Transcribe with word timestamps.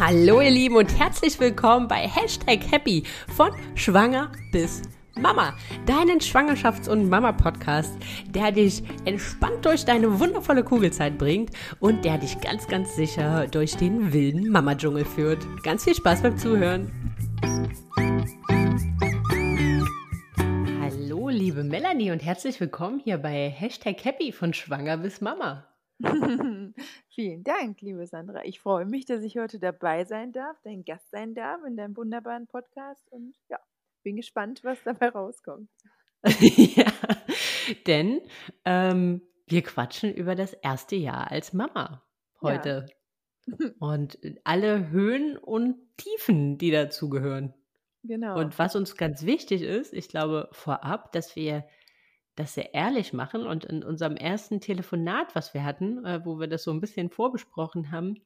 Hallo 0.00 0.40
ihr 0.40 0.50
Lieben 0.50 0.76
und 0.76 0.96
herzlich 0.96 1.40
willkommen 1.40 1.88
bei 1.88 2.06
Hashtag 2.06 2.60
Happy 2.70 3.02
von 3.34 3.50
Schwanger 3.74 4.30
bis 4.52 4.82
Mama, 5.16 5.54
deinen 5.86 6.20
Schwangerschafts- 6.20 6.88
und 6.88 7.08
Mama-Podcast, 7.08 7.96
der 8.28 8.52
dich 8.52 8.84
entspannt 9.06 9.64
durch 9.64 9.84
deine 9.84 10.20
wundervolle 10.20 10.62
Kugelzeit 10.62 11.18
bringt 11.18 11.50
und 11.80 12.04
der 12.04 12.18
dich 12.18 12.40
ganz, 12.40 12.68
ganz 12.68 12.94
sicher 12.94 13.48
durch 13.48 13.76
den 13.76 14.12
wilden 14.12 14.50
Mama-Dschungel 14.50 15.04
führt. 15.04 15.44
Ganz 15.64 15.82
viel 15.82 15.96
Spaß 15.96 16.22
beim 16.22 16.38
Zuhören. 16.38 16.92
Hallo 20.80 21.28
liebe 21.28 21.64
Melanie 21.64 22.12
und 22.12 22.24
herzlich 22.24 22.60
willkommen 22.60 23.00
hier 23.02 23.18
bei 23.18 23.50
Hashtag 23.50 24.04
Happy 24.04 24.30
von 24.30 24.54
Schwanger 24.54 24.98
bis 24.98 25.20
Mama. 25.20 25.67
Vielen 27.08 27.42
Dank, 27.42 27.80
liebe 27.80 28.06
Sandra. 28.06 28.44
Ich 28.44 28.60
freue 28.60 28.86
mich, 28.86 29.04
dass 29.04 29.22
ich 29.22 29.36
heute 29.36 29.58
dabei 29.58 30.04
sein 30.04 30.32
darf, 30.32 30.56
dein 30.62 30.84
Gast 30.84 31.10
sein 31.10 31.34
darf 31.34 31.64
in 31.64 31.76
deinem 31.76 31.96
wunderbaren 31.96 32.46
Podcast 32.46 33.10
und 33.10 33.34
ja, 33.48 33.58
bin 34.04 34.16
gespannt, 34.16 34.60
was 34.62 34.78
dabei 34.84 35.08
rauskommt. 35.08 35.68
ja, 36.24 36.92
denn 37.86 38.20
ähm, 38.64 39.22
wir 39.46 39.62
quatschen 39.62 40.12
über 40.14 40.34
das 40.34 40.52
erste 40.52 40.96
Jahr 40.96 41.30
als 41.30 41.52
Mama 41.52 42.04
heute 42.40 42.86
ja. 43.46 43.70
und 43.80 44.18
alle 44.44 44.90
Höhen 44.90 45.36
und 45.36 45.76
Tiefen, 45.96 46.58
die 46.58 46.70
dazugehören. 46.70 47.54
Genau. 48.04 48.38
Und 48.38 48.58
was 48.58 48.76
uns 48.76 48.96
ganz 48.96 49.24
wichtig 49.24 49.62
ist, 49.62 49.92
ich 49.92 50.08
glaube 50.08 50.48
vorab, 50.52 51.12
dass 51.12 51.34
wir 51.34 51.64
das 52.38 52.54
sehr 52.54 52.74
ehrlich 52.74 53.12
machen. 53.12 53.46
Und 53.46 53.64
in 53.64 53.82
unserem 53.82 54.16
ersten 54.16 54.60
Telefonat, 54.60 55.34
was 55.34 55.54
wir 55.54 55.64
hatten, 55.64 56.04
äh, 56.04 56.24
wo 56.24 56.38
wir 56.38 56.46
das 56.46 56.64
so 56.64 56.70
ein 56.70 56.80
bisschen 56.80 57.10
vorbesprochen 57.10 57.90
haben, 57.90 58.22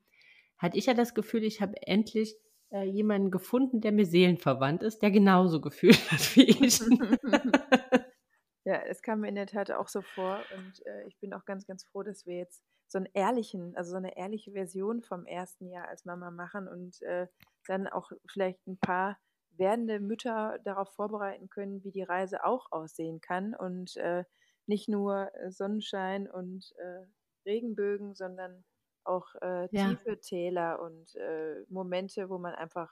hatte 0.59 0.79
ich 0.79 0.87
ja 0.87 0.95
das 0.95 1.15
Gefühl, 1.15 1.45
ich 1.45 1.61
habe 1.61 1.75
endlich 1.87 2.37
äh, 2.71 2.85
jemanden 2.85 3.31
gefunden, 3.31 3.81
der 3.81 3.93
mir 3.93 4.07
seelenverwandt 4.07 4.83
ist, 4.83 5.03
der 5.03 5.11
genauso 5.11 5.61
gefühlt 5.61 5.97
hat 6.13 6.37
wie 6.37 6.45
ich. 6.65 6.81
ja, 8.65 8.83
es 8.89 9.03
kam 9.03 9.21
mir 9.21 9.29
in 9.29 9.35
der 9.35 9.47
Tat 9.47 9.71
auch 9.71 9.89
so 9.89 10.03
vor. 10.03 10.41
Und 10.57 10.87
äh, 10.87 11.07
ich 11.07 11.19
bin 11.19 11.33
auch 11.35 11.45
ganz, 11.45 11.67
ganz 11.67 11.85
froh, 11.85 12.03
dass 12.03 12.27
wir 12.27 12.37
jetzt 12.37 12.63
so 12.89 12.99
einen 12.99 13.09
ehrlichen, 13.15 13.75
also 13.77 13.93
so 13.93 13.97
eine 13.97 14.17
ehrliche 14.17 14.53
Version 14.53 15.03
vom 15.03 15.27
ersten 15.27 15.69
Jahr 15.69 15.89
als 15.89 16.05
Mama 16.05 16.31
machen 16.31 16.69
und 16.69 17.01
äh, 17.03 17.27
dann 17.67 17.87
auch 17.89 18.11
vielleicht 18.31 18.67
ein 18.67 18.79
paar 18.79 19.19
werdende 19.57 20.01
Mütter 20.01 20.59
darauf 20.65 20.89
vorbereiten 20.95 21.49
können, 21.49 21.83
wie 21.85 21.93
die 21.93 22.03
Reise 22.03 22.45
auch 22.45 22.71
aussehen 22.71 23.21
kann 23.21 23.55
und 23.55 23.97
äh, 23.97 24.25
nicht 24.67 24.89
nur 24.89 25.31
äh, 25.35 25.51
Sonnenschein 25.51 26.29
und 26.29 26.73
äh, 26.79 27.07
Regenbögen, 27.45 28.15
sondern 28.15 28.65
auch 29.05 29.27
äh, 29.41 29.69
ja. 29.73 29.89
tiefe 29.89 30.21
Täler 30.21 30.81
und 30.81 31.15
äh, 31.17 31.65
Momente, 31.69 32.29
wo 32.29 32.39
man 32.39 32.55
einfach 32.55 32.91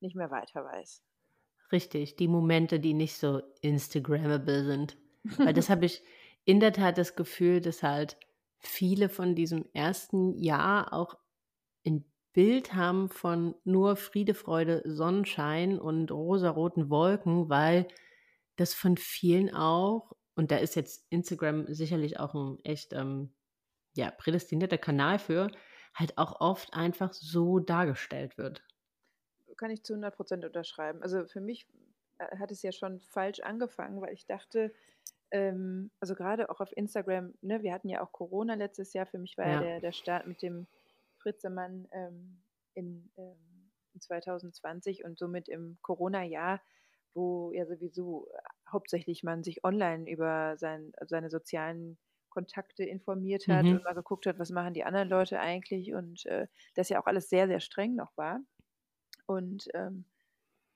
nicht 0.00 0.16
mehr 0.16 0.30
weiter 0.30 0.64
weiß. 0.64 1.02
Richtig, 1.72 2.16
die 2.16 2.28
Momente, 2.28 2.80
die 2.80 2.94
nicht 2.94 3.16
so 3.16 3.42
Instagrammable 3.60 4.64
sind. 4.64 4.96
Weil 5.36 5.52
das 5.52 5.68
habe 5.70 5.86
ich 5.86 6.02
in 6.44 6.60
der 6.60 6.72
Tat 6.72 6.98
das 6.98 7.14
Gefühl, 7.14 7.60
dass 7.60 7.82
halt 7.82 8.16
viele 8.58 9.08
von 9.08 9.34
diesem 9.34 9.66
ersten 9.72 10.34
Jahr 10.34 10.92
auch 10.92 11.16
Bild 12.32 12.74
haben 12.74 13.08
von 13.08 13.54
nur 13.64 13.96
Friede, 13.96 14.34
Freude, 14.34 14.82
Sonnenschein 14.84 15.78
und 15.78 16.10
rosaroten 16.10 16.90
Wolken, 16.90 17.48
weil 17.48 17.88
das 18.56 18.74
von 18.74 18.96
vielen 18.96 19.54
auch, 19.54 20.12
und 20.36 20.50
da 20.50 20.56
ist 20.56 20.76
jetzt 20.76 21.06
Instagram 21.10 21.72
sicherlich 21.72 22.20
auch 22.20 22.34
ein 22.34 22.58
echt 22.64 22.92
ähm, 22.92 23.32
ja, 23.94 24.10
prädestinierter 24.10 24.78
Kanal 24.78 25.18
für, 25.18 25.50
halt 25.94 26.16
auch 26.18 26.40
oft 26.40 26.72
einfach 26.74 27.12
so 27.12 27.58
dargestellt 27.58 28.38
wird. 28.38 28.62
Kann 29.56 29.70
ich 29.70 29.82
zu 29.82 29.94
100 29.94 30.14
Prozent 30.14 30.44
unterschreiben. 30.44 31.02
Also 31.02 31.26
für 31.26 31.40
mich 31.40 31.66
äh, 32.18 32.36
hat 32.38 32.50
es 32.50 32.62
ja 32.62 32.72
schon 32.72 33.00
falsch 33.00 33.40
angefangen, 33.40 34.00
weil 34.00 34.14
ich 34.14 34.26
dachte, 34.26 34.72
ähm, 35.32 35.90
also 36.00 36.14
gerade 36.14 36.48
auch 36.48 36.60
auf 36.60 36.74
Instagram, 36.76 37.34
ne, 37.42 37.62
wir 37.62 37.72
hatten 37.72 37.88
ja 37.88 38.02
auch 38.02 38.12
Corona 38.12 38.54
letztes 38.54 38.92
Jahr, 38.92 39.06
für 39.06 39.18
mich 39.18 39.36
war 39.36 39.46
ja, 39.46 39.54
ja 39.54 39.60
der, 39.60 39.80
der 39.80 39.92
Start 39.92 40.26
mit 40.26 40.42
dem 40.42 40.66
Fritzemann 41.22 41.88
ähm, 41.92 42.42
in, 42.74 43.10
ähm, 43.16 43.70
in 43.94 44.00
2020 44.00 45.04
und 45.04 45.18
somit 45.18 45.48
im 45.48 45.78
Corona-Jahr, 45.82 46.60
wo 47.14 47.52
ja 47.52 47.66
sowieso 47.66 48.28
äh, 48.32 48.38
hauptsächlich 48.70 49.22
man 49.22 49.42
sich 49.42 49.64
online 49.64 50.10
über 50.10 50.56
sein, 50.58 50.92
seine 51.06 51.30
sozialen 51.30 51.98
Kontakte 52.30 52.84
informiert 52.84 53.48
hat 53.48 53.64
mhm. 53.64 53.76
und 53.76 53.84
mal 53.84 53.94
geguckt 53.94 54.26
hat, 54.26 54.38
was 54.38 54.50
machen 54.50 54.74
die 54.74 54.84
anderen 54.84 55.08
Leute 55.08 55.40
eigentlich 55.40 55.92
und 55.92 56.24
äh, 56.26 56.46
das 56.74 56.88
ja 56.88 57.00
auch 57.00 57.06
alles 57.06 57.28
sehr, 57.28 57.48
sehr 57.48 57.60
streng 57.60 57.96
noch 57.96 58.16
war. 58.16 58.40
Und 59.26 59.68
ähm, 59.74 60.04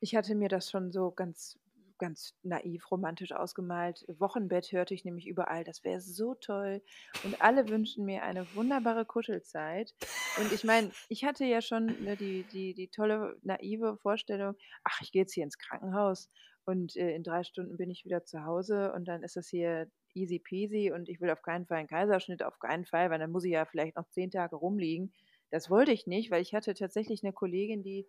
ich 0.00 0.14
hatte 0.14 0.34
mir 0.34 0.48
das 0.48 0.70
schon 0.70 0.92
so 0.92 1.10
ganz 1.10 1.58
ganz 1.98 2.34
naiv, 2.42 2.90
romantisch 2.90 3.32
ausgemalt. 3.32 4.04
Wochenbett 4.18 4.72
hörte 4.72 4.94
ich 4.94 5.04
nämlich 5.04 5.26
überall, 5.26 5.64
das 5.64 5.84
wäre 5.84 6.00
so 6.00 6.34
toll. 6.34 6.82
Und 7.24 7.40
alle 7.40 7.68
wünschen 7.68 8.04
mir 8.04 8.22
eine 8.22 8.46
wunderbare 8.54 9.04
Kuschelzeit. 9.04 9.94
Und 10.38 10.52
ich 10.52 10.64
meine, 10.64 10.90
ich 11.08 11.24
hatte 11.24 11.44
ja 11.44 11.60
schon 11.60 11.86
ne, 12.02 12.16
die, 12.16 12.44
die, 12.44 12.74
die 12.74 12.88
tolle, 12.88 13.36
naive 13.42 13.96
Vorstellung, 13.98 14.54
ach, 14.84 15.00
ich 15.02 15.12
gehe 15.12 15.22
jetzt 15.22 15.34
hier 15.34 15.44
ins 15.44 15.58
Krankenhaus 15.58 16.30
und 16.64 16.96
äh, 16.96 17.14
in 17.14 17.22
drei 17.22 17.44
Stunden 17.44 17.76
bin 17.76 17.90
ich 17.90 18.04
wieder 18.04 18.24
zu 18.24 18.44
Hause 18.44 18.92
und 18.92 19.06
dann 19.06 19.22
ist 19.22 19.36
das 19.36 19.48
hier 19.48 19.88
easy 20.14 20.38
peasy 20.38 20.92
und 20.92 21.08
ich 21.08 21.20
will 21.20 21.30
auf 21.30 21.42
keinen 21.42 21.66
Fall 21.66 21.78
einen 21.78 21.88
Kaiserschnitt, 21.88 22.42
auf 22.42 22.58
keinen 22.58 22.84
Fall, 22.84 23.10
weil 23.10 23.18
dann 23.18 23.30
muss 23.30 23.44
ich 23.44 23.52
ja 23.52 23.64
vielleicht 23.64 23.96
noch 23.96 24.08
zehn 24.08 24.30
Tage 24.30 24.56
rumliegen. 24.56 25.12
Das 25.50 25.70
wollte 25.70 25.92
ich 25.92 26.06
nicht, 26.06 26.30
weil 26.30 26.42
ich 26.42 26.54
hatte 26.54 26.74
tatsächlich 26.74 27.22
eine 27.22 27.32
Kollegin, 27.32 27.82
die 27.82 28.08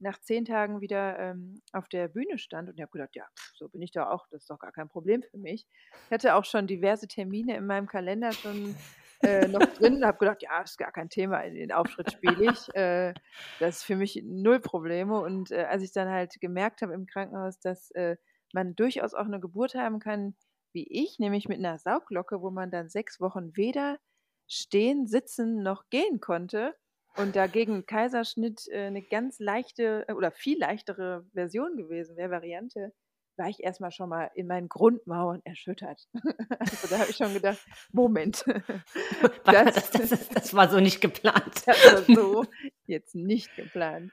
nach 0.00 0.18
zehn 0.20 0.44
Tagen 0.44 0.80
wieder 0.80 1.18
ähm, 1.18 1.60
auf 1.72 1.88
der 1.88 2.08
Bühne 2.08 2.38
stand 2.38 2.68
und 2.68 2.76
ich 2.76 2.82
habe 2.82 2.92
gedacht, 2.92 3.14
ja, 3.14 3.26
pff, 3.36 3.52
so 3.56 3.68
bin 3.68 3.82
ich 3.82 3.92
da 3.92 4.10
auch, 4.10 4.26
das 4.30 4.42
ist 4.42 4.50
doch 4.50 4.58
gar 4.58 4.72
kein 4.72 4.88
Problem 4.88 5.22
für 5.22 5.38
mich. 5.38 5.66
Ich 6.06 6.10
hatte 6.10 6.34
auch 6.34 6.44
schon 6.44 6.66
diverse 6.66 7.06
Termine 7.06 7.56
in 7.56 7.66
meinem 7.66 7.86
Kalender 7.86 8.32
schon 8.32 8.74
äh, 9.22 9.46
noch 9.48 9.66
drin 9.74 9.96
und 9.96 10.04
habe 10.04 10.18
gedacht, 10.18 10.42
ja, 10.42 10.62
ist 10.62 10.78
gar 10.78 10.92
kein 10.92 11.10
Thema, 11.10 11.42
den 11.42 11.72
Auftritt 11.72 12.12
spiele 12.12 12.52
ich. 12.52 12.74
Äh, 12.74 13.12
das 13.58 13.78
ist 13.78 13.84
für 13.84 13.96
mich 13.96 14.22
null 14.24 14.60
Probleme. 14.60 15.20
Und 15.20 15.50
äh, 15.50 15.64
als 15.64 15.82
ich 15.82 15.92
dann 15.92 16.08
halt 16.08 16.40
gemerkt 16.40 16.82
habe 16.82 16.94
im 16.94 17.06
Krankenhaus, 17.06 17.58
dass 17.60 17.90
äh, 17.92 18.16
man 18.52 18.74
durchaus 18.74 19.14
auch 19.14 19.26
eine 19.26 19.40
Geburt 19.40 19.74
haben 19.74 19.98
kann, 19.98 20.34
wie 20.72 20.86
ich, 20.88 21.18
nämlich 21.18 21.48
mit 21.48 21.58
einer 21.58 21.78
Sauglocke, 21.78 22.40
wo 22.40 22.50
man 22.50 22.70
dann 22.70 22.88
sechs 22.88 23.20
Wochen 23.20 23.56
weder 23.56 23.98
stehen, 24.46 25.06
sitzen 25.06 25.62
noch 25.62 25.88
gehen 25.90 26.20
konnte, 26.20 26.74
und 27.16 27.36
dagegen 27.36 27.86
Kaiserschnitt 27.86 28.68
äh, 28.68 28.86
eine 28.86 29.02
ganz 29.02 29.38
leichte 29.38 30.04
äh, 30.08 30.12
oder 30.12 30.30
viel 30.30 30.58
leichtere 30.58 31.24
Version 31.32 31.76
gewesen 31.76 32.16
wäre, 32.16 32.30
Variante, 32.30 32.92
war 33.36 33.48
ich 33.48 33.62
erstmal 33.62 33.90
schon 33.90 34.10
mal 34.10 34.30
in 34.34 34.46
meinen 34.46 34.68
Grundmauern 34.68 35.40
erschüttert. 35.44 36.06
also 36.58 36.88
da 36.88 36.98
habe 36.98 37.10
ich 37.10 37.16
schon 37.16 37.32
gedacht, 37.32 37.64
Moment. 37.90 38.44
das, 39.44 39.90
das, 39.90 40.10
das, 40.10 40.28
das, 40.28 40.54
war 40.54 40.68
so 40.68 40.78
nicht 40.78 41.00
geplant. 41.00 41.62
das 41.66 41.84
war 41.84 42.02
so 42.14 42.44
jetzt 42.86 43.14
nicht 43.14 43.54
geplant. 43.56 44.12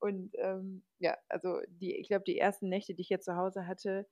Und 0.00 0.32
ähm, 0.38 0.82
ja, 0.98 1.16
also 1.28 1.60
die, 1.68 1.94
ich 1.94 2.08
glaube, 2.08 2.24
die 2.26 2.38
ersten 2.38 2.68
Nächte, 2.68 2.94
die 2.94 3.02
ich 3.02 3.08
jetzt 3.08 3.24
zu 3.26 3.36
Hause 3.36 3.66
hatte, 3.66 4.06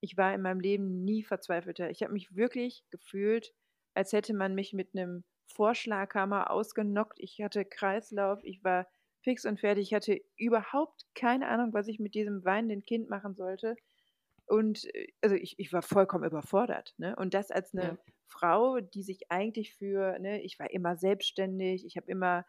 ich 0.00 0.16
war 0.16 0.32
in 0.34 0.42
meinem 0.42 0.60
Leben 0.60 1.04
nie 1.04 1.24
verzweifelter. 1.24 1.90
Ich 1.90 2.02
habe 2.02 2.12
mich 2.12 2.34
wirklich 2.34 2.84
gefühlt, 2.90 3.52
als 3.94 4.12
hätte 4.12 4.34
man 4.34 4.54
mich 4.54 4.72
mit 4.72 4.94
einem 4.94 5.24
Vorschlaghammer 5.46 6.50
ausgenockt. 6.50 7.18
Ich 7.18 7.40
hatte 7.40 7.64
Kreislauf, 7.64 8.40
ich 8.42 8.62
war 8.64 8.86
fix 9.22 9.44
und 9.44 9.58
fertig. 9.58 9.88
Ich 9.88 9.94
hatte 9.94 10.20
überhaupt 10.36 11.04
keine 11.14 11.48
Ahnung, 11.48 11.72
was 11.72 11.88
ich 11.88 11.98
mit 11.98 12.14
diesem 12.14 12.44
weinenden 12.44 12.84
Kind 12.84 13.08
machen 13.08 13.34
sollte. 13.34 13.76
Und 14.46 14.84
äh, 14.94 15.08
also 15.20 15.34
ich, 15.34 15.58
ich 15.58 15.72
war 15.72 15.82
vollkommen 15.82 16.24
überfordert. 16.24 16.94
Ne? 16.98 17.16
Und 17.16 17.34
das 17.34 17.50
als 17.50 17.74
eine 17.74 17.82
ja. 17.82 17.98
Frau, 18.26 18.80
die 18.80 19.02
sich 19.02 19.30
eigentlich 19.30 19.74
für, 19.74 20.18
ne, 20.18 20.42
ich 20.42 20.58
war 20.58 20.70
immer 20.70 20.96
selbstständig, 20.96 21.84
ich 21.84 21.96
habe 21.96 22.10
immer 22.10 22.44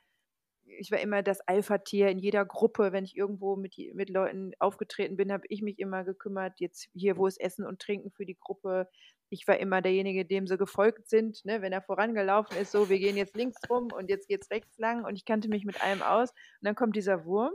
ich 0.79 0.91
war 0.91 0.99
immer 0.99 1.23
das 1.23 1.41
Alpha-Tier 1.41 2.09
in 2.09 2.19
jeder 2.19 2.45
Gruppe. 2.45 2.91
Wenn 2.91 3.05
ich 3.05 3.15
irgendwo 3.15 3.55
mit, 3.55 3.75
mit 3.93 4.09
Leuten 4.09 4.51
aufgetreten 4.59 5.17
bin, 5.17 5.31
habe 5.31 5.45
ich 5.49 5.61
mich 5.61 5.79
immer 5.79 6.03
gekümmert. 6.03 6.59
Jetzt 6.59 6.89
hier, 6.93 7.17
wo 7.17 7.27
ist 7.27 7.39
Essen 7.39 7.65
und 7.65 7.79
Trinken 7.79 8.11
für 8.11 8.25
die 8.25 8.37
Gruppe? 8.39 8.89
Ich 9.29 9.47
war 9.47 9.57
immer 9.57 9.81
derjenige, 9.81 10.25
dem 10.25 10.47
sie 10.47 10.57
gefolgt 10.57 11.09
sind, 11.09 11.43
ne? 11.45 11.61
wenn 11.61 11.73
er 11.73 11.81
vorangelaufen 11.81 12.57
ist, 12.57 12.71
so, 12.71 12.89
wir 12.89 12.97
gehen 12.97 13.17
jetzt 13.17 13.35
links 13.35 13.59
rum 13.69 13.89
und 13.91 14.09
jetzt 14.09 14.27
geht 14.29 14.43
es 14.43 14.51
rechts 14.51 14.77
lang 14.77 15.03
und 15.03 15.15
ich 15.15 15.25
kannte 15.25 15.49
mich 15.49 15.65
mit 15.65 15.83
allem 15.83 16.01
aus. 16.01 16.31
Und 16.31 16.37
dann 16.61 16.75
kommt 16.75 16.95
dieser 16.95 17.25
Wurm 17.25 17.51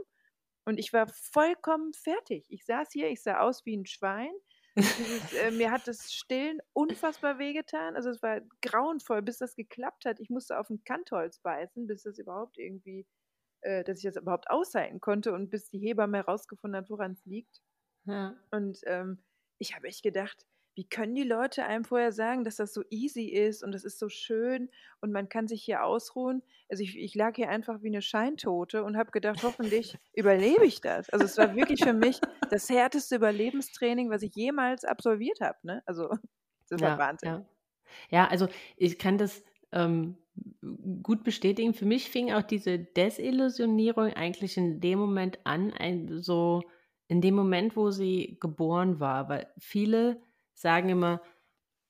und 0.65 0.77
ich 0.77 0.93
war 0.93 1.07
vollkommen 1.07 1.93
fertig. 1.93 2.45
Ich 2.49 2.65
saß 2.65 2.89
hier, 2.91 3.09
ich 3.09 3.21
sah 3.21 3.39
aus 3.39 3.65
wie 3.65 3.75
ein 3.75 3.85
Schwein. 3.85 4.31
Dieses, 4.75 5.33
äh, 5.33 5.51
mir 5.51 5.71
hat 5.71 5.87
das 5.87 6.11
Stillen 6.11 6.59
unfassbar 6.73 7.37
wehgetan. 7.37 7.95
Also 7.95 8.09
es 8.09 8.21
war 8.21 8.41
grauenvoll, 8.61 9.21
bis 9.21 9.37
das 9.37 9.55
geklappt 9.55 10.05
hat. 10.05 10.19
Ich 10.19 10.29
musste 10.29 10.59
auf 10.59 10.69
ein 10.69 10.83
Kantholz 10.83 11.39
beißen, 11.39 11.85
bis 11.87 12.03
das 12.03 12.17
überhaupt 12.17 12.57
irgendwie, 12.57 13.05
äh, 13.61 13.83
dass 13.83 13.99
ich 13.99 14.03
das 14.03 14.15
überhaupt 14.15 14.49
aushalten 14.49 14.99
konnte 14.99 15.33
und 15.33 15.49
bis 15.49 15.69
die 15.69 15.79
Hebamme 15.79 16.17
herausgefunden 16.17 16.77
hat, 16.77 16.89
woran 16.89 17.11
es 17.11 17.25
liegt. 17.25 17.61
Ja. 18.05 18.35
Und 18.51 18.79
ähm, 18.85 19.23
ich 19.59 19.75
habe 19.75 19.87
echt 19.87 20.03
gedacht, 20.03 20.45
wie 20.75 20.85
können 20.87 21.15
die 21.15 21.23
Leute 21.23 21.65
einem 21.65 21.83
vorher 21.85 22.11
sagen, 22.11 22.43
dass 22.43 22.55
das 22.55 22.73
so 22.73 22.83
easy 22.89 23.25
ist 23.27 23.63
und 23.63 23.71
das 23.73 23.83
ist 23.83 23.99
so 23.99 24.09
schön 24.09 24.69
und 25.01 25.11
man 25.11 25.29
kann 25.29 25.47
sich 25.47 25.63
hier 25.63 25.83
ausruhen? 25.83 26.43
Also 26.69 26.83
ich, 26.83 26.97
ich 26.97 27.15
lag 27.15 27.35
hier 27.35 27.49
einfach 27.49 27.81
wie 27.83 27.87
eine 27.87 28.01
Scheintote 28.01 28.83
und 28.83 28.97
habe 28.97 29.11
gedacht, 29.11 29.43
hoffentlich 29.43 29.97
überlebe 30.13 30.65
ich 30.65 30.81
das. 30.81 31.09
Also 31.09 31.25
es 31.25 31.37
war 31.37 31.55
wirklich 31.55 31.83
für 31.83 31.93
mich 31.93 32.19
das 32.49 32.69
härteste 32.69 33.15
Überlebenstraining, 33.17 34.09
was 34.09 34.23
ich 34.23 34.33
jemals 34.35 34.83
absolviert 34.85 35.41
habe. 35.41 35.57
Ne? 35.63 35.83
Also 35.85 36.09
das 36.69 36.81
war 36.81 36.95
Ja, 36.95 36.97
Wahnsinn. 36.97 37.31
ja. 37.31 37.45
Ja, 38.09 38.27
also 38.27 38.47
ich 38.77 38.99
kann 38.99 39.17
das 39.17 39.43
ähm, 39.71 40.17
gut 41.03 41.23
bestätigen. 41.23 41.73
Für 41.73 41.85
mich 41.85 42.09
fing 42.09 42.33
auch 42.33 42.41
diese 42.43 42.79
Desillusionierung 42.79 44.13
eigentlich 44.13 44.57
in 44.57 44.81
dem 44.81 44.99
Moment 44.99 45.39
an, 45.45 45.73
ein, 45.73 46.21
so 46.21 46.63
in 47.07 47.21
dem 47.21 47.35
Moment, 47.35 47.75
wo 47.77 47.91
sie 47.91 48.37
geboren 48.41 48.99
war, 48.99 49.29
weil 49.29 49.53
viele 49.59 50.21
sagen 50.53 50.89
immer, 50.89 51.21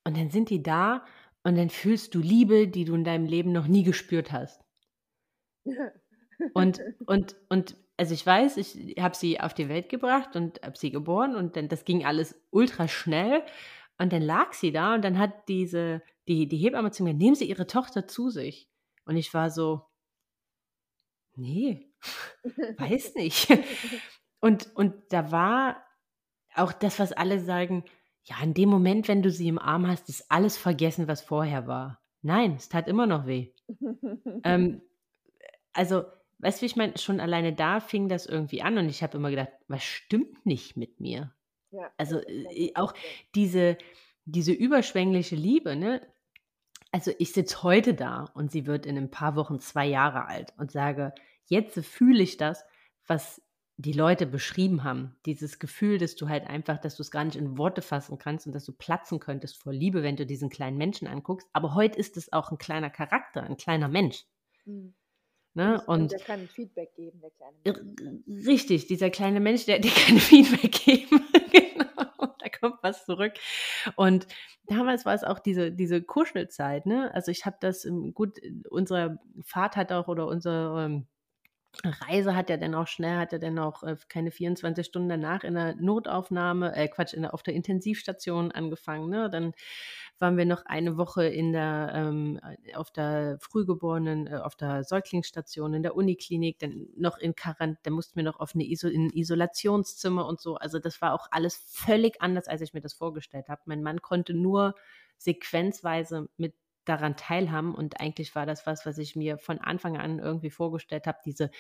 und 0.06 0.18
dann 0.18 0.30
sind 0.32 0.50
die 0.50 0.64
da 0.64 1.06
und 1.44 1.58
dann 1.58 1.70
fühlst 1.70 2.16
du 2.16 2.20
Liebe, 2.22 2.68
die 2.68 2.86
du 2.86 2.96
in 2.96 3.04
deinem 3.06 3.26
Leben 3.26 3.52
noch 3.52 3.68
nie 3.68 3.84
gespürt 3.84 4.32
hast. 4.32 4.64
Und, 6.54 6.82
und, 7.06 7.36
und 7.50 7.76
also 7.98 8.14
ich 8.14 8.26
weiß, 8.26 8.58
ich 8.58 8.96
habe 9.00 9.16
sie 9.16 9.40
auf 9.40 9.54
die 9.54 9.70
Welt 9.70 9.90
gebracht 9.90 10.36
und 10.36 10.62
habe 10.64 10.78
sie 10.78 10.92
geboren 10.92 11.36
und 11.36 11.56
dann 11.56 11.70
das 11.70 11.86
ging 11.86 12.06
alles 12.06 12.36
ultra 12.52 12.88
schnell 12.88 13.44
und 14.00 14.12
dann 14.14 14.22
lag 14.22 14.54
sie 14.54 14.72
da 14.72 14.96
und 14.96 15.04
dann 15.04 15.20
hat 15.20 15.48
diese 15.48 16.02
die 16.28 16.48
die 16.48 16.58
Hebamme 16.58 16.92
zu 16.92 17.04
mir: 17.04 17.14
„Nehmen 17.14 17.36
Sie 17.36 17.46
Ihre 17.50 17.68
Tochter 17.68 18.08
zu 18.08 18.30
sich.“ 18.30 18.68
Und 19.06 19.18
ich 19.18 19.34
war 19.34 19.50
so: 19.52 19.84
„Ne, 21.36 21.86
weiß 22.78 23.16
nicht.“ 23.16 23.48
Und 24.40 24.76
und 24.76 24.94
da 25.14 25.32
war 25.32 25.84
auch 26.56 26.74
das, 26.74 27.00
was 27.00 27.14
alle 27.14 27.40
sagen: 27.40 27.86
„Ja, 28.26 28.42
in 28.42 28.54
dem 28.54 28.70
Moment, 28.70 29.08
wenn 29.08 29.22
du 29.22 29.32
sie 29.32 29.48
im 29.48 29.60
Arm 29.60 29.88
hast, 29.88 30.10
ist 30.10 30.32
alles 30.32 30.58
vergessen, 30.58 31.08
was 31.08 31.22
vorher 31.22 31.68
war.“ 31.68 32.02
Nein, 32.22 32.56
es 32.58 32.70
tat 32.70 32.88
immer 32.88 33.06
noch 33.06 33.26
weh. 33.28 33.52
Ähm, 34.44 34.82
also, 35.74 36.06
weißt 36.40 36.60
du, 36.60 36.62
wie 36.64 36.66
ich 36.68 36.76
meine? 36.76 36.98
Schon 36.98 37.20
alleine 37.20 37.54
da 37.54 37.80
fing 37.80 38.10
das 38.10 38.26
irgendwie 38.26 38.62
an 38.62 38.78
und 38.78 38.90
ich 38.90 39.04
habe 39.04 39.18
immer 39.18 39.30
gedacht: 39.32 39.52
„Was 39.68 39.84
stimmt 39.84 40.46
nicht 40.46 40.78
mit 40.78 41.00
mir?“ 41.00 41.34
Ja, 41.72 41.94
Also, 41.98 42.20
äh, 42.22 42.72
auch 42.76 42.94
diese 43.36 43.78
diese 44.26 44.54
überschwängliche 44.54 45.36
Liebe, 45.38 45.76
ne? 45.76 46.02
Also, 46.92 47.12
ich 47.20 47.34
sitze 47.34 47.64
heute 47.64 47.94
da 47.96 48.26
und 48.36 48.52
sie 48.52 48.66
wird 48.68 48.86
in 48.86 48.98
ein 48.98 49.12
paar 49.12 49.36
Wochen 49.36 49.60
2 49.60 49.88
Jahre 49.88 50.28
alt 50.28 50.54
und 50.58 50.72
sage: 50.72 51.14
„Jetzt 51.48 51.80
fühle 51.86 52.24
ich 52.24 52.38
das, 52.38 52.64
was 53.08 53.42
die 53.78 53.94
Leute 53.94 54.26
beschrieben 54.28 54.84
haben.“ 54.84 55.16
Dieses 55.26 55.60
Gefühl, 55.60 55.98
dass 56.00 56.16
du 56.16 56.30
halt 56.30 56.48
einfach 56.48 56.80
dass 56.80 56.96
du's 56.98 57.12
gar 57.12 57.24
nicht 57.26 57.36
in 57.38 57.58
Worte 57.58 57.82
fassen 57.82 58.18
kannst 58.20 58.48
und 58.48 58.54
dass 58.54 58.66
du 58.66 58.74
platzen 58.74 59.20
könntest 59.20 59.58
vor 59.62 59.74
Liebe, 59.74 60.04
wenn 60.04 60.16
du 60.18 60.26
diesen 60.26 60.50
kleinen 60.50 60.78
Menschen 60.78 61.08
anguckst. 61.08 61.48
Aber 61.54 61.76
heute 61.76 62.00
ist 62.00 62.18
es 62.18 62.32
auch 62.34 62.52
'n 62.52 62.58
kleiner 62.60 62.90
Charakter, 62.92 63.44
'n 63.44 63.58
kleiner 63.58 63.88
Mensch, 63.90 64.26
Mhm. 64.66 64.94
Und 65.62 65.72
ne? 65.72 65.82
es 65.82 65.88
und 65.88 66.12
der 66.12 66.22
kann 66.22 66.50
Feedback 66.50 66.96
geben, 66.96 67.22
der 67.22 67.32
kleine 67.32 67.60
Mensch. 67.60 67.86
richtig, 68.46 68.88
dieser 68.88 69.10
kleine 69.10 69.40
Mensch, 69.40 69.66
der 69.66 69.80
der 69.80 69.92
kann 69.92 70.20
Feedback 70.20 70.72
geben. 70.72 71.22
Genau, 71.54 72.36
da 72.40 72.50
kommt 72.50 72.80
was 72.82 73.06
zurück. 73.06 73.34
Und 73.96 74.26
damals 74.66 75.06
war 75.06 75.14
es 75.14 75.24
auch 75.24 75.38
diese 75.40 75.72
diese 75.72 76.02
Kuschelzeit, 76.02 76.86
ne? 76.88 77.14
Also, 77.14 77.30
ich 77.32 77.46
habe 77.46 77.58
das, 77.60 77.88
gut, 78.14 78.40
unser 78.70 79.20
Vater 79.44 79.82
hat 79.82 79.92
auch 79.92 80.08
oder 80.08 80.28
unsere, 80.28 80.86
ähm, 80.86 81.08
Reise 81.84 82.36
hat 82.36 82.50
ja 82.50 82.58
dann 82.58 82.76
auch 82.76 82.88
schnell 82.88 83.18
hat 83.18 83.32
ja 83.34 83.40
dann 83.40 83.58
auch, 83.60 83.84
äh, 83.84 83.98
keine 84.08 84.32
24 84.32 84.86
Stunden 84.86 85.10
danach 85.10 85.44
in 85.44 85.56
der 85.56 85.76
Notaufnahme 85.76 86.76
äh, 86.76 86.88
Quatsch, 86.88 87.14
in 87.14 87.24
der 87.24 87.34
auf 87.34 87.44
der 87.44 87.56
Intensivstation 87.56 88.52
angefangen, 88.52 89.10
ne? 89.10 89.30
Dann 89.30 89.54
waren 90.20 90.38
wir 90.38 90.46
noch 90.46 90.66
eine 90.66 90.98
Woche 90.98 91.26
in 91.26 91.52
der 91.52 91.92
ähm, 91.96 92.40
äh, 92.66 92.76
auf 92.76 92.92
der 92.92 93.38
Frühgeborenen 93.42 94.28
äh, 94.28 94.36
auf 94.38 94.56
der 94.56 94.84
Säuglingsstation 94.84 95.74
in 95.74 95.84
der 95.84 95.96
Uniklinik, 95.96 96.60
dann 96.60 96.88
noch 96.96 97.18
in 97.18 97.36
Quarant 97.36 97.80
dann 97.84 97.94
mussten 97.94 98.16
wir 98.18 98.24
noch 98.24 98.40
auf 98.40 98.54
'ne 98.56 98.64
Iso 98.66 98.88
in 98.88 99.08
'n 99.10 99.14
Isolationszimmer 99.14 100.26
und 100.28 100.40
so. 100.40 100.56
Also, 100.56 100.80
das 100.80 101.02
war 101.02 101.14
auch 101.14 101.28
alles 101.32 101.56
völlig 101.68 102.22
anders, 102.22 102.48
als 102.48 102.62
ich 102.62 102.74
mir 102.74 102.82
das 102.82 102.94
vorgestellt 102.94 103.50
habe. 103.50 103.62
Mein 103.66 103.82
Mann 103.84 104.02
konnte 104.02 104.34
nur 104.34 104.76
sequenzweise 105.18 106.28
mit 106.38 106.54
daran 106.86 107.18
teilhaben 107.18 107.76
und 107.76 108.00
eigentlich 108.02 108.36
war 108.36 108.46
das 108.46 108.68
was, 108.68 108.86
was 108.86 108.98
ich 108.98 109.16
mir 109.16 109.38
von 109.38 109.60
Anfang 109.60 109.98
an 109.98 110.20
irgendwie 110.20 110.50
vorgestellt 110.52 111.08
habe, 111.08 111.20
diese 111.26 111.52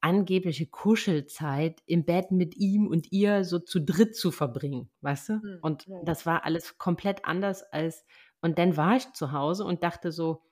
angebliche 0.00 0.66
Kuschelzeit 0.66 1.82
im 1.86 2.04
Bett 2.04 2.30
mit 2.30 2.56
ihm 2.56 2.86
und 2.86 3.10
ihr 3.12 3.44
so 3.44 3.58
zu 3.58 3.80
dritt 3.80 4.16
zu 4.16 4.30
verbringen, 4.30 4.90
weißt 5.00 5.28
du? 5.30 5.40
Mhm. 5.42 5.58
Und 5.60 5.88
das 6.00 6.24
war 6.26 6.44
alles 6.44 6.78
komplett 6.78 7.24
anders 7.24 7.62
als 7.72 8.04
und 8.40 8.58
dann 8.58 8.76
war 8.76 8.96
ich 8.96 9.12
zu 9.14 9.32
Hause 9.32 9.64
und 9.64 9.82
dachte 9.82 10.12
so: 10.12 10.42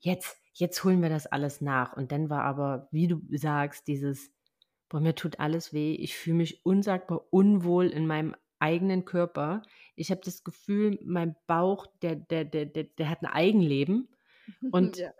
„Jetzt 0.00 0.36
jetzt 0.54 0.82
holen 0.84 1.02
wir 1.02 1.08
das 1.10 1.26
alles 1.26 1.60
nach.“ 1.60 1.96
Und 1.96 2.10
dann 2.12 2.30
war 2.30 2.42
aber, 2.44 2.88
wie 2.92 3.06
du 3.08 3.20
sagst, 3.36 3.86
dieses: 3.88 4.30
„Boah, 4.88 5.00
mir 5.00 5.14
tut 5.14 5.40
alles 5.40 5.72
weh. 5.72 5.94
Ich 5.94 6.16
fühle 6.16 6.38
mich 6.38 6.66
unsagbar 6.66 7.26
unwohl 7.32 7.86
in 7.88 8.06
meinem 8.06 8.34
eigenen 8.60 9.04
Körper. 9.04 9.62
Ich 9.96 10.10
habe 10.10 10.20
das 10.24 10.44
Gefühl, 10.44 10.98
mein 11.04 11.36
Bauch, 11.46 11.86
der 12.02 12.16
der 12.16 12.44
der 12.44 12.66
der 12.66 12.84
der 12.84 13.10
hat 13.10 13.22
'n 13.22 13.26
Eigenleben 13.26 14.08
und 14.70 14.98
Ja. 14.98 15.12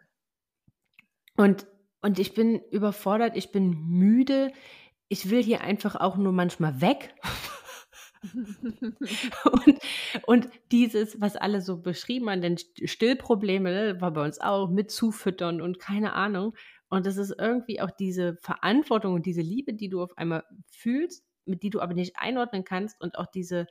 und 1.36 1.66
und 2.00 2.18
ich 2.20 2.34
bin 2.34 2.60
überfordert, 2.70 3.36
ich 3.36 3.50
bin 3.50 3.70
müde. 3.88 4.52
Ich 5.08 5.30
will 5.30 5.42
hier 5.42 5.62
einfach 5.62 5.96
auch 5.96 6.16
nur 6.16 6.32
manchmal 6.32 6.80
weg. 6.80 7.14
Und 9.44 9.78
und 10.26 10.48
dieses, 10.72 11.20
was 11.20 11.36
alle 11.36 11.60
so 11.60 11.80
beschrieben 11.82 12.30
haben, 12.30 12.42
denn 12.42 12.56
St 12.58 12.88
Stillprobleme, 12.88 13.70
ne, 13.70 14.00
war 14.00 14.12
bei 14.12 14.24
uns 14.24 14.40
auch 14.40 14.68
mit 14.70 14.90
Zufüttern 14.90 15.60
und 15.62 15.78
keine 15.78 16.12
Ahnung. 16.14 16.54
Und 16.88 17.06
das 17.06 17.16
ist 17.16 17.34
irgendwie 17.38 17.80
auch 17.80 17.90
diese 17.90 18.36
Verantwortung 18.36 19.14
und 19.14 19.26
diese 19.26 19.42
Liebe, 19.42 19.74
die 19.74 19.88
du 19.88 20.02
auf 20.02 20.16
einmal 20.18 20.44
fühlst, 20.70 21.24
mit 21.48 21.62
die 21.62 21.70
du 21.70 21.80
aber 21.80 21.94
nicht 21.94 22.16
einordnen 22.18 22.64
kannst 22.64 23.00
und 23.00 23.18
auch 23.18 23.26
diese 23.26 23.66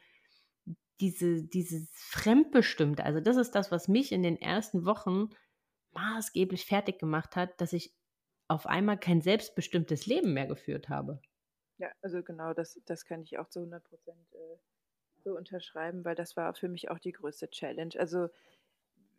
diese 0.99 1.43
dieses 1.43 1.89
Fremdbestimmte. 1.93 3.03
Also, 3.03 3.19
das 3.21 3.37
ist 3.37 3.51
das, 3.51 3.71
was 3.71 3.87
mich 3.87 4.11
in 4.11 4.23
den 4.23 4.37
ersten 4.41 4.85
Wochen 4.85 5.29
maßgeblich 5.91 6.65
fertiggemacht 6.65 7.35
hat, 7.35 7.59
dass 7.61 7.73
ich 7.73 7.95
auf 8.47 8.65
einmal 8.67 8.99
kein 8.99 9.21
selbstbestimmtes 9.21 10.05
Leben 10.07 10.33
mehr 10.33 10.47
geführt 10.47 10.89
habe. 10.89 11.21
Ja, 11.79 11.91
also 12.01 12.23
genau, 12.23 12.53
das 12.53 12.79
das 12.85 13.05
kann 13.05 13.21
ich 13.23 13.37
auch 13.37 13.49
zu 13.49 13.59
100 13.61 13.83
äh, 14.33 14.57
so 15.23 15.35
unterschreiben, 15.37 16.05
weil 16.05 16.15
das 16.15 16.35
war 16.37 16.53
für 16.55 16.69
mich 16.69 16.89
auch 16.89 16.99
die 16.99 17.11
größte 17.11 17.49
Challenge. 17.49 17.93
Also, 17.97 18.29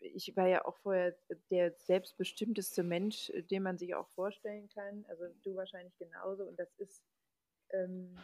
ich 0.01 0.37
war 0.37 0.49
ja 0.49 0.65
auch 0.65 0.77
vorher 0.79 1.17
der 1.51 1.73
selbstbestimmteste 1.73 2.83
Mensch, 2.83 3.31
äh, 3.31 3.43
den 3.43 3.63
man 3.63 3.79
sich 3.79 3.95
auch 3.95 4.09
vorstellen 4.11 4.69
kann. 4.69 5.05
Also, 5.09 5.27
du 5.45 5.57
wahrscheinlich 5.57 5.97
genauso 5.99 6.45
und 6.45 6.59
das 6.59 6.73
ist, 6.79 7.05
ähm, 7.71 8.17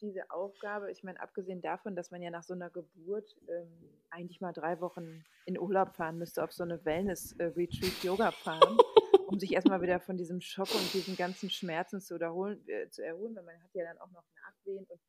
diese 0.00 0.30
Aufgabe 0.30 0.90
ich 0.90 1.02
meine, 1.04 1.20
abgesehen 1.20 1.60
davon, 1.62 1.96
dass 1.96 2.10
man 2.10 2.22
ja 2.22 2.30
nach 2.30 2.42
so 2.42 2.54
'ner 2.54 2.70
Geburt, 2.70 3.36
ähm, 3.48 4.02
eigentlich 4.10 4.40
mal 4.40 4.52
3 4.52 4.80
Wochen 4.80 5.24
in 5.46 5.58
Urlaub 5.58 5.94
fahren 5.94 6.18
müsste 6.18 6.42
auf 6.44 6.52
so 6.52 6.64
'ne 6.64 6.84
Wellness 6.84 7.32
äh, 7.38 7.44
Retreat 7.44 8.02
Yoga 8.02 8.30
Farm, 8.32 8.78
um 9.28 9.38
sich 9.38 9.52
erst 9.52 9.68
mal 9.68 9.82
wieder 9.82 10.00
von 10.00 10.16
diesem 10.16 10.40
Schock 10.40 10.74
und 10.74 10.92
diesen 10.94 11.16
ganzen 11.16 11.50
Schmerzen 11.50 12.00
zu 12.00 12.16
erholen 12.18 12.66
äh, 12.68 12.88
zu 12.90 13.04
erholen, 13.04 13.34
weil 13.36 13.44
man 13.44 13.62
hat 13.62 13.70
ja 13.74 13.84
dann 13.84 13.98
auch 13.98 14.10
noch 14.10 14.24
Nachwehen 14.34 14.84
und 14.86 15.00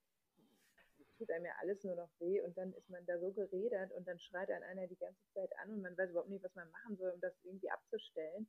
tut 1.17 1.29
einem 1.31 1.45
ja 1.45 1.51
alles 1.62 1.83
nur 1.83 1.95
noch 1.95 2.10
weh 2.19 2.41
und 2.41 2.57
dann 2.57 2.74
ist 2.74 2.89
man 2.89 3.05
da 3.05 3.19
so 3.19 3.31
gerädert 3.31 3.91
und 3.93 4.07
dann 4.07 4.19
schreit 4.19 4.50
einen 4.50 4.63
einer 4.63 4.88
die 4.88 4.98
ganze 4.98 5.21
Zeit 5.33 5.51
an 5.60 5.71
und 5.71 5.81
man 5.81 5.95
weiß 5.98 6.10
überhaupt 6.10 6.29
nicht, 6.29 6.43
was 6.43 6.55
man 6.55 6.69
machen 6.71 6.98
soll, 6.98 7.12
um 7.12 7.21
das 7.21 7.33
irgendwie 7.43 7.69
abzustellen. 7.69 8.48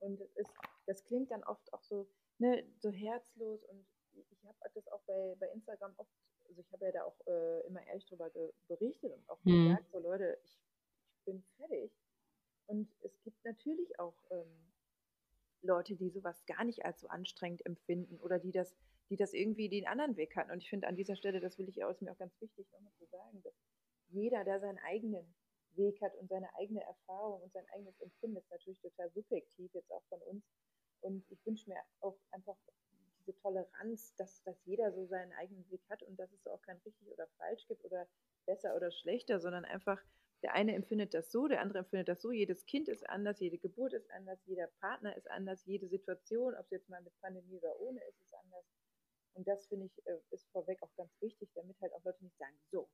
Und 0.00 0.20
es 0.20 0.36
ist 0.36 0.52
das 0.86 1.02
klingt 1.04 1.30
dann 1.30 1.42
oft 1.44 1.72
auch 1.72 1.82
so, 1.82 2.06
ne, 2.38 2.62
so 2.80 2.90
herzlos 2.90 3.64
und 3.64 3.86
ich 4.16 4.44
habe 4.44 4.56
das 4.74 4.88
auch 4.88 5.02
bei 5.06 5.36
bei 5.38 5.48
Instagram 5.50 5.94
oft 5.98 6.10
also, 6.48 6.60
ich 6.60 6.72
habe 6.72 6.84
ja 6.86 6.92
da 6.92 7.04
auch, 7.04 7.18
äh, 7.26 7.60
immer 7.66 7.86
ehrlich 7.86 8.04
drüber 8.06 8.30
berichtet 8.68 9.12
und 9.12 9.28
auch 9.30 9.40
Mhm. 9.44 9.76
gesagt: 9.76 9.90
„So 9.90 9.98
Leute, 9.98 10.38
ich 10.42 10.60
ich 11.14 11.24
bin 11.24 11.42
fertig.“ 11.56 11.92
Und 12.66 12.90
es 13.02 13.22
gibt 13.22 13.44
natürlich 13.44 13.98
auch, 14.00 14.16
ähm, 14.30 14.72
Leute, 15.62 15.96
die 15.96 16.10
so 16.10 16.22
was 16.24 16.46
gar 16.46 16.64
nicht 16.64 16.84
als 16.84 17.00
so 17.00 17.08
anstrengend 17.08 17.64
empfinden 17.66 18.20
oder 18.20 18.38
die 18.38 18.52
das 18.52 18.76
die 19.10 19.16
das 19.16 19.34
irgendwie 19.34 19.68
den 19.68 19.86
anderen 19.86 20.16
Weg 20.16 20.36
hatten. 20.36 20.50
Und 20.50 20.62
ich 20.62 20.70
finde 20.70 20.86
an 20.88 20.96
dieser 20.96 21.16
Stelle, 21.16 21.40
das 21.40 21.58
will 21.58 21.68
ich 21.68 21.84
auch 21.84 21.90
ist 21.90 22.02
mir 22.02 22.12
auch 22.12 22.18
ganz 22.18 22.40
wichtig, 22.40 22.66
noch 22.72 22.80
mal 22.80 22.92
zu 22.94 23.06
sagen, 23.06 23.42
dass 23.42 23.54
jeder 24.08 24.44
da 24.44 24.60
seinen 24.60 24.78
eigenen 24.78 25.34
Weg 25.72 26.00
hat 26.02 26.14
und 26.16 26.28
seine 26.28 26.48
eigene 26.56 26.82
Erfahrung 26.84 27.42
und 27.42 27.52
sein 27.52 27.66
eigenes 27.74 27.98
Empfinden. 28.00 28.36
Ist 28.38 28.50
natürlich 28.50 28.80
total 28.80 29.10
subjektiv 29.12 29.72
jetzt 29.74 29.90
auch 29.92 30.04
von 30.08 30.20
uns. 30.22 30.44
Und 31.00 31.24
ich 31.30 31.44
wünsche 31.46 31.68
mir 31.70 31.78
auch 32.00 32.18
einfach 32.30 32.56
diese 33.26 33.36
Toleranz, 33.38 34.14
dass 34.16 34.42
dass 34.42 34.64
jeder 34.64 34.92
so 34.92 35.06
seinen 35.06 35.32
eigenen 35.32 35.68
Weg 35.70 35.82
hat 35.88 36.02
und 36.02 36.16
dass 36.18 36.32
es 36.32 36.46
auch 36.46 36.60
kein 36.62 36.78
richtig 36.78 37.08
oder 37.10 37.26
falsch 37.38 37.66
gibt 37.66 37.84
oder 37.84 38.06
besser 38.46 38.76
oder 38.76 38.90
schlechter, 38.90 39.40
sondern 39.40 39.64
einfach 39.64 40.02
der 40.42 40.52
eine 40.54 40.74
empfindet 40.74 41.14
das 41.14 41.32
so, 41.32 41.48
der 41.48 41.62
andere 41.62 41.78
empfindet 41.78 42.08
das 42.08 42.20
so. 42.20 42.30
Jedes 42.30 42.66
Kind 42.66 42.88
ist 42.88 43.08
anders, 43.08 43.40
jede 43.40 43.56
Geburt 43.58 43.94
ist 43.94 44.10
anders, 44.10 44.38
jeder 44.44 44.66
Partner 44.78 45.16
ist 45.16 45.30
anders, 45.30 45.64
jede 45.64 45.88
Situation, 45.88 46.54
ob's 46.54 46.70
jetzt 46.70 46.88
mal 46.90 47.00
mit 47.02 47.18
Pandemie 47.20 47.56
oder 47.56 47.80
ohne 47.80 48.00
ist, 48.04 48.20
ist 48.20 48.34
anders. 48.34 48.66
Und 49.34 49.48
das 49.48 49.66
finde 49.66 49.86
ich, 49.86 50.06
äh, 50.06 50.18
ist 50.30 50.46
vorweg 50.52 50.82
auch 50.82 50.94
ganz 50.96 51.10
wichtig, 51.20 51.48
damit 51.54 51.80
halt 51.80 51.94
auch 51.94 52.04
Leute 52.04 52.22
nicht 52.22 52.36
sagen: 52.36 52.56
„So, 52.70 52.90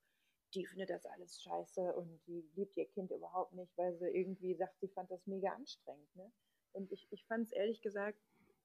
die 0.54 0.64
findet 0.66 0.90
das 0.90 1.06
alles 1.06 1.42
scheiße 1.42 1.94
und 1.94 2.20
die 2.26 2.48
liebt 2.54 2.76
ihr 2.76 2.86
Kind 2.86 3.10
überhaupt 3.10 3.52
nicht, 3.54 3.76
weil 3.76 3.96
sie 3.98 4.08
irgendwie 4.08 4.54
sagt, 4.54 4.78
sie 4.80 4.88
fand 4.88 5.10
das 5.10 5.26
mega 5.26 5.50
anstrengend. 5.52 6.14
Ne? 6.16 6.32
Und 6.72 6.90
ich, 6.92 7.08
ich 7.10 7.26
fand 7.26 7.46
es 7.46 7.52
ehrlich 7.52 7.82
gesagt 7.82 8.18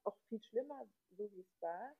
auch 0.03 0.17
viel 0.29 0.41
schlimmer, 0.41 0.87
so 1.17 1.31
wie 1.31 1.41
es 1.41 1.61
war, 1.61 1.95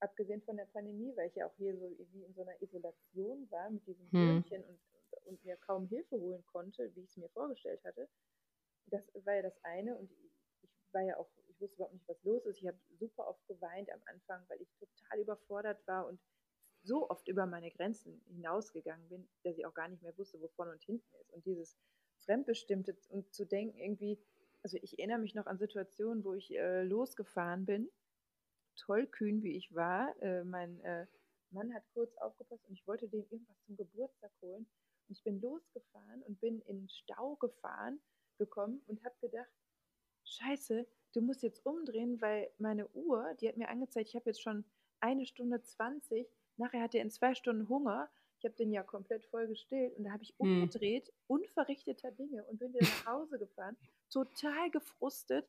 abgesehen 0.00 0.42
von 0.42 0.56
der 0.56 0.66
Pandemie, 0.66 1.14
weil 1.16 1.28
ich 1.28 1.34
ja 1.36 1.46
auch 1.46 1.54
hier 1.56 1.76
so 1.76 1.96
wie 2.12 2.24
in 2.24 2.34
so 2.34 2.42
einer 2.42 2.60
Isolation 2.60 3.50
war 3.50 3.70
mit 3.70 3.86
diesem 3.86 4.10
hm. 4.10 4.36
und, 4.36 4.52
und, 4.52 4.80
und, 5.24 5.44
mir 5.44 5.56
kaum 5.56 5.86
Hilfe 5.88 6.16
holen 6.20 6.44
konnte, 6.46 6.94
wie 6.94 7.02
ich 7.02 7.10
es 7.10 7.16
mir 7.16 7.28
vorgestellt 7.30 7.82
hatte. 7.84 8.08
Das 8.86 9.02
war 9.24 9.34
ja 9.34 9.42
das 9.42 9.58
eine 9.64 9.96
und 9.96 10.10
ich, 10.12 10.30
ich 10.62 10.70
war 10.92 11.02
ja 11.02 11.16
auch, 11.16 11.28
ich 11.48 11.60
wusste 11.60 11.76
überhaupt 11.76 11.94
nicht, 11.94 12.08
was 12.08 12.22
los 12.24 12.44
ist. 12.46 12.58
Ich 12.58 12.66
habe 12.66 12.78
super 12.98 13.26
oft 13.26 13.46
geweint 13.48 13.90
am 13.90 14.00
Anfang, 14.06 14.44
weil 14.48 14.60
ich 14.60 14.68
total 14.78 15.20
überfordert 15.20 15.86
war 15.86 16.06
und 16.06 16.20
so 16.82 17.10
oft 17.10 17.26
über 17.26 17.46
meine 17.46 17.70
Grenzen 17.72 18.22
hinausgegangen 18.28 19.08
bin, 19.08 19.28
dass 19.42 19.58
ich 19.58 19.66
auch 19.66 19.74
gar 19.74 19.88
nicht 19.88 20.02
mehr 20.02 20.16
wusste, 20.16 20.40
wo 20.40 20.48
vorne 20.48 20.72
und 20.72 20.82
hinten 20.82 21.16
ist. 21.20 21.32
Und 21.32 21.44
dieses 21.44 21.76
Fremdbestimmte 22.18 22.96
und 23.08 23.34
zu 23.34 23.44
denken, 23.44 23.76
irgendwie, 23.78 24.20
also 24.62 24.78
ich 24.80 24.98
erinnere 24.98 25.18
mich 25.18 25.34
noch 25.34 25.46
an 25.46 25.58
Situationen, 25.58 26.24
wo 26.24 26.34
ich 26.34 26.54
äh, 26.54 26.82
losgefahren 26.84 27.66
bin, 27.66 27.90
tollkühn 28.76 29.42
wie 29.42 29.56
ich 29.56 29.74
war. 29.74 30.14
Äh, 30.22 30.44
mein 30.44 30.80
äh, 30.80 31.06
Mann 31.50 31.72
hat 31.74 31.84
kurz 31.92 32.16
aufgepasst 32.16 32.64
und 32.68 32.74
ich 32.74 32.86
wollte 32.86 33.08
dem 33.08 33.24
irgendwas 33.30 33.60
zum 33.66 33.76
Geburtstag 33.76 34.30
holen. 34.42 34.66
Und 35.08 35.16
ich 35.16 35.22
bin 35.22 35.40
losgefahren 35.40 36.22
und 36.22 36.40
bin 36.40 36.60
in 36.62 36.88
Stau 36.88 37.36
gefahren, 37.36 38.00
gekommen 38.38 38.82
und 38.86 39.04
habe 39.04 39.14
gedacht, 39.20 39.50
scheiße, 40.24 40.86
du 41.14 41.20
musst 41.20 41.42
jetzt 41.42 41.64
umdrehen, 41.64 42.20
weil 42.20 42.50
meine 42.58 42.88
Uhr, 42.88 43.34
die 43.40 43.48
hat 43.48 43.56
mir 43.56 43.68
angezeigt, 43.68 44.08
ich 44.08 44.16
habe 44.16 44.30
jetzt 44.30 44.42
schon 44.42 44.64
eine 45.00 45.26
Stunde 45.26 45.62
20 45.62 46.28
Nachher 46.56 46.82
hat 46.82 46.94
er 46.94 47.02
in 47.02 47.10
zwei 47.10 47.34
Stunden 47.34 47.68
Hunger. 47.68 48.08
Ich 48.38 48.44
habe 48.44 48.54
den 48.54 48.70
ja 48.70 48.82
komplett 48.82 49.24
voll 49.26 49.46
gestillt 49.46 49.96
und 49.96 50.04
da 50.04 50.12
habe 50.12 50.22
ich 50.22 50.34
hm. 50.38 50.62
umgedreht, 50.62 51.06
hm. 51.06 51.14
unverrichteter 51.26 52.10
Dinge 52.10 52.44
und 52.44 52.58
bin 52.58 52.72
wieder 52.74 52.86
nach 52.86 53.06
Hause 53.06 53.38
gefahren. 53.38 53.76
Total 54.10 54.70
gefrustet, 54.70 55.48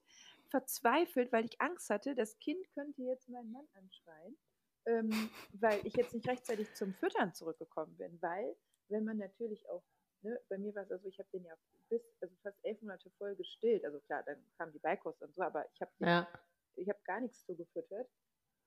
verzweifelt, 0.50 1.32
weil 1.32 1.46
ich 1.46 1.60
Angst 1.62 1.90
hatte, 1.90 2.16
das 2.16 2.38
Kind 2.40 2.70
könnte 2.74 3.02
jetzt 3.04 3.30
meinen 3.30 3.52
Mann 3.52 3.68
anschreien, 3.74 4.38
ähm, 4.86 5.10
weil 5.54 5.86
ich 5.86 5.96
jetzt 5.96 6.14
nicht 6.14 6.28
rechtzeitig 6.28 6.74
zum 6.76 6.94
Füttern 6.94 7.34
zurückgekommen 7.34 7.96
bin. 7.98 8.22
Weil, 8.22 8.56
wenn 8.90 9.04
man 9.04 9.18
natürlich 9.18 9.68
auch, 9.70 9.84
ne, 10.22 10.40
bei 10.50 10.58
mir 10.58 10.74
war 10.76 10.84
es 10.84 10.92
also, 10.92 11.08
ich 11.08 11.20
habe 11.20 11.30
den 11.34 11.44
ja 11.44 11.54
bis, 11.90 12.02
also 12.22 12.36
fast 12.44 12.58
elf 12.64 12.82
Monate 12.82 13.10
voll 13.18 13.36
gestillt. 13.36 13.86
Also 13.86 14.00
klar, 14.02 14.24
dann 14.24 14.38
kam 14.58 14.72
die 14.72 14.80
Beikost 14.80 15.22
und 15.22 15.34
so, 15.36 15.42
aber 15.42 15.66
ich 15.74 15.82
habe 15.82 15.92
ja. 16.00 16.28
ich 16.76 16.88
gar 17.06 17.22
nichts 17.22 17.46
zugefüttert. 17.46 18.10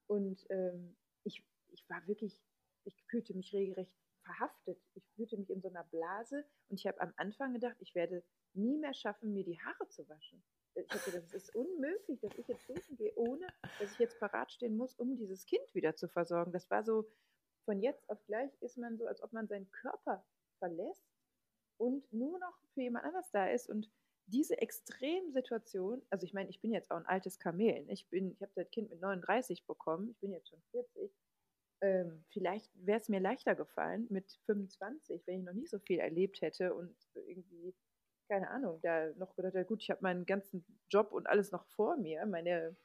Und 0.06 0.44
ähm, 0.50 0.96
ich 1.22 1.44
ich 1.72 1.88
war 1.88 2.06
wirklich, 2.06 2.40
ich 2.84 3.02
fühlte 3.04 3.34
mich 3.34 3.52
regelrecht 3.52 3.92
verhaftet. 4.22 4.80
Ich 4.94 5.06
fühlte 5.14 5.36
mich 5.36 5.50
in 5.50 5.60
so 5.60 5.68
einer 5.68 5.84
Blase 5.84 6.44
und 6.68 6.78
ich 6.78 6.86
habe 6.86 7.00
am 7.00 7.12
Anfang 7.16 7.52
gedacht, 7.54 7.76
ich 7.80 7.94
werde 7.94 8.22
nie 8.52 8.78
mehr 8.78 8.94
schaffen, 8.94 9.32
mir 9.32 9.44
die 9.44 9.60
Haare 9.60 9.88
zu 9.88 10.08
waschen. 10.08 10.42
Ich 10.82 10.90
habe 10.90 11.10
gedacht, 11.10 11.24
es 11.26 11.34
ist 11.34 11.54
unmöglich, 11.54 12.20
dass 12.20 12.36
ich 12.36 12.46
jetzt 12.48 12.68
duschen 12.68 12.96
gehe, 12.96 13.12
ohne 13.16 13.46
dass 13.78 13.92
ich 13.92 13.98
jetzt 13.98 14.18
parat 14.18 14.52
stehen 14.52 14.76
muss, 14.76 14.94
um 14.94 15.16
dieses 15.16 15.46
Kind 15.46 15.62
wieder 15.74 15.96
zu 15.96 16.08
versorgen. 16.08 16.52
Das 16.52 16.70
war 16.70 16.82
so, 16.84 17.10
von 17.64 17.80
jetzt 17.80 18.08
auf 18.08 18.24
gleich 18.26 18.50
ist 18.60 18.78
man 18.78 18.96
so, 18.96 19.06
als 19.06 19.22
ob 19.22 19.32
man 19.32 19.48
seinen 19.48 19.70
Körper 19.70 20.24
verlässt 20.58 21.04
und 21.78 22.12
nur 22.12 22.38
noch 22.38 22.58
für 22.74 22.82
jemand 22.82 23.04
anders 23.04 23.30
da 23.30 23.48
ist. 23.48 23.68
Und 23.68 23.90
diese 24.26 24.58
Extremsituation, 24.58 26.02
also 26.10 26.24
ich 26.24 26.34
meine, 26.34 26.50
ich 26.50 26.60
bin 26.60 26.72
jetzt 26.72 26.90
auch 26.90 26.96
ein 26.96 27.06
altes 27.06 27.38
Kamel. 27.38 27.84
Ich, 27.88 28.06
ich 28.10 28.42
habe 28.42 28.52
das 28.54 28.70
Kind 28.70 28.90
mit 28.90 29.00
39 29.00 29.66
bekommen, 29.66 30.10
ich 30.10 30.18
bin 30.18 30.32
jetzt 30.32 30.48
schon 30.48 30.62
40 30.70 31.12
ähm, 31.82 32.24
vielleicht 32.28 32.70
wäre 32.74 33.00
es 33.00 33.08
mir 33.08 33.20
leichter 33.20 33.54
gefallen 33.54 34.06
mit 34.10 34.38
25, 34.46 35.26
wenn 35.26 35.40
ich 35.40 35.46
noch 35.46 35.54
nicht 35.54 35.70
so 35.70 35.78
viel 35.78 35.98
erlebt 35.98 36.42
hätte 36.42 36.74
und 36.74 36.94
irgendwie, 37.14 37.74
keine 38.30 38.48
Ahnung, 38.48 38.78
da 38.82 39.08
noch 39.18 39.34
gedacht 39.34 39.54
hätte, 39.54 39.66
gut, 39.66 39.82
ich 39.82 39.90
habe 39.90 40.02
meinen 40.02 40.24
ganzen 40.24 40.64
Job 40.88 41.10
und 41.12 41.26
alles 41.26 41.50
noch 41.50 41.64
vor 41.64 41.96
mir, 41.96 42.24
meine, 42.26 42.76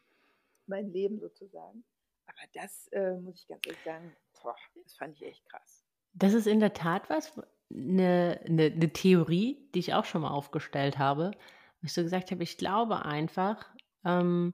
mein 0.65 0.91
Leben 0.91 1.19
sozusagen. 1.19 1.83
Aber 2.25 2.41
das 2.53 2.87
äh, 2.87 3.13
muss 3.13 3.41
ich 3.41 3.47
ganz 3.47 3.61
ehrlich 3.67 3.83
sagen, 3.83 4.15
boah, 4.41 4.55
das 4.83 4.95
fand 4.95 5.15
ich 5.15 5.27
echt 5.27 5.45
krass. 5.47 5.85
Das 6.13 6.33
ist 6.33 6.47
in 6.47 6.59
der 6.59 6.73
Tat 6.73 7.11
was, 7.11 7.39
eine, 7.71 8.41
eine, 8.45 8.63
eine 8.65 8.91
Theorie, 8.91 9.69
die 9.75 9.79
ich 9.79 9.93
auch 9.93 10.05
schon 10.05 10.23
mal 10.23 10.31
aufgestellt 10.31 10.97
habe, 10.97 11.31
wo 11.79 11.85
ich 11.85 11.93
so 11.93 12.01
gesagt 12.01 12.31
habe, 12.31 12.41
ich 12.41 12.57
glaube 12.57 13.05
einfach, 13.05 13.71
ähm, 14.03 14.51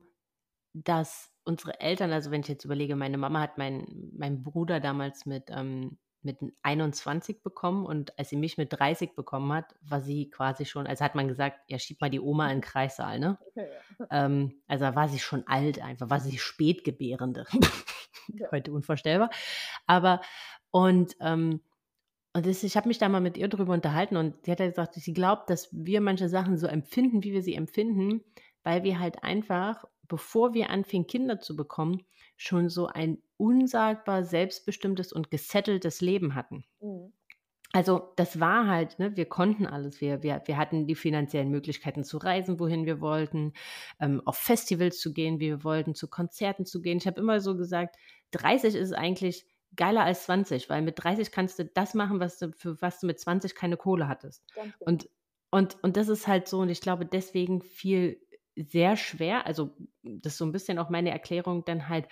dass 0.73 1.31
unsere 1.45 1.79
Eltern, 1.79 2.11
also 2.11 2.31
wenn 2.31 2.41
ich 2.41 2.49
jetzt 2.49 2.65
überlege, 2.65 2.97
meine 2.97 3.17
Mama 3.17 3.39
hat 3.39 3.57
meinen 3.57 4.11
mein 4.17 4.43
Bruder 4.43 4.81
damals 4.81 5.25
mit, 5.25 5.49
ähm, 5.51 5.97
mit 6.23 6.37
21 6.61 7.43
bekommen 7.43 7.85
und 7.85 8.17
als 8.19 8.29
sie 8.29 8.35
mich 8.35 8.57
mit 8.57 8.71
30 8.71 9.15
bekommen 9.15 9.51
hat, 9.53 9.75
war 9.81 10.01
sie 10.01 10.29
quasi 10.29 10.65
schon, 10.65 10.87
also 10.87 11.03
hat 11.03 11.15
man 11.15 11.27
gesagt, 11.27 11.59
ja, 11.67 11.79
schieb 11.79 12.01
mal 12.01 12.09
die 12.09 12.19
Oma 12.19 12.47
in 12.47 12.57
den 12.57 12.61
Kreissaal, 12.61 13.19
ne? 13.19 13.37
Ja, 13.55 13.63
ja. 13.63 14.25
Ähm, 14.25 14.61
also 14.67 14.85
war 14.95 15.09
sie 15.09 15.19
schon 15.19 15.45
alt 15.45 15.81
einfach, 15.81 16.09
war 16.09 16.19
sie 16.19 16.37
Spätgebärende. 16.37 17.45
ja. 18.33 18.49
Heute 18.51 18.71
unvorstellbar. 18.71 19.29
Aber 19.87 20.21
und 20.71 21.15
ähm, 21.19 21.61
und 22.33 22.45
das, 22.45 22.63
ich 22.63 22.77
habe 22.77 22.87
mich 22.87 22.97
da 22.97 23.09
mal 23.09 23.19
mit 23.19 23.37
ihr 23.37 23.49
drüber 23.49 23.73
unterhalten 23.73 24.15
und 24.15 24.45
sie 24.45 24.51
hat 24.51 24.61
ja 24.61 24.67
gesagt, 24.67 24.93
sie 24.93 25.13
glaubt, 25.13 25.49
dass 25.49 25.67
wir 25.73 25.99
manche 25.99 26.29
Sachen 26.29 26.57
so 26.57 26.65
empfinden, 26.65 27.23
wie 27.25 27.33
wir 27.33 27.43
sie 27.43 27.55
empfinden, 27.55 28.23
weil 28.63 28.83
wir 28.83 28.99
halt 28.99 29.21
einfach 29.21 29.83
bevor 30.11 30.53
wir 30.53 30.69
anfingen, 30.69 31.07
Kinder 31.07 31.39
zu 31.39 31.55
bekommen, 31.55 32.03
schon 32.41 32.69
so 32.69 32.87
ein 32.87 33.21
unsagbar 33.37 34.23
selbstbestimmtes 34.23 35.13
und 35.13 35.29
gesetteltes 35.29 36.01
Leben 36.01 36.33
hatten. 36.33 36.65
Mhm. 36.81 37.13
Also 37.73 38.11
das 38.17 38.39
war 38.39 38.67
halt, 38.67 38.99
ne, 38.99 39.15
wir 39.15 39.25
konnten 39.25 39.65
alles. 39.65 40.01
Wir, 40.01 40.23
wir, 40.23 40.41
wir 40.45 40.57
hatten 40.57 40.87
die 40.87 40.95
finanziellen 40.95 41.51
Möglichkeiten 41.51 42.03
zu 42.03 42.17
reisen, 42.17 42.59
wohin 42.59 42.85
wir 42.85 42.99
wollten, 42.99 43.53
ähm, 43.99 44.21
auf 44.25 44.37
Festivals 44.37 44.99
zu 44.99 45.13
gehen, 45.13 45.39
wie 45.39 45.49
wir 45.49 45.63
wollten, 45.63 45.95
zu 45.95 46.09
Konzerten 46.09 46.65
zu 46.65 46.81
gehen. 46.81 46.97
Ich 46.97 47.07
habe 47.07 47.21
immer 47.21 47.39
so 47.39 47.55
gesagt, 47.55 47.95
30 48.31 48.75
ist 48.75 48.93
eigentlich 48.93 49.45
geiler 49.75 50.03
als 50.03 50.23
20, 50.23 50.69
weil 50.69 50.81
mit 50.81 51.01
30 51.01 51.31
kannst 51.31 51.59
du 51.59 51.65
das 51.65 51.93
machen, 51.93 52.19
was 52.19 52.39
du, 52.39 52.51
für 52.57 52.81
was 52.81 52.99
du 52.99 53.07
mit 53.07 53.19
20 53.19 53.55
keine 53.55 53.77
Kohle 53.77 54.07
hattest. 54.07 54.43
Genau. 54.53 54.73
Und, 54.79 55.09
und, 55.51 55.77
und 55.83 55.95
das 55.95 56.09
ist 56.09 56.27
halt 56.27 56.47
so, 56.47 56.59
und 56.59 56.69
ich 56.69 56.81
glaube, 56.81 57.05
deswegen 57.05 57.61
viel 57.61 58.19
sehr 58.55 58.97
schwer, 58.97 59.45
also 59.45 59.75
das 60.03 60.33
ist 60.33 60.37
so 60.37 60.45
ein 60.45 60.51
bisschen 60.51 60.79
auch 60.79 60.89
meine 60.89 61.11
Erklärung, 61.11 61.65
dann 61.65 61.89
halt 61.89 62.07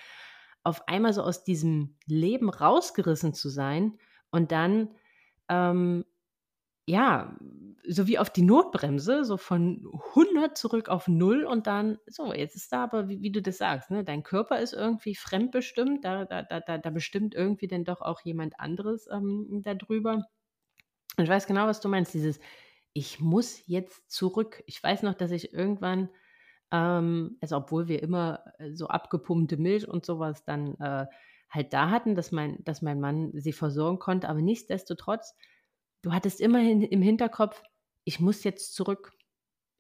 auf 0.63 0.87
einmal 0.87 1.13
so 1.13 1.23
aus 1.23 1.43
diesem 1.43 1.97
Leben 2.05 2.49
rausgerissen 2.49 3.33
zu 3.33 3.49
sein 3.49 3.97
und 4.31 4.51
dann, 4.51 4.89
ähm, 5.49 6.05
ja, 6.87 7.37
so 7.87 8.07
wie 8.07 8.17
auf 8.19 8.29
die 8.29 8.41
Notbremse, 8.41 9.23
so 9.23 9.37
von 9.37 9.85
100 10.15 10.57
zurück 10.57 10.89
auf 10.89 11.07
0 11.07 11.45
und 11.45 11.67
dann, 11.67 11.99
so, 12.07 12.33
jetzt 12.33 12.55
ist 12.55 12.71
da 12.71 12.83
aber, 12.83 13.09
wie, 13.09 13.21
wie 13.21 13.31
du 13.31 13.41
das 13.41 13.57
sagst, 13.57 13.91
ne, 13.91 14.03
dein 14.03 14.23
Körper 14.23 14.59
ist 14.59 14.73
irgendwie 14.73 15.15
fremdbestimmt, 15.15 16.03
da, 16.03 16.25
da, 16.25 16.43
da, 16.43 16.77
da 16.77 16.89
bestimmt 16.89 17.35
irgendwie 17.35 17.67
dann 17.67 17.85
doch 17.85 18.01
auch 18.01 18.21
jemand 18.21 18.59
anderes 18.59 19.07
ähm, 19.11 19.61
darüber. 19.63 20.27
Und 21.17 21.23
ich 21.23 21.29
weiß 21.29 21.47
genau, 21.47 21.67
was 21.67 21.81
du 21.81 21.89
meinst, 21.89 22.13
dieses, 22.13 22.39
ich 22.93 23.19
muss 23.19 23.61
jetzt 23.67 24.09
zurück. 24.09 24.63
Ich 24.65 24.81
weiß 24.81 25.03
noch, 25.03 25.13
dass 25.13 25.31
ich 25.31 25.53
irgendwann 25.53 26.09
ähm, 26.71 27.37
also 27.41 27.57
obwohl 27.57 27.87
wir 27.87 28.01
immer 28.01 28.43
äh, 28.59 28.73
so 28.73 28.87
abgepumpte 28.87 29.57
Milch 29.57 29.87
und 29.87 30.05
sowas 30.05 30.43
dann 30.45 30.75
äh, 30.75 31.05
halt 31.49 31.73
da 31.73 31.89
hatten, 31.89 32.15
dass 32.15 32.31
mein, 32.31 32.63
dass 32.63 32.81
mein 32.81 32.99
Mann 32.99 33.31
sie 33.33 33.53
versorgen 33.53 33.99
konnte. 33.99 34.29
Aber 34.29 34.41
nichtsdestotrotz, 34.41 35.35
du 36.01 36.13
hattest 36.13 36.39
immerhin 36.41 36.81
im 36.81 37.01
Hinterkopf, 37.01 37.61
ich 38.03 38.19
muss 38.19 38.43
jetzt 38.43 38.73
zurück. 38.75 39.11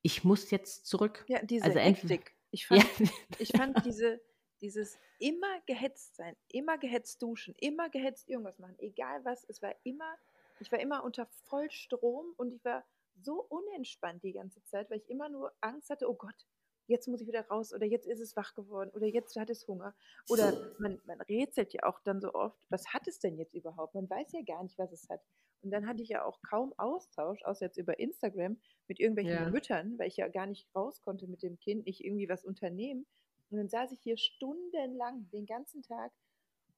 Ich 0.01 0.23
muss 0.23 0.49
jetzt 0.51 0.87
zurück. 0.87 1.25
Ja, 1.27 1.43
diese 1.43 1.65
also 1.65 1.79
Hektik. 1.79 2.35
Ich 2.51 2.67
fand, 2.67 2.83
ja. 2.99 3.07
ich 3.37 3.49
fand 3.49 3.85
diese, 3.85 4.19
dieses 4.61 4.97
immer 5.19 5.59
gehetzt 5.67 6.15
sein, 6.15 6.35
immer 6.47 6.77
gehetzt 6.77 7.21
duschen, 7.21 7.53
immer 7.59 7.89
gehetzt 7.89 8.27
irgendwas 8.27 8.57
machen, 8.57 8.75
egal 8.79 9.23
was, 9.25 9.45
es 9.47 9.61
war 9.61 9.75
immer, 9.83 10.15
ich 10.59 10.71
war 10.71 10.79
immer 10.79 11.03
unter 11.03 11.27
Vollstrom 11.45 12.33
und 12.37 12.53
ich 12.53 12.63
war 12.65 12.83
so 13.21 13.45
unentspannt 13.49 14.23
die 14.23 14.31
ganze 14.31 14.63
Zeit, 14.63 14.89
weil 14.89 14.97
ich 14.97 15.09
immer 15.09 15.29
nur 15.29 15.51
Angst 15.61 15.89
hatte, 15.89 16.09
oh 16.09 16.15
Gott, 16.15 16.45
jetzt 16.89 17.07
muss 17.07 17.21
ich 17.21 17.27
wieder 17.27 17.47
raus 17.47 17.73
oder 17.73 17.85
jetzt 17.85 18.07
ist 18.07 18.19
es 18.19 18.35
wach 18.35 18.55
geworden 18.55 18.89
oder 18.93 19.05
jetzt 19.05 19.35
hat 19.35 19.49
es 19.49 19.67
Hunger. 19.67 19.93
Oder 20.27 20.73
man, 20.79 20.99
man 21.05 21.21
rätselt 21.21 21.71
ja 21.73 21.83
auch 21.83 21.99
dann 21.99 22.19
so 22.19 22.33
oft, 22.33 22.65
was 22.69 22.87
hat 22.93 23.07
es 23.07 23.19
denn 23.19 23.37
jetzt 23.37 23.53
überhaupt? 23.53 23.93
Man 23.93 24.09
weiß 24.09 24.31
ja 24.33 24.41
gar 24.41 24.63
nicht, 24.63 24.77
was 24.77 24.91
es 24.91 25.07
hat. 25.09 25.21
Und 25.61 25.71
dann 25.71 25.87
hatte 25.87 26.01
ich 26.01 26.09
ja 26.09 26.23
auch 26.23 26.41
kaum 26.41 26.73
Austausch, 26.77 27.43
außer 27.43 27.65
jetzt 27.65 27.77
über 27.77 27.99
Instagram, 27.99 28.57
mit 28.87 28.99
irgendwelchen 28.99 29.33
ja. 29.33 29.49
Müttern, 29.49 29.99
weil 29.99 30.07
ich 30.07 30.17
ja 30.17 30.27
gar 30.27 30.47
nicht 30.47 30.67
raus 30.73 31.01
konnte 31.01 31.27
mit 31.27 31.43
dem 31.43 31.59
Kind, 31.59 31.85
nicht 31.85 32.03
irgendwie 32.03 32.29
was 32.29 32.45
unternehmen. 32.45 33.05
Und 33.51 33.57
dann 33.57 33.69
saß 33.69 33.91
ich 33.91 33.99
hier 34.01 34.17
stundenlang, 34.17 35.29
den 35.31 35.45
ganzen 35.45 35.83
Tag 35.83 36.11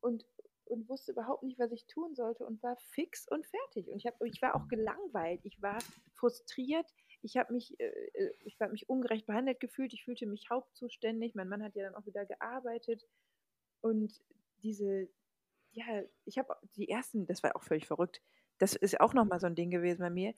und, 0.01 0.25
und 0.65 0.89
wusste 0.89 1.12
überhaupt 1.12 1.44
nicht, 1.44 1.60
was 1.60 1.72
ich 1.72 1.86
tun 1.86 2.15
sollte 2.15 2.46
und 2.46 2.62
war 2.63 2.75
fix 2.75 3.27
und 3.30 3.46
fertig. 3.46 3.89
Und 3.89 3.98
ich, 3.98 4.08
hab, 4.08 4.22
ich 4.24 4.41
war 4.41 4.56
auch 4.56 4.68
gelangweilt, 4.68 5.41
ich 5.44 5.62
war 5.62 5.77
frustriert, 6.15 6.88
ich 7.22 7.38
habe 7.38 7.54
mich, 7.54 7.80
äh, 7.80 7.86
äh 7.86 8.34
ich 8.46 8.60
habe 8.60 8.72
mich 8.72 8.90
ungerecht 8.90 9.25
behandelt 9.25 9.60
gefühlt, 9.60 9.94
ich 9.94 10.04
fühlte 10.04 10.25
mich 10.25 10.50
hauptzuständig. 10.50 11.36
Mein 11.36 11.50
Mann 11.50 11.63
hat 11.63 11.75
ja 11.75 11.84
dann 11.84 11.96
auch 11.96 12.06
wieder 12.06 12.25
gearbeitet 12.25 13.06
und 13.82 14.22
diese, 14.63 15.10
ja, 15.72 16.04
ich 16.25 16.38
habe 16.38 16.56
die 16.75 16.90
ersten, 16.90 17.25
das 17.25 17.44
war 17.44 17.56
auch 17.56 17.63
völlig 17.63 17.88
verrückt. 17.88 18.22
das 18.60 18.75
ist 18.75 19.00
auch 19.01 19.13
nochmal 19.13 19.40
so 19.40 19.48
ein 19.48 19.56
Ding 19.56 19.72
gewesen 19.72 20.01
bei 20.01 20.10
mir, 20.12 20.36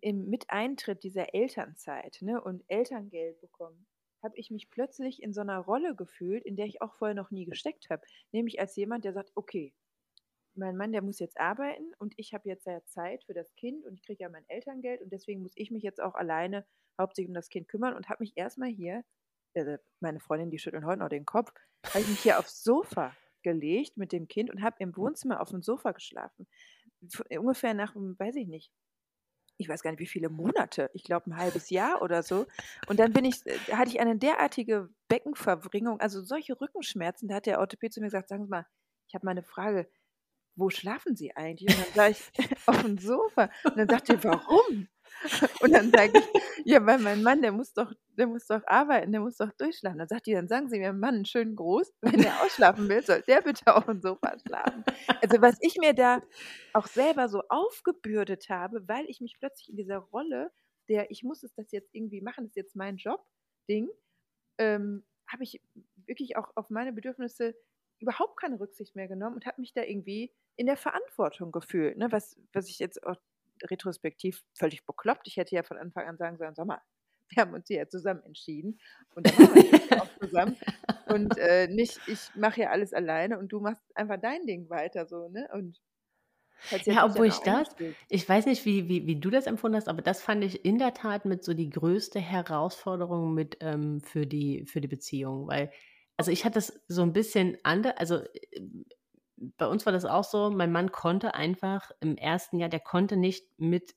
im, 0.00 0.28
mit 0.28 0.50
Eintritt 0.50 1.02
dieser 1.02 1.34
Elternzeit 1.34 2.18
ne, 2.20 2.40
und 2.42 2.62
Elterngeld 2.68 3.40
bekommen, 3.40 3.86
habe 4.22 4.36
ich 4.36 4.50
mich 4.50 4.70
plötzlich 4.70 5.22
in 5.22 5.32
so 5.32 5.40
einer 5.40 5.58
Rolle 5.58 5.94
gefühlt, 5.94 6.44
in 6.44 6.56
der 6.56 6.66
ich 6.66 6.82
auch 6.82 6.94
vorher 6.94 7.14
noch 7.14 7.30
nie 7.30 7.46
gesteckt 7.46 7.88
habe. 7.90 8.02
Nämlich 8.32 8.60
als 8.60 8.76
jemand, 8.76 9.04
der 9.04 9.12
sagt, 9.12 9.30
okay, 9.34 9.72
mein 10.58 10.76
Mann, 10.76 10.92
der 10.92 11.02
muss 11.02 11.18
jetzt 11.18 11.38
arbeiten 11.38 11.92
und 11.98 12.14
ich 12.16 12.34
habe 12.34 12.48
jetzt 12.48 12.66
ja 12.66 12.84
Zeit 12.84 13.24
für 13.24 13.34
das 13.34 13.54
Kind 13.56 13.84
und 13.84 13.94
ich 13.94 14.02
kriege 14.02 14.22
ja 14.24 14.28
mein 14.28 14.44
Elterngeld 14.48 15.00
und 15.02 15.12
deswegen 15.12 15.42
muss 15.42 15.52
ich 15.54 15.70
mich 15.70 15.82
jetzt 15.82 16.00
auch 16.00 16.14
alleine 16.14 16.66
hauptsächlich 17.00 17.28
um 17.28 17.34
das 17.34 17.48
Kind 17.48 17.68
kümmern 17.68 17.94
und 17.94 18.08
habe 18.08 18.22
mich 18.22 18.32
erstmal 18.36 18.68
hier, 18.68 19.04
also 19.54 19.76
meine 20.00 20.20
Freundin, 20.20 20.50
die 20.50 20.58
schüttelt 20.58 20.84
heute 20.84 21.00
noch 21.00 21.08
den 21.08 21.24
Kopf, 21.24 21.52
habe 21.86 22.00
ich 22.00 22.08
mich 22.08 22.20
hier 22.20 22.38
aufs 22.38 22.62
Sofa 22.62 23.14
gelegt 23.42 23.96
mit 23.96 24.12
dem 24.12 24.28
Kind 24.28 24.50
und 24.50 24.62
habe 24.62 24.76
im 24.80 24.96
Wohnzimmer 24.96 25.40
auf 25.40 25.50
dem 25.50 25.62
Sofa 25.62 25.92
geschlafen. 25.92 26.46
Ungefähr 27.30 27.74
nach, 27.74 27.94
weiß 27.94 28.36
ich 28.36 28.48
nicht, 28.48 28.72
ich 29.58 29.68
weiß 29.68 29.82
gar 29.82 29.90
nicht, 29.90 30.00
wie 30.00 30.06
viele 30.06 30.28
Monate, 30.28 30.88
ich 30.94 31.04
glaube 31.04 31.30
ein 31.30 31.36
halbes 31.36 31.68
Jahr 31.70 32.00
oder 32.00 32.22
so. 32.22 32.46
Und 32.86 32.98
dann 33.00 33.12
bin 33.12 33.24
ich, 33.24 33.44
äh, 33.46 33.58
hatte 33.72 33.90
ich 33.90 34.00
eine 34.00 34.16
derartige 34.16 34.88
Beckenverbringung, 35.08 36.00
also 36.00 36.22
solche 36.22 36.58
Rückenschmerzen, 36.60 37.28
da 37.28 37.36
hat 37.36 37.46
der 37.46 37.58
Orthopäd 37.58 37.92
zu 37.92 38.00
mir 38.00 38.06
gesagt, 38.06 38.28
sagen 38.28 38.44
Sie 38.44 38.50
mal, 38.50 38.66
ich 39.08 39.14
habe 39.14 39.24
mal 39.26 39.32
eine 39.32 39.42
Frage, 39.42 39.90
wo 40.58 40.70
schlafen 40.70 41.16
Sie 41.16 41.34
eigentlich? 41.36 41.76
Und 41.76 41.86
dann 41.86 41.94
sage 41.94 42.10
ich, 42.10 42.58
auf 42.66 42.82
dem 42.82 42.98
Sofa. 42.98 43.50
Und 43.64 43.76
dann 43.78 43.88
sagt 43.88 44.10
er, 44.10 44.24
warum? 44.24 44.88
Und 45.62 45.72
dann 45.72 45.90
sage 45.90 46.18
ich, 46.18 46.42
ja, 46.64 46.84
weil 46.84 46.98
mein 46.98 47.22
Mann, 47.22 47.40
der 47.40 47.52
muss 47.52 47.72
doch, 47.72 47.92
der 48.16 48.26
muss 48.26 48.46
doch 48.46 48.62
arbeiten, 48.66 49.12
der 49.12 49.20
muss 49.20 49.36
doch 49.36 49.52
durchschlafen. 49.52 49.98
Dann 49.98 50.08
sagt 50.08 50.26
die, 50.26 50.32
dann 50.32 50.48
sagen 50.48 50.68
Sie 50.68 50.78
mir, 50.78 50.92
Mann, 50.92 51.24
schön 51.24 51.56
groß, 51.56 51.92
wenn 52.02 52.20
der 52.20 52.42
ausschlafen 52.42 52.88
will, 52.88 53.02
soll 53.02 53.22
der 53.22 53.40
bitte 53.40 53.74
auf 53.74 53.86
dem 53.86 54.00
Sofa 54.00 54.36
schlafen. 54.46 54.84
Also 55.22 55.40
was 55.40 55.56
ich 55.60 55.76
mir 55.78 55.94
da 55.94 56.22
auch 56.72 56.86
selber 56.86 57.28
so 57.28 57.42
aufgebürdet 57.48 58.48
habe, 58.48 58.86
weil 58.86 59.06
ich 59.08 59.20
mich 59.20 59.38
plötzlich 59.38 59.70
in 59.70 59.76
dieser 59.76 59.98
Rolle, 59.98 60.50
der 60.88 61.10
ich 61.10 61.22
muss 61.22 61.42
es 61.42 61.54
das 61.54 61.70
jetzt 61.72 61.94
irgendwie 61.94 62.20
machen, 62.20 62.44
das 62.44 62.50
ist 62.50 62.56
jetzt 62.56 62.76
mein 62.76 62.96
Job, 62.96 63.24
Ding, 63.68 63.88
ähm, 64.58 65.04
habe 65.26 65.44
ich 65.44 65.60
wirklich 66.06 66.36
auch 66.36 66.50
auf 66.54 66.70
meine 66.70 66.92
Bedürfnisse 66.92 67.54
überhaupt 68.00 68.40
keine 68.40 68.58
Rücksicht 68.58 68.96
mehr 68.96 69.08
genommen 69.08 69.36
und 69.36 69.46
habe 69.46 69.60
mich 69.60 69.72
da 69.72 69.82
irgendwie 69.82 70.32
in 70.58 70.66
der 70.66 70.76
Verantwortung 70.76 71.52
gefühlt, 71.52 71.96
ne? 71.96 72.08
was, 72.10 72.36
was 72.52 72.68
ich 72.68 72.78
jetzt 72.78 73.04
auch 73.06 73.16
retrospektiv 73.70 74.42
völlig 74.54 74.84
bekloppt. 74.84 75.26
Ich 75.26 75.36
hätte 75.36 75.54
ja 75.54 75.62
von 75.62 75.78
Anfang 75.78 76.06
an 76.06 76.18
sagen 76.18 76.36
sollen, 76.36 76.54
sag 76.54 76.66
mal, 76.66 76.80
wir 77.30 77.42
haben 77.42 77.54
uns 77.54 77.68
ja 77.68 77.88
zusammen 77.88 78.22
entschieden 78.24 78.78
und 79.14 79.26
dann 79.26 79.34
machen 79.36 79.54
wir 79.54 79.78
das 79.78 80.00
auch 80.00 80.18
zusammen 80.18 80.56
und 81.08 81.38
äh, 81.38 81.68
nicht, 81.68 82.00
ich 82.06 82.34
mache 82.34 82.62
ja 82.62 82.70
alles 82.70 82.92
alleine 82.92 83.38
und 83.38 83.52
du 83.52 83.60
machst 83.60 83.84
einfach 83.94 84.18
dein 84.20 84.46
Ding 84.46 84.68
weiter 84.70 85.06
so, 85.06 85.28
ne? 85.28 85.48
Und 85.52 85.80
ja, 86.86 87.04
obwohl 87.04 87.26
ich 87.26 87.38
das, 87.38 87.68
ich 88.08 88.28
weiß 88.28 88.46
nicht, 88.46 88.64
wie, 88.64 88.88
wie, 88.88 89.06
wie 89.06 89.20
du 89.20 89.30
das 89.30 89.46
empfunden 89.46 89.76
hast, 89.76 89.88
aber 89.88 90.02
das 90.02 90.20
fand 90.20 90.42
ich 90.42 90.64
in 90.64 90.78
der 90.78 90.92
Tat 90.92 91.24
mit 91.24 91.44
so 91.44 91.54
die 91.54 91.70
größte 91.70 92.18
Herausforderung 92.18 93.32
mit 93.32 93.58
ähm, 93.60 94.00
für, 94.00 94.26
die, 94.26 94.66
für 94.66 94.80
die 94.80 94.88
Beziehung, 94.88 95.46
weil, 95.46 95.70
also 96.16 96.32
ich 96.32 96.44
hatte 96.44 96.54
das 96.54 96.82
so 96.88 97.02
ein 97.02 97.12
bisschen 97.12 97.58
anders, 97.62 97.96
also 97.98 98.16
äh, 98.16 98.60
bei 99.56 99.66
uns 99.66 99.86
war 99.86 99.92
das 99.92 100.04
auch 100.04 100.24
so, 100.24 100.50
mein 100.50 100.72
Mann 100.72 100.92
konnte 100.92 101.34
einfach 101.34 101.90
im 102.00 102.16
ersten 102.16 102.58
Jahr, 102.58 102.68
der 102.68 102.80
konnte 102.80 103.16
nicht 103.16 103.46
mit 103.58 103.94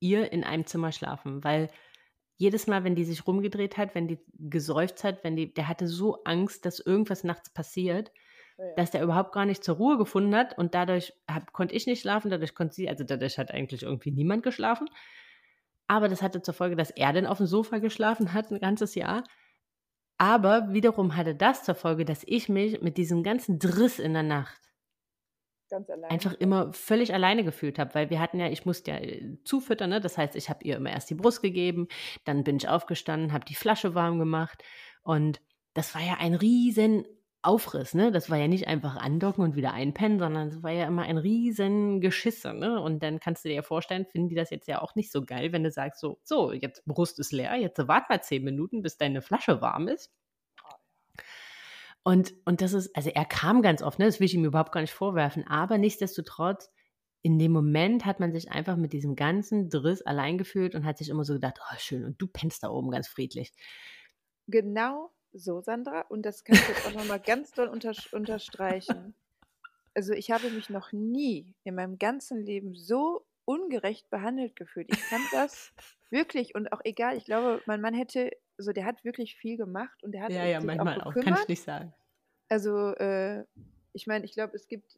ihr 0.00 0.32
in 0.32 0.44
einem 0.44 0.66
Zimmer 0.66 0.92
schlafen, 0.92 1.42
weil 1.44 1.68
jedes 2.36 2.66
Mal, 2.66 2.84
wenn 2.84 2.94
die 2.94 3.04
sich 3.04 3.26
rumgedreht 3.26 3.76
hat, 3.78 3.94
wenn 3.94 4.08
die 4.08 4.18
gesäuft 4.34 5.04
hat, 5.04 5.24
wenn 5.24 5.36
die, 5.36 5.54
der 5.54 5.68
hatte 5.68 5.88
so 5.88 6.22
Angst, 6.24 6.66
dass 6.66 6.80
irgendwas 6.80 7.24
nachts 7.24 7.50
passiert, 7.50 8.12
ja. 8.58 8.64
dass 8.76 8.90
der 8.90 9.02
überhaupt 9.02 9.32
gar 9.32 9.46
nicht 9.46 9.64
zur 9.64 9.76
Ruhe 9.76 9.96
gefunden 9.96 10.34
hat 10.34 10.56
und 10.58 10.74
dadurch 10.74 11.14
hab, 11.28 11.52
konnte 11.52 11.74
ich 11.74 11.86
nicht 11.86 12.02
schlafen, 12.02 12.30
dadurch 12.30 12.54
konnte 12.54 12.74
sie, 12.74 12.88
also 12.88 13.04
dadurch 13.04 13.38
hat 13.38 13.50
eigentlich 13.50 13.82
irgendwie 13.82 14.10
niemand 14.10 14.42
geschlafen. 14.42 14.88
Aber 15.86 16.08
das 16.08 16.20
hatte 16.20 16.42
zur 16.42 16.54
Folge, 16.54 16.76
dass 16.76 16.90
er 16.90 17.12
dann 17.12 17.26
auf 17.26 17.38
dem 17.38 17.46
Sofa 17.46 17.78
geschlafen 17.78 18.32
hat 18.32 18.50
ein 18.50 18.58
ganzes 18.58 18.94
Jahr. 18.94 19.24
Aber 20.18 20.72
wiederum 20.72 21.16
hatte 21.16 21.34
das 21.34 21.64
zur 21.64 21.74
Folge, 21.74 22.04
dass 22.04 22.22
ich 22.26 22.48
mich 22.48 22.80
mit 22.82 22.96
diesem 22.96 23.22
ganzen 23.22 23.58
Driss 23.58 23.98
in 23.98 24.12
der 24.12 24.22
Nacht 24.22 24.60
Ganz 25.68 25.90
alleine. 25.90 26.10
einfach 26.10 26.34
immer 26.34 26.72
völlig 26.72 27.12
alleine 27.12 27.44
gefühlt 27.44 27.78
habe, 27.78 27.94
weil 27.94 28.10
wir 28.10 28.20
hatten 28.20 28.38
ja, 28.38 28.48
ich 28.48 28.64
musste 28.66 28.92
ja 28.92 28.98
äh, 28.98 29.38
zufüttern, 29.44 29.90
ne? 29.90 30.00
das 30.00 30.16
heißt, 30.16 30.36
ich 30.36 30.48
habe 30.48 30.64
ihr 30.64 30.76
immer 30.76 30.90
erst 30.90 31.10
die 31.10 31.14
Brust 31.14 31.42
gegeben, 31.42 31.88
dann 32.24 32.44
bin 32.44 32.56
ich 32.56 32.68
aufgestanden, 32.68 33.32
habe 33.32 33.44
die 33.44 33.54
Flasche 33.54 33.94
warm 33.94 34.18
gemacht 34.18 34.62
und 35.02 35.40
das 35.74 35.94
war 35.94 36.02
ja 36.02 36.14
ein 36.18 36.34
riesen 36.34 37.04
Aufriss, 37.46 37.94
ne? 37.94 38.10
Das 38.10 38.28
war 38.28 38.38
ja 38.38 38.48
nicht 38.48 38.66
einfach 38.66 38.96
andocken 38.96 39.44
und 39.44 39.54
wieder 39.54 39.72
einpennen, 39.72 40.18
sondern 40.18 40.48
es 40.48 40.62
war 40.64 40.72
ja 40.72 40.86
immer 40.86 41.02
ein 41.02 41.16
riesen 41.16 42.00
Geschisse, 42.00 42.52
ne? 42.52 42.80
Und 42.80 43.04
dann 43.04 43.20
kannst 43.20 43.44
du 43.44 43.48
dir 43.48 43.54
ja 43.56 43.62
vorstellen, 43.62 44.04
finden 44.04 44.28
die 44.28 44.34
das 44.34 44.50
jetzt 44.50 44.66
ja 44.66 44.82
auch 44.82 44.96
nicht 44.96 45.12
so 45.12 45.24
geil, 45.24 45.52
wenn 45.52 45.62
du 45.62 45.70
sagst 45.70 46.00
so, 46.00 46.18
so, 46.24 46.52
jetzt 46.52 46.84
Brust 46.86 47.20
ist 47.20 47.30
leer, 47.32 47.54
jetzt 47.54 47.86
wart 47.86 48.10
mal 48.10 48.20
zehn 48.20 48.42
Minuten, 48.42 48.82
bis 48.82 48.98
deine 48.98 49.22
Flasche 49.22 49.60
warm 49.60 49.86
ist. 49.86 50.12
Und, 52.06 52.34
und 52.44 52.60
das 52.60 52.72
ist, 52.72 52.94
also 52.94 53.10
er 53.10 53.24
kam 53.24 53.62
ganz 53.62 53.82
oft, 53.82 53.98
ne? 53.98 54.04
das 54.04 54.20
will 54.20 54.26
ich 54.26 54.34
ihm 54.34 54.44
überhaupt 54.44 54.70
gar 54.70 54.80
nicht 54.80 54.92
vorwerfen, 54.92 55.44
aber 55.48 55.76
nichtsdestotrotz, 55.76 56.70
in 57.22 57.36
dem 57.40 57.50
Moment 57.50 58.04
hat 58.04 58.20
man 58.20 58.32
sich 58.32 58.52
einfach 58.52 58.76
mit 58.76 58.92
diesem 58.92 59.16
ganzen 59.16 59.70
Driss 59.70 60.02
allein 60.02 60.38
gefühlt 60.38 60.76
und 60.76 60.84
hat 60.84 60.98
sich 60.98 61.08
immer 61.08 61.24
so 61.24 61.32
gedacht, 61.32 61.58
oh 61.60 61.74
schön, 61.78 62.04
und 62.04 62.22
du 62.22 62.28
pennst 62.28 62.62
da 62.62 62.70
oben 62.70 62.92
ganz 62.92 63.08
friedlich. 63.08 63.52
Genau 64.46 65.10
so, 65.32 65.60
Sandra, 65.62 66.02
und 66.02 66.22
das 66.22 66.44
kann 66.44 66.54
ich 66.54 66.68
jetzt 66.68 66.86
auch 66.86 66.94
nochmal 66.94 67.18
ganz 67.18 67.50
doll 67.50 67.66
unter, 67.66 67.92
unterstreichen. 68.12 69.16
Also 69.92 70.12
ich 70.12 70.30
habe 70.30 70.48
mich 70.50 70.70
noch 70.70 70.92
nie 70.92 71.56
in 71.64 71.74
meinem 71.74 71.98
ganzen 71.98 72.40
Leben 72.40 72.76
so 72.76 73.25
ungerecht 73.46 74.10
behandelt 74.10 74.56
gefühlt. 74.56 74.88
Ich 74.90 75.02
fand 75.02 75.24
das 75.32 75.72
wirklich 76.10 76.54
und 76.54 76.72
auch 76.72 76.80
egal, 76.84 77.16
ich 77.16 77.24
glaube, 77.24 77.62
mein 77.64 77.80
Mann 77.80 77.94
hätte 77.94 78.30
also 78.58 78.72
der 78.72 78.84
hat 78.84 79.04
wirklich 79.04 79.36
viel 79.36 79.56
gemacht 79.56 80.02
und 80.02 80.12
der 80.12 80.22
hat 80.22 80.32
ja, 80.32 80.44
ja, 80.44 80.60
manchmal 80.60 81.00
auch, 81.00 81.06
auch, 81.06 81.14
kann 81.14 81.34
ich 81.34 81.48
nicht 81.48 81.62
sagen. 81.62 81.92
Also 82.48 82.94
äh, 82.94 83.44
ich 83.92 84.06
meine, 84.06 84.24
ich 84.24 84.32
glaube, 84.32 84.54
es 84.54 84.68
gibt 84.68 84.96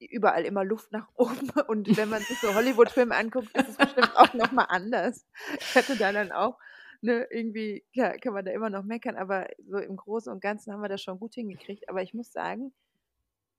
überall 0.00 0.44
immer 0.44 0.64
Luft 0.64 0.92
nach 0.92 1.08
oben 1.14 1.50
und 1.68 1.96
wenn 1.96 2.08
man 2.08 2.22
sich 2.22 2.38
so 2.40 2.54
Hollywood-Filme 2.54 3.14
anguckt, 3.14 3.56
ist 3.56 3.68
es 3.68 3.76
bestimmt 3.76 4.16
auch 4.16 4.34
nochmal 4.34 4.66
anders. 4.68 5.26
Ich 5.58 5.74
hatte 5.74 5.96
da 5.96 6.12
dann 6.12 6.32
auch, 6.32 6.58
ne, 7.00 7.26
irgendwie, 7.30 7.84
klar, 7.92 8.18
kann 8.18 8.34
man 8.34 8.44
da 8.44 8.52
immer 8.52 8.70
noch 8.70 8.84
meckern, 8.84 9.16
aber 9.16 9.48
so 9.68 9.78
im 9.78 9.96
Großen 9.96 10.32
und 10.32 10.40
Ganzen 10.40 10.72
haben 10.72 10.82
wir 10.82 10.88
das 10.88 11.02
schon 11.02 11.18
gut 11.18 11.34
hingekriegt. 11.34 11.88
Aber 11.88 12.02
ich 12.02 12.14
muss 12.14 12.32
sagen, 12.32 12.72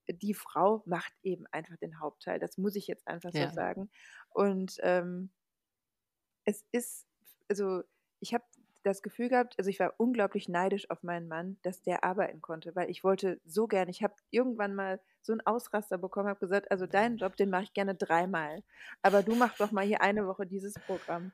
die 0.08 0.34
Frau 0.34 0.84
macht 0.86 1.14
eben 1.24 1.46
einfach 1.52 1.78
den 1.78 2.00
Hauptteil. 2.00 2.40
Das 2.40 2.58
muss 2.58 2.76
ich 2.76 2.88
jetzt 2.88 3.08
einfach 3.08 3.32
ja. 3.34 3.50
so 3.50 3.56
sagen. 3.56 3.90
Und 4.30 4.78
ähm, 4.82 5.32
es 6.46 6.66
ist, 6.72 7.08
also 7.50 7.84
ich 8.20 8.34
habe 8.34 8.44
das 8.84 9.02
Gefühl 9.02 9.30
gehabt, 9.30 9.56
also 9.58 9.70
ich 9.70 9.80
war 9.80 9.94
unglaublich 9.98 10.50
neidisch 10.50 10.90
auf 10.90 11.04
meinen 11.04 11.28
Mann, 11.28 11.58
dass 11.64 11.82
der 11.82 12.04
arbeiten 12.04 12.42
konnte, 12.42 12.76
weil 12.76 12.90
ich 12.90 13.04
wollte 13.04 13.40
so 13.46 13.68
gern, 13.68 13.88
ich 13.88 14.04
habe 14.04 14.14
irgendwann 14.30 14.76
mal 14.76 15.00
so 15.22 15.32
einen 15.32 15.42
Ausraster 15.42 15.98
bekommen, 15.98 16.28
habe 16.28 16.40
gesagt, 16.40 16.70
also 16.70 16.86
deinen 16.86 17.18
Job, 17.18 17.38
den 17.38 17.50
mache 17.50 17.64
ich 17.64 17.74
gerne 17.74 17.96
dreimal, 17.96 18.62
aber 19.02 19.24
du 19.24 19.36
machst 19.36 19.62
doch 19.62 19.72
mal 19.72 19.86
hier 19.86 20.02
eine 20.02 20.28
Woche 20.28 20.46
dieses 20.46 20.74
Programm. 20.74 21.32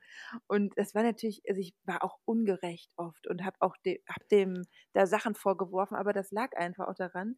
Und 0.48 0.78
das 0.78 0.94
war 0.94 1.02
natürlich, 1.02 1.42
also 1.50 1.60
ich 1.60 1.74
war 1.86 2.04
auch 2.04 2.20
ungerecht 2.26 2.92
oft 2.98 3.28
und 3.28 3.44
habe 3.44 3.58
auch 3.62 3.76
de, 3.78 4.02
hab 4.08 4.28
dem 4.30 4.64
da 4.94 5.08
Sachen 5.08 5.34
vorgeworfen, 5.34 5.98
aber 5.98 6.14
das 6.14 6.32
lag 6.32 6.56
einfach 6.56 6.88
auch 6.88 6.96
daran, 6.96 7.38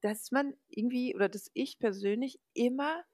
dass 0.00 0.30
man 0.30 0.54
irgendwie 0.68 1.14
oder 1.14 1.28
dass 1.28 1.50
ich 1.54 1.78
persönlich 1.78 2.40
immer 2.54 3.04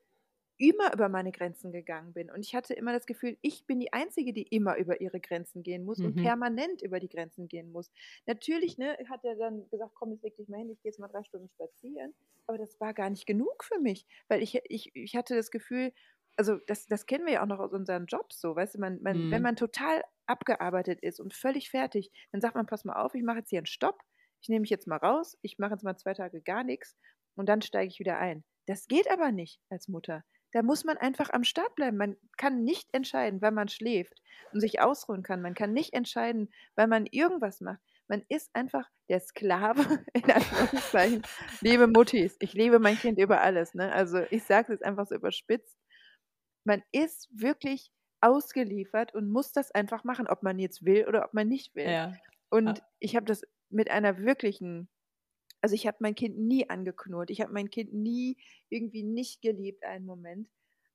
immer 0.59 0.92
über 0.94 1.09
meine 1.09 1.33
Grenzen 1.33 1.72
gegangen 1.72 2.12
bin. 2.12 2.31
Und 2.31 2.40
ich 2.40 2.55
hatte 2.55 2.75
immer 2.75 2.92
das 2.92 3.07
Gefühl, 3.07 3.37
ich 3.42 3.66
bin 3.66 3.79
die 3.79 3.92
Einzige, 3.92 4.33
die 4.33 4.42
immer 4.42 4.77
über 4.77 5.01
ihre 5.01 5.20
Grenzen 5.20 5.62
gehen 5.62 5.85
muss 5.85 5.99
mhm. 5.99 6.07
und 6.07 6.14
permanent 6.16 6.83
über 6.83 6.99
die 6.99 7.09
Grenzen 7.09 7.49
gehen 7.49 7.70
muss. 7.70 7.90
Natürlich 8.27 8.79
ne, 8.79 8.96
hat 9.09 9.25
er 9.25 9.37
dann 9.37 9.68
gesagt, 9.68 9.92
komm, 9.94 10.12
jetzt 10.12 10.22
leg 10.22 10.37
dich 10.37 10.49
mal 10.49 10.59
hin, 10.59 10.70
ich 10.70 10.81
gehe 10.81 10.90
jetzt 10.90 10.99
mal 10.99 11.09
drei 11.09 11.22
Stunden 11.25 11.49
spazieren. 11.49 12.14
Aber 12.46 12.59
das 12.59 12.81
war 12.81 12.94
gar 12.94 13.11
nicht 13.11 13.27
genug 13.27 13.64
für 13.64 13.79
mich, 13.81 14.07
weil 14.29 14.42
ich, 14.42 14.59
ich, 14.64 14.94
ich 14.94 15.16
hatte 15.16 15.35
das 15.35 15.51
Gefühl, 15.51 15.92
also 16.37 16.59
das, 16.66 16.87
das 16.87 17.07
kennen 17.07 17.27
wir 17.27 17.35
ja 17.35 17.42
auch 17.42 17.46
noch 17.46 17.59
aus 17.59 17.72
unseren 17.72 18.07
Jobs 18.07 18.40
so, 18.40 18.55
weißt 18.55 18.77
du, 18.77 18.79
man, 18.79 19.03
man, 19.03 19.27
mhm. 19.27 19.31
wenn 19.31 19.42
man 19.42 19.57
total 19.57 20.03
abgearbeitet 20.27 21.01
ist 21.01 21.20
und 21.20 21.35
völlig 21.35 21.70
fertig, 21.70 22.11
dann 22.33 22.40
sagt 22.40 22.55
man, 22.55 22.66
pass 22.66 22.85
mal 22.85 23.03
auf, 23.03 23.14
ich 23.14 23.22
mache 23.22 23.38
jetzt 23.38 23.51
hier 23.51 23.59
einen 23.59 23.66
Stopp, 23.66 24.03
ich 24.40 24.49
nehme 24.49 24.61
mich 24.61 24.70
jetzt 24.70 24.87
mal 24.87 24.96
raus, 24.96 25.37
ich 25.42 25.59
mache 25.59 25.72
jetzt 25.72 25.85
mal 25.85 25.96
zwei 25.96 26.14
Tage 26.14 26.40
gar 26.42 26.64
nichts 26.64 26.96
und 27.35 27.49
dann 27.49 27.62
steige 27.62 27.88
ich 27.88 27.99
wieder 27.99 28.18
ein. 28.18 28.44
Das 28.66 28.87
geht 28.87 29.11
aber 29.11 29.33
nicht 29.33 29.61
als 29.70 29.88
Mutter. 29.88 30.25
Da 30.53 30.62
muss 30.62 30.85
man 30.85 30.96
einfach 30.96 31.31
am 31.31 31.44
Start 31.44 31.75
bleiben. 31.75 31.96
Man 31.96 32.16
kann 32.37 32.64
nicht 32.64 32.88
entscheiden, 32.94 33.42
wann 33.42 33.55
man 33.55 33.68
schläft 33.68 34.14
und 34.53 34.61
sich 34.61 34.81
ausruhen 34.81 35.22
kann. 35.22 35.42
Man 35.42 35.55
kann 35.55 35.72
nicht 35.72 35.92
entscheiden, 35.92 36.51
wann 36.77 36.88
man 36.88 37.07
irgendwas 37.07 37.61
macht. 37.61 37.81
Man 38.09 38.25
ist 38.29 38.51
einfach 38.55 38.88
der 39.09 39.20
Sklave, 39.20 39.83
in 40.14 40.31
Anführungszeichen. 40.31 41.22
liebe 41.61 41.87
Muttis, 41.88 42.37
ich 42.40 42.55
liebe 42.55 42.79
mein 42.79 42.96
Kind 42.96 43.18
über 43.18 43.40
alles. 43.40 43.75
Ne? 43.75 43.92
Also 43.92 44.20
ich 44.31 44.44
sage 44.44 44.62
es 44.62 44.68
jetzt 44.68 44.85
einfach 44.85 45.07
so 45.07 45.14
überspitzt. 45.14 45.77
Man 46.64 46.83
ist 46.92 47.29
wirklich 47.33 47.90
ausgeliefert 48.20 49.14
und 49.14 49.31
muss 49.31 49.53
das 49.53 49.70
einfach 49.72 50.05
machen, 50.05 50.27
ob 50.27 50.42
man 50.42 50.59
jetzt 50.59 50.85
will 50.85 51.07
oder 51.07 51.25
ob 51.25 51.35
man 51.35 51.49
nicht 51.49 51.75
will. 51.75 51.90
Ja. 51.90 52.14
Und 52.49 52.79
ja. 52.79 52.87
ich 52.99 53.16
habe 53.16 53.27
das 53.27 53.42
mit 53.70 53.90
einer 53.90 54.18
wirklichen 54.18 54.88
also 55.62 55.74
ich 55.74 55.87
habe 55.87 55.96
mein 56.00 56.14
Kind 56.14 56.38
nie 56.38 56.68
angeknurrt, 56.68 57.31
ich 57.31 57.40
habe 57.40 57.52
mein 57.52 57.70
Kind 57.70 57.92
nie 57.92 58.37
irgendwie 58.68 59.02
nicht 59.02 59.42
geliebt 59.42 59.85
einen 59.85 60.07
Moment. 60.07 60.48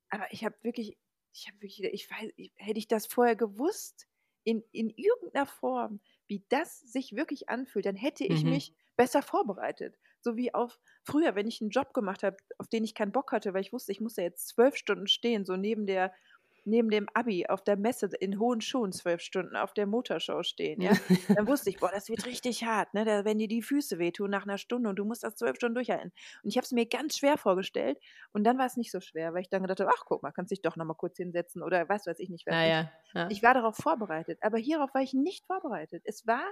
aber 0.09 0.31
ich 0.31 0.45
habe 0.45 0.55
wirklich, 0.61 0.97
ich 1.33 1.47
habe 1.47 1.61
wirklich, 1.61 1.83
ich 1.93 2.09
weiß, 2.09 2.31
ich, 2.37 2.51
hätte 2.55 2.79
ich 2.79 2.87
das 2.87 3.05
vorher 3.05 3.35
gewusst, 3.35 4.07
in, 4.43 4.63
in 4.71 4.89
irgendeiner 4.89 5.45
Form, 5.45 5.99
wie 6.27 6.43
das 6.49 6.79
sich 6.79 7.15
wirklich 7.15 7.49
anfühlt, 7.49 7.85
dann 7.85 7.95
hätte 7.95 8.25
ich 8.25 8.43
mhm. 8.43 8.51
mich 8.51 8.73
besser 8.95 9.21
vorbereitet. 9.21 9.97
So 10.21 10.35
wie 10.35 10.53
auf 10.53 10.79
früher, 11.03 11.35
wenn 11.35 11.47
ich 11.47 11.61
einen 11.61 11.69
Job 11.69 11.93
gemacht 11.93 12.23
habe, 12.23 12.37
auf 12.57 12.67
den 12.67 12.83
ich 12.83 12.95
keinen 12.95 13.11
Bock 13.11 13.31
hatte, 13.31 13.53
weil 13.53 13.61
ich 13.61 13.73
wusste, 13.73 13.91
ich 13.91 14.01
muss 14.01 14.15
da 14.15 14.21
jetzt 14.21 14.47
zwölf 14.47 14.75
Stunden 14.75 15.07
stehen, 15.07 15.45
so 15.45 15.55
neben 15.55 15.85
der 15.85 16.13
neben 16.65 16.89
dem 16.89 17.07
Abi 17.13 17.47
auf 17.47 17.63
der 17.63 17.77
Messe 17.77 18.09
in 18.19 18.39
hohen 18.39 18.61
Schuhen 18.61 18.91
zwölf 18.91 19.21
Stunden 19.21 19.55
auf 19.55 19.73
der 19.73 19.87
Motorshow 19.87 20.43
stehen, 20.43 20.81
ja, 20.81 20.91
dann 21.35 21.47
wusste 21.47 21.69
ich, 21.69 21.79
boah, 21.79 21.91
das 21.91 22.09
wird 22.09 22.25
richtig 22.25 22.63
hart, 22.63 22.93
ne? 22.93 23.05
Da 23.05 23.25
werden 23.25 23.39
dir 23.39 23.47
die 23.47 23.61
Füße 23.61 23.99
wehtun 23.99 24.29
nach 24.29 24.43
einer 24.43 24.57
Stunde 24.57 24.89
und 24.89 24.95
du 24.97 25.05
musst 25.05 25.23
das 25.23 25.35
zwölf 25.35 25.55
Stunden 25.55 25.75
durchhalten. 25.75 26.11
Und 26.43 26.49
ich 26.49 26.57
habe 26.57 26.65
es 26.65 26.71
mir 26.71 26.85
ganz 26.87 27.17
schwer 27.17 27.37
vorgestellt 27.37 27.97
und 28.33 28.43
dann 28.43 28.57
war 28.57 28.65
es 28.65 28.77
nicht 28.77 28.91
so 28.91 28.99
schwer, 28.99 29.33
weil 29.33 29.41
ich 29.41 29.49
dann 29.49 29.61
gedacht 29.63 29.79
habe, 29.79 29.91
ach 29.95 30.03
guck 30.05 30.23
mal, 30.23 30.31
kannst 30.31 30.51
dich 30.51 30.61
doch 30.61 30.75
nochmal 30.75 30.97
kurz 30.97 31.17
hinsetzen 31.17 31.63
oder 31.63 31.89
was 31.89 32.05
weiß 32.07 32.19
ich 32.19 32.29
nicht. 32.29 32.45
Was 32.47 32.55
ja, 32.55 32.65
ja, 32.65 32.91
ja. 33.13 33.29
Ich 33.29 33.43
war 33.43 33.53
darauf 33.53 33.75
vorbereitet, 33.77 34.39
aber 34.41 34.57
hierauf 34.57 34.93
war 34.93 35.01
ich 35.01 35.13
nicht 35.13 35.45
vorbereitet. 35.45 36.03
Es 36.05 36.27
war 36.27 36.43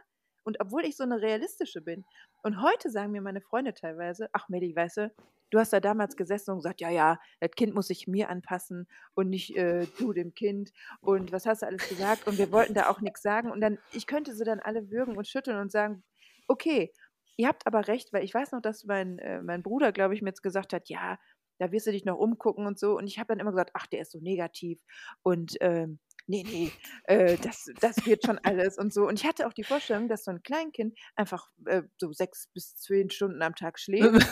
und 0.50 0.60
obwohl 0.60 0.84
ich 0.84 0.98
so 0.98 1.04
eine 1.04 1.22
realistische 1.22 1.80
bin. 1.80 2.06
Und 2.42 2.60
heute 2.64 2.90
sagen 2.90 3.12
mir 3.12 3.22
meine 3.22 3.40
Freunde 3.40 3.76
teilweise, 3.76 4.30
ach 4.34 4.50
Medi, 4.50 4.76
weißt 4.76 4.98
du, 4.98 5.14
du 5.52 5.60
hast 5.60 5.72
da 5.72 5.80
damals 5.80 6.16
gesessen 6.16 6.50
und 6.50 6.58
gesagt, 6.58 6.82
ja, 6.82 6.90
ja, 6.90 7.20
das 7.40 7.52
Kind 7.52 7.76
muss 7.76 7.86
sich 7.86 8.08
mir 8.08 8.30
anpassen 8.30 8.88
und 9.14 9.30
nicht 9.30 9.56
äh, 9.56 9.86
du 10.00 10.12
dem 10.12 10.34
Kind. 10.34 10.72
Und 11.02 11.32
was 11.32 11.46
hast 11.46 11.62
du 11.62 11.68
alles 11.68 11.88
gesagt? 11.88 12.26
Und 12.26 12.40
wir 12.40 12.52
wollten 12.52 12.74
da 12.74 12.90
auch 12.90 13.00
nichts 13.00 13.22
sagen. 13.22 13.52
Und 13.52 13.62
dann, 13.62 13.78
ich 13.92 14.08
könnte 14.08 14.34
sie 14.34 14.44
dann 14.44 14.60
alle 14.60 14.90
würgen 14.90 15.18
und 15.18 15.28
schütteln 15.28 15.60
und 15.60 15.72
sagen, 15.72 16.04
okay, 16.48 16.92
ihr 17.38 17.48
habt 17.48 17.68
aber 17.68 17.88
recht, 17.88 18.12
weil 18.12 18.24
ich 18.24 18.34
weiß 18.34 18.52
noch, 18.52 18.62
dass 18.62 18.86
mein, 18.86 19.20
äh, 19.20 19.44
mein 19.44 19.62
Bruder, 19.62 19.92
glaube 19.92 20.16
ich, 20.16 20.24
mir 20.24 20.30
jetzt 20.30 20.42
gesagt 20.42 20.74
hat, 20.74 20.90
ja, 20.90 21.20
da 21.60 21.72
wirst 21.72 21.86
du 21.86 21.92
dich 21.92 22.06
noch 22.06 22.18
umgucken 22.18 22.66
und 22.66 22.80
so. 22.80 22.98
Und 22.98 23.06
ich 23.06 23.20
habe 23.20 23.28
dann 23.28 23.40
immer 23.40 23.52
gesagt, 23.52 23.72
ach, 23.76 23.86
der 23.86 24.02
ist 24.02 24.14
so 24.14 24.20
negativ. 24.20 24.80
Und 25.22 25.58
ähm, 25.62 26.00
nee, 26.30 26.44
nee, 26.44 26.72
äh, 27.06 27.38
das, 27.38 27.70
das 27.82 28.06
wird 28.06 28.26
schon 28.26 28.38
alles 28.44 28.78
und 28.78 28.94
so. 28.94 29.08
Und 29.08 29.20
ich 29.20 29.28
hatte 29.28 29.48
auch 29.48 29.54
die 29.54 29.64
Vorstellung, 29.64 30.08
dass 30.08 30.24
so 30.24 30.32
ein 30.32 30.44
Kleinkind 30.44 30.98
einfach 31.16 31.50
äh, 31.66 31.82
so 31.98 32.14
sechs 32.14 32.48
bis 32.54 32.76
zehn 32.78 33.10
Stunden 33.10 33.42
am 33.42 33.56
Tag 33.56 33.80
schläft 33.80 34.28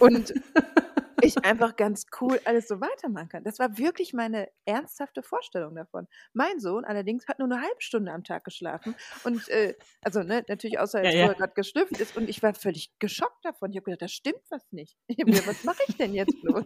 und 0.00 0.34
ich 1.22 1.44
einfach 1.44 1.76
ganz 1.76 2.06
cool 2.20 2.40
alles 2.44 2.68
so 2.68 2.80
weitermachen 2.80 3.28
kann. 3.28 3.44
Das 3.44 3.58
war 3.58 3.78
wirklich 3.78 4.12
meine 4.12 4.48
ernsthafte 4.64 5.22
Vorstellung 5.22 5.74
davon. 5.74 6.08
Mein 6.32 6.60
Sohn 6.60 6.84
allerdings 6.84 7.26
hat 7.28 7.38
nur 7.38 7.50
eine 7.50 7.60
halbe 7.60 7.80
Stunde 7.80 8.12
am 8.12 8.24
Tag 8.24 8.44
geschlafen 8.44 8.94
und 9.24 9.48
äh, 9.48 9.74
also 10.02 10.22
ne, 10.22 10.44
natürlich 10.48 10.78
außer 10.78 10.98
als 10.98 11.14
ja, 11.14 11.26
ja. 11.26 11.32
gerade 11.32 11.54
geschlüpft 11.54 11.98
ist 12.00 12.16
und 12.16 12.28
ich 12.28 12.42
war 12.42 12.54
völlig 12.54 12.90
geschockt 12.98 13.44
davon. 13.44 13.70
Ich 13.70 13.76
habe 13.76 13.84
gedacht, 13.84 14.02
da 14.02 14.08
stimmt 14.08 14.42
was 14.50 14.62
nicht. 14.72 14.96
Ich 15.08 15.16
gedacht, 15.16 15.46
was 15.46 15.64
mache 15.64 15.82
ich 15.86 15.96
denn 15.96 16.12
jetzt 16.12 16.40
bloß? 16.42 16.64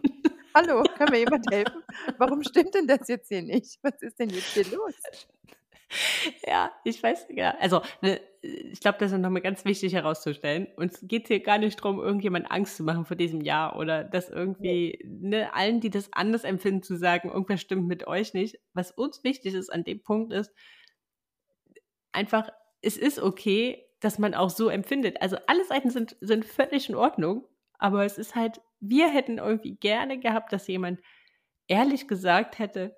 Hallo, 0.53 0.83
kann 0.97 1.09
mir 1.11 1.19
jemand 1.19 1.45
helfen? 1.49 1.83
Warum 2.17 2.43
stimmt 2.43 2.75
denn 2.75 2.87
das 2.87 3.07
jetzt 3.07 3.29
hier 3.29 3.41
nicht? 3.41 3.79
Was 3.83 4.01
ist 4.01 4.19
denn 4.19 4.29
jetzt 4.29 4.53
hier 4.53 4.65
los? 4.65 4.93
Ja, 6.45 6.71
ich 6.83 7.01
weiß, 7.01 7.27
ja. 7.31 7.55
Also, 7.59 7.81
ne, 8.01 8.19
ich 8.41 8.79
glaube, 8.79 8.97
das 8.99 9.11
ist 9.11 9.19
nochmal 9.19 9.41
ganz 9.41 9.65
wichtig 9.65 9.93
herauszustellen. 9.93 10.67
Uns 10.77 10.99
geht 11.03 11.27
hier 11.27 11.41
gar 11.41 11.57
nicht 11.57 11.79
darum, 11.79 11.99
irgendjemand 11.99 12.49
Angst 12.49 12.77
zu 12.77 12.83
machen 12.83 13.05
vor 13.05 13.17
diesem 13.17 13.41
Jahr 13.41 13.77
oder 13.77 14.03
das 14.03 14.29
irgendwie, 14.29 14.99
ne, 15.05 15.53
allen, 15.53 15.79
die 15.81 15.89
das 15.89 16.11
anders 16.13 16.43
empfinden, 16.43 16.83
zu 16.83 16.95
sagen, 16.95 17.29
irgendwas 17.29 17.61
stimmt 17.61 17.87
mit 17.87 18.07
euch 18.07 18.33
nicht. 18.33 18.59
Was 18.73 18.91
uns 18.91 19.23
wichtig 19.23 19.53
ist 19.53 19.71
an 19.71 19.83
dem 19.83 20.01
Punkt 20.01 20.33
ist, 20.33 20.51
einfach, 22.11 22.49
es 22.81 22.97
ist 22.97 23.19
okay, 23.19 23.85
dass 23.99 24.17
man 24.17 24.33
auch 24.33 24.49
so 24.49 24.69
empfindet. 24.69 25.21
Also, 25.21 25.37
alle 25.47 25.65
Seiten 25.65 25.89
sind, 25.89 26.15
sind 26.21 26.45
völlig 26.45 26.89
in 26.89 26.95
Ordnung, 26.95 27.47
aber 27.77 28.05
es 28.05 28.17
ist 28.17 28.35
halt, 28.35 28.61
wir 28.81 29.09
hätten 29.09 29.37
irgendwie 29.37 29.75
gerne 29.75 30.19
gehabt, 30.19 30.51
dass 30.51 30.67
jemand 30.67 30.99
ehrlich 31.67 32.07
gesagt 32.07 32.59
hätte, 32.59 32.95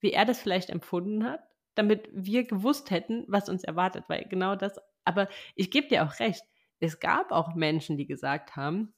wie 0.00 0.12
er 0.12 0.24
das 0.24 0.40
vielleicht 0.40 0.70
empfunden 0.70 1.24
hat 1.24 1.40
damit 1.76 2.08
wir 2.10 2.44
gewusst 2.44 2.90
hätten, 2.90 3.24
was 3.28 3.48
uns 3.48 3.62
erwartet, 3.62 4.04
weil 4.08 4.26
genau 4.28 4.56
das, 4.56 4.80
aber 5.04 5.28
ich 5.54 5.70
gebe 5.70 5.86
dir 5.86 6.04
auch 6.04 6.18
recht, 6.18 6.42
es 6.80 6.98
gab 6.98 7.30
auch 7.30 7.54
Menschen, 7.54 7.96
die 7.96 8.06
gesagt 8.06 8.56
haben, 8.56 8.94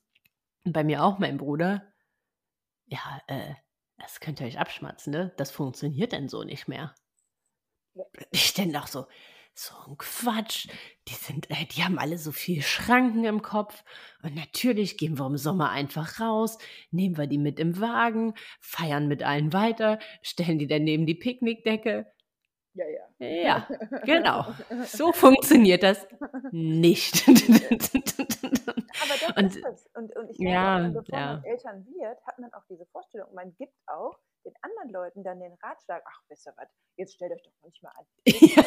bei 0.65 0.85
mir 0.85 1.05
auch 1.05 1.19
mein 1.19 1.37
Bruder, 1.37 1.93
ja, 2.87 3.21
äh, 3.27 3.55
das 3.99 4.21
könnt 4.21 4.41
ihr 4.41 4.47
euch 4.47 4.59
abschmatzen, 4.59 5.13
ne? 5.13 5.35
Das 5.37 5.51
funktioniert 5.51 6.13
denn 6.13 6.29
so 6.29 6.45
nicht 6.45 6.69
mehr. 6.69 6.95
Ich 8.31 8.55
denn 8.55 8.73
doch 8.73 8.87
so, 8.87 9.07
so 9.59 9.75
ein 9.89 9.99
Quatsch. 9.99 10.69
Die 11.09 11.15
sind, 11.15 11.51
äh, 11.51 11.67
die 11.67 11.83
haben 11.83 11.99
alle 11.99 12.17
so 12.17 12.31
viel 12.31 12.63
Schranken 12.63 13.25
im 13.25 13.43
Kopf. 13.43 13.83
Und 14.23 14.37
natürlich 14.37 14.97
gehen 14.97 15.19
wir 15.19 15.27
im 15.27 15.37
Sommer 15.37 15.71
einfach 15.71 16.21
raus, 16.21 16.59
nehmen 16.91 17.17
wir 17.17 17.27
die 17.27 17.39
mit 17.39 17.59
im 17.59 17.81
Wagen, 17.81 18.35
feiern 18.61 19.09
mit 19.09 19.23
allen 19.25 19.53
weiter, 19.53 19.99
stellen 20.23 20.59
die 20.59 20.69
dann 20.69 20.85
neben 20.85 21.07
die 21.07 21.17
Picknickdecke. 21.17 22.07
Ja, 22.75 22.85
ja. 22.87 23.09
Ja, 23.21 23.69
genau. 24.05 24.47
So 24.85 25.13
funktioniert 25.13 25.83
das 25.83 26.07
nicht. 26.53 27.27
Aber 27.29 29.15
das 29.21 29.37
und, 29.37 29.47
ist 29.47 29.65
es. 29.65 29.91
Und, 29.95 30.15
und 30.17 30.31
ich 30.31 30.39
glaube, 30.39 30.53
ja, 30.53 30.89
bevor 30.89 31.19
ja. 31.19 31.35
man 31.35 31.45
Eltern 31.45 31.85
wird, 31.87 32.27
hat 32.27 32.39
man 32.39 32.53
auch 32.53 32.63
diese 32.71 32.87
Vorstellung. 32.87 33.35
Man 33.35 33.57
gibt 33.57 33.75
auch 33.87 34.17
den 34.49 34.55
anderen 34.63 34.91
Leuten 34.91 35.23
dann 35.23 35.41
den 35.41 35.55
Ratschlag, 35.55 36.03
ach, 36.07 36.23
wisst 36.29 36.47
ihr 36.47 36.55
was, 36.57 36.69
jetzt 36.97 37.15
stellt 37.15 37.33
euch 37.33 37.43
doch 37.43 37.53
manchmal 37.63 37.93
an. 37.97 38.07
Ja. 38.27 38.63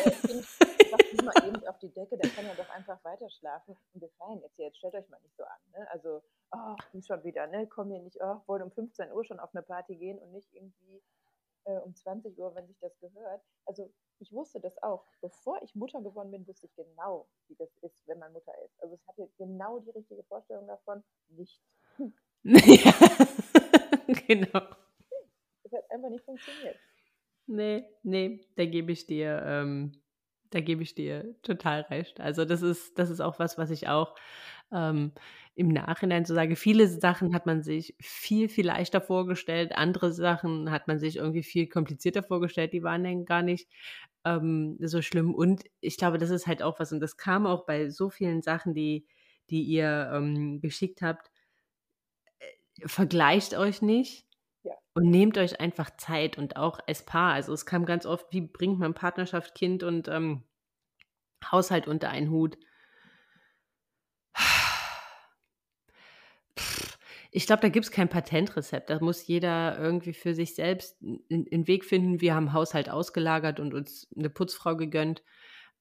Macht 0.92 1.24
mal 1.24 1.48
eben 1.48 1.68
auf 1.68 1.80
die 1.80 1.90
Decke, 1.94 2.18
der 2.18 2.30
kann 2.32 2.46
ja 2.46 2.54
doch 2.54 2.70
einfach 2.72 3.02
weiter 3.06 3.30
schlafen. 3.30 3.78
Und 3.94 4.02
wir 4.02 4.10
feiern 4.18 4.42
jetzt 4.42 4.58
hier, 4.58 4.66
jetzt 4.66 4.78
stellt 4.78 4.94
euch 4.94 5.08
mal 5.08 5.22
nicht 5.22 5.38
so 5.38 5.44
an. 5.44 5.60
Ne? 5.72 5.88
Also, 5.90 6.22
oh, 6.52 6.76
schon 7.02 7.24
wieder, 7.24 7.48
ne? 7.48 7.66
Kommen 7.68 7.92
hier 7.92 8.02
nicht, 8.02 8.18
oh, 8.20 8.42
wollen 8.46 8.64
um 8.64 8.72
15 8.72 9.10
Uhr 9.12 9.24
schon 9.24 9.40
auf 9.40 9.56
eine 9.56 9.64
Party 9.64 9.96
gehen 9.96 10.20
und 10.20 10.34
nicht 10.34 10.54
irgendwie 10.54 11.02
äh, 11.66 11.78
um 11.78 11.96
20 11.96 12.38
Uhr, 12.38 12.54
wenn 12.56 12.68
sich 12.68 12.78
das 12.80 12.98
gehört. 13.00 13.42
Also 13.66 13.90
ich 14.20 14.32
wusste 14.32 14.60
das 14.60 14.82
auch. 14.84 15.06
Bevor 15.22 15.62
ich 15.64 15.76
Mutter 15.76 16.02
geworden 16.02 16.32
bin, 16.32 16.48
wusste 16.48 16.68
ich 16.68 16.76
genau, 16.76 17.28
wie 17.48 17.56
das 17.56 17.70
ist, 17.82 18.08
wenn 18.08 18.20
man 18.20 18.34
Mutter 18.34 18.54
ist. 18.66 18.82
Also 18.82 18.96
ich 18.96 19.08
hatte 19.08 19.30
genau 19.38 19.80
die 19.80 19.92
richtige 19.92 20.24
Vorstellung 20.24 20.68
davon. 20.68 21.04
Nicht. 21.30 21.62
ja, 22.44 22.94
genau. 24.28 24.62
Es 25.72 25.78
hat 25.78 25.90
einfach 25.92 26.10
nicht 26.10 26.26
funktioniert. 26.26 26.78
Nee, 27.48 27.86
nee, 28.04 28.46
da 28.56 28.66
gebe 28.66 28.92
ich 28.92 29.08
dir, 29.08 29.42
ähm, 29.46 29.94
da 30.52 30.60
gebe 30.62 30.84
ich 30.84 30.96
dir 30.96 31.36
total 31.42 31.82
recht. 31.82 32.20
Also 32.20 32.46
das 32.46 32.62
ist, 32.62 32.98
das 33.00 33.10
ist 33.10 33.22
auch 33.22 33.40
was, 33.40 33.58
was 33.58 33.72
ich 33.72 33.88
auch 33.88 34.16
ähm, 34.72 35.12
im 35.56 35.70
Nachhinein 35.70 36.26
so 36.26 36.34
sage, 36.34 36.56
viele 36.56 36.88
Sachen 36.88 37.34
hat 37.34 37.46
man 37.46 37.64
sich 37.64 37.96
viel, 38.02 38.50
viel 38.50 38.66
leichter 38.68 39.02
vorgestellt, 39.02 39.74
andere 39.76 40.14
Sachen 40.14 40.72
hat 40.72 40.88
man 40.88 41.00
sich 41.00 41.18
irgendwie 41.18 41.44
viel 41.44 41.68
komplizierter 41.68 42.24
vorgestellt, 42.24 42.74
die 42.74 42.84
waren 42.84 43.04
dann 43.04 43.26
gar 43.26 43.42
nicht 43.44 43.70
ähm, 44.26 44.78
so 44.82 45.02
schlimm. 45.02 45.34
Und 45.36 45.64
ich 45.82 45.98
glaube, 45.98 46.18
das 46.18 46.30
ist 46.30 46.48
halt 46.48 46.64
auch 46.64 46.80
was, 46.80 46.92
und 46.94 47.00
das 47.02 47.18
kam 47.18 47.46
auch 47.48 47.66
bei 47.66 47.90
so 47.90 48.10
vielen 48.10 48.42
Sachen, 48.42 48.74
die, 48.74 49.06
die 49.50 49.64
ihr 49.64 50.12
ähm, 50.14 50.62
geschickt 50.62 51.02
habt, 51.02 51.32
äh, 52.40 52.88
vergleicht 52.88 53.56
euch 53.56 53.82
nicht. 53.82 54.26
Und 54.94 55.10
nehmt 55.10 55.38
euch 55.38 55.60
einfach 55.62 55.96
Zeit 55.98 56.38
und 56.38 56.58
auch 56.58 56.80
als 56.86 57.06
Paar. 57.06 57.34
Also 57.34 57.54
es 57.54 57.66
kam 57.66 57.86
ganz 57.86 58.06
oft, 58.06 58.28
wie 58.32 58.42
bringt 58.42 58.80
man 58.80 58.94
Partnerschaft, 58.94 59.56
Kind 59.56 59.84
und 59.84 60.10
ähm, 60.10 60.44
Haushalt 61.50 61.88
unter 61.88 62.10
einen 62.10 62.30
Hut? 62.30 62.58
Ich 67.34 67.46
glaube, 67.46 67.62
da 67.62 67.70
gibt 67.70 67.86
es 67.86 67.92
kein 67.94 68.10
Patentrezept. 68.10 68.90
Da 68.90 69.00
muss 69.00 69.26
jeder 69.26 69.80
irgendwie 69.80 70.12
für 70.12 70.34
sich 70.34 70.54
selbst 70.54 71.02
einen 71.02 71.66
Weg 71.66 71.86
finden. 71.86 72.20
Wir 72.20 72.36
haben 72.36 72.52
Haushalt 72.52 72.90
ausgelagert 72.90 73.62
und 73.62 73.74
uns 73.74 74.10
eine 74.18 74.30
Putzfrau 74.30 74.76
gegönnt, 74.76 75.24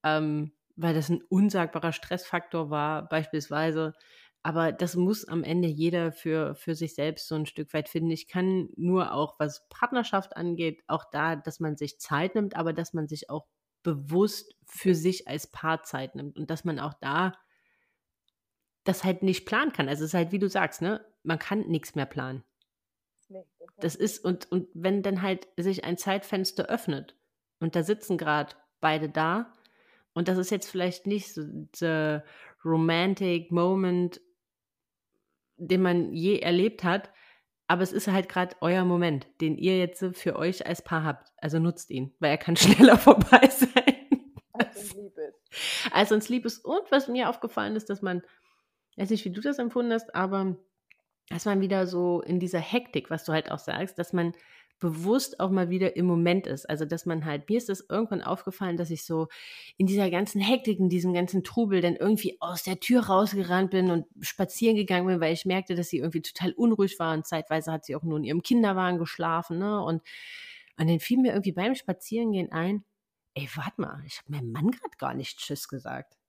ähm, 0.05 0.53
weil 0.77 0.95
das 0.95 1.09
ein 1.09 1.23
unsagbarer 1.29 1.93
Stressfaktor 1.93 2.71
war, 2.71 3.09
beispielsweise. 3.09 3.95
Aber 4.43 4.73
das 4.73 4.97
muss 4.97 5.27
am 5.27 5.45
Ende 5.45 5.69
jeder 5.69 6.13
für, 6.13 6.55
für 6.55 6.75
sich 6.75 6.95
selbst 6.95 7.29
so 7.29 7.35
ein 7.35 7.45
Stück 7.45 7.75
weit 7.75 7.89
finden. 7.91 8.11
Ich 8.11 8.27
kann 8.27 8.71
nur 8.77 9.13
auch, 9.13 9.39
was 9.39 9.69
Partnerschaft 9.69 10.37
angeht, 10.37 10.83
auch 10.87 11.05
da, 11.11 11.37
dass 11.37 11.61
man 11.61 11.77
sich 11.77 11.99
Zeit 11.99 12.35
nimmt, 12.35 12.57
aber 12.57 12.73
dass 12.73 12.95
man 12.95 13.07
sich 13.07 13.29
auch 13.29 13.47
bewusst 13.83 14.55
für 14.65 14.95
sich 14.95 15.29
als 15.29 15.47
Paar 15.47 15.83
Zeit 15.83 16.15
nimmt 16.15 16.39
und 16.39 16.51
dass 16.51 16.65
man 16.65 16.79
auch 16.79 16.95
da 16.95 17.33
das 18.85 19.05
halt 19.05 19.23
nicht 19.23 19.45
planen 19.45 19.73
kann. 19.73 19.89
Also 19.89 20.05
es 20.05 20.11
ist 20.11 20.15
halt, 20.15 20.33
wie 20.33 20.39
du 20.39 20.49
sagst, 20.49 20.81
ne, 20.81 21.05
man 21.23 21.39
kann 21.39 21.61
nichts 21.69 21.95
mehr 21.95 22.07
planen. 22.07 22.43
Das 23.79 23.95
ist, 23.95 24.25
und, 24.25 24.51
und 24.51 24.69
wenn 24.75 25.03
dann 25.03 25.23
halt 25.23 25.49
sich 25.57 25.85
ein 25.85 25.97
Zeitfenster 25.97 26.67
öffnet 26.67 27.15
und 27.61 27.77
da 27.77 27.83
sitzen 27.83 28.19
gerade 28.19 28.57
beide 28.81 29.09
da 29.09 29.53
und 30.13 30.29
das 30.29 30.39
ist 30.39 30.51
jetzt 30.51 30.69
vielleicht 30.69 31.07
nicht 31.07 31.33
so 31.33 31.43
der 31.81 32.25
romantic 32.65 33.53
Moment, 33.53 34.21
den 35.61 35.83
man 35.83 36.13
je 36.13 36.39
erlebt 36.39 36.85
hat, 36.85 37.11
aber 37.69 37.83
es 37.83 37.93
ist 37.93 38.09
halt 38.09 38.29
gerade 38.29 38.57
euer 38.61 38.85
Moment, 38.85 39.29
den 39.41 39.57
ihr 39.57 39.79
jetzt 39.79 40.05
für 40.15 40.37
euch 40.37 40.67
als 40.67 40.83
Paar 40.83 41.05
habt. 41.05 41.29
Also 41.37 41.61
nutzt 41.61 41.91
ihn, 41.91 42.13
weil 42.19 42.31
er 42.31 42.39
kann 42.39 42.57
schneller 42.57 42.99
vorbei 42.99 43.49
sein. 43.49 43.71
Als 44.53 44.77
uns 44.77 44.95
lieb 44.95 45.17
ist. 45.17 45.93
Als 45.93 46.13
uns 46.13 46.29
lieb 46.29 46.45
ist. 46.45 46.65
Und 46.65 46.91
was 46.91 47.07
mir 47.07 47.29
aufgefallen 47.29 47.77
ist, 47.77 47.89
dass 47.89 48.03
man 48.03 48.23
weiß 49.01 49.11
nicht, 49.11 49.25
wie 49.25 49.31
du 49.31 49.41
das 49.41 49.59
empfunden 49.59 49.93
hast, 49.93 50.15
aber 50.15 50.57
dass 51.29 51.45
man 51.45 51.61
wieder 51.61 51.87
so 51.87 52.21
in 52.21 52.41
dieser 52.41 52.59
Hektik, 52.59 53.11
was 53.11 53.25
du 53.25 53.33
halt 53.33 53.51
auch 53.51 53.59
sagst, 53.59 53.99
dass 53.99 54.13
man 54.13 54.35
bewusst 54.81 55.41
auch 55.41 55.51
mal 55.51 55.71
wieder 55.71 55.97
im 55.97 56.07
Moment 56.07 56.47
ist. 56.47 56.69
Also, 56.69 56.85
dass 56.85 57.07
man 57.07 57.25
halt, 57.25 57.49
mir 57.49 57.59
ist 57.59 57.69
das 57.69 57.85
irgendwann 57.89 58.23
aufgefallen, 58.23 58.77
dass 58.77 58.91
ich 58.91 59.05
so 59.05 59.29
in 59.77 59.87
dieser 59.87 60.11
ganzen 60.11 60.41
Hektik, 60.41 60.81
in 60.81 60.89
diesem 60.89 61.13
ganzen 61.15 61.45
Trubel 61.45 61.81
dann 61.81 61.97
irgendwie 61.97 62.39
aus 62.41 62.63
der 62.65 62.81
Tür 62.81 63.07
rausgerannt 63.07 63.71
bin 63.71 63.91
und 63.91 64.07
spazieren 64.21 64.77
gegangen 64.77 65.07
bin, 65.07 65.21
weil 65.21 65.33
ich 65.35 65.45
merkte, 65.47 65.75
dass 65.75 65.89
sie 65.89 65.99
irgendwie 65.99 66.23
total 66.23 66.53
unruhig 66.53 66.99
war 66.99 67.15
und 67.15 67.27
zeitweise 67.27 67.71
hat 67.73 67.85
sie 67.85 67.95
auch 67.95 68.03
nur 68.03 68.19
in 68.19 68.25
ihrem 68.25 68.43
Kinderwagen 68.43 68.99
geschlafen, 68.99 69.59
ne? 69.59 69.83
Und, 69.83 70.03
und 70.79 70.91
dann 70.91 71.01
fiel 71.01 71.19
mir 71.19 71.33
irgendwie 71.33 71.53
beim 71.53 71.75
Spazierengehen 71.75 72.51
ein, 72.53 72.85
ey, 73.35 73.49
warte 73.55 73.81
mal, 73.81 74.03
ich 74.07 74.19
habe 74.19 74.33
meinem 74.33 74.53
Mann 74.53 74.71
gerade 74.71 74.97
gar 74.99 75.15
nicht 75.15 75.39
Tschüss 75.39 75.69
gesagt. 75.69 76.20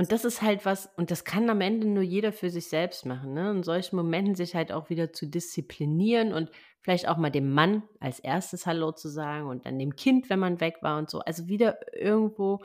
Und 0.00 0.12
das 0.12 0.24
ist 0.24 0.40
halt 0.40 0.64
was, 0.64 0.88
und 0.96 1.10
das 1.10 1.24
kann 1.24 1.50
am 1.50 1.60
Ende 1.60 1.86
nur 1.86 2.02
jeder 2.02 2.32
für 2.32 2.48
sich 2.48 2.70
selbst 2.70 3.04
machen, 3.04 3.34
ne? 3.34 3.50
In 3.50 3.62
solchen 3.62 3.96
Momenten 3.96 4.34
sich 4.34 4.54
halt 4.54 4.72
auch 4.72 4.88
wieder 4.88 5.12
zu 5.12 5.26
disziplinieren 5.26 6.32
und 6.32 6.50
vielleicht 6.80 7.06
auch 7.06 7.18
mal 7.18 7.28
dem 7.28 7.52
Mann 7.52 7.82
als 7.98 8.18
erstes 8.18 8.64
Hallo 8.64 8.92
zu 8.92 9.10
sagen 9.10 9.48
und 9.48 9.66
dann 9.66 9.78
dem 9.78 9.96
Kind, 9.96 10.30
wenn 10.30 10.38
man 10.38 10.58
weg 10.58 10.78
war 10.80 10.96
und 10.96 11.10
so. 11.10 11.18
Also 11.18 11.48
wieder 11.48 11.94
irgendwo 11.94 12.60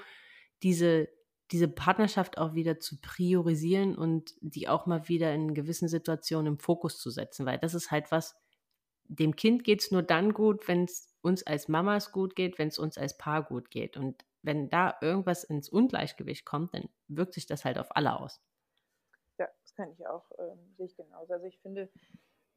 diese, 0.63 1.09
diese 1.51 1.67
Partnerschaft 1.67 2.37
auch 2.37 2.53
wieder 2.53 2.79
zu 2.79 3.01
priorisieren 3.01 3.97
und 3.97 4.33
die 4.39 4.69
auch 4.69 4.85
mal 4.85 5.09
wieder 5.09 5.33
in 5.33 5.53
gewissen 5.53 5.89
Situationen 5.89 6.53
im 6.53 6.59
Fokus 6.59 6.99
zu 6.99 7.09
setzen, 7.09 7.45
weil 7.45 7.57
das 7.57 7.73
ist 7.73 7.91
halt 7.91 8.11
was, 8.11 8.37
dem 9.09 9.35
Kind 9.35 9.65
geht 9.65 9.81
es 9.81 9.91
nur 9.91 10.03
dann 10.03 10.31
gut, 10.31 10.69
wenn 10.69 10.85
es 10.85 11.13
uns 11.21 11.45
als 11.45 11.67
Mamas 11.67 12.13
gut 12.13 12.33
geht, 12.37 12.59
wenn 12.59 12.69
es 12.69 12.79
uns 12.79 12.97
als 12.97 13.17
Paar 13.17 13.43
gut 13.43 13.71
geht. 13.71 13.97
Und 13.97 14.23
wenn 14.45 14.69
da 14.69 14.97
irgendwas 15.01 15.43
ins 15.43 15.69
Ungleichgewicht 15.69 16.45
kommt, 16.45 16.73
dann 16.73 16.89
wirkt 17.07 17.33
sich 17.33 17.47
das 17.47 17.65
halt 17.65 17.77
auf 17.77 17.95
alle 17.95 18.19
aus. 18.19 18.41
Ja, 19.37 19.49
das 19.61 19.73
kann 19.75 19.91
ich 19.91 20.05
auch, 20.07 20.31
ähm, 20.37 20.73
sehe 20.77 20.85
ich 20.85 20.95
genauso. 20.95 21.33
Also 21.33 21.45
ich 21.45 21.59
finde, 21.59 21.89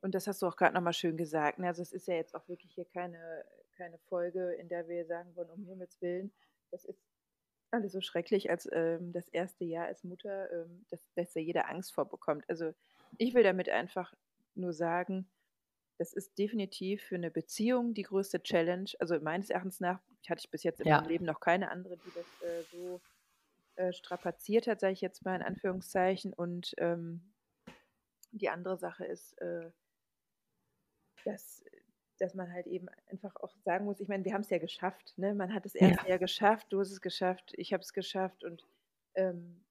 und 0.02 0.14
das 0.14 0.26
hast 0.26 0.42
du 0.42 0.46
auch 0.46 0.56
gerade 0.56 0.74
nochmal 0.74 0.92
schön 0.92 1.16
gesagt, 1.16 1.58
ne? 1.58 1.66
also 1.66 1.82
es 1.82 1.92
ist 1.92 2.06
ja 2.06 2.14
jetzt 2.14 2.34
auch 2.34 2.46
wirklich 2.48 2.72
hier 2.72 2.84
keine, 2.84 3.44
keine 3.76 3.98
Folge, 3.98 4.52
in 4.54 4.68
der 4.68 4.86
wir 4.86 5.06
sagen 5.06 5.34
wollen, 5.34 5.50
um 5.50 5.64
Himmels 5.64 6.00
Willen, 6.00 6.32
das 6.70 6.84
ist 6.84 7.02
alles 7.70 7.92
so 7.92 8.00
schrecklich 8.00 8.50
als 8.50 8.68
ähm, 8.72 9.12
das 9.12 9.28
erste 9.28 9.64
Jahr 9.64 9.86
als 9.86 10.04
Mutter, 10.04 10.50
ähm, 10.52 10.86
dass, 10.90 11.02
dass 11.14 11.32
da 11.32 11.40
jeder 11.40 11.68
Angst 11.68 11.92
vorbekommt. 11.94 12.44
Also 12.48 12.72
ich 13.16 13.34
will 13.34 13.42
damit 13.42 13.68
einfach 13.68 14.14
nur 14.54 14.72
sagen, 14.72 15.28
das 15.98 16.12
ist 16.12 16.38
definitiv 16.38 17.02
für 17.02 17.16
eine 17.16 17.30
Beziehung 17.30 17.92
die 17.92 18.04
größte 18.04 18.42
Challenge. 18.42 18.88
Also 19.00 19.18
meines 19.20 19.50
Erachtens 19.50 19.80
nach 19.80 20.00
hatte 20.28 20.40
ich 20.44 20.50
bis 20.50 20.62
jetzt 20.62 20.80
in 20.80 20.86
ja. 20.88 21.00
meinem 21.00 21.08
Leben 21.08 21.24
noch 21.24 21.40
keine 21.40 21.70
andere, 21.70 21.96
die 21.96 22.10
das 22.14 22.48
äh, 22.48 22.62
so 22.70 23.00
äh, 23.76 23.92
strapaziert 23.92 24.66
hat, 24.66 24.80
sage 24.80 24.92
ich 24.92 25.00
jetzt 25.00 25.24
mal 25.24 25.36
in 25.36 25.42
Anführungszeichen. 25.42 26.32
Und 26.32 26.74
ähm, 26.78 27.32
die 28.30 28.48
andere 28.48 28.76
Sache 28.76 29.06
ist, 29.06 29.32
äh, 29.40 29.70
dass, 31.24 31.64
dass 32.18 32.34
man 32.34 32.52
halt 32.52 32.66
eben 32.66 32.88
einfach 33.10 33.34
auch 33.36 33.54
sagen 33.64 33.84
muss, 33.84 34.00
ich 34.00 34.08
meine, 34.08 34.24
wir 34.24 34.34
haben 34.34 34.42
es 34.42 34.50
ja 34.50 34.58
geschafft. 34.58 35.14
Ne? 35.16 35.34
Man 35.34 35.52
hat 35.52 35.66
es 35.66 35.74
erst 35.74 36.06
ja. 36.06 36.16
geschafft, 36.16 36.66
du 36.70 36.80
hast 36.80 36.92
es 36.92 37.00
geschafft, 37.00 37.52
ich 37.56 37.72
habe 37.72 37.82
es 37.82 37.92
geschafft 37.92 38.44
und 38.44 38.64
ähm, 39.14 39.64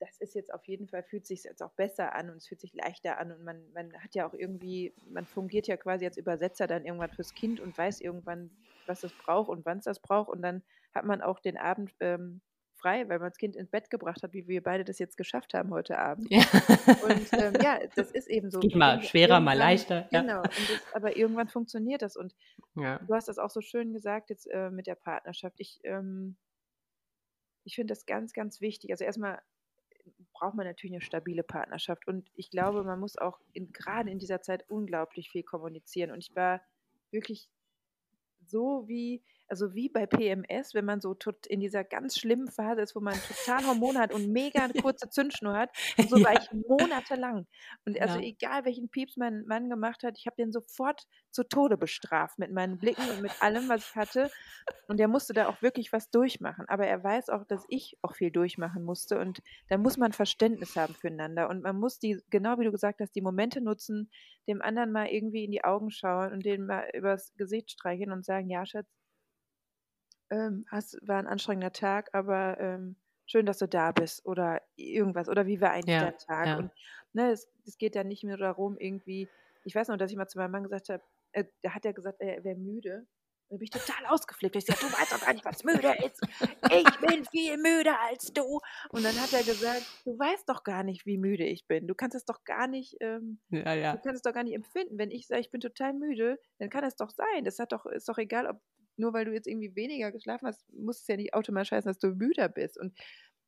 das 0.00 0.18
ist 0.18 0.34
jetzt 0.34 0.52
auf 0.52 0.64
jeden 0.64 0.88
Fall, 0.88 1.02
fühlt 1.02 1.26
sich 1.26 1.44
jetzt 1.44 1.62
auch 1.62 1.72
besser 1.72 2.14
an 2.14 2.30
und 2.30 2.38
es 2.38 2.48
fühlt 2.48 2.60
sich 2.60 2.74
leichter 2.74 3.18
an 3.18 3.32
und 3.32 3.44
man, 3.44 3.62
man 3.72 3.92
hat 4.02 4.14
ja 4.14 4.26
auch 4.26 4.34
irgendwie, 4.34 4.94
man 5.08 5.26
fungiert 5.26 5.66
ja 5.68 5.76
quasi 5.76 6.06
als 6.06 6.16
Übersetzer 6.16 6.66
dann 6.66 6.84
irgendwann 6.84 7.10
fürs 7.10 7.34
Kind 7.34 7.60
und 7.60 7.76
weiß 7.76 8.00
irgendwann, 8.00 8.50
was 8.86 9.04
es 9.04 9.12
braucht 9.12 9.50
und 9.50 9.64
wann 9.66 9.78
es 9.78 9.84
das 9.84 10.00
braucht 10.00 10.30
und 10.30 10.42
dann 10.42 10.62
hat 10.94 11.04
man 11.04 11.20
auch 11.20 11.38
den 11.38 11.56
Abend 11.56 11.94
ähm, 12.00 12.40
frei, 12.80 13.08
weil 13.08 13.18
man 13.18 13.28
das 13.28 13.36
Kind 13.36 13.56
ins 13.56 13.70
Bett 13.70 13.90
gebracht 13.90 14.22
hat, 14.22 14.32
wie 14.32 14.48
wir 14.48 14.62
beide 14.62 14.84
das 14.84 14.98
jetzt 14.98 15.18
geschafft 15.18 15.52
haben 15.52 15.70
heute 15.70 15.98
Abend. 15.98 16.30
Ja. 16.30 16.40
Und 17.04 17.32
ähm, 17.34 17.52
ja, 17.62 17.78
das 17.94 18.10
ist 18.10 18.26
eben 18.26 18.50
so. 18.50 18.58
Geht 18.58 18.74
mal 18.74 19.02
schwerer, 19.02 19.38
mal 19.38 19.56
leichter. 19.56 20.08
Genau, 20.10 20.42
das, 20.42 20.54
aber 20.94 21.16
irgendwann 21.16 21.48
funktioniert 21.48 22.00
das 22.00 22.16
und 22.16 22.34
ja. 22.74 22.98
du 22.98 23.14
hast 23.14 23.28
das 23.28 23.38
auch 23.38 23.50
so 23.50 23.60
schön 23.60 23.92
gesagt 23.92 24.30
jetzt 24.30 24.46
äh, 24.46 24.70
mit 24.70 24.86
der 24.86 24.94
Partnerschaft. 24.94 25.56
Ich, 25.58 25.78
ähm, 25.84 26.36
ich 27.64 27.74
finde 27.74 27.92
das 27.92 28.06
ganz, 28.06 28.32
ganz 28.32 28.62
wichtig. 28.62 28.90
Also 28.90 29.04
erstmal 29.04 29.40
braucht 30.32 30.54
man 30.54 30.66
natürlich 30.66 30.94
eine 30.94 31.02
stabile 31.02 31.42
Partnerschaft. 31.42 32.06
Und 32.06 32.30
ich 32.34 32.50
glaube, 32.50 32.82
man 32.84 33.00
muss 33.00 33.16
auch 33.16 33.38
in, 33.52 33.72
gerade 33.72 34.10
in 34.10 34.18
dieser 34.18 34.40
Zeit 34.40 34.64
unglaublich 34.68 35.30
viel 35.30 35.42
kommunizieren. 35.42 36.10
Und 36.10 36.18
ich 36.18 36.34
war 36.34 36.60
wirklich 37.10 37.48
so 38.46 38.86
wie, 38.88 39.22
also 39.50 39.74
wie 39.74 39.88
bei 39.88 40.06
PMS, 40.06 40.74
wenn 40.74 40.84
man 40.84 41.00
so 41.00 41.14
tot 41.14 41.46
in 41.46 41.60
dieser 41.60 41.82
ganz 41.82 42.18
schlimmen 42.18 42.48
Phase 42.48 42.80
ist, 42.80 42.94
wo 42.94 43.00
man 43.00 43.14
total 43.14 43.66
Hormone 43.66 43.98
hat 43.98 44.14
und 44.14 44.30
mega 44.30 44.68
kurze 44.80 45.08
Zündschnur 45.10 45.54
hat. 45.54 45.70
Und 45.98 46.08
so 46.08 46.18
ja. 46.18 46.26
war 46.26 46.32
ich 46.34 46.48
monatelang. 46.68 47.46
Und 47.84 48.00
also 48.00 48.18
ja. 48.18 48.26
egal, 48.26 48.64
welchen 48.64 48.88
Pieps 48.88 49.16
mein 49.16 49.44
Mann 49.46 49.68
gemacht 49.68 50.04
hat, 50.04 50.16
ich 50.16 50.26
habe 50.26 50.36
den 50.36 50.52
sofort 50.52 51.02
zu 51.32 51.42
Tode 51.44 51.76
bestraft 51.76 52.38
mit 52.38 52.52
meinen 52.52 52.78
Blicken 52.78 53.08
und 53.10 53.22
mit 53.22 53.42
allem, 53.42 53.68
was 53.68 53.90
ich 53.90 53.96
hatte. 53.96 54.30
Und 54.86 54.98
der 54.98 55.08
musste 55.08 55.32
da 55.32 55.48
auch 55.48 55.60
wirklich 55.62 55.92
was 55.92 56.10
durchmachen. 56.10 56.66
Aber 56.68 56.86
er 56.86 57.02
weiß 57.02 57.28
auch, 57.28 57.44
dass 57.44 57.64
ich 57.68 57.98
auch 58.02 58.14
viel 58.14 58.30
durchmachen 58.30 58.84
musste. 58.84 59.18
Und 59.18 59.42
da 59.68 59.78
muss 59.78 59.96
man 59.96 60.12
Verständnis 60.12 60.76
haben 60.76 60.94
füreinander. 60.94 61.48
Und 61.48 61.62
man 61.62 61.76
muss 61.76 61.98
die, 61.98 62.20
genau 62.30 62.58
wie 62.58 62.64
du 62.64 62.72
gesagt 62.72 63.00
hast, 63.00 63.14
die 63.16 63.22
Momente 63.22 63.60
nutzen, 63.60 64.10
dem 64.46 64.62
anderen 64.62 64.92
mal 64.92 65.08
irgendwie 65.08 65.44
in 65.44 65.50
die 65.50 65.64
Augen 65.64 65.90
schauen 65.90 66.32
und 66.32 66.44
den 66.44 66.66
mal 66.66 66.88
übers 66.94 67.34
Gesicht 67.34 67.70
streichen 67.72 68.12
und 68.12 68.24
sagen, 68.24 68.48
ja, 68.48 68.64
Schatz, 68.64 68.86
ähm, 70.30 70.64
hast, 70.68 70.98
war 71.06 71.18
ein 71.18 71.26
anstrengender 71.26 71.72
Tag, 71.72 72.10
aber 72.12 72.58
ähm, 72.60 72.96
schön, 73.26 73.46
dass 73.46 73.58
du 73.58 73.68
da 73.68 73.92
bist 73.92 74.24
oder 74.26 74.60
irgendwas 74.76 75.28
oder 75.28 75.46
wie 75.46 75.60
war 75.60 75.72
eigentlich 75.72 75.94
ja, 75.94 76.00
der 76.00 76.18
Tag? 76.18 76.46
Ja. 76.46 76.58
Und 76.58 76.70
ne, 77.12 77.30
es, 77.30 77.48
es 77.66 77.78
geht 77.78 77.94
ja 77.94 78.04
nicht 78.04 78.24
mehr 78.24 78.36
darum, 78.36 78.76
irgendwie, 78.78 79.28
ich 79.64 79.74
weiß 79.74 79.88
noch, 79.88 79.96
dass 79.96 80.10
ich 80.10 80.16
mal 80.16 80.28
zu 80.28 80.38
meinem 80.38 80.50
Mann 80.52 80.64
gesagt 80.64 80.88
habe, 80.88 81.02
äh, 81.32 81.44
da 81.62 81.74
hat 81.74 81.84
er 81.84 81.92
gesagt, 81.92 82.20
er 82.20 82.42
wäre 82.42 82.56
müde. 82.56 83.06
Dann 83.48 83.58
bin 83.58 83.64
ich 83.64 83.70
total 83.70 84.06
ausgeflippt. 84.06 84.54
Ich 84.54 84.64
sage, 84.64 84.78
du 84.80 84.86
weißt 84.86 85.12
doch 85.12 85.20
gar 85.26 85.32
nicht, 85.32 85.44
was 85.44 85.64
müde 85.64 85.92
ist. 86.04 86.20
Ich 86.70 87.00
bin 87.00 87.24
viel 87.24 87.56
müder 87.56 87.98
als 88.08 88.32
du. 88.32 88.60
Und 88.90 89.04
dann 89.04 89.20
hat 89.20 89.32
er 89.32 89.42
gesagt, 89.42 89.82
du 90.04 90.16
weißt 90.16 90.48
doch 90.48 90.62
gar 90.62 90.84
nicht, 90.84 91.04
wie 91.04 91.18
müde 91.18 91.44
ich 91.44 91.66
bin. 91.66 91.88
Du 91.88 91.96
kannst 91.96 92.14
es 92.14 92.24
doch 92.24 92.44
gar 92.44 92.68
nicht, 92.68 92.96
ähm, 93.00 93.40
ja, 93.50 93.74
ja. 93.74 93.92
du 93.96 94.02
kannst 94.02 94.18
es 94.18 94.22
doch 94.22 94.32
gar 94.32 94.44
nicht 94.44 94.54
empfinden. 94.54 94.98
Wenn 94.98 95.10
ich 95.10 95.26
sage, 95.26 95.40
ich 95.40 95.50
bin 95.50 95.60
total 95.60 95.94
müde, 95.94 96.38
dann 96.60 96.70
kann 96.70 96.84
es 96.84 96.94
doch 96.94 97.10
sein. 97.10 97.44
Das 97.44 97.58
hat 97.58 97.72
doch, 97.72 97.86
ist 97.86 98.08
doch 98.08 98.18
egal, 98.18 98.46
ob 98.46 98.60
nur 98.96 99.12
weil 99.12 99.24
du 99.24 99.32
jetzt 99.32 99.46
irgendwie 99.46 99.74
weniger 99.76 100.12
geschlafen 100.12 100.46
hast, 100.46 100.70
muss 100.72 101.00
es 101.00 101.06
ja 101.06 101.16
nicht 101.16 101.34
automatisch 101.34 101.72
heißen, 101.72 101.88
dass 101.88 101.98
du 101.98 102.08
müder 102.08 102.48
bist. 102.48 102.78
Und 102.78 102.96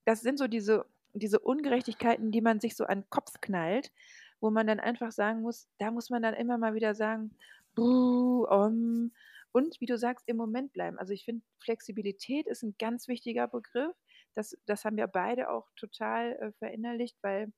das 0.04 0.20
sind 0.22 0.38
so 0.38 0.48
diese, 0.48 0.86
diese 1.12 1.38
Ungerechtigkeiten, 1.38 2.30
die 2.32 2.40
man 2.40 2.60
sich 2.60 2.76
so 2.76 2.84
an 2.84 3.02
den 3.02 3.10
Kopf 3.10 3.40
knallt, 3.40 3.92
wo 4.40 4.50
man 4.50 4.66
dann 4.66 4.80
einfach 4.80 5.12
sagen 5.12 5.42
muss, 5.42 5.68
da 5.78 5.90
muss 5.90 6.10
man 6.10 6.22
dann 6.22 6.34
immer 6.34 6.58
mal 6.58 6.74
wieder 6.74 6.94
sagen, 6.94 7.36
um, 7.76 9.12
und 9.52 9.80
wie 9.80 9.86
du 9.86 9.98
sagst, 9.98 10.26
im 10.28 10.36
Moment 10.36 10.72
bleiben. 10.72 10.98
Also 10.98 11.12
ich 11.12 11.24
finde, 11.24 11.44
Flexibilität 11.58 12.46
ist 12.46 12.62
ein 12.62 12.74
ganz 12.78 13.06
wichtiger 13.08 13.48
Begriff. 13.48 13.94
Das, 14.34 14.56
das 14.66 14.84
haben 14.84 14.96
wir 14.96 15.06
beide 15.06 15.50
auch 15.50 15.68
total 15.76 16.32
äh, 16.36 16.52
verinnerlicht, 16.52 17.16
weil, 17.22 17.52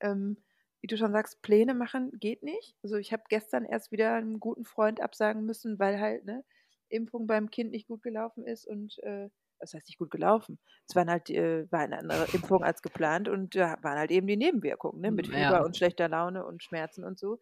ähm, 0.00 0.42
wie 0.80 0.88
du 0.88 0.96
schon 0.96 1.12
sagst, 1.12 1.40
Pläne 1.42 1.74
machen 1.74 2.10
geht 2.18 2.42
nicht. 2.42 2.76
Also 2.82 2.96
ich 2.96 3.12
habe 3.12 3.22
gestern 3.28 3.64
erst 3.64 3.92
wieder 3.92 4.14
einem 4.14 4.40
guten 4.40 4.64
Freund 4.64 5.00
absagen 5.00 5.46
müssen, 5.46 5.78
weil 5.78 6.00
halt, 6.00 6.24
ne, 6.24 6.44
Impfung 6.88 7.26
beim 7.26 7.50
Kind 7.50 7.70
nicht 7.70 7.88
gut 7.88 8.02
gelaufen 8.02 8.44
ist 8.44 8.66
und 8.66 8.98
äh, 9.02 9.28
das 9.58 9.74
heißt 9.74 9.88
nicht 9.88 9.98
gut 9.98 10.10
gelaufen. 10.10 10.58
Es 10.88 10.94
waren 10.94 11.10
halt, 11.10 11.30
äh, 11.30 11.70
war 11.70 11.80
eine 11.80 11.98
andere 11.98 12.26
Impfung 12.32 12.62
als 12.62 12.82
geplant 12.82 13.28
und 13.28 13.54
da 13.54 13.76
waren 13.82 13.98
halt 13.98 14.10
eben 14.10 14.26
die 14.26 14.36
Nebenwirkungen, 14.36 15.00
ne, 15.00 15.10
mit 15.10 15.26
Fieber 15.26 15.38
ja. 15.38 15.64
und 15.64 15.76
schlechter 15.76 16.08
Laune 16.08 16.44
und 16.44 16.62
Schmerzen 16.62 17.04
und 17.04 17.18
so. 17.18 17.38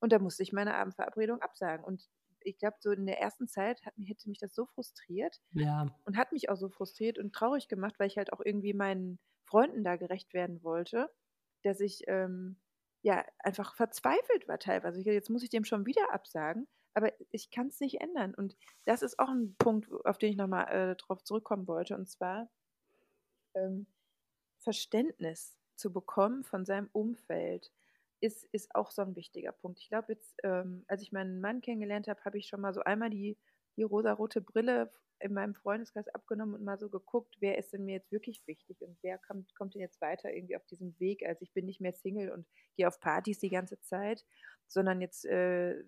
Und 0.00 0.12
da 0.12 0.18
musste 0.18 0.42
ich 0.42 0.52
meine 0.52 0.74
Abendverabredung 0.74 1.40
absagen. 1.40 1.84
Und 1.84 2.08
ich 2.40 2.58
glaube, 2.58 2.76
so 2.80 2.90
in 2.90 3.06
der 3.06 3.20
ersten 3.20 3.48
Zeit 3.48 3.84
hat, 3.86 3.94
hätte 4.04 4.28
mich 4.28 4.38
das 4.38 4.54
so 4.54 4.66
frustriert 4.66 5.40
ja. 5.52 5.86
und 6.04 6.16
hat 6.16 6.32
mich 6.32 6.50
auch 6.50 6.56
so 6.56 6.68
frustriert 6.68 7.18
und 7.18 7.32
traurig 7.32 7.68
gemacht, 7.68 7.94
weil 7.98 8.08
ich 8.08 8.18
halt 8.18 8.32
auch 8.32 8.40
irgendwie 8.44 8.74
meinen 8.74 9.18
Freunden 9.44 9.84
da 9.84 9.96
gerecht 9.96 10.34
werden 10.34 10.62
wollte, 10.62 11.08
dass 11.62 11.80
ich 11.80 12.02
ähm, 12.08 12.60
ja 13.02 13.24
einfach 13.38 13.76
verzweifelt 13.76 14.48
war 14.48 14.58
teilweise. 14.58 15.00
Jetzt 15.02 15.30
muss 15.30 15.42
ich 15.42 15.50
dem 15.50 15.64
schon 15.64 15.86
wieder 15.86 16.12
absagen 16.12 16.66
aber 16.94 17.12
ich 17.30 17.50
kann 17.50 17.68
es 17.68 17.80
nicht 17.80 18.00
ändern. 18.00 18.34
Und 18.34 18.56
das 18.84 19.02
ist 19.02 19.18
auch 19.18 19.28
ein 19.28 19.54
Punkt, 19.58 19.90
auf 20.04 20.18
den 20.18 20.30
ich 20.30 20.36
nochmal 20.36 20.68
äh, 20.68 20.96
drauf 20.96 21.24
zurückkommen 21.24 21.66
wollte. 21.66 21.96
Und 21.96 22.08
zwar 22.08 22.50
ähm, 23.54 23.86
Verständnis 24.58 25.56
zu 25.76 25.92
bekommen 25.92 26.44
von 26.44 26.64
seinem 26.64 26.88
Umfeld 26.92 27.72
ist, 28.20 28.44
ist 28.52 28.74
auch 28.74 28.90
so 28.90 29.02
ein 29.02 29.16
wichtiger 29.16 29.52
Punkt. 29.52 29.80
Ich 29.80 29.88
glaube, 29.88 30.12
jetzt, 30.12 30.34
ähm, 30.44 30.84
als 30.86 31.02
ich 31.02 31.12
meinen 31.12 31.40
Mann 31.40 31.60
kennengelernt 31.60 32.08
habe, 32.08 32.24
habe 32.24 32.38
ich 32.38 32.46
schon 32.46 32.60
mal 32.60 32.72
so 32.72 32.80
einmal 32.82 33.10
die, 33.10 33.36
die 33.76 33.82
rosarote 33.82 34.40
Brille 34.40 34.92
in 35.18 35.34
meinem 35.34 35.54
Freundeskreis 35.54 36.08
abgenommen 36.08 36.54
und 36.54 36.64
mal 36.64 36.78
so 36.78 36.88
geguckt, 36.88 37.36
wer 37.40 37.58
ist 37.58 37.72
denn 37.72 37.84
mir 37.84 37.94
jetzt 37.94 38.12
wirklich 38.12 38.46
wichtig 38.46 38.80
und 38.82 38.96
wer 39.02 39.18
kommt, 39.18 39.54
kommt 39.54 39.74
denn 39.74 39.80
jetzt 39.80 40.00
weiter 40.00 40.32
irgendwie 40.32 40.56
auf 40.56 40.66
diesem 40.66 40.98
Weg. 40.98 41.24
Also 41.24 41.42
ich 41.42 41.52
bin 41.52 41.66
nicht 41.66 41.80
mehr 41.80 41.92
Single 41.92 42.30
und 42.30 42.46
gehe 42.76 42.88
auf 42.88 43.00
Partys 43.00 43.38
die 43.38 43.50
ganze 43.50 43.80
Zeit, 43.80 44.24
sondern 44.66 45.00
jetzt 45.00 45.24
äh, 45.24 45.82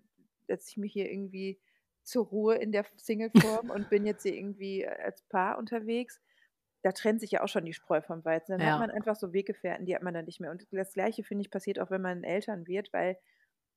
setze 0.47 0.69
ich 0.69 0.77
mich 0.77 0.93
hier 0.93 1.11
irgendwie 1.11 1.59
zur 2.03 2.25
Ruhe 2.25 2.55
in 2.55 2.71
der 2.71 2.85
Single-Form 2.97 3.69
und 3.69 3.89
bin 3.89 4.05
jetzt 4.05 4.23
hier 4.23 4.35
irgendwie 4.35 4.83
äh, 4.83 5.01
als 5.03 5.23
Paar 5.23 5.57
unterwegs. 5.57 6.21
Da 6.83 6.91
trennt 6.91 7.19
sich 7.19 7.31
ja 7.31 7.43
auch 7.43 7.47
schon 7.47 7.65
die 7.65 7.73
Spreu 7.73 8.01
vom 8.01 8.23
Weizen. 8.23 8.51
Dann 8.51 8.61
ja. 8.61 8.73
hat 8.73 8.79
man 8.79 8.91
einfach 8.91 9.15
so 9.15 9.33
Weggefährten, 9.33 9.85
die 9.85 9.95
hat 9.95 10.03
man 10.03 10.13
dann 10.13 10.25
nicht 10.25 10.39
mehr. 10.39 10.51
Und 10.51 10.67
das 10.71 10.93
Gleiche, 10.93 11.23
finde 11.23 11.41
ich, 11.41 11.49
passiert 11.49 11.79
auch, 11.79 11.89
wenn 11.89 12.01
man 12.01 12.23
Eltern 12.23 12.67
wird, 12.67 12.93
weil 12.93 13.17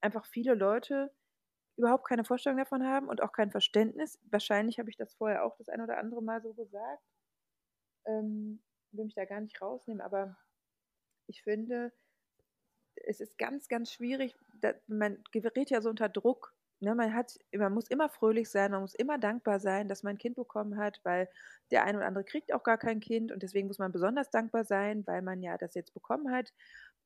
einfach 0.01 0.27
viele 0.27 0.55
Leute 0.55 1.11
überhaupt 1.77 2.07
keine 2.07 2.25
Vorstellung 2.25 2.59
davon 2.59 2.85
haben 2.85 3.09
und 3.09 3.23
auch 3.23 3.33
kein 3.33 3.51
Verständnis. 3.51 4.19
Wahrscheinlich 4.31 4.79
habe 4.79 4.91
ich 4.91 4.97
das 4.97 5.15
vorher 5.15 5.45
auch 5.45 5.57
das 5.57 5.69
ein 5.69 5.81
oder 5.81 5.99
andere 5.99 6.23
Mal 6.23 6.43
so 6.43 6.53
gesagt. 6.53 7.03
Ähm, 8.07 8.63
will 8.93 9.05
mich 9.05 9.15
da 9.15 9.25
gar 9.25 9.41
nicht 9.41 9.61
rausnehmen, 9.63 10.01
aber 10.01 10.37
ich 11.29 11.43
finde, 11.43 11.93
es 12.95 13.21
ist 13.21 13.39
ganz, 13.39 13.69
ganz 13.69 13.93
schwierig. 13.93 14.35
man 14.87 15.23
gerät 15.31 15.71
ja 15.71 15.81
so 15.81 15.89
unter 15.89 16.09
Druck. 16.09 16.55
Ne? 16.81 16.95
Man, 16.95 17.15
hat, 17.15 17.39
man 17.53 17.73
muss 17.73 17.89
immer 17.89 18.09
fröhlich 18.09 18.51
sein, 18.51 18.71
man 18.71 18.83
muss 18.83 18.95
immer 18.95 19.19
dankbar 19.19 19.61
sein, 19.61 19.89
dass 19.89 20.03
man 20.03 20.15
ein 20.15 20.19
Kind 20.19 20.37
bekommen 20.37 20.79
hat, 20.79 21.01
weil 21.05 21.29
der 21.71 21.85
eine 21.85 21.99
oder 21.99 22.07
andere 22.07 22.25
kriegt 22.25 22.53
auch 22.55 22.63
gar 22.63 22.79
kein 22.79 23.01
Kind 23.01 23.33
und 23.33 23.43
deswegen 23.43 23.67
muss 23.69 23.79
man 23.79 23.93
besonders 23.93 24.31
dankbar 24.31 24.65
sein, 24.65 25.07
weil 25.07 25.23
man 25.23 25.43
ja 25.43 25.59
das 25.59 25.75
jetzt 25.75 25.95
bekommen 25.95 26.31
hat. 26.31 26.53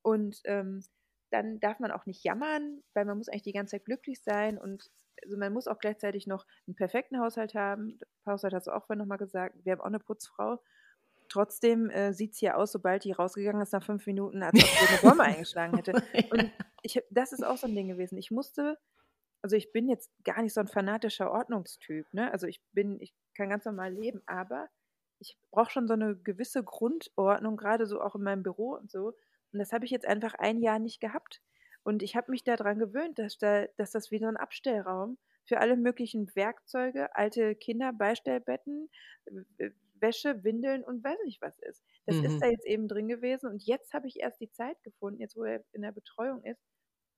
Und 0.02 0.40
ähm, 0.44 0.84
dann 1.30 1.60
darf 1.60 1.78
man 1.80 1.90
auch 1.90 2.06
nicht 2.06 2.24
jammern, 2.24 2.82
weil 2.94 3.04
man 3.04 3.18
muss 3.18 3.28
eigentlich 3.28 3.42
die 3.42 3.52
ganze 3.52 3.72
Zeit 3.72 3.84
glücklich 3.84 4.22
sein 4.22 4.58
und 4.58 4.90
also 5.24 5.36
man 5.36 5.52
muss 5.52 5.68
auch 5.68 5.78
gleichzeitig 5.78 6.26
noch 6.26 6.46
einen 6.66 6.74
perfekten 6.74 7.20
Haushalt 7.20 7.54
haben. 7.54 7.98
Haushalt 8.26 8.54
hast 8.54 8.66
du 8.66 8.72
auch 8.72 8.86
vorhin 8.86 8.98
nochmal 8.98 9.18
gesagt. 9.18 9.56
Wir 9.64 9.72
haben 9.72 9.80
auch 9.80 9.86
eine 9.86 10.00
Putzfrau. 10.00 10.60
Trotzdem 11.28 11.88
äh, 11.90 12.12
sieht 12.12 12.32
es 12.32 12.38
hier 12.38 12.58
aus, 12.58 12.72
sobald 12.72 13.04
die 13.04 13.12
rausgegangen 13.12 13.62
ist 13.62 13.72
nach 13.72 13.84
fünf 13.84 14.06
Minuten, 14.06 14.42
als 14.42 14.54
ob 14.54 14.68
sie 14.68 14.88
eine 14.88 14.98
Bombe 14.98 15.22
eingeschlagen 15.22 15.76
hätte. 15.76 15.92
Und 16.30 16.50
ich, 16.82 17.02
das 17.10 17.32
ist 17.32 17.44
auch 17.44 17.56
so 17.56 17.66
ein 17.66 17.74
Ding 17.74 17.88
gewesen. 17.88 18.18
Ich 18.18 18.30
musste, 18.30 18.78
also 19.42 19.56
ich 19.56 19.72
bin 19.72 19.88
jetzt 19.88 20.10
gar 20.24 20.40
nicht 20.40 20.54
so 20.54 20.60
ein 20.60 20.68
fanatischer 20.68 21.30
Ordnungstyp. 21.30 22.06
Ne? 22.14 22.30
Also 22.32 22.46
ich 22.46 22.62
bin, 22.72 23.00
ich 23.00 23.12
kann 23.34 23.50
ganz 23.50 23.64
normal 23.64 23.92
leben, 23.92 24.22
aber 24.26 24.68
ich 25.18 25.36
brauche 25.50 25.70
schon 25.70 25.88
so 25.88 25.94
eine 25.94 26.16
gewisse 26.16 26.62
Grundordnung, 26.62 27.56
gerade 27.56 27.86
so 27.86 28.00
auch 28.00 28.14
in 28.14 28.22
meinem 28.22 28.42
Büro 28.42 28.74
und 28.74 28.90
so. 28.90 29.14
Und 29.52 29.58
das 29.58 29.72
habe 29.72 29.84
ich 29.84 29.90
jetzt 29.90 30.06
einfach 30.06 30.34
ein 30.34 30.62
Jahr 30.62 30.78
nicht 30.78 31.00
gehabt. 31.00 31.42
Und 31.82 32.02
ich 32.02 32.14
habe 32.16 32.30
mich 32.30 32.44
daran 32.44 32.78
gewöhnt, 32.78 33.18
dass, 33.18 33.38
da, 33.38 33.66
dass 33.76 33.90
das 33.90 34.10
wie 34.10 34.18
so 34.18 34.26
ein 34.26 34.36
Abstellraum 34.36 35.18
für 35.44 35.58
alle 35.58 35.76
möglichen 35.76 36.34
Werkzeuge, 36.36 37.14
alte 37.16 37.56
Kinderbeistellbetten, 37.56 38.88
Wäsche, 39.94 40.44
Windeln 40.44 40.84
und 40.84 41.02
weiß 41.02 41.18
nicht 41.24 41.42
was 41.42 41.58
ist. 41.60 41.82
Das 42.06 42.16
mhm. 42.16 42.24
ist 42.24 42.40
da 42.40 42.46
jetzt 42.46 42.66
eben 42.66 42.86
drin 42.86 43.08
gewesen. 43.08 43.48
Und 43.48 43.64
jetzt 43.64 43.92
habe 43.92 44.06
ich 44.06 44.20
erst 44.20 44.40
die 44.40 44.50
Zeit 44.50 44.80
gefunden, 44.84 45.20
jetzt 45.20 45.36
wo 45.36 45.44
er 45.44 45.64
in 45.72 45.82
der 45.82 45.92
Betreuung 45.92 46.44
ist, 46.44 46.60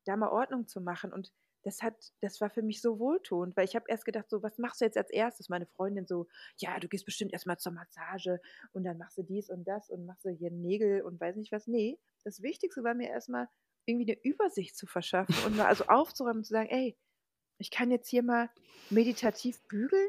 da 0.06 0.16
mal 0.16 0.30
Ordnung 0.30 0.66
zu 0.66 0.80
machen. 0.80 1.12
Und 1.12 1.30
das 1.64 1.82
hat, 1.82 2.12
das 2.20 2.40
war 2.40 2.50
für 2.50 2.62
mich 2.62 2.80
so 2.80 2.98
wohltuend, 2.98 3.56
weil 3.56 3.64
ich 3.64 3.74
habe 3.74 3.86
erst 3.88 4.04
gedacht, 4.04 4.30
so, 4.30 4.42
was 4.42 4.58
machst 4.58 4.80
du 4.80 4.84
jetzt 4.84 4.96
als 4.96 5.10
erstes? 5.10 5.48
Meine 5.48 5.66
Freundin 5.66 6.06
so, 6.06 6.26
ja, 6.58 6.78
du 6.78 6.88
gehst 6.88 7.04
bestimmt 7.04 7.32
erstmal 7.32 7.58
zur 7.58 7.72
Massage 7.72 8.40
und 8.72 8.84
dann 8.84 8.98
machst 8.98 9.18
du 9.18 9.22
dies 9.22 9.50
und 9.50 9.64
das 9.66 9.90
und 9.90 10.06
machst 10.06 10.24
du 10.24 10.30
hier 10.30 10.50
Nägel 10.50 11.02
und 11.02 11.20
weiß 11.20 11.36
nicht 11.36 11.52
was. 11.52 11.66
Nee, 11.66 11.98
das 12.22 12.42
Wichtigste 12.42 12.84
war 12.84 12.94
mir 12.94 13.08
erstmal, 13.08 13.48
irgendwie 13.86 14.12
eine 14.12 14.22
Übersicht 14.22 14.76
zu 14.76 14.86
verschaffen 14.86 15.34
und 15.46 15.56
mal 15.56 15.66
also 15.66 15.84
aufzuräumen 15.86 16.38
und 16.38 16.44
zu 16.44 16.52
sagen, 16.52 16.70
ey, 16.70 16.96
ich 17.58 17.70
kann 17.70 17.90
jetzt 17.90 18.08
hier 18.08 18.22
mal 18.22 18.50
meditativ 18.90 19.62
bügeln 19.68 20.08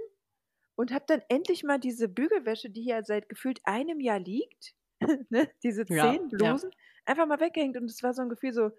und 0.75 0.91
habe 0.91 1.05
dann 1.07 1.21
endlich 1.29 1.63
mal 1.63 1.79
diese 1.79 2.09
Bügelwäsche, 2.09 2.69
die 2.69 2.81
hier 2.81 3.03
seit 3.03 3.29
gefühlt 3.29 3.59
einem 3.63 3.99
Jahr 3.99 4.19
liegt, 4.19 4.75
ne, 5.29 5.49
diese 5.63 5.85
zehn 5.85 5.97
ja, 5.97 6.17
Blusen, 6.17 6.71
ja. 6.71 6.77
einfach 7.05 7.27
mal 7.27 7.39
weggehängt 7.39 7.77
und 7.77 7.85
es 7.85 8.01
war 8.03 8.13
so 8.13 8.21
ein 8.21 8.29
Gefühl 8.29 8.53
so, 8.53 8.71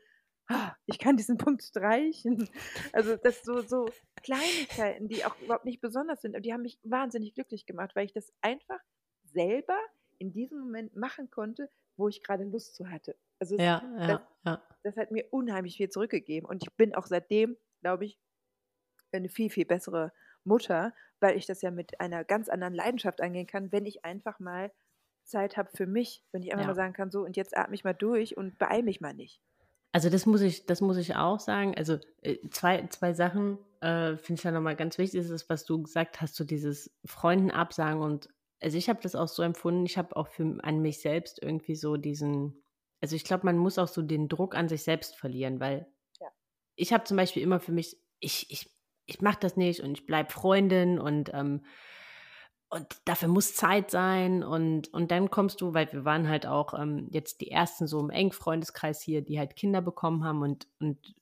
ich 0.87 0.99
kann 0.99 1.17
diesen 1.17 1.39
Punkt 1.39 1.63
streichen. 1.63 2.49
Also 2.93 3.17
das 3.17 3.43
so, 3.43 3.63
so 3.63 3.89
Kleinigkeiten, 4.23 5.09
die 5.09 5.25
auch 5.25 5.37
überhaupt 5.41 5.65
nicht 5.65 5.81
besonders 5.81 6.21
sind, 6.21 6.35
aber 6.35 6.43
die 6.43 6.53
haben 6.53 6.63
mich 6.63 6.79
wahnsinnig 6.85 7.35
glücklich 7.35 7.67
gemacht, 7.67 7.95
weil 7.95 8.07
ich 8.07 8.13
das 8.13 8.33
einfach 8.41 8.81
selber 9.25 9.79
in 10.19 10.33
diesem 10.33 10.61
Moment 10.61 10.97
machen 10.97 11.31
konnte, 11.31 11.69
wo 11.97 12.09
ich 12.09 12.23
gerade 12.23 12.45
Lust 12.45 12.75
zu 12.75 12.91
hatte. 12.91 13.17
Also 13.39 13.57
ja, 13.57 13.81
das, 13.99 14.09
ja, 14.09 14.29
ja. 14.45 14.63
das 14.83 14.97
hat 14.97 15.11
mir 15.11 15.27
unheimlich 15.31 15.77
viel 15.77 15.91
zurückgegeben 15.91 16.49
und 16.49 16.63
ich 16.63 16.73
bin 16.75 16.95
auch 16.95 17.07
seitdem, 17.07 17.57
glaube 17.83 18.07
ich, 18.07 18.19
eine 19.13 19.29
viel, 19.29 19.51
viel 19.51 19.67
bessere 19.67 20.13
Mutter, 20.45 20.95
weil 21.21 21.37
ich 21.37 21.47
das 21.47 21.63
ja 21.63 21.71
mit 21.71 22.01
einer 22.01 22.25
ganz 22.25 22.49
anderen 22.49 22.75
Leidenschaft 22.75 23.21
angehen 23.21 23.47
kann, 23.47 23.73
wenn 23.73 23.87
ich 23.87 24.05
einfach 24.05 24.39
mal 24.39 24.73
Zeit 25.25 25.57
habe 25.57 25.71
für 25.75 25.87
mich, 25.87 26.23
wenn 26.33 26.43
ich 26.43 26.53
einfach 26.53 26.65
ja. 26.65 26.69
mal 26.69 26.77
sagen 26.77 26.93
kann, 26.93 27.11
so 27.11 27.25
und 27.25 27.37
jetzt 27.37 27.57
atme 27.57 27.75
ich 27.75 27.85
mal 27.85 27.95
durch 27.95 28.37
und 28.37 28.59
beeil 28.59 28.83
mich 28.83 29.01
mal 29.01 29.15
nicht. 29.15 29.43
Also 29.93 30.11
das 30.11 30.27
muss 30.27 30.41
ich, 30.43 30.67
das 30.67 30.81
muss 30.81 30.97
ich 30.97 31.17
auch 31.17 31.41
sagen. 31.41 31.75
Also 31.77 31.99
äh, 32.23 32.37
zwei, 32.51 32.87
zwei 32.89 33.15
Sachen 33.15 33.59
äh, 33.81 34.17
finde 34.17 34.41
ich 34.41 34.45
ja 34.45 34.51
nochmal 34.51 34.77
ganz 34.77 34.99
wichtig. 34.99 35.21
Das 35.21 35.31
ist, 35.31 35.49
was 35.49 35.65
du 35.65 35.83
gesagt 35.83 36.21
hast, 36.21 36.35
so 36.35 36.45
dieses 36.45 36.95
Freunden 37.05 37.51
absagen 37.51 38.03
und 38.03 38.29
also 38.61 38.79
ich 38.79 38.89
habe 38.89 39.01
das 39.03 39.15
auch 39.15 39.29
so 39.29 39.43
empfunden. 39.43 39.85
Ich 39.85 39.99
habe 39.99 40.17
auch 40.17 40.29
für 40.29 40.59
an 40.63 40.81
mich 40.81 41.01
selbst 41.01 41.43
irgendwie 41.43 41.75
so 41.75 41.97
diesen, 41.97 42.63
also 43.01 43.15
ich 43.15 43.25
glaube, 43.25 43.45
man 43.45 43.59
muss 43.59 43.79
auch 43.79 43.89
so 43.89 44.03
den 44.03 44.29
Druck 44.29 44.55
an 44.55 44.69
sich 44.69 44.83
selbst 44.83 45.17
verlieren, 45.17 45.61
weil 45.61 45.87
ja. 46.21 46.29
ich 46.75 46.93
habe 46.93 47.05
zum 47.05 47.17
Beispiel 47.17 47.43
immer 47.43 47.61
für 47.61 47.73
mich, 47.73 47.99
ich, 48.19 48.51
ich, 48.51 48.71
ich 49.05 49.21
mache 49.21 49.39
das 49.41 49.57
nicht 49.57 49.81
und 49.83 49.99
ich 49.99 50.07
bleibe 50.07 50.33
Freundin 50.33 50.99
und 50.99 51.31
ähm, 51.35 51.65
und 52.69 52.87
dafür 53.05 53.29
muss 53.29 53.55
Zeit 53.55 53.91
sein 53.91 54.43
und, 54.43 54.93
und 54.93 55.11
dann 55.11 55.31
kommst 55.31 55.61
du, 55.61 55.73
weil 55.73 55.93
wir 55.93 56.05
waren 56.05 56.29
halt 56.29 56.47
auch 56.47 56.79
ähm, 56.79 57.09
jetzt 57.13 57.41
die 57.41 57.51
ersten 57.51 57.87
so 57.87 58.01
im 58.01 58.11
engen 58.11 58.33
Freundeskreis 58.33 59.01
hier, 59.01 59.23
die 59.23 59.39
halt 59.39 59.57
Kinder 59.57 59.81
bekommen 59.81 60.25
haben 60.25 60.43
und, 60.43 60.67
und 60.81 61.15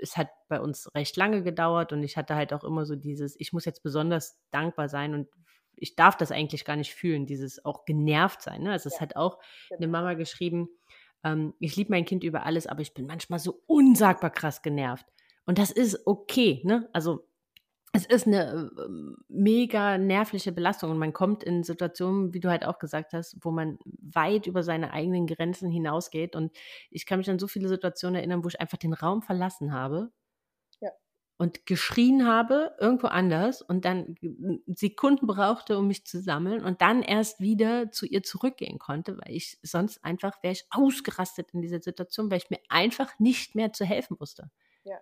es 0.00 0.16
hat 0.16 0.28
bei 0.48 0.60
uns 0.60 0.94
recht 0.94 1.16
lange 1.16 1.42
gedauert 1.42 1.92
und 1.92 2.02
ich 2.02 2.16
hatte 2.16 2.36
halt 2.36 2.52
auch 2.52 2.62
immer 2.62 2.86
so 2.86 2.94
dieses, 2.94 3.38
ich 3.40 3.52
muss 3.52 3.64
jetzt 3.64 3.82
besonders 3.82 4.38
dankbar 4.50 4.88
sein 4.88 5.14
und 5.14 5.28
ich 5.76 5.96
darf 5.96 6.16
das 6.16 6.30
eigentlich 6.30 6.64
gar 6.64 6.76
nicht 6.76 6.94
fühlen, 6.94 7.26
dieses 7.26 7.64
auch 7.64 7.84
genervt 7.84 8.42
sein. 8.42 8.62
Ne? 8.62 8.70
Also 8.70 8.88
es 8.88 9.00
hat 9.00 9.16
auch 9.16 9.38
genau. 9.68 9.78
eine 9.78 9.88
Mama 9.88 10.14
geschrieben, 10.14 10.68
ähm, 11.24 11.54
ich 11.58 11.74
liebe 11.74 11.90
mein 11.90 12.04
Kind 12.04 12.22
über 12.22 12.46
alles, 12.46 12.66
aber 12.66 12.82
ich 12.82 12.94
bin 12.94 13.06
manchmal 13.06 13.40
so 13.40 13.62
unsagbar 13.66 14.30
krass 14.30 14.62
genervt. 14.62 15.06
Und 15.46 15.58
das 15.58 15.70
ist 15.70 16.06
okay, 16.06 16.62
ne? 16.64 16.88
Also 16.92 17.26
es 17.94 18.06
ist 18.06 18.26
eine 18.26 18.72
äh, 18.76 19.14
mega 19.28 19.98
nervliche 19.98 20.50
Belastung 20.50 20.90
und 20.90 20.98
man 20.98 21.12
kommt 21.12 21.44
in 21.44 21.62
Situationen, 21.62 22.34
wie 22.34 22.40
du 22.40 22.50
halt 22.50 22.64
auch 22.64 22.80
gesagt 22.80 23.12
hast, 23.12 23.36
wo 23.40 23.52
man 23.52 23.78
weit 23.84 24.48
über 24.48 24.64
seine 24.64 24.92
eigenen 24.92 25.28
Grenzen 25.28 25.70
hinausgeht. 25.70 26.34
Und 26.34 26.52
ich 26.90 27.06
kann 27.06 27.18
mich 27.18 27.30
an 27.30 27.38
so 27.38 27.46
viele 27.46 27.68
Situationen 27.68 28.16
erinnern, 28.16 28.42
wo 28.42 28.48
ich 28.48 28.60
einfach 28.60 28.78
den 28.78 28.94
Raum 28.94 29.22
verlassen 29.22 29.72
habe 29.72 30.10
ja. 30.80 30.90
und 31.38 31.66
geschrien 31.66 32.26
habe, 32.26 32.74
irgendwo 32.80 33.06
anders 33.06 33.62
und 33.62 33.84
dann 33.84 34.16
Sekunden 34.66 35.28
brauchte, 35.28 35.78
um 35.78 35.86
mich 35.86 36.04
zu 36.04 36.20
sammeln 36.20 36.64
und 36.64 36.82
dann 36.82 37.00
erst 37.00 37.38
wieder 37.38 37.92
zu 37.92 38.06
ihr 38.06 38.24
zurückgehen 38.24 38.80
konnte, 38.80 39.16
weil 39.18 39.36
ich 39.36 39.56
sonst 39.62 40.04
einfach 40.04 40.42
wäre 40.42 40.52
ich 40.54 40.66
ausgerastet 40.70 41.52
in 41.52 41.62
dieser 41.62 41.80
Situation, 41.80 42.28
weil 42.28 42.38
ich 42.38 42.50
mir 42.50 42.60
einfach 42.68 43.20
nicht 43.20 43.54
mehr 43.54 43.72
zu 43.72 43.84
helfen 43.84 44.18
wusste. 44.18 44.50
Ja, 44.84 45.00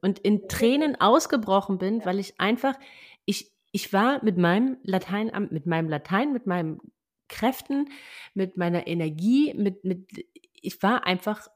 und 0.00 0.18
in 0.18 0.48
Tränen 0.48 1.00
ausgebrochen 1.00 1.78
bin, 1.78 2.00
ja. 2.00 2.06
weil 2.06 2.18
ich 2.18 2.40
einfach, 2.40 2.78
ich, 3.24 3.52
ich 3.72 3.92
war 3.92 4.24
mit 4.24 4.38
meinem 4.38 4.78
Latein, 4.82 5.30
mit 5.50 5.66
meinem 5.66 5.88
Latein, 5.88 6.32
mit 6.32 6.46
meinen 6.46 6.80
Kräften, 7.28 7.90
mit 8.34 8.56
meiner 8.56 8.86
Energie, 8.86 9.52
mit, 9.54 9.84
mit, 9.84 10.24
ich 10.54 10.82
war 10.82 11.06
einfach 11.06 11.48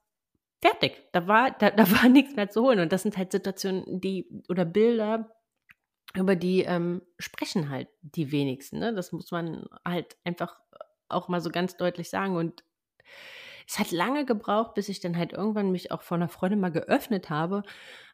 fertig. 0.61 1.09
Da 1.13 1.27
war, 1.27 1.51
da, 1.51 1.71
da 1.71 1.91
war 1.91 2.09
nichts 2.09 2.37
mehr 2.37 2.51
zu 2.51 2.63
holen. 2.63 2.81
Und 2.81 2.93
das 2.93 3.03
sind 3.03 3.17
halt 3.17 3.33
Situationen, 3.33 4.01
die, 4.01 4.29
oder 4.49 4.65
Bilder, 4.65 5.35
über 6.15 6.37
die 6.37 6.63
ähm, 6.63 7.03
sprechen 7.19 7.71
halt 7.71 7.89
die 8.03 8.33
wenigsten. 8.33 8.79
Ne? 8.79 8.95
Das 8.95 9.13
muss 9.13 9.31
man 9.31 9.67
halt 9.85 10.17
einfach 10.25 10.61
auch 11.09 11.29
mal 11.29 11.41
so 11.41 11.51
ganz 11.51 11.77
deutlich 11.77 12.11
sagen. 12.11 12.37
Und 12.37 12.65
es 13.69 13.79
hat 13.79 13.91
lange 13.91 14.25
gebraucht, 14.25 14.75
bis 14.75 14.89
ich 14.89 15.01
dann 15.01 15.17
halt 15.17 15.33
irgendwann 15.33 15.73
mich 15.73 15.91
auch 15.91 16.03
vor 16.03 16.17
einer 16.17 16.29
Freundin 16.29 16.61
mal 16.61 16.73
geöffnet 16.73 17.31
habe 17.31 17.63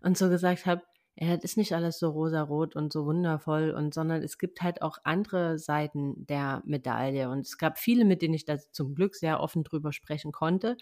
und 0.03 0.17
so 0.19 0.29
gesagt 0.29 0.67
habe, 0.67 0.83
ja, 1.21 1.35
das 1.35 1.45
ist 1.45 1.57
nicht 1.57 1.73
alles 1.75 1.99
so 1.99 2.11
rosarot 2.11 2.77
und 2.77 2.93
so 2.93 3.05
wundervoll 3.05 3.71
und 3.73 3.93
sondern 3.93 4.23
es 4.23 4.39
gibt 4.39 4.63
halt 4.63 4.83
auch 4.83 4.99
andere 5.03 5.59
Seiten 5.59 6.27
der 6.27 6.63
Medaille 6.65 7.29
und 7.29 7.41
es 7.41 7.59
gab 7.59 7.79
viele, 7.79 8.05
mit 8.05 8.23
denen 8.23 8.35
ich 8.35 8.45
da 8.45 8.57
zum 8.71 8.95
Glück 8.95 9.17
sehr 9.17 9.41
offen 9.41 9.65
drüber 9.65 9.93
sprechen 9.93 10.31
konnte. 10.31 10.77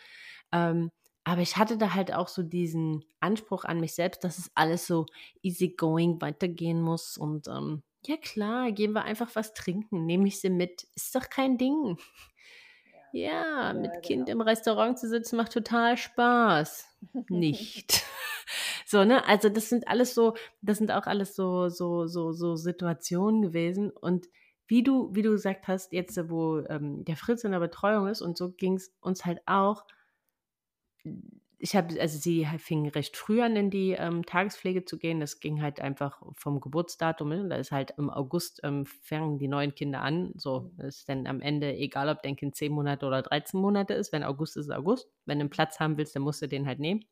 Ähm, 0.52 0.90
aber 1.24 1.40
ich 1.40 1.56
hatte 1.56 1.78
da 1.78 1.94
halt 1.94 2.12
auch 2.14 2.28
so 2.28 2.42
diesen 2.42 3.04
Anspruch 3.18 3.64
an 3.64 3.80
mich 3.80 3.94
selbst, 3.94 4.24
dass 4.24 4.38
es 4.38 4.50
alles 4.54 4.86
so 4.86 5.06
easygoing 5.42 6.20
weitergehen 6.20 6.82
muss 6.82 7.16
und 7.16 7.48
ähm, 7.48 7.82
ja 8.06 8.16
klar, 8.16 8.72
gehen 8.72 8.92
wir 8.92 9.04
einfach 9.04 9.34
was 9.34 9.54
trinken, 9.54 10.06
nehme 10.06 10.28
ich 10.28 10.40
sie 10.40 10.50
mit, 10.50 10.86
ist 10.94 11.14
doch 11.14 11.28
kein 11.30 11.58
Ding. 11.58 11.96
Ja, 13.16 13.72
mit 13.72 13.92
ja, 13.94 14.00
Kind 14.00 14.26
genau. 14.26 14.32
im 14.32 14.40
Restaurant 14.40 14.98
zu 14.98 15.08
sitzen 15.08 15.36
macht 15.36 15.52
total 15.52 15.96
Spaß. 15.96 16.86
Nicht. 17.28 18.04
so, 18.86 19.04
ne? 19.04 19.26
Also 19.26 19.48
das 19.48 19.68
sind 19.68 19.88
alles 19.88 20.14
so, 20.14 20.34
das 20.62 20.78
sind 20.78 20.90
auch 20.90 21.06
alles 21.06 21.34
so, 21.34 21.68
so, 21.68 22.06
so, 22.06 22.32
so 22.32 22.56
Situationen 22.56 23.42
gewesen. 23.42 23.90
Und 23.90 24.28
wie 24.66 24.82
du, 24.82 25.14
wie 25.14 25.22
du 25.22 25.30
gesagt 25.30 25.68
hast, 25.68 25.92
jetzt, 25.92 26.18
wo 26.28 26.60
ähm, 26.68 27.04
der 27.04 27.16
Fritz 27.16 27.44
in 27.44 27.52
der 27.52 27.60
Betreuung 27.60 28.08
ist, 28.08 28.20
und 28.20 28.36
so 28.36 28.52
ging 28.52 28.74
es 28.74 28.92
uns 29.00 29.24
halt 29.24 29.40
auch, 29.46 29.84
ich 31.58 31.74
habe, 31.74 31.98
also 32.00 32.18
sie 32.18 32.46
fing 32.58 32.88
recht 32.88 33.16
früh 33.16 33.40
an, 33.40 33.56
in 33.56 33.70
die 33.70 33.92
ähm, 33.92 34.26
Tagespflege 34.26 34.84
zu 34.84 34.98
gehen. 34.98 35.20
Das 35.20 35.40
ging 35.40 35.62
halt 35.62 35.80
einfach 35.80 36.20
vom 36.36 36.60
Geburtsdatum. 36.60 37.28
Ne? 37.30 37.48
Da 37.48 37.56
ist 37.56 37.72
halt 37.72 37.94
im 37.96 38.10
August 38.10 38.60
ähm, 38.62 38.84
fangen 38.84 39.38
die 39.38 39.48
neuen 39.48 39.74
Kinder 39.74 40.02
an. 40.02 40.32
So 40.36 40.72
mhm. 40.76 40.84
ist 40.84 41.08
dann 41.08 41.26
am 41.26 41.40
Ende 41.40 41.74
egal, 41.74 42.10
ob 42.10 42.22
dein 42.22 42.36
Kind 42.36 42.56
10 42.56 42.72
Monate 42.72 43.06
oder 43.06 43.22
13 43.22 43.58
Monate 43.58 43.94
ist. 43.94 44.12
Wenn 44.12 44.22
August 44.22 44.58
ist, 44.58 44.70
August. 44.70 45.08
Wenn 45.24 45.38
du 45.38 45.44
einen 45.44 45.50
Platz 45.50 45.80
haben 45.80 45.96
willst, 45.96 46.14
dann 46.14 46.22
musst 46.22 46.42
du 46.42 46.48
den 46.48 46.66
halt 46.66 46.78
nehmen. 46.78 47.04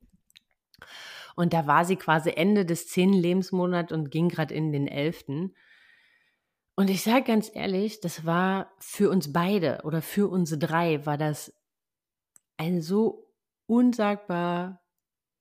Und 1.36 1.54
da 1.54 1.66
war 1.66 1.86
sie 1.86 1.96
quasi 1.96 2.30
Ende 2.30 2.66
des 2.66 2.88
zehnten 2.88 3.16
Lebensmonats 3.16 3.92
und 3.92 4.10
ging 4.10 4.28
gerade 4.28 4.54
in 4.54 4.72
den 4.72 4.86
elften. 4.86 5.54
Und 6.76 6.90
ich 6.90 7.02
sage 7.02 7.24
ganz 7.24 7.50
ehrlich, 7.54 8.00
das 8.00 8.26
war 8.26 8.72
für 8.78 9.08
uns 9.08 9.32
beide 9.32 9.80
oder 9.84 10.02
für 10.02 10.28
uns 10.28 10.56
drei, 10.58 11.06
war 11.06 11.16
das 11.16 11.54
ein 12.56 12.82
so 12.82 13.24
unsagbar 13.66 14.80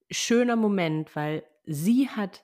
schöner 0.10 0.56
Moment, 0.56 1.16
weil 1.16 1.44
sie 1.66 2.10
hat 2.10 2.44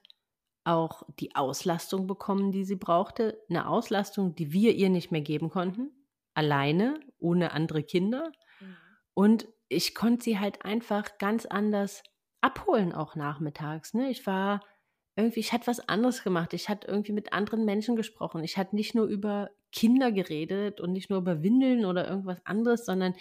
auch 0.64 1.04
die 1.20 1.36
Auslastung 1.36 2.08
bekommen, 2.08 2.52
die 2.52 2.66
sie 2.66 2.76
brauchte. 2.76 3.42
Eine 3.50 3.68
Auslastung, 3.68 4.36
die 4.36 4.52
wir 4.52 4.76
ihr 4.76 4.90
nicht 4.90 5.12
mehr 5.12 5.22
geben 5.22 5.50
konnten. 5.50 5.92
Alleine, 6.34 7.00
ohne 7.18 7.52
andere 7.52 7.84
Kinder. 7.84 8.32
Mhm. 8.60 8.78
Und 9.14 9.48
ich 9.68 9.96
konnte 9.96 10.24
sie 10.24 10.40
halt 10.40 10.66
einfach 10.66 11.18
ganz 11.18 11.46
anders 11.46 12.04
abholen, 12.42 12.94
auch 12.94 13.16
nachmittags. 13.16 13.94
Ne? 13.94 14.10
Ich 14.10 14.26
war 14.28 14.62
irgendwie, 15.16 15.40
ich 15.40 15.54
hatte 15.54 15.68
was 15.68 15.88
anderes 15.88 16.24
gemacht. 16.24 16.54
Ich 16.54 16.70
hatte 16.70 16.88
irgendwie 16.88 17.12
mit 17.12 17.34
anderen 17.34 17.66
Menschen 17.66 17.96
gesprochen. 17.96 18.44
Ich 18.44 18.58
hatte 18.58 18.76
nicht 18.76 18.96
nur 18.96 19.06
über 19.08 19.50
Kinder 19.72 20.12
geredet 20.12 20.82
und 20.82 20.94
nicht 20.94 21.10
nur 21.10 21.20
über 21.20 21.44
Windeln 21.44 21.86
oder 21.86 22.08
irgendwas 22.08 22.46
anderes, 22.46 22.86
sondern 22.86 23.16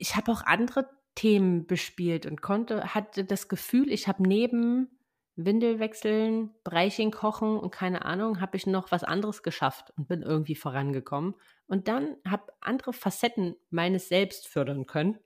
ich 0.00 0.16
habe 0.16 0.32
auch 0.32 0.42
andere 0.42 0.88
Themen 1.14 1.66
bespielt 1.66 2.26
und 2.26 2.40
konnte, 2.40 2.94
hatte 2.94 3.24
das 3.24 3.48
Gefühl, 3.48 3.92
ich 3.92 4.08
habe 4.08 4.26
neben 4.26 4.88
Windel 5.36 5.78
wechseln, 5.78 6.50
Breichen 6.64 7.10
kochen 7.10 7.58
und 7.58 7.70
keine 7.70 8.04
Ahnung, 8.04 8.40
habe 8.40 8.56
ich 8.56 8.66
noch 8.66 8.90
was 8.90 9.04
anderes 9.04 9.42
geschafft 9.42 9.92
und 9.96 10.08
bin 10.08 10.22
irgendwie 10.22 10.54
vorangekommen. 10.54 11.34
Und 11.66 11.88
dann 11.88 12.16
habe 12.26 12.52
andere 12.60 12.92
Facetten 12.92 13.56
meines 13.70 14.08
Selbst 14.08 14.48
fördern 14.48 14.86
können. 14.86 15.18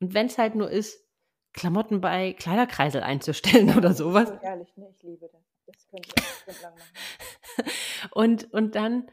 Und 0.00 0.14
wenn 0.14 0.26
es 0.26 0.38
halt 0.38 0.54
nur 0.54 0.70
ist, 0.70 1.04
Klamotten 1.52 2.00
bei 2.00 2.34
Kleiderkreisel 2.34 3.02
einzustellen 3.02 3.70
oder 3.76 3.94
sowas. 3.94 4.32
Ehrlich, 4.42 4.76
ne? 4.76 4.88
Ich 4.96 5.02
liebe 5.02 5.28
das. 5.32 5.42
Das 5.66 5.86
könnte 5.88 6.08
ich 6.08 6.56
auch 6.56 6.62
lang 6.62 6.74
machen. 6.74 7.70
und, 8.12 8.52
und 8.52 8.74
dann, 8.74 9.10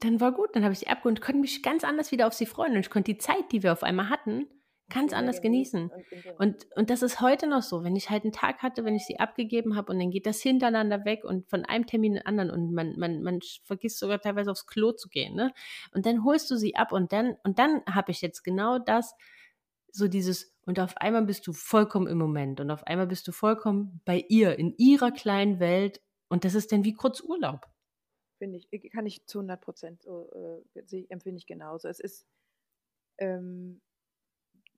dann 0.00 0.20
war 0.20 0.32
gut, 0.32 0.56
dann 0.56 0.64
habe 0.64 0.72
ich 0.72 0.80
sie 0.80 0.88
abgeholt 0.88 1.18
und 1.18 1.24
konnte 1.24 1.40
mich 1.40 1.62
ganz 1.62 1.84
anders 1.84 2.10
wieder 2.10 2.26
auf 2.26 2.32
sie 2.32 2.46
freuen. 2.46 2.72
Und 2.72 2.80
ich 2.80 2.90
konnte 2.90 3.12
die 3.12 3.18
Zeit, 3.18 3.52
die 3.52 3.62
wir 3.62 3.72
auf 3.72 3.82
einmal 3.82 4.08
hatten, 4.08 4.46
ganz 4.90 5.12
anders 5.12 5.40
genießen. 5.40 5.90
Und, 6.38 6.66
und 6.74 6.90
das 6.90 7.02
ist 7.02 7.20
heute 7.20 7.46
noch 7.46 7.62
so, 7.62 7.84
wenn 7.84 7.96
ich 7.96 8.10
halt 8.10 8.24
einen 8.24 8.32
Tag 8.32 8.62
hatte, 8.62 8.84
wenn 8.84 8.96
ich 8.96 9.06
sie 9.06 9.18
abgegeben 9.18 9.76
habe 9.76 9.92
und 9.92 9.98
dann 9.98 10.10
geht 10.10 10.26
das 10.26 10.40
hintereinander 10.40 11.04
weg 11.04 11.24
und 11.24 11.48
von 11.48 11.64
einem 11.64 11.86
Termin 11.86 12.12
in 12.12 12.18
den 12.18 12.26
anderen 12.26 12.50
und 12.50 12.72
man, 12.72 12.98
man, 12.98 13.22
man 13.22 13.38
vergisst 13.64 13.98
sogar 13.98 14.20
teilweise 14.20 14.50
aufs 14.50 14.66
Klo 14.66 14.92
zu 14.92 15.08
gehen. 15.08 15.34
Ne? 15.34 15.52
Und 15.94 16.06
dann 16.06 16.24
holst 16.24 16.50
du 16.50 16.56
sie 16.56 16.76
ab 16.76 16.92
und 16.92 17.12
dann, 17.12 17.36
und 17.44 17.58
dann 17.58 17.82
habe 17.88 18.10
ich 18.10 18.20
jetzt 18.20 18.42
genau 18.42 18.78
das, 18.78 19.14
so 19.92 20.08
dieses, 20.08 20.54
und 20.66 20.78
auf 20.78 20.96
einmal 20.98 21.22
bist 21.22 21.46
du 21.46 21.52
vollkommen 21.52 22.06
im 22.06 22.18
Moment 22.18 22.60
und 22.60 22.70
auf 22.70 22.84
einmal 22.84 23.06
bist 23.06 23.26
du 23.26 23.32
vollkommen 23.32 24.00
bei 24.04 24.24
ihr, 24.28 24.58
in 24.58 24.74
ihrer 24.76 25.10
kleinen 25.10 25.60
Welt 25.60 26.00
und 26.28 26.44
das 26.44 26.54
ist 26.54 26.72
dann 26.72 26.84
wie 26.84 26.94
kurz 26.94 27.20
Urlaub. 27.20 27.66
Finde 28.40 28.58
ich, 28.58 28.90
kann 28.90 29.04
ich 29.04 29.26
zu 29.26 29.40
100 29.40 29.60
Prozent 29.60 30.02
so, 30.02 30.30
äh, 30.32 31.04
empfinde 31.10 31.36
ich 31.38 31.46
genauso. 31.46 31.88
Es 31.88 32.00
ist, 32.00 32.26
ähm, 33.18 33.82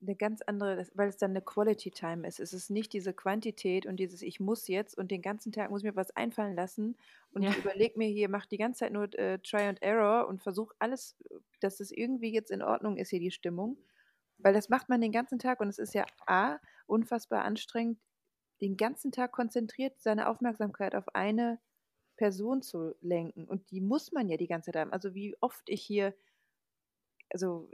eine 0.02 0.16
ganz 0.16 0.42
andere, 0.42 0.86
weil 0.94 1.08
es 1.08 1.16
dann 1.16 1.30
eine 1.30 1.42
Quality 1.42 1.92
Time 1.92 2.26
ist. 2.26 2.40
Es 2.40 2.52
ist 2.52 2.70
nicht 2.70 2.92
diese 2.92 3.12
Quantität 3.12 3.86
und 3.86 3.96
dieses 3.96 4.22
Ich 4.22 4.40
muss 4.40 4.66
jetzt 4.66 4.98
und 4.98 5.10
den 5.10 5.22
ganzen 5.22 5.52
Tag 5.52 5.70
muss 5.70 5.82
ich 5.82 5.90
mir 5.90 5.96
was 5.96 6.10
einfallen 6.16 6.56
lassen 6.56 6.96
und 7.30 7.42
ja. 7.42 7.50
ich 7.50 7.58
überlege 7.58 7.96
mir 7.96 8.08
hier, 8.08 8.28
mache 8.28 8.48
die 8.48 8.58
ganze 8.58 8.80
Zeit 8.80 8.92
nur 8.92 9.04
äh, 9.16 9.38
Try 9.38 9.62
and 9.62 9.80
Error 9.80 10.26
und 10.26 10.42
versuche 10.42 10.74
alles, 10.80 11.16
dass 11.60 11.78
es 11.78 11.92
irgendwie 11.92 12.32
jetzt 12.32 12.50
in 12.50 12.62
Ordnung 12.62 12.96
ist 12.96 13.10
hier 13.10 13.20
die 13.20 13.30
Stimmung. 13.30 13.78
Weil 14.38 14.54
das 14.54 14.68
macht 14.68 14.88
man 14.88 15.00
den 15.00 15.12
ganzen 15.12 15.38
Tag 15.38 15.60
und 15.60 15.68
es 15.68 15.78
ist 15.78 15.94
ja 15.94 16.04
A, 16.26 16.58
unfassbar 16.86 17.44
anstrengend, 17.44 18.00
den 18.60 18.76
ganzen 18.76 19.12
Tag 19.12 19.32
konzentriert 19.32 20.00
seine 20.00 20.28
Aufmerksamkeit 20.28 20.94
auf 20.94 21.14
eine 21.14 21.60
Person 22.22 22.62
zu 22.62 22.94
lenken. 23.00 23.46
Und 23.46 23.72
die 23.72 23.80
muss 23.80 24.12
man 24.12 24.28
ja 24.28 24.36
die 24.36 24.46
ganze 24.46 24.70
Zeit 24.70 24.80
haben. 24.80 24.92
Also 24.92 25.12
wie 25.12 25.34
oft 25.40 25.68
ich 25.68 25.82
hier, 25.82 26.14
also 27.32 27.68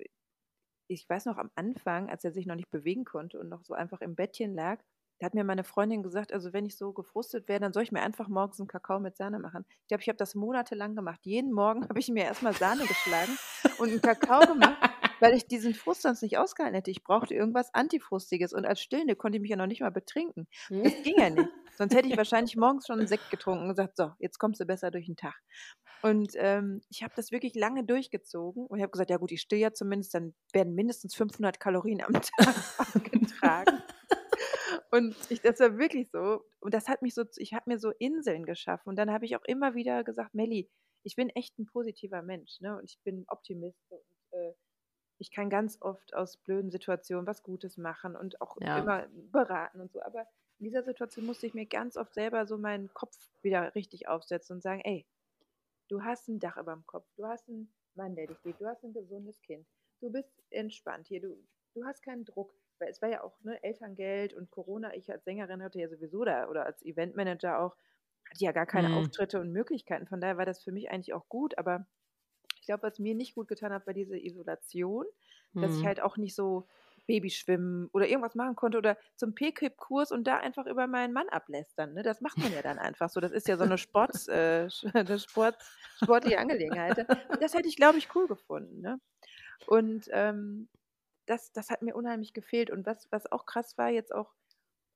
ich 0.86 1.07
weiß 1.07 1.26
noch 1.26 1.36
am 1.36 1.51
Anfang, 1.55 2.09
als 2.09 2.24
er 2.24 2.32
sich 2.32 2.46
noch 2.46 2.55
nicht 2.55 2.70
bewegen 2.70 3.05
konnte 3.05 3.38
und 3.38 3.51
noch 3.51 3.62
so 3.62 3.74
einfach 3.74 4.01
im 4.01 4.14
Bettchen 4.14 4.55
lag, 4.55 4.82
da 5.18 5.26
hat 5.26 5.34
mir 5.34 5.44
meine 5.44 5.64
Freundin 5.64 6.03
gesagt, 6.03 6.32
also 6.32 6.55
wenn 6.55 6.64
ich 6.64 6.78
so 6.78 6.94
gefrustet 6.94 7.46
wäre, 7.46 7.61
dann 7.61 7.74
soll 7.74 7.82
ich 7.82 7.92
mir 7.92 8.01
einfach 8.01 8.28
morgens 8.28 8.59
einen 8.59 8.68
Kakao 8.68 9.01
mit 9.01 9.18
Sahne 9.18 9.38
machen. 9.38 9.66
Ich 9.82 9.88
glaube, 9.88 10.01
ich 10.01 10.09
habe 10.09 10.16
das 10.16 10.34
monatelang 10.34 10.96
gemacht. 10.96 11.20
Jeden 11.24 11.53
Morgen 11.53 11.82
habe 11.90 11.99
ich 11.99 12.09
mir 12.09 12.24
erstmal 12.24 12.55
Sahne 12.55 12.86
geschlagen 12.86 13.36
und 13.76 13.90
einen 13.90 14.01
Kakao 14.01 14.46
gemacht, 14.46 14.78
weil 15.20 15.34
ich 15.34 15.46
diesen 15.46 15.74
Frust 15.74 16.03
sonst 16.03 16.22
nicht 16.22 16.38
ausgehalten 16.38 16.76
hätte. 16.76 16.90
Ich 16.90 17.05
brauchte 17.05 17.34
irgendwas 17.34 17.74
Antifrustiges 17.74 18.55
und 18.55 18.64
als 18.64 18.80
Stillende 18.80 19.14
konnte 19.14 19.36
ich 19.36 19.42
mich 19.42 19.51
ja 19.51 19.57
noch 19.57 19.66
nicht 19.66 19.82
mal 19.82 19.90
betrinken. 19.90 20.49
Das 20.70 21.03
ging 21.03 21.18
ja 21.18 21.28
nicht. 21.28 21.51
Sonst 21.79 21.95
hätte 21.95 22.09
ich 22.09 22.16
wahrscheinlich 22.16 22.57
morgens 22.57 22.89
schon 22.89 22.99
einen 22.99 23.07
Sekt 23.07 23.31
getrunken 23.31 23.62
und 23.62 23.68
gesagt, 23.68 23.97
so, 23.97 24.11
jetzt 24.18 24.41
kommst 24.41 24.61
du 24.61 24.66
besser 24.66 24.91
durch 24.91 25.07
den 25.07 25.14
Tag. 25.14 25.41
Und 26.03 26.33
ähm, 26.35 26.81
ich 26.91 27.05
habe 27.05 27.12
das 27.14 27.31
wirklich 27.31 27.55
lange 27.55 27.85
durchgezogen 27.85 28.66
und 28.66 28.79
ich 28.79 28.83
habe 28.83 28.91
gesagt, 28.91 29.11
ja 29.11 29.16
gut, 29.16 29.31
ich 29.31 29.41
still 29.41 29.61
ja 29.61 29.72
zumindest, 29.72 30.12
dann 30.12 30.35
werden 30.53 30.74
mindestens 30.74 31.14
500 31.14 31.61
Kalorien 31.61 32.03
am 32.03 32.12
Tag 32.20 32.57
abgetragen. 32.79 33.81
und 34.91 35.16
ich, 35.29 35.41
das 35.41 35.61
war 35.61 35.79
wirklich 35.79 36.11
so. 36.11 36.43
Und 36.59 36.74
das 36.74 36.89
hat 36.89 37.01
mich 37.03 37.14
so, 37.14 37.22
ich 37.37 37.55
habe 37.55 37.70
mir 37.70 37.79
so 37.79 37.93
Inseln 38.01 38.45
geschaffen. 38.45 38.89
Und 38.89 38.97
dann 38.97 39.12
habe 39.12 39.24
ich 39.24 39.37
auch 39.37 39.45
immer 39.45 39.76
wieder 39.76 40.03
gesagt, 40.03 40.35
Melli, 40.35 40.68
ich 41.05 41.14
bin 41.14 41.31
echt 41.31 41.57
ein 41.61 41.66
positiver 41.66 42.22
Mensch, 42.22 42.61
ne? 42.61 42.76
Und 42.76 42.91
ich 42.91 42.99
bin 43.05 43.24
Optimist 43.29 43.79
und 43.89 44.03
äh, 44.33 44.53
ich 45.18 45.31
kann 45.31 45.49
ganz 45.49 45.79
oft 45.81 46.12
aus 46.14 46.39
blöden 46.39 46.72
Situationen 46.72 47.26
was 47.26 47.45
Gutes 47.45 47.76
machen 47.76 48.16
und 48.16 48.41
auch 48.41 48.57
ja. 48.61 48.79
immer 48.79 49.07
beraten 49.31 49.81
und 49.81 49.93
so. 49.93 50.03
Aber 50.03 50.26
in 50.59 50.64
dieser 50.64 50.82
Situation 50.82 51.26
musste 51.26 51.46
ich 51.46 51.54
mir 51.54 51.66
ganz 51.66 51.96
oft 51.96 52.14
selber 52.14 52.46
so 52.46 52.59
meinen 52.59 52.92
Kopf 52.94 53.16
wieder 53.42 53.74
richtig 53.74 54.09
aufsetzen 54.09 54.56
und 54.56 54.62
sagen, 54.62 54.80
ey, 54.84 55.06
Du 55.88 56.02
hast 56.02 56.28
ein 56.28 56.38
Dach 56.38 56.56
über 56.59 56.74
dem 56.74 56.86
Kopf, 56.86 57.06
du 57.16 57.26
hast 57.26 57.48
einen 57.48 57.72
Mann, 57.94 58.14
der 58.14 58.26
dich 58.26 58.42
liebt, 58.44 58.61
du 58.61 58.66
hast 58.66 58.84
ein 58.84 58.92
gesundes 58.92 59.40
Kind, 59.42 59.66
du 60.00 60.11
bist 60.11 60.30
entspannt 60.50 61.06
hier, 61.09 61.20
du, 61.20 61.34
du 61.74 61.84
hast 61.84 62.02
keinen 62.02 62.24
Druck. 62.24 62.54
Weil 62.80 62.90
es 62.90 63.02
war 63.02 63.09
ja 63.09 63.24
auch 63.24 63.40
ne, 63.42 63.61
Elterngeld 63.64 64.34
und 64.34 64.52
Corona. 64.52 64.94
Ich 64.94 65.11
als 65.11 65.24
Sängerin 65.24 65.64
hatte 65.64 65.80
ja 65.80 65.88
sowieso 65.88 66.24
da 66.24 66.48
oder 66.48 66.64
als 66.64 66.80
Eventmanager 66.84 67.59
auch, 67.59 67.76
hatte 68.30 68.44
ja 68.44 68.52
gar 68.52 68.66
keine 68.66 68.90
mhm. 68.90 68.98
Auftritte 68.98 69.40
und 69.40 69.50
Möglichkeiten. 69.50 70.06
Von 70.06 70.20
daher 70.20 70.36
war 70.36 70.46
das 70.46 70.62
für 70.62 70.70
mich 70.70 70.88
eigentlich 70.88 71.12
auch 71.12 71.28
gut. 71.28 71.59
Aber 71.59 71.88
ich 72.61 72.66
glaube, 72.66 72.84
was 72.84 73.00
mir 73.00 73.16
nicht 73.16 73.34
gut 73.34 73.48
getan 73.48 73.72
hat, 73.72 73.84
war 73.88 73.94
diese 73.94 74.16
Isolation, 74.16 75.06
mhm. 75.54 75.62
dass 75.62 75.72
ich 75.74 75.82
mhm. 75.82 75.86
halt 75.86 76.00
auch 76.00 76.18
nicht 76.18 76.36
so 76.36 76.68
Babyschwimmen 77.09 77.88
oder 77.92 78.06
irgendwas 78.06 78.36
machen 78.36 78.54
konnte 78.54 78.78
oder 78.78 78.96
zum 79.16 79.34
P-Kip-Kurs 79.34 80.12
und 80.12 80.24
da 80.24 80.36
einfach 80.36 80.66
über 80.66 80.86
meinen 80.86 81.14
Mann 81.14 81.28
ablästern. 81.30 81.94
Ne? 81.94 82.02
Das 82.02 82.20
macht 82.20 82.36
man 82.38 82.52
ja 82.52 82.62
dann 82.62 82.78
einfach 82.78 83.09
so. 83.09 83.18
Das 83.18 83.32
ist 83.32 83.48
ja 83.48 83.56
so 83.56 83.64
eine 83.64 83.78
Sport, 83.78 84.28
äh, 84.28 84.68
Sport, 85.18 85.56
sportliche 85.96 86.38
Angelegenheit. 86.38 87.06
Das 87.40 87.54
hätte 87.54 87.66
ich, 87.66 87.76
glaube 87.76 87.98
ich, 87.98 88.14
cool 88.14 88.28
gefunden. 88.28 88.82
Ne? 88.82 89.00
Und 89.66 90.09
ähm, 90.12 90.68
das, 91.24 91.50
das 91.52 91.70
hat 91.70 91.82
mir 91.82 91.96
unheimlich 91.96 92.34
gefehlt. 92.34 92.70
Und 92.70 92.86
was, 92.86 93.11
was 93.11 93.30
auch 93.32 93.46
krass 93.46 93.78
war, 93.78 93.88
jetzt 93.88 94.14
auch, 94.14 94.34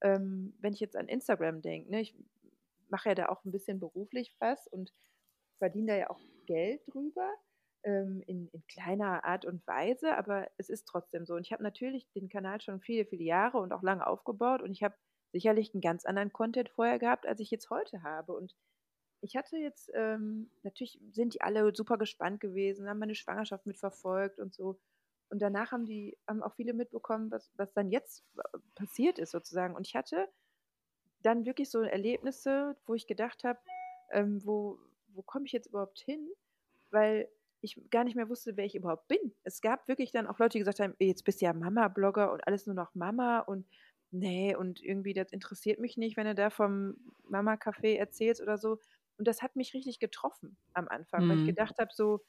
ähm, 0.03 0.55
wenn 0.61 0.75
ich 0.75 0.81
jetzt 0.81 0.97
an 0.97 1.09
Instagram 1.09 1.63
denke, 1.63 1.91
ne? 1.91 2.03
ich 2.03 2.15
mache 2.91 3.09
ja 3.09 3.15
da 3.15 3.29
auch 3.31 3.43
ein 3.45 3.53
bisschen 3.53 3.81
beruflich 3.81 4.37
was 4.39 4.69
und 4.69 4.93
verdiene 5.57 5.93
da 5.93 5.97
ja 5.97 6.11
auch 6.11 6.21
Geld 6.45 6.83
drüber 6.93 7.33
ähm, 7.85 8.23
in, 8.27 8.49
in, 8.49 8.67
kleiner 8.67 9.25
Art 9.25 9.45
und 9.45 9.67
Weise, 9.67 10.17
aber 10.17 10.49
es 10.57 10.69
ist 10.69 10.87
trotzdem 10.87 11.27
so. 11.27 11.35
Und 11.35 11.43
ich 11.43 11.53
habe 11.53 11.63
natürlich 11.63 12.11
den 12.13 12.29
Kanal 12.29 12.61
schon 12.61 12.81
viele, 12.81 13.05
viele 13.05 13.25
Jahre 13.25 13.59
und 13.59 13.73
auch 13.73 13.83
lange 13.83 14.07
aufgebaut 14.07 14.63
und 14.63 14.73
ich 14.73 14.83
habe 14.83 14.95
sicherlich 15.33 15.75
einen 15.75 15.81
ganz 15.81 16.05
anderen 16.05 16.33
Content 16.33 16.69
vorher 16.69 16.99
gehabt, 16.99 17.27
als 17.27 17.41
ich 17.41 17.51
jetzt 17.51 17.71
heute 17.71 18.03
habe. 18.03 18.33
Und 18.35 18.55
ich 19.23 19.37
hatte 19.37 19.57
jetzt, 19.57 19.91
ähm, 19.95 20.51
natürlich 20.63 21.01
sind 21.13 21.35
die 21.35 21.41
alle 21.41 21.75
super 21.75 21.97
gespannt 21.97 22.41
gewesen, 22.41 22.89
haben 22.89 22.99
meine 22.99 23.15
Schwangerschaft 23.15 23.67
mitverfolgt 23.67 24.39
und 24.39 24.55
so. 24.55 24.79
Und 25.31 25.41
danach 25.41 25.73
haben 25.73 25.87
die, 25.87 26.19
haben 26.29 26.43
auch 26.43 26.55
viele 26.55 26.75
mitbekommen, 26.75 27.31
was, 27.31 27.51
was 27.57 27.73
dann 27.73 27.91
jetzt 27.91 28.25
äh, 28.37 28.59
passiert 28.75 29.19
ist 29.19 29.31
sozusagen. 29.31 29.75
Und 29.75 29.87
ich 29.87 29.97
hatte 29.97 30.29
dann 31.23 31.47
wirklich 31.47 31.71
so 31.71 31.81
Erlebnisse, 31.81 32.77
wo 32.85 32.95
ich 32.95 33.07
gedacht 33.07 33.45
habe, 33.45 33.59
ähm, 34.11 34.45
wo, 34.45 34.79
wo 35.15 35.23
komme 35.23 35.47
ich 35.47 35.53
jetzt 35.53 35.69
überhaupt 35.69 36.01
hin? 36.01 36.29
Weil 36.91 37.29
ich 37.63 37.81
gar 37.91 38.05
nicht 38.05 38.17
mehr 38.17 38.29
wusste, 38.29 38.57
wer 38.57 38.65
ich 38.65 38.75
überhaupt 38.75 39.09
bin. 39.09 39.35
Es 39.45 39.61
gab 39.61 39.89
wirklich 39.89 40.11
dann 40.11 40.27
auch 40.27 40.39
Leute, 40.39 40.53
die 40.53 40.59
gesagt 40.59 40.81
haben, 40.81 40.95
jetzt 40.99 41.25
bist 41.25 41.41
du 41.41 41.47
ja 41.47 41.53
Mama-Blogger 41.53 42.33
und 42.33 42.47
alles 42.47 42.67
nur 42.67 42.75
noch 42.75 42.95
Mama 42.95 43.41
und 43.41 43.67
nee, 44.11 44.55
und 44.55 44.83
irgendwie 44.83 45.15
das 45.15 45.33
interessiert 45.33 45.79
mich 45.79 45.97
nicht, 45.97 46.17
wenn 46.17 46.27
du 46.27 46.35
da 46.35 46.51
vom 46.51 46.97
Mama-Café 47.29 47.97
erzählst 47.97 48.43
oder 48.43 48.59
so. 48.59 48.79
Und 49.17 49.29
das 49.29 49.43
hat 49.43 49.57
mich 49.57 49.75
richtig 49.75 50.01
getroffen 50.01 50.57
am 50.75 50.89
Anfang, 50.89 51.25
mhm. 51.25 51.29
weil 51.29 51.37
ich 51.37 51.43
mhm. 51.45 51.49
gedacht 51.49 51.79
habe, 51.79 51.91
so, 51.95 52.21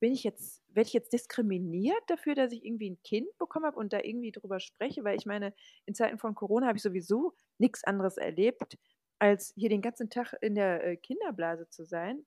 bin 0.00 0.12
ich 0.12 0.24
jetzt, 0.24 0.62
werde 0.68 0.86
ich 0.86 0.92
jetzt 0.92 1.12
diskriminiert 1.12 2.02
dafür, 2.06 2.34
dass 2.34 2.52
ich 2.52 2.64
irgendwie 2.64 2.90
ein 2.90 3.02
Kind 3.02 3.26
bekommen 3.38 3.66
habe 3.66 3.78
und 3.78 3.92
da 3.92 4.00
irgendwie 4.00 4.32
drüber 4.32 4.60
spreche? 4.60 5.04
Weil 5.04 5.16
ich 5.16 5.26
meine, 5.26 5.52
in 5.86 5.94
Zeiten 5.94 6.18
von 6.18 6.34
Corona 6.34 6.68
habe 6.68 6.78
ich 6.78 6.82
sowieso 6.82 7.34
nichts 7.58 7.84
anderes 7.84 8.16
erlebt, 8.16 8.78
als 9.18 9.52
hier 9.56 9.68
den 9.68 9.82
ganzen 9.82 10.08
Tag 10.08 10.34
in 10.40 10.54
der 10.54 10.84
äh, 10.84 10.96
Kinderblase 10.96 11.68
zu 11.68 11.84
sein 11.84 12.24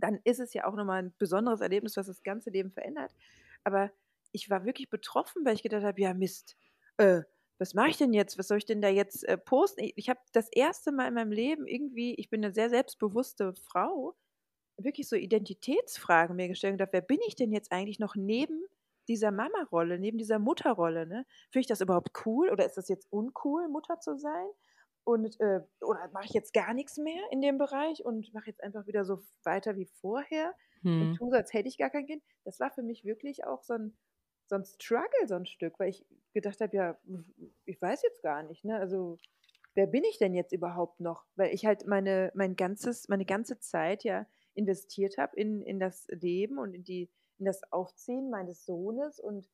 dann 0.00 0.20
ist 0.24 0.40
es 0.40 0.54
ja 0.54 0.64
auch 0.66 0.74
nochmal 0.74 1.02
ein 1.02 1.14
besonderes 1.18 1.60
Erlebnis, 1.60 1.96
was 1.96 2.06
das 2.06 2.22
ganze 2.22 2.50
Leben 2.50 2.70
verändert. 2.70 3.12
Aber 3.64 3.90
ich 4.32 4.50
war 4.50 4.64
wirklich 4.64 4.90
betroffen, 4.90 5.44
weil 5.44 5.54
ich 5.54 5.62
gedacht 5.62 5.84
habe, 5.84 6.00
ja 6.00 6.14
Mist, 6.14 6.56
äh, 6.98 7.22
was 7.58 7.74
mache 7.74 7.90
ich 7.90 7.96
denn 7.96 8.12
jetzt? 8.12 8.38
Was 8.38 8.48
soll 8.48 8.58
ich 8.58 8.66
denn 8.66 8.80
da 8.80 8.88
jetzt 8.88 9.24
äh, 9.24 9.36
posten? 9.36 9.82
Ich, 9.82 9.92
ich 9.96 10.08
habe 10.08 10.20
das 10.32 10.48
erste 10.52 10.92
Mal 10.92 11.08
in 11.08 11.14
meinem 11.14 11.32
Leben 11.32 11.66
irgendwie, 11.66 12.14
ich 12.14 12.30
bin 12.30 12.44
eine 12.44 12.54
sehr 12.54 12.70
selbstbewusste 12.70 13.54
Frau, 13.54 14.16
wirklich 14.76 15.08
so 15.08 15.16
Identitätsfragen 15.16 16.36
mir 16.36 16.48
gestellt 16.48 16.72
und 16.72 16.78
gedacht, 16.78 16.92
wer 16.92 17.00
bin 17.00 17.18
ich 17.26 17.34
denn 17.34 17.52
jetzt 17.52 17.72
eigentlich 17.72 17.98
noch 17.98 18.14
neben 18.14 18.62
dieser 19.08 19.32
Mama-Rolle, 19.32 19.98
neben 19.98 20.18
dieser 20.18 20.38
Mutterrolle? 20.38 21.06
Ne? 21.06 21.26
Finde 21.50 21.62
ich 21.62 21.66
das 21.66 21.80
überhaupt 21.80 22.10
cool 22.26 22.50
oder 22.50 22.64
ist 22.64 22.76
das 22.76 22.88
jetzt 22.88 23.10
uncool, 23.10 23.68
Mutter 23.68 23.98
zu 24.00 24.16
sein? 24.16 24.46
Und 25.04 25.40
äh, 25.40 25.60
oder 25.80 26.08
mache 26.12 26.26
ich 26.26 26.32
jetzt 26.32 26.52
gar 26.52 26.74
nichts 26.74 26.98
mehr 26.98 27.22
in 27.30 27.40
dem 27.40 27.58
Bereich 27.58 28.04
und 28.04 28.32
mache 28.34 28.48
jetzt 28.48 28.62
einfach 28.62 28.86
wieder 28.86 29.04
so 29.04 29.22
weiter 29.42 29.76
wie 29.76 29.86
vorher 29.86 30.54
hm. 30.82 31.02
und 31.02 31.14
tue 31.16 31.36
als 31.36 31.52
hätte 31.52 31.68
ich 31.68 31.78
gar 31.78 31.90
kein 31.90 32.06
Kind. 32.06 32.22
Das 32.44 32.60
war 32.60 32.70
für 32.70 32.82
mich 32.82 33.04
wirklich 33.04 33.44
auch 33.44 33.62
so 33.62 33.74
ein, 33.74 33.96
so 34.48 34.56
ein 34.56 34.64
Struggle, 34.64 35.26
so 35.26 35.34
ein 35.34 35.46
Stück, 35.46 35.78
weil 35.78 35.90
ich 35.90 36.06
gedacht 36.34 36.60
habe, 36.60 36.76
ja, 36.76 36.98
ich 37.64 37.80
weiß 37.80 38.02
jetzt 38.02 38.22
gar 38.22 38.42
nicht, 38.42 38.64
ne? 38.64 38.78
Also 38.78 39.16
wer 39.74 39.86
bin 39.86 40.04
ich 40.04 40.18
denn 40.18 40.34
jetzt 40.34 40.52
überhaupt 40.52 41.00
noch? 41.00 41.24
Weil 41.36 41.54
ich 41.54 41.64
halt 41.64 41.86
meine, 41.86 42.32
mein 42.34 42.56
ganzes, 42.56 43.08
meine 43.08 43.24
ganze 43.24 43.58
Zeit 43.60 44.04
ja 44.04 44.26
investiert 44.54 45.18
habe 45.18 45.36
in, 45.36 45.62
in 45.62 45.78
das 45.78 46.06
Leben 46.08 46.58
und 46.58 46.74
in, 46.74 46.84
die, 46.84 47.08
in 47.38 47.44
das 47.44 47.62
Aufziehen 47.72 48.28
meines 48.28 48.64
Sohnes 48.64 49.20
und 49.20 49.48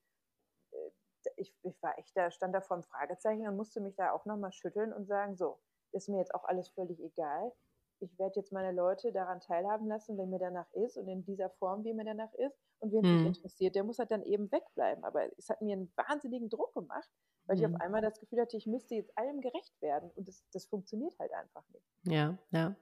ich, 1.37 1.55
ich 1.63 1.83
war 1.83 1.99
echt 1.99 2.17
da, 2.17 2.31
stand 2.31 2.55
da 2.55 2.61
vor 2.61 2.77
einem 2.77 2.85
Fragezeichen 2.85 3.47
und 3.49 3.57
musste 3.57 3.81
mich 3.81 3.95
da 3.97 4.13
auch 4.13 4.25
nochmal 4.25 4.53
schütteln 4.53 4.93
und 4.93 5.07
sagen, 5.07 5.37
so, 5.37 5.59
ist 5.93 6.09
mir 6.09 6.19
jetzt 6.19 6.35
auch 6.35 6.45
alles 6.45 6.69
völlig 6.69 7.01
egal. 7.01 7.53
Ich 8.01 8.19
werde 8.19 8.41
jetzt 8.41 8.53
meine 8.53 8.73
Leute 8.73 9.13
daran 9.13 9.41
teilhaben 9.41 9.87
lassen, 9.87 10.19
wenn 10.19 10.31
mir 10.31 10.39
danach 10.39 10.71
ist 10.73 10.97
und 10.97 11.09
in 11.09 11.25
dieser 11.25 11.51
Form, 11.51 11.85
wie 11.85 11.95
mir 11.95 12.05
danach 12.05 12.33
ist. 12.35 12.59
Und 12.81 12.93
wen 12.93 13.03
hm. 13.03 13.19
sich 13.19 13.27
interessiert, 13.29 13.75
der 13.77 13.85
muss 13.85 13.99
halt 13.99 14.11
dann 14.11 14.23
eben 14.25 14.51
wegbleiben. 14.53 15.05
Aber 15.05 15.27
es 15.39 15.49
hat 15.49 15.63
mir 15.63 15.75
einen 15.75 15.93
wahnsinnigen 15.97 16.51
Druck 16.51 16.75
gemacht, 16.75 17.09
weil 17.47 17.57
ich 17.59 17.65
auf 17.65 17.73
mhm. 17.73 17.81
einmal 17.81 18.03
das 18.03 18.19
Gefühl 18.21 18.41
hatte, 18.41 18.57
ich 18.57 18.67
müsste 18.67 18.95
jetzt 18.95 19.17
allem 19.17 19.41
gerecht 19.41 19.81
werden 19.81 20.11
und 20.17 20.27
das, 20.29 20.45
das 20.53 20.67
funktioniert 20.67 21.19
halt 21.19 21.33
einfach 21.33 21.63
nicht. 21.69 21.85
Ja, 22.05 22.39
ja. 22.51 22.75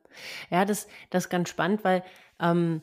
Ja, 0.51 0.65
das, 0.65 0.87
das 1.11 1.25
ist 1.25 1.31
ganz 1.31 1.49
spannend, 1.49 1.85
weil 1.85 2.03
ähm, 2.41 2.83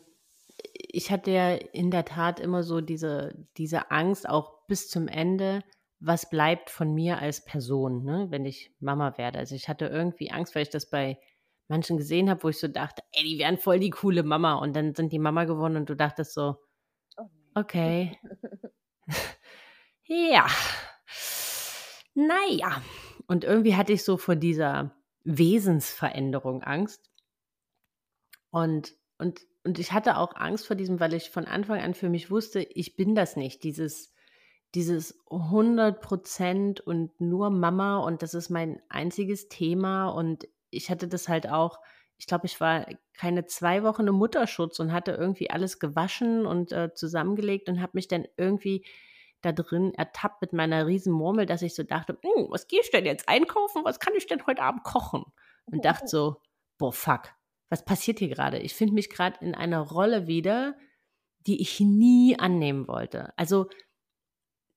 ich 0.73 1.11
hatte 1.11 1.31
ja 1.31 1.53
in 1.53 1.91
der 1.91 2.05
Tat 2.05 2.39
immer 2.39 2.63
so 2.63 2.81
diese, 2.81 3.47
diese 3.57 3.91
Angst, 3.91 4.27
auch 4.27 4.65
bis 4.67 4.89
zum 4.89 5.07
Ende, 5.07 5.63
was 5.99 6.29
bleibt 6.29 6.69
von 6.69 6.93
mir 6.93 7.19
als 7.19 7.43
Person, 7.43 8.03
ne, 8.03 8.27
wenn 8.29 8.45
ich 8.45 8.71
Mama 8.79 9.17
werde. 9.17 9.39
Also 9.39 9.55
ich 9.55 9.67
hatte 9.67 9.87
irgendwie 9.87 10.31
Angst, 10.31 10.55
weil 10.55 10.63
ich 10.63 10.69
das 10.69 10.89
bei 10.89 11.19
manchen 11.67 11.97
gesehen 11.97 12.29
habe, 12.29 12.43
wo 12.43 12.49
ich 12.49 12.59
so 12.59 12.67
dachte, 12.67 13.03
ey, 13.11 13.23
die 13.23 13.37
wären 13.37 13.57
voll 13.57 13.79
die 13.79 13.89
coole 13.89 14.23
Mama 14.23 14.55
und 14.55 14.75
dann 14.75 14.95
sind 14.95 15.11
die 15.13 15.19
Mama 15.19 15.45
geworden 15.45 15.75
und 15.75 15.89
du 15.89 15.95
dachtest 15.95 16.33
so, 16.33 16.55
oh 17.17 17.27
okay. 17.53 18.17
ja, 20.05 20.47
naja. 22.13 22.81
Und 23.27 23.43
irgendwie 23.43 23.75
hatte 23.75 23.93
ich 23.93 24.03
so 24.03 24.17
vor 24.17 24.35
dieser 24.35 24.95
Wesensveränderung 25.23 26.63
Angst. 26.63 27.09
Und, 28.49 28.93
und, 29.17 29.41
und 29.69 29.77
ich 29.77 29.91
hatte 29.91 30.17
auch 30.17 30.35
Angst 30.35 30.65
vor 30.65 30.75
diesem, 30.75 30.99
weil 30.99 31.13
ich 31.13 31.29
von 31.29 31.45
Anfang 31.45 31.79
an 31.79 31.93
für 31.93 32.09
mich 32.09 32.31
wusste, 32.31 32.59
ich 32.59 32.95
bin 32.95 33.13
das 33.13 33.35
nicht. 33.35 33.63
Dieses, 33.63 34.15
dieses 34.73 35.23
100 35.29 36.01
Prozent 36.01 36.81
und 36.81 37.21
nur 37.21 37.51
Mama 37.51 37.99
und 37.99 38.23
das 38.23 38.33
ist 38.33 38.49
mein 38.49 38.81
einziges 38.89 39.47
Thema. 39.47 40.09
Und 40.09 40.47
ich 40.71 40.89
hatte 40.89 41.07
das 41.07 41.29
halt 41.29 41.47
auch, 41.47 41.77
ich 42.17 42.25
glaube, 42.25 42.47
ich 42.47 42.59
war 42.59 42.87
keine 43.13 43.45
zwei 43.45 43.83
Wochen 43.83 44.07
im 44.07 44.15
Mutterschutz 44.15 44.79
und 44.79 44.91
hatte 44.91 45.11
irgendwie 45.11 45.51
alles 45.51 45.77
gewaschen 45.77 46.47
und 46.47 46.71
äh, 46.71 46.91
zusammengelegt 46.95 47.69
und 47.69 47.79
habe 47.79 47.91
mich 47.93 48.07
dann 48.07 48.25
irgendwie 48.37 48.83
da 49.41 49.51
drin 49.51 49.93
ertappt 49.93 50.41
mit 50.41 50.51
meiner 50.51 50.87
riesen 50.87 51.13
Murmel, 51.13 51.45
dass 51.45 51.61
ich 51.61 51.75
so 51.75 51.83
dachte, 51.83 52.17
hm, 52.23 52.47
was 52.49 52.65
gehe 52.65 52.81
ich 52.81 52.89
denn 52.89 53.05
jetzt 53.05 53.29
einkaufen? 53.29 53.85
Was 53.85 53.99
kann 53.99 54.15
ich 54.17 54.25
denn 54.25 54.47
heute 54.47 54.63
Abend 54.63 54.83
kochen? 54.83 55.25
Und 55.67 55.85
dachte 55.85 56.07
so, 56.07 56.41
boah, 56.79 56.91
fuck, 56.91 57.35
was 57.69 57.85
passiert 57.85 58.19
hier 58.19 58.29
gerade? 58.29 58.59
Ich 58.59 58.73
finde 58.73 58.93
mich 58.93 59.09
gerade 59.09 59.43
in 59.45 59.55
einer 59.55 59.79
Rolle 59.79 60.27
wieder, 60.27 60.75
die 61.47 61.61
ich 61.61 61.79
nie 61.79 62.37
annehmen 62.37 62.87
wollte. 62.87 63.37
Also 63.37 63.69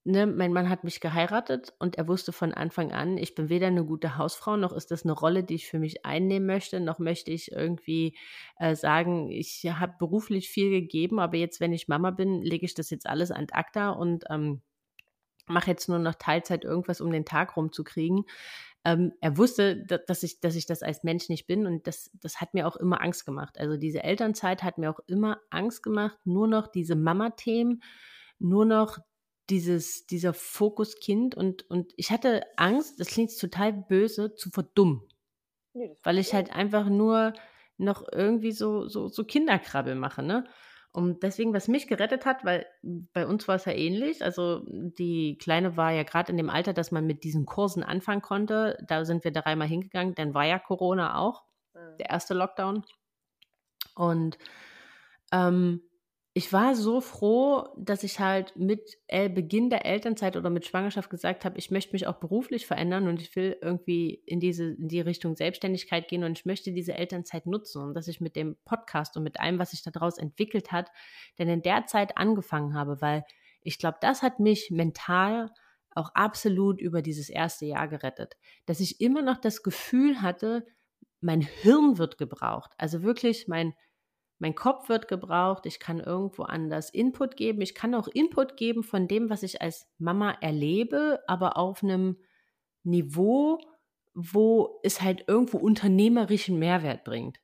ne, 0.04 0.26
mein 0.26 0.52
Mann 0.52 0.68
hat 0.68 0.84
mich 0.84 1.00
geheiratet 1.00 1.72
und 1.78 1.96
er 1.96 2.08
wusste 2.08 2.32
von 2.32 2.52
Anfang 2.52 2.92
an, 2.92 3.18
ich 3.18 3.34
bin 3.34 3.48
weder 3.48 3.68
eine 3.68 3.84
gute 3.84 4.16
Hausfrau, 4.16 4.56
noch 4.56 4.72
ist 4.72 4.90
das 4.90 5.04
eine 5.04 5.12
Rolle, 5.12 5.44
die 5.44 5.54
ich 5.54 5.68
für 5.68 5.78
mich 5.78 6.04
einnehmen 6.04 6.46
möchte, 6.46 6.80
noch 6.80 6.98
möchte 6.98 7.30
ich 7.30 7.52
irgendwie 7.52 8.16
äh, 8.58 8.74
sagen, 8.74 9.30
ich 9.30 9.64
habe 9.64 9.94
beruflich 9.98 10.48
viel 10.48 10.70
gegeben, 10.70 11.20
aber 11.20 11.36
jetzt, 11.36 11.60
wenn 11.60 11.72
ich 11.72 11.88
Mama 11.88 12.10
bin, 12.10 12.42
lege 12.42 12.66
ich 12.66 12.74
das 12.74 12.90
jetzt 12.90 13.06
alles 13.06 13.30
an 13.30 13.46
acta 13.52 13.90
und 13.90 14.24
ähm, 14.30 14.62
mache 15.46 15.70
jetzt 15.70 15.88
nur 15.88 15.98
noch 15.98 16.14
Teilzeit 16.14 16.64
irgendwas, 16.64 17.00
um 17.00 17.10
den 17.10 17.24
Tag 17.24 17.56
rumzukriegen. 17.56 18.24
Ähm, 18.84 19.12
er 19.20 19.36
wusste, 19.38 19.84
dass 19.84 20.22
ich, 20.22 20.40
dass 20.40 20.56
ich 20.56 20.66
das 20.66 20.82
als 20.82 21.04
Mensch 21.04 21.28
nicht 21.28 21.46
bin 21.46 21.66
und 21.66 21.86
das, 21.86 22.10
das 22.14 22.40
hat 22.40 22.52
mir 22.52 22.66
auch 22.66 22.76
immer 22.76 23.00
Angst 23.00 23.24
gemacht. 23.24 23.58
Also 23.58 23.76
diese 23.76 24.02
Elternzeit 24.02 24.62
hat 24.62 24.78
mir 24.78 24.90
auch 24.90 25.00
immer 25.06 25.40
Angst 25.50 25.82
gemacht, 25.82 26.18
nur 26.24 26.48
noch 26.48 26.66
diese 26.66 26.96
Mama-Themen, 26.96 27.82
nur 28.38 28.64
noch 28.64 28.98
dieses, 29.50 30.06
dieser 30.06 30.34
Fokus 30.34 30.98
Kind 30.98 31.36
und, 31.36 31.68
und 31.70 31.92
ich 31.96 32.10
hatte 32.10 32.42
Angst, 32.56 32.98
das 32.98 33.08
klingt 33.08 33.38
total 33.38 33.72
böse, 33.72 34.34
zu 34.34 34.50
verdummen. 34.50 35.02
Nee, 35.74 35.96
weil 36.02 36.18
ich 36.18 36.34
halt 36.34 36.52
einfach 36.52 36.88
nur 36.88 37.32
noch 37.78 38.04
irgendwie 38.10 38.52
so, 38.52 38.88
so, 38.88 39.08
so 39.08 39.24
Kinderkrabbel 39.24 39.94
mache, 39.94 40.22
ne? 40.22 40.44
Und 40.94 41.22
deswegen, 41.22 41.54
was 41.54 41.68
mich 41.68 41.86
gerettet 41.86 42.26
hat, 42.26 42.44
weil 42.44 42.66
bei 42.82 43.26
uns 43.26 43.48
war 43.48 43.54
es 43.54 43.64
ja 43.64 43.72
ähnlich. 43.72 44.22
Also 44.22 44.62
die 44.68 45.38
Kleine 45.38 45.78
war 45.78 45.90
ja 45.90 46.02
gerade 46.02 46.30
in 46.30 46.36
dem 46.36 46.50
Alter, 46.50 46.74
dass 46.74 46.92
man 46.92 47.06
mit 47.06 47.24
diesen 47.24 47.46
Kursen 47.46 47.82
anfangen 47.82 48.20
konnte. 48.20 48.76
Da 48.86 49.06
sind 49.06 49.24
wir 49.24 49.32
dreimal 49.32 49.68
hingegangen. 49.68 50.14
Dann 50.14 50.34
war 50.34 50.44
ja 50.44 50.58
Corona 50.58 51.16
auch, 51.18 51.44
mhm. 51.72 51.96
der 51.98 52.10
erste 52.10 52.34
Lockdown. 52.34 52.84
Und 53.94 54.36
ähm, 55.32 55.80
ich 56.34 56.50
war 56.50 56.74
so 56.74 57.02
froh, 57.02 57.68
dass 57.76 58.04
ich 58.04 58.18
halt 58.18 58.56
mit 58.56 58.80
äh, 59.06 59.28
Beginn 59.28 59.68
der 59.68 59.84
Elternzeit 59.84 60.34
oder 60.34 60.48
mit 60.48 60.64
Schwangerschaft 60.64 61.10
gesagt 61.10 61.44
habe, 61.44 61.58
ich 61.58 61.70
möchte 61.70 61.92
mich 61.92 62.06
auch 62.06 62.20
beruflich 62.20 62.66
verändern 62.66 63.06
und 63.06 63.20
ich 63.20 63.36
will 63.36 63.58
irgendwie 63.60 64.22
in 64.24 64.40
diese 64.40 64.64
in 64.64 64.88
die 64.88 65.02
Richtung 65.02 65.36
Selbstständigkeit 65.36 66.08
gehen 66.08 66.24
und 66.24 66.38
ich 66.38 66.46
möchte 66.46 66.72
diese 66.72 66.94
Elternzeit 66.94 67.44
nutzen 67.44 67.82
und 67.82 67.94
dass 67.94 68.08
ich 68.08 68.22
mit 68.22 68.34
dem 68.34 68.56
Podcast 68.64 69.14
und 69.18 69.24
mit 69.24 69.40
allem, 69.40 69.58
was 69.58 69.72
sich 69.72 69.82
daraus 69.82 70.16
entwickelt 70.16 70.72
hat, 70.72 70.90
denn 71.38 71.48
in 71.48 71.60
der 71.60 71.86
Zeit 71.86 72.16
angefangen 72.16 72.74
habe, 72.74 73.02
weil 73.02 73.24
ich 73.60 73.78
glaube, 73.78 73.98
das 74.00 74.22
hat 74.22 74.40
mich 74.40 74.70
mental 74.70 75.50
auch 75.90 76.14
absolut 76.14 76.80
über 76.80 77.02
dieses 77.02 77.28
erste 77.28 77.66
Jahr 77.66 77.88
gerettet, 77.88 78.38
dass 78.64 78.80
ich 78.80 79.02
immer 79.02 79.20
noch 79.20 79.36
das 79.38 79.62
Gefühl 79.62 80.22
hatte, 80.22 80.66
mein 81.20 81.42
Hirn 81.42 81.98
wird 81.98 82.16
gebraucht, 82.16 82.72
also 82.78 83.02
wirklich 83.02 83.48
mein 83.48 83.74
mein 84.42 84.56
Kopf 84.56 84.88
wird 84.88 85.06
gebraucht, 85.06 85.66
ich 85.66 85.78
kann 85.78 86.00
irgendwo 86.00 86.42
anders 86.42 86.90
Input 86.90 87.36
geben, 87.36 87.60
ich 87.60 87.76
kann 87.76 87.94
auch 87.94 88.08
Input 88.08 88.56
geben 88.56 88.82
von 88.82 89.06
dem, 89.06 89.30
was 89.30 89.44
ich 89.44 89.62
als 89.62 89.88
Mama 89.98 90.32
erlebe, 90.40 91.22
aber 91.28 91.56
auf 91.56 91.84
einem 91.84 92.20
Niveau, 92.82 93.60
wo 94.14 94.80
es 94.82 95.00
halt 95.00 95.28
irgendwo 95.28 95.58
unternehmerischen 95.58 96.58
Mehrwert 96.58 97.04
bringt. 97.04 97.40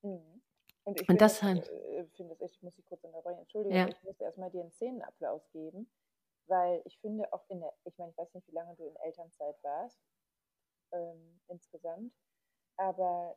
Mhm. 0.00 0.40
Und, 0.84 1.02
ich 1.02 1.08
Und 1.10 1.20
das 1.20 1.42
halt. 1.42 1.68
Äh, 1.68 2.06
finde 2.16 2.34
das, 2.36 2.50
ich 2.50 2.62
muss 2.62 2.74
dich 2.74 2.86
kurz 2.86 3.04
unterbrechen, 3.04 3.40
Entschuldigung, 3.40 3.76
ja. 3.76 3.88
ich 3.88 4.02
muss 4.02 4.18
erstmal 4.18 4.50
dir 4.50 4.62
einen 4.62 4.72
Szenenapplaus 4.72 5.50
geben, 5.50 5.86
weil 6.46 6.80
ich 6.86 6.98
finde 7.00 7.30
auch 7.30 7.44
in 7.50 7.60
der, 7.60 7.74
ich 7.84 7.98
meine, 7.98 8.10
ich 8.12 8.16
weiß 8.16 8.32
nicht, 8.32 8.48
wie 8.48 8.54
lange 8.54 8.74
du 8.74 8.86
in 8.86 8.96
Elternzeit 8.96 9.62
warst, 9.62 10.00
ähm, 10.92 11.40
insgesamt, 11.48 12.14
aber 12.78 13.36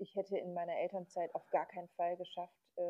ich 0.00 0.14
hätte 0.16 0.38
in 0.38 0.54
meiner 0.54 0.76
Elternzeit 0.78 1.34
auf 1.34 1.48
gar 1.50 1.66
keinen 1.66 1.88
Fall 1.90 2.16
geschafft, 2.16 2.56
äh, 2.76 2.82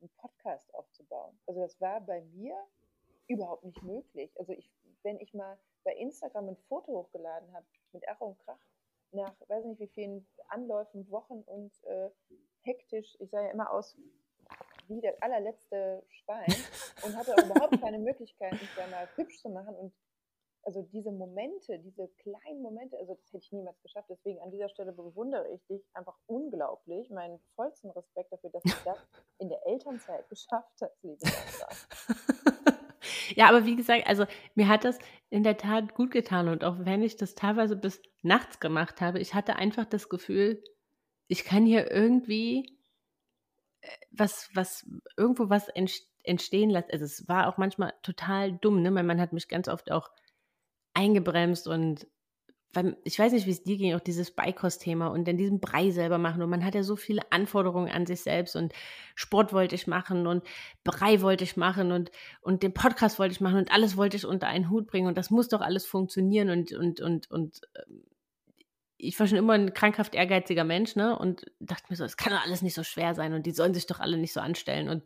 einen 0.00 0.10
Podcast 0.16 0.74
aufzubauen. 0.74 1.38
Also 1.46 1.60
das 1.60 1.80
war 1.80 2.00
bei 2.00 2.20
mir 2.20 2.56
überhaupt 3.28 3.64
nicht 3.64 3.82
möglich. 3.82 4.32
Also 4.38 4.52
ich, 4.52 4.70
wenn 5.02 5.20
ich 5.20 5.34
mal 5.34 5.58
bei 5.84 5.94
Instagram 5.94 6.48
ein 6.48 6.56
Foto 6.68 6.92
hochgeladen 6.92 7.52
habe 7.54 7.66
mit 7.92 8.04
Ach 8.08 8.20
und 8.20 8.38
Krach, 8.40 8.58
nach 9.12 9.34
weiß 9.48 9.64
nicht 9.64 9.80
wie 9.80 9.88
vielen 9.88 10.26
Anläufen, 10.48 11.10
Wochen 11.10 11.42
und 11.46 11.72
äh, 11.84 12.10
hektisch, 12.62 13.16
ich 13.20 13.30
sah 13.30 13.42
ja 13.42 13.50
immer 13.50 13.70
aus 13.72 13.96
wie 14.88 15.00
der 15.00 15.22
allerletzte 15.22 16.02
Schwein 16.08 16.46
und 17.04 17.16
hatte 17.16 17.34
auch 17.34 17.44
überhaupt 17.44 17.80
keine 17.80 17.98
Möglichkeit, 17.98 18.52
mich 18.52 18.74
da 18.76 18.86
mal 18.88 19.08
hübsch 19.16 19.38
zu 19.38 19.48
machen 19.48 19.74
und 19.74 19.92
also 20.68 20.82
diese 20.92 21.10
Momente, 21.10 21.78
diese 21.78 22.08
kleinen 22.18 22.60
Momente, 22.60 22.98
also 22.98 23.14
das 23.14 23.32
hätte 23.32 23.42
ich 23.42 23.52
niemals 23.52 23.80
geschafft. 23.80 24.10
Deswegen 24.10 24.38
an 24.42 24.50
dieser 24.50 24.68
Stelle 24.68 24.92
bewundere 24.92 25.48
ich 25.54 25.64
dich 25.64 25.82
einfach 25.94 26.14
unglaublich. 26.26 27.08
Meinen 27.08 27.40
vollsten 27.56 27.90
Respekt 27.90 28.30
dafür, 28.30 28.50
dass 28.50 28.62
du 28.64 28.72
das 28.84 28.98
in 29.38 29.48
der 29.48 29.66
Elternzeit 29.66 30.28
geschafft 30.28 30.74
hast, 30.82 31.02
liebe 31.02 31.16
Sandra. 31.20 31.74
ja, 33.34 33.48
aber 33.48 33.64
wie 33.64 33.76
gesagt, 33.76 34.06
also 34.06 34.26
mir 34.56 34.68
hat 34.68 34.84
das 34.84 34.98
in 35.30 35.42
der 35.42 35.56
Tat 35.56 35.94
gut 35.94 36.10
getan 36.10 36.48
und 36.48 36.62
auch 36.64 36.76
wenn 36.80 37.02
ich 37.02 37.16
das 37.16 37.34
teilweise 37.34 37.74
bis 37.74 38.02
nachts 38.20 38.60
gemacht 38.60 39.00
habe, 39.00 39.20
ich 39.20 39.32
hatte 39.32 39.56
einfach 39.56 39.86
das 39.86 40.10
Gefühl, 40.10 40.62
ich 41.28 41.44
kann 41.44 41.64
hier 41.64 41.90
irgendwie 41.90 42.76
äh, 43.80 43.88
was, 44.10 44.50
was, 44.52 44.86
irgendwo 45.16 45.48
was 45.48 45.70
entstehen 46.24 46.68
lassen. 46.68 46.90
Also 46.92 47.06
es 47.06 47.26
war 47.26 47.48
auch 47.48 47.56
manchmal 47.56 47.94
total 48.02 48.52
dumm, 48.52 48.82
ne? 48.82 48.90
Mein 48.90 49.06
Mann 49.06 49.20
hat 49.20 49.32
mich 49.32 49.48
ganz 49.48 49.66
oft 49.66 49.90
auch 49.90 50.10
eingebremst 50.98 51.68
und 51.68 52.06
ich 53.02 53.18
weiß 53.18 53.32
nicht, 53.32 53.46
wie 53.46 53.50
es 53.50 53.64
dir 53.64 53.78
ging, 53.78 53.94
auch 53.94 54.00
dieses 54.00 54.30
Beikost-Thema 54.30 55.08
und 55.08 55.26
dann 55.26 55.38
diesen 55.38 55.58
Brei 55.58 55.90
selber 55.90 56.18
machen. 56.18 56.42
Und 56.42 56.50
man 56.50 56.64
hat 56.64 56.74
ja 56.74 56.82
so 56.82 56.96
viele 56.96 57.22
Anforderungen 57.32 57.90
an 57.90 58.04
sich 58.04 58.20
selbst 58.20 58.56
und 58.56 58.72
Sport 59.14 59.52
wollte 59.52 59.74
ich 59.74 59.86
machen 59.86 60.26
und 60.26 60.44
Brei 60.84 61.22
wollte 61.22 61.44
ich 61.44 61.56
machen 61.56 61.92
und, 61.92 62.10
und 62.42 62.62
den 62.62 62.74
Podcast 62.74 63.18
wollte 63.18 63.32
ich 63.32 63.40
machen 63.40 63.56
und 63.56 63.72
alles 63.72 63.96
wollte 63.96 64.18
ich 64.18 64.26
unter 64.26 64.48
einen 64.48 64.68
Hut 64.70 64.86
bringen 64.86 65.08
und 65.08 65.16
das 65.16 65.30
muss 65.30 65.48
doch 65.48 65.62
alles 65.62 65.86
funktionieren 65.86 66.50
und, 66.50 66.72
und, 66.72 67.00
und, 67.00 67.30
und 67.30 67.60
ähm, 67.74 68.04
ich 68.98 69.18
war 69.18 69.26
schon 69.26 69.38
immer 69.38 69.54
ein 69.54 69.72
krankhaft 69.72 70.14
ehrgeiziger 70.14 70.64
Mensch, 70.64 70.94
ne? 70.94 71.18
Und 71.18 71.46
dachte 71.60 71.86
mir 71.88 71.96
so, 71.96 72.04
es 72.04 72.16
kann 72.16 72.32
doch 72.32 72.44
alles 72.44 72.62
nicht 72.62 72.74
so 72.74 72.82
schwer 72.82 73.14
sein 73.14 73.32
und 73.32 73.46
die 73.46 73.52
sollen 73.52 73.72
sich 73.72 73.86
doch 73.86 74.00
alle 74.00 74.18
nicht 74.18 74.32
so 74.32 74.40
anstellen. 74.40 74.88
Und 74.88 75.04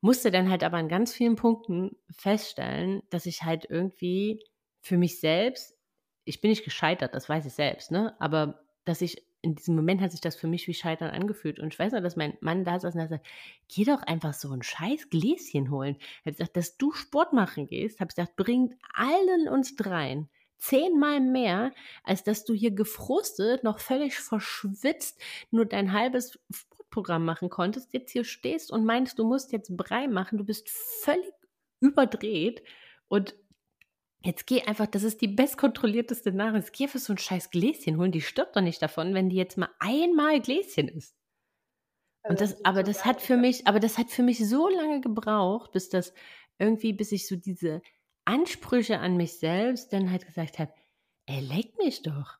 musste 0.00 0.30
dann 0.30 0.50
halt 0.50 0.62
aber 0.62 0.76
an 0.76 0.88
ganz 0.88 1.12
vielen 1.12 1.36
Punkten 1.36 1.96
feststellen, 2.10 3.02
dass 3.10 3.26
ich 3.26 3.42
halt 3.42 3.66
irgendwie 3.68 4.40
für 4.88 4.98
mich 4.98 5.20
selbst 5.20 5.78
ich 6.28 6.42
bin 6.42 6.50
nicht 6.50 6.64
gescheitert, 6.64 7.14
das 7.14 7.28
weiß 7.28 7.46
ich 7.46 7.54
selbst, 7.54 7.90
ne? 7.90 8.14
Aber 8.20 8.60
dass 8.84 9.00
ich 9.00 9.24
in 9.40 9.54
diesem 9.54 9.76
Moment 9.76 10.00
hat 10.00 10.10
sich 10.10 10.20
das 10.20 10.36
für 10.36 10.46
mich 10.46 10.66
wie 10.66 10.74
Scheitern 10.74 11.10
angefühlt. 11.10 11.58
Und 11.58 11.72
ich 11.72 11.78
weiß 11.78 11.92
noch, 11.92 12.02
dass 12.02 12.16
mein 12.16 12.36
Mann 12.40 12.64
da 12.64 12.78
saß 12.78 12.94
und 12.94 13.00
er 13.00 13.08
sagt, 13.08 13.26
geh 13.68 13.84
doch 13.84 14.02
einfach 14.02 14.34
so 14.34 14.50
ein 14.50 14.62
scheiß 14.62 15.10
Gläschen 15.10 15.70
holen. 15.70 15.96
Er 16.24 16.32
hat 16.32 16.38
gesagt, 16.38 16.56
dass 16.56 16.76
du 16.76 16.92
Sport 16.92 17.32
machen 17.32 17.66
gehst, 17.66 18.00
habe 18.00 18.10
ich 18.10 18.16
gesagt, 18.16 18.36
bringt 18.36 18.74
allen 18.94 19.48
uns 19.48 19.74
dreien 19.76 20.28
zehnmal 20.60 21.20
mehr, 21.20 21.72
als 22.02 22.24
dass 22.24 22.44
du 22.44 22.52
hier 22.52 22.72
gefrustet, 22.72 23.62
noch 23.62 23.78
völlig 23.78 24.18
verschwitzt, 24.18 25.20
nur 25.52 25.66
dein 25.66 25.92
halbes 25.92 26.36
Sportprogramm 26.50 27.24
machen 27.24 27.48
konntest, 27.48 27.92
jetzt 27.92 28.10
hier 28.10 28.24
stehst 28.24 28.72
und 28.72 28.84
meinst, 28.84 29.20
du 29.20 29.24
musst 29.24 29.52
jetzt 29.52 29.76
Brei 29.76 30.08
machen, 30.08 30.36
du 30.36 30.44
bist 30.44 30.68
völlig 30.68 31.32
überdreht 31.78 32.64
und 33.06 33.36
Jetzt 34.20 34.46
geh 34.46 34.62
einfach, 34.62 34.86
das 34.86 35.04
ist 35.04 35.20
die 35.20 35.28
bestkontrollierteste 35.28 36.32
Nahrung. 36.32 36.56
Jetzt 36.56 36.72
geh 36.72 36.84
einfach 36.84 36.98
so 36.98 37.12
ein 37.12 37.18
scheiß 37.18 37.50
Gläschen 37.50 37.98
holen. 37.98 38.12
Die 38.12 38.20
stirbt 38.20 38.56
doch 38.56 38.60
nicht 38.60 38.82
davon, 38.82 39.14
wenn 39.14 39.28
die 39.28 39.36
jetzt 39.36 39.56
mal 39.56 39.70
einmal 39.78 40.40
Gläschen 40.40 40.88
isst. 40.88 41.14
Und 42.24 42.40
das, 42.40 42.62
aber 42.64 42.82
das 42.82 43.04
hat 43.04 43.22
für 43.22 43.36
mich, 43.36 43.66
aber 43.66 43.80
das 43.80 43.96
hat 43.96 44.10
für 44.10 44.22
mich 44.22 44.46
so 44.46 44.68
lange 44.68 45.00
gebraucht, 45.00 45.72
bis 45.72 45.88
das 45.88 46.12
irgendwie, 46.58 46.92
bis 46.92 47.12
ich 47.12 47.26
so 47.26 47.36
diese 47.36 47.80
Ansprüche 48.24 48.98
an 48.98 49.16
mich 49.16 49.38
selbst 49.38 49.92
dann 49.92 50.10
halt 50.10 50.26
gesagt 50.26 50.58
habe, 50.58 50.72
ey, 51.26 51.40
leck 51.40 51.78
mich 51.78 52.02
doch. 52.02 52.38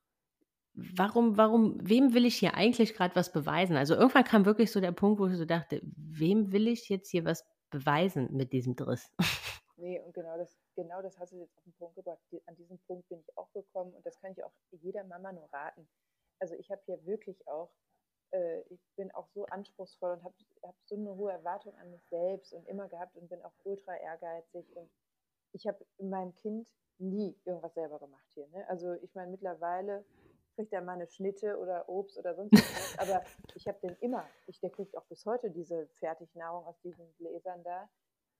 Warum, 0.74 1.36
warum, 1.36 1.78
wem 1.80 2.12
will 2.12 2.26
ich 2.26 2.36
hier 2.36 2.54
eigentlich 2.54 2.94
gerade 2.94 3.16
was 3.16 3.32
beweisen? 3.32 3.76
Also 3.76 3.94
irgendwann 3.94 4.24
kam 4.24 4.44
wirklich 4.44 4.70
so 4.70 4.80
der 4.80 4.92
Punkt, 4.92 5.20
wo 5.20 5.26
ich 5.26 5.36
so 5.36 5.44
dachte, 5.44 5.80
wem 5.96 6.52
will 6.52 6.68
ich 6.68 6.88
jetzt 6.88 7.10
hier 7.10 7.24
was 7.24 7.44
beweisen 7.70 8.28
mit 8.32 8.52
diesem 8.52 8.76
Driss? 8.76 9.10
Nee, 9.78 10.00
und 10.00 10.12
genau 10.12 10.36
das, 10.36 10.58
genau 10.74 11.00
das 11.02 11.18
hast 11.18 11.32
du 11.32 11.36
jetzt 11.36 11.56
auf 11.56 11.62
den 11.62 11.72
Punkt 11.74 11.94
gebracht. 11.94 12.18
An 12.46 12.56
diesen 12.56 12.78
Punkt 12.80 13.08
bin 13.08 13.20
ich 13.20 13.38
auch 13.38 13.50
gekommen 13.52 13.94
und 13.94 14.04
das 14.04 14.18
kann 14.18 14.32
ich 14.32 14.42
auch 14.42 14.52
jeder 14.72 15.04
Mama 15.04 15.32
nur 15.32 15.48
raten. 15.52 15.88
Also 16.40 16.54
ich 16.56 16.68
habe 16.70 16.82
hier 16.84 17.04
wirklich 17.06 17.46
auch, 17.46 17.70
äh, 18.32 18.62
ich 18.70 18.80
bin 18.96 19.12
auch 19.12 19.28
so 19.28 19.46
anspruchsvoll 19.46 20.14
und 20.14 20.24
habe 20.24 20.34
hab 20.62 20.74
so 20.84 20.96
eine 20.96 21.14
hohe 21.14 21.30
Erwartung 21.30 21.76
an 21.76 21.92
mich 21.92 22.04
selbst 22.08 22.52
und 22.52 22.66
immer 22.66 22.88
gehabt 22.88 23.16
und 23.16 23.28
bin 23.28 23.40
auch 23.42 23.52
ultra 23.62 23.96
ehrgeizig 23.96 24.66
und 24.76 24.90
ich 25.52 25.66
habe 25.68 25.86
in 25.98 26.10
meinem 26.10 26.34
Kind 26.34 26.68
nie 26.98 27.38
irgendwas 27.44 27.74
selber 27.74 28.00
gemacht 28.00 28.26
hier. 28.34 28.48
Ne? 28.48 28.68
Also 28.68 28.94
ich 28.94 29.14
meine, 29.14 29.30
mittlerweile 29.30 30.04
kriegt 30.56 30.72
er 30.72 30.82
mal 30.82 30.94
eine 30.94 31.06
Schnitte 31.06 31.56
oder 31.56 31.88
Obst 31.88 32.18
oder 32.18 32.34
sonst 32.34 32.52
was, 32.52 32.98
aber 32.98 33.22
ich 33.54 33.68
habe 33.68 33.78
den 33.78 33.96
immer, 34.00 34.28
ich, 34.48 34.58
der 34.58 34.70
kriegt 34.70 34.96
auch 34.96 35.06
bis 35.06 35.24
heute 35.24 35.52
diese 35.52 35.86
Fertignahrung 36.00 36.66
aus 36.66 36.80
diesen 36.80 37.14
Gläsern 37.14 37.62
da 37.62 37.88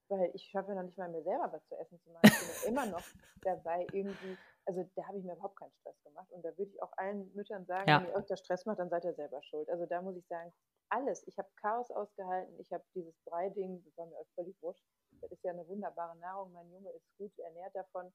weil 0.09 0.31
ich 0.35 0.45
schaffe 0.45 0.75
noch 0.75 0.83
nicht 0.83 0.99
mal 0.99 1.09
mir 1.09 1.23
selber 1.23 1.53
was 1.53 1.67
zu 1.69 1.77
essen 1.77 2.01
zu 2.01 2.11
machen. 2.11 2.23
Ich 2.25 2.63
bin 2.63 2.73
immer 2.73 2.87
noch 2.87 3.03
dabei 3.43 3.87
irgendwie, 3.93 4.37
also 4.67 4.89
da 4.95 5.07
habe 5.07 5.19
ich 5.19 5.25
mir 5.25 5.35
überhaupt 5.35 5.59
keinen 5.59 5.73
Stress 5.81 6.03
gemacht 6.03 6.31
und 6.31 6.45
da 6.45 6.51
würde 6.57 6.71
ich 6.71 6.83
auch 6.83 6.93
allen 6.97 7.33
Müttern 7.35 7.67
sagen, 7.67 7.89
ja. 7.89 8.01
wenn 8.01 8.09
ihr 8.09 8.17
öfter 8.17 8.37
Stress 8.37 8.67
macht, 8.67 8.79
dann 8.79 8.91
seid 8.91 9.05
ihr 9.05 9.15
selber 9.15 9.43
schuld. 9.43 9.69
Also 9.69 9.87
da 9.87 10.03
muss 10.03 10.17
ich 10.17 10.27
sagen, 10.27 10.53
alles. 10.91 11.27
Ich 11.27 11.39
habe 11.39 11.49
Chaos 11.57 11.91
ausgehalten, 11.91 12.59
ich 12.59 12.73
habe 12.73 12.85
dieses 12.95 13.15
Brei-Ding, 13.25 13.83
das 13.85 13.97
war 13.97 14.07
mir 14.07 14.17
auch 14.17 14.29
völlig 14.35 14.57
wurscht. 14.63 14.85
Das 15.21 15.31
ist 15.33 15.43
ja 15.45 15.53
eine 15.53 15.67
wunderbare 15.69 16.17
Nahrung. 16.19 16.53
Mein 16.53 16.71
Junge 16.71 16.91
ist 16.91 17.07
gut 17.19 17.37
ernährt 17.39 17.75
davon 17.75 18.13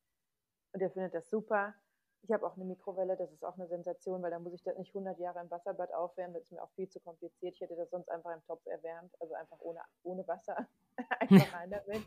und 0.73 0.81
er 0.81 0.89
findet 0.91 1.13
das 1.13 1.29
super. 1.29 1.75
Ich 2.23 2.31
habe 2.31 2.45
auch 2.47 2.55
eine 2.55 2.63
Mikrowelle, 2.63 3.17
das 3.17 3.31
ist 3.31 3.43
auch 3.43 3.55
eine 3.55 3.67
Sensation, 3.67 4.21
weil 4.21 4.31
da 4.31 4.39
muss 4.39 4.53
ich 4.53 4.63
das 4.63 4.77
nicht 4.77 4.95
100 4.95 5.19
Jahre 5.19 5.41
im 5.41 5.51
Wasserbad 5.51 5.93
aufwärmen. 5.93 6.33
Das 6.33 6.43
ist 6.43 6.51
mir 6.51 6.63
auch 6.63 6.71
viel 6.71 6.87
zu 6.87 7.01
kompliziert. 7.01 7.55
Ich 7.55 7.61
hätte 7.61 7.75
das 7.75 7.89
sonst 7.89 8.09
einfach 8.09 8.33
im 8.33 8.43
Topf 8.45 8.65
erwärmt, 8.65 9.13
also 9.19 9.33
einfach 9.33 9.59
ohne, 9.59 9.81
ohne 10.03 10.25
Wasser. 10.27 10.67
einfach 11.19 11.53
rein 11.53 11.71
damit. 11.71 12.03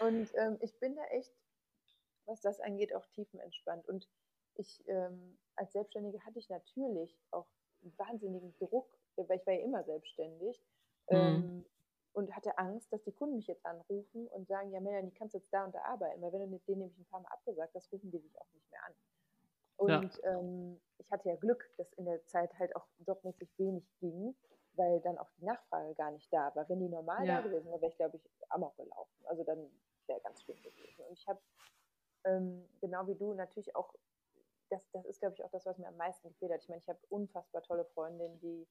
Und 0.00 0.30
ähm, 0.34 0.58
ich 0.60 0.78
bin 0.78 0.96
da 0.96 1.04
echt, 1.06 1.32
was 2.24 2.40
das 2.40 2.60
angeht, 2.60 2.94
auch 2.94 3.06
tiefenentspannt. 3.06 3.88
Und 3.88 4.08
ich, 4.54 4.82
ähm, 4.88 5.38
als 5.56 5.72
Selbstständige 5.72 6.24
hatte 6.24 6.38
ich 6.38 6.48
natürlich 6.48 7.18
auch 7.30 7.46
einen 7.82 7.96
wahnsinnigen 7.98 8.56
Druck, 8.58 8.98
weil 9.16 9.38
ich 9.38 9.46
war 9.46 9.54
ja 9.54 9.60
immer 9.60 9.84
selbstständig. 9.84 10.60
Mhm. 11.10 11.16
Ähm, 11.16 11.64
und 12.16 12.34
hatte 12.34 12.56
Angst, 12.56 12.90
dass 12.94 13.04
die 13.04 13.12
Kunden 13.12 13.36
mich 13.36 13.46
jetzt 13.46 13.66
anrufen 13.66 14.26
und 14.28 14.48
sagen, 14.48 14.70
ja 14.70 14.80
Melanie, 14.80 15.12
kannst 15.12 15.34
du 15.34 15.38
jetzt 15.38 15.52
da 15.52 15.66
und 15.66 15.74
da 15.74 15.82
arbeiten, 15.82 16.22
weil 16.22 16.32
wenn 16.32 16.40
du 16.40 16.46
mit 16.46 16.66
denen 16.66 16.78
nämlich 16.78 16.98
ein 16.98 17.04
paar 17.04 17.20
Mal 17.20 17.28
abgesagt 17.28 17.74
hast, 17.74 17.92
rufen 17.92 18.10
die 18.10 18.18
dich 18.18 18.40
auch 18.40 18.50
nicht 18.54 18.70
mehr 18.70 18.80
an. 18.86 18.94
Und 19.76 20.18
ja. 20.22 20.38
ähm, 20.38 20.80
ich 20.96 21.12
hatte 21.12 21.28
ja 21.28 21.36
Glück, 21.36 21.70
dass 21.76 21.92
in 21.92 22.06
der 22.06 22.24
Zeit 22.26 22.58
halt 22.58 22.74
auch 22.74 22.86
jobmäßig 23.06 23.50
wenig 23.58 23.84
ging, 24.00 24.34
weil 24.76 25.00
dann 25.00 25.18
auch 25.18 25.30
die 25.38 25.44
Nachfrage 25.44 25.94
gar 25.94 26.10
nicht 26.10 26.32
da 26.32 26.54
war. 26.54 26.68
Wenn 26.68 26.80
die 26.80 26.88
normal 26.88 27.26
ja. 27.26 27.36
da 27.36 27.42
gewesen 27.42 27.70
wäre, 27.70 27.80
wäre 27.80 27.90
ich, 27.90 27.96
glaube 27.96 28.16
ich, 28.16 28.28
amok 28.50 28.76
gelaufen. 28.76 29.26
Also 29.26 29.44
dann 29.44 29.70
wäre 30.06 30.20
ganz 30.20 30.42
schlimm 30.42 30.62
gewesen. 30.62 31.04
Und 31.04 31.12
ich 31.12 31.26
habe, 31.26 31.40
ähm, 32.24 32.68
genau 32.80 33.06
wie 33.06 33.14
du, 33.14 33.34
natürlich 33.34 33.74
auch, 33.74 33.94
das, 34.70 34.88
das 34.90 35.04
ist, 35.04 35.20
glaube 35.20 35.34
ich, 35.34 35.44
auch 35.44 35.50
das, 35.50 35.66
was 35.66 35.78
mir 35.78 35.88
am 35.88 35.96
meisten 35.96 36.28
gefehlt 36.28 36.52
hat. 36.52 36.62
Ich 36.62 36.68
meine, 36.68 36.80
ich 36.80 36.88
habe 36.88 36.98
unfassbar 37.08 37.62
tolle 37.62 37.84
Freundinnen, 37.84 38.38
die 38.40 38.66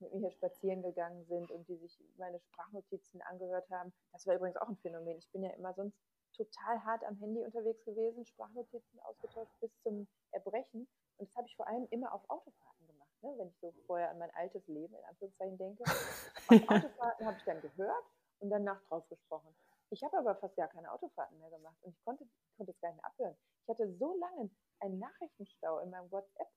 mit 0.00 0.12
mir 0.12 0.20
hier 0.20 0.30
spazieren 0.30 0.82
gegangen 0.82 1.24
sind 1.24 1.50
und 1.50 1.68
die 1.68 1.76
sich 1.76 1.98
meine 2.18 2.38
Sprachnotizen 2.38 3.22
angehört 3.22 3.70
haben. 3.70 3.92
Das 4.12 4.26
war 4.26 4.34
übrigens 4.34 4.56
auch 4.58 4.68
ein 4.68 4.76
Phänomen. 4.76 5.18
Ich 5.18 5.30
bin 5.30 5.42
ja 5.42 5.50
immer 5.50 5.72
sonst 5.72 5.98
total 6.36 6.84
hart 6.84 7.02
am 7.04 7.16
Handy 7.16 7.42
unterwegs 7.42 7.82
gewesen, 7.84 8.26
Sprachnotizen 8.26 9.00
ausgetauscht 9.00 9.58
bis 9.60 9.70
zum 9.80 10.06
Erbrechen. 10.32 10.86
Und 11.16 11.28
das 11.28 11.36
habe 11.36 11.46
ich 11.46 11.56
vor 11.56 11.66
allem 11.66 11.86
immer 11.90 12.12
auf 12.12 12.28
Autofahrten 12.28 12.75
ne? 13.22 13.34
wenn 13.38 13.48
ich 13.48 13.58
so 13.60 13.72
vorher 13.86 14.10
an 14.10 14.18
mein 14.18 14.30
altes 14.34 14.66
Leben 14.66 14.94
in 14.94 15.04
Anführungszeichen 15.04 15.58
denke. 15.58 15.84
Auf 16.48 16.68
Autofahrten 16.68 17.26
habe 17.26 17.36
ich 17.38 17.44
dann 17.44 17.60
gehört 17.60 18.04
und 18.40 18.50
danach 18.50 18.82
drauf 18.88 19.08
gesprochen. 19.08 19.54
Ich 19.90 20.02
habe 20.02 20.18
aber 20.18 20.34
fast 20.36 20.56
gar 20.56 20.68
keine 20.68 20.90
Autofahrten 20.92 21.38
mehr 21.38 21.50
gemacht 21.50 21.76
und 21.82 21.92
ich 21.92 22.04
konnte, 22.04 22.26
konnte 22.56 22.72
es 22.72 22.80
gar 22.80 22.88
nicht 22.88 22.96
mehr 22.96 23.06
abhören. 23.06 23.36
Ich 23.62 23.68
hatte 23.68 23.92
so 23.94 24.16
lange 24.18 24.50
einen 24.80 24.98
Nachrichtenstau 24.98 25.78
in 25.80 25.90
meinem 25.90 26.10
WhatsApp. 26.10 26.48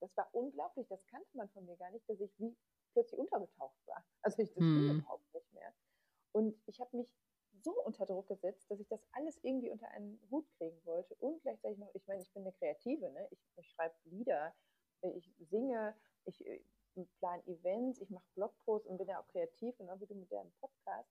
Das 0.00 0.14
war 0.16 0.28
unglaublich, 0.32 0.86
das 0.88 1.04
kannte 1.06 1.36
man 1.36 1.48
von 1.50 1.64
mir 1.64 1.76
gar 1.76 1.90
nicht, 1.90 2.08
dass 2.08 2.20
ich 2.20 2.30
wie 2.38 2.54
plötzlich 2.92 3.18
untergetaucht 3.18 3.78
war. 3.86 4.04
Also 4.22 4.42
ich 4.42 4.50
das 4.50 4.58
hm. 4.58 4.98
überhaupt 5.00 5.34
nicht 5.34 5.52
mehr. 5.52 5.72
Und 6.32 6.56
ich 6.66 6.80
habe 6.80 6.96
mich 6.96 7.08
so 7.62 7.72
unter 7.84 8.04
Druck 8.06 8.28
gesetzt, 8.28 8.70
dass 8.70 8.80
ich 8.80 8.88
das 8.88 9.00
alles 9.12 9.38
irgendwie 9.42 9.70
unter 9.70 9.88
einen 9.88 10.20
Hut 10.30 10.46
kriegen 10.58 10.84
wollte 10.84 11.14
und 11.16 11.40
gleichzeitig 11.42 11.78
noch, 11.78 11.94
ich 11.94 12.06
meine, 12.06 12.20
ich 12.20 12.32
bin 12.32 12.42
eine 12.42 12.52
Kreative, 12.52 13.10
ne? 13.10 13.26
ich, 13.30 13.38
ich 13.56 13.68
schreibe 13.70 13.94
Lieder, 14.04 14.54
ich 15.10 15.30
singe, 15.50 15.94
ich 16.24 16.46
äh, 16.46 16.60
plane 17.18 17.46
Events, 17.46 18.00
ich 18.00 18.10
mache 18.10 18.24
Blogposts 18.34 18.88
und 18.88 18.98
bin 18.98 19.08
ja 19.08 19.20
auch 19.20 19.26
kreativ, 19.28 19.76
genau 19.76 19.98
wie 20.00 20.06
du 20.06 20.14
mit 20.14 20.30
deinem 20.30 20.52
Podcast. 20.60 21.10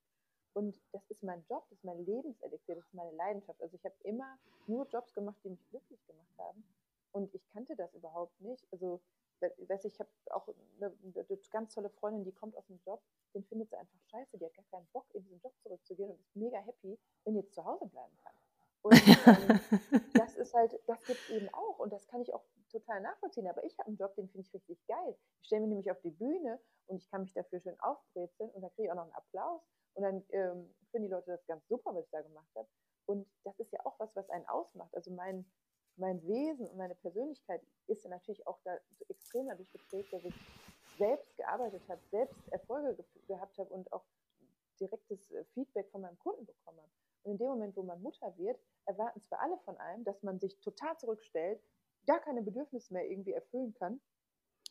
Und 0.54 0.80
das 0.92 1.04
ist 1.10 1.24
mein 1.24 1.44
Job, 1.50 1.66
das 1.70 1.80
ist 1.80 1.84
mein 1.84 2.06
Lebenselixier, 2.06 2.76
das 2.76 2.86
ist 2.86 2.94
meine 2.94 3.12
Leidenschaft. 3.12 3.62
Also 3.62 3.76
ich 3.76 3.84
habe 3.84 3.96
immer 4.04 4.38
nur 4.68 4.88
Jobs 4.88 5.14
gemacht, 5.14 5.38
die 5.44 5.50
mich 5.50 5.68
glücklich 5.70 6.06
gemacht 6.06 6.38
haben. 6.38 6.64
Und 7.12 7.34
ich 7.34 7.46
kannte 7.50 7.76
das 7.76 7.94
überhaupt 7.94 8.40
nicht. 8.40 8.66
Also 8.72 9.02
weiß 9.42 9.86
ich, 9.86 10.00
habe 10.00 10.10
auch 10.32 10.48
eine, 10.80 10.94
eine, 11.04 11.38
ganz 11.52 11.74
tolle 11.74 11.90
Freundin, 11.90 12.24
die 12.24 12.32
kommt 12.32 12.56
aus 12.56 12.66
dem 12.68 12.80
Job, 12.86 13.02
den 13.34 13.44
findet 13.44 13.70
sie 13.70 13.78
einfach 13.78 14.00
scheiße, 14.10 14.38
die 14.38 14.46
hat 14.46 14.54
gar 14.54 14.66
keinen 14.72 14.88
Bock, 14.94 15.06
in 15.14 15.24
diesen 15.24 15.42
Job 15.42 15.54
zurückzugehen 15.62 16.12
und 16.12 16.20
ist 16.20 16.36
mega 16.36 16.60
happy, 16.60 16.98
wenn 17.24 17.34
die 17.34 17.42
jetzt 17.42 17.54
zu 17.54 17.64
Hause 17.66 17.86
bleiben 17.88 18.16
kann. 18.24 18.34
Und 18.84 18.94
ähm, 19.28 19.60
das 20.14 20.36
ist 20.36 20.54
halt, 20.54 20.78
das 20.88 21.04
gibt 21.06 21.20
es 21.20 21.30
eben 21.30 21.50
auch 21.54 21.80
und 21.80 21.92
das 21.92 22.06
kann 22.08 22.22
ich 22.22 22.34
auch 22.34 22.44
total 22.70 23.02
nachvollziehen. 23.02 23.48
Aber 23.48 23.64
ich 23.64 23.78
habe 23.80 23.88
einen 23.88 23.98
Job, 23.98 24.14
den 24.16 24.28
finde 24.30 24.46
ich 24.46 24.54
richtig 24.54 24.86
geil. 24.88 25.18
Ich 25.42 25.48
stelle 25.48 25.62
mich 25.62 25.70
nämlich 25.70 25.92
auf 25.92 26.02
die 26.02 26.12
Bühne 26.12 26.60
und 26.88 26.98
ich 26.98 27.10
kann 27.10 27.22
mich 27.22 27.34
dafür 27.34 27.60
schön 27.62 27.80
aufbrezeln 27.80 28.50
und 28.52 28.62
dann 28.62 28.72
kriege 28.72 28.86
ich 28.86 28.92
auch 28.92 28.96
noch 28.96 29.04
einen 29.04 29.14
Applaus 29.14 29.62
und 29.94 30.04
dann 30.04 30.24
ähm, 30.30 30.74
finden 30.92 31.08
die 31.08 31.14
Leute 31.14 31.32
das 31.32 31.46
ganz 31.46 31.68
super, 31.68 31.96
was 31.96 32.06
ich 32.06 32.12
da 32.12 32.22
gemacht 32.22 32.50
habe. 32.56 32.68
Und 33.06 33.28
das 33.44 33.58
ist 33.60 33.72
ja 33.72 33.80
auch 33.86 34.00
was, 34.00 34.16
was 34.16 34.30
einen 34.30 34.48
ausmacht. 34.48 34.94
Also 34.96 35.12
mein, 35.12 35.46
mein 35.96 36.22
Wesen 36.28 36.68
und 36.68 36.78
meine 36.78 36.96
Persönlichkeit 36.96 37.62
ist 37.88 38.04
ja 38.04 38.10
natürlich 38.10 38.46
auch 38.48 38.60
da 38.64 38.78
so 38.98 39.06
extrem 39.10 39.48
dadurch 39.48 39.72
geprägt, 39.72 40.12
dass 40.12 40.24
ich 40.24 40.36
selbst 40.98 41.36
gearbeitet 41.38 41.82
habe, 41.88 42.02
selbst 42.12 42.38
Erfolge 42.52 42.96
ge 42.96 43.06
gehabt 43.28 43.58
habe 43.58 43.74
und 43.74 43.92
auch 43.94 44.04
direktes 44.80 45.32
äh, 45.32 45.44
Feedback 45.54 45.90
von 45.92 46.02
meinem 46.02 46.20
Kunden 46.20 46.46
bekommen 46.46 46.80
habe. 46.80 46.92
Und 47.24 47.34
in 47.34 47.38
dem 47.38 47.48
Moment, 47.48 47.76
wo 47.76 47.84
man 47.84 48.02
Mutter 48.02 48.38
wird, 48.38 48.60
erwarten 48.86 49.22
zwar 49.24 49.42
alle 49.42 49.58
von 49.60 49.78
einem, 49.78 50.04
dass 50.04 50.22
man 50.24 50.40
sich 50.40 50.60
total 50.60 50.98
zurückstellt, 50.98 51.62
gar 52.06 52.20
keine 52.20 52.42
Bedürfnisse 52.42 52.94
mehr 52.94 53.10
irgendwie 53.10 53.34
erfüllen 53.34 53.74
kann, 53.74 54.02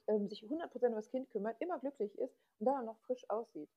ähm, 0.07 0.29
sich 0.29 0.43
100% 0.43 0.89
um 0.89 0.95
das 0.95 1.09
Kind 1.11 1.31
kümmert, 1.31 1.61
immer 1.61 1.79
glücklich 1.79 2.19
ist 2.19 2.37
und 2.59 2.67
dann 2.67 2.81
auch 2.83 2.95
noch 2.95 3.01
frisch 3.01 3.29
aussieht. 3.31 3.71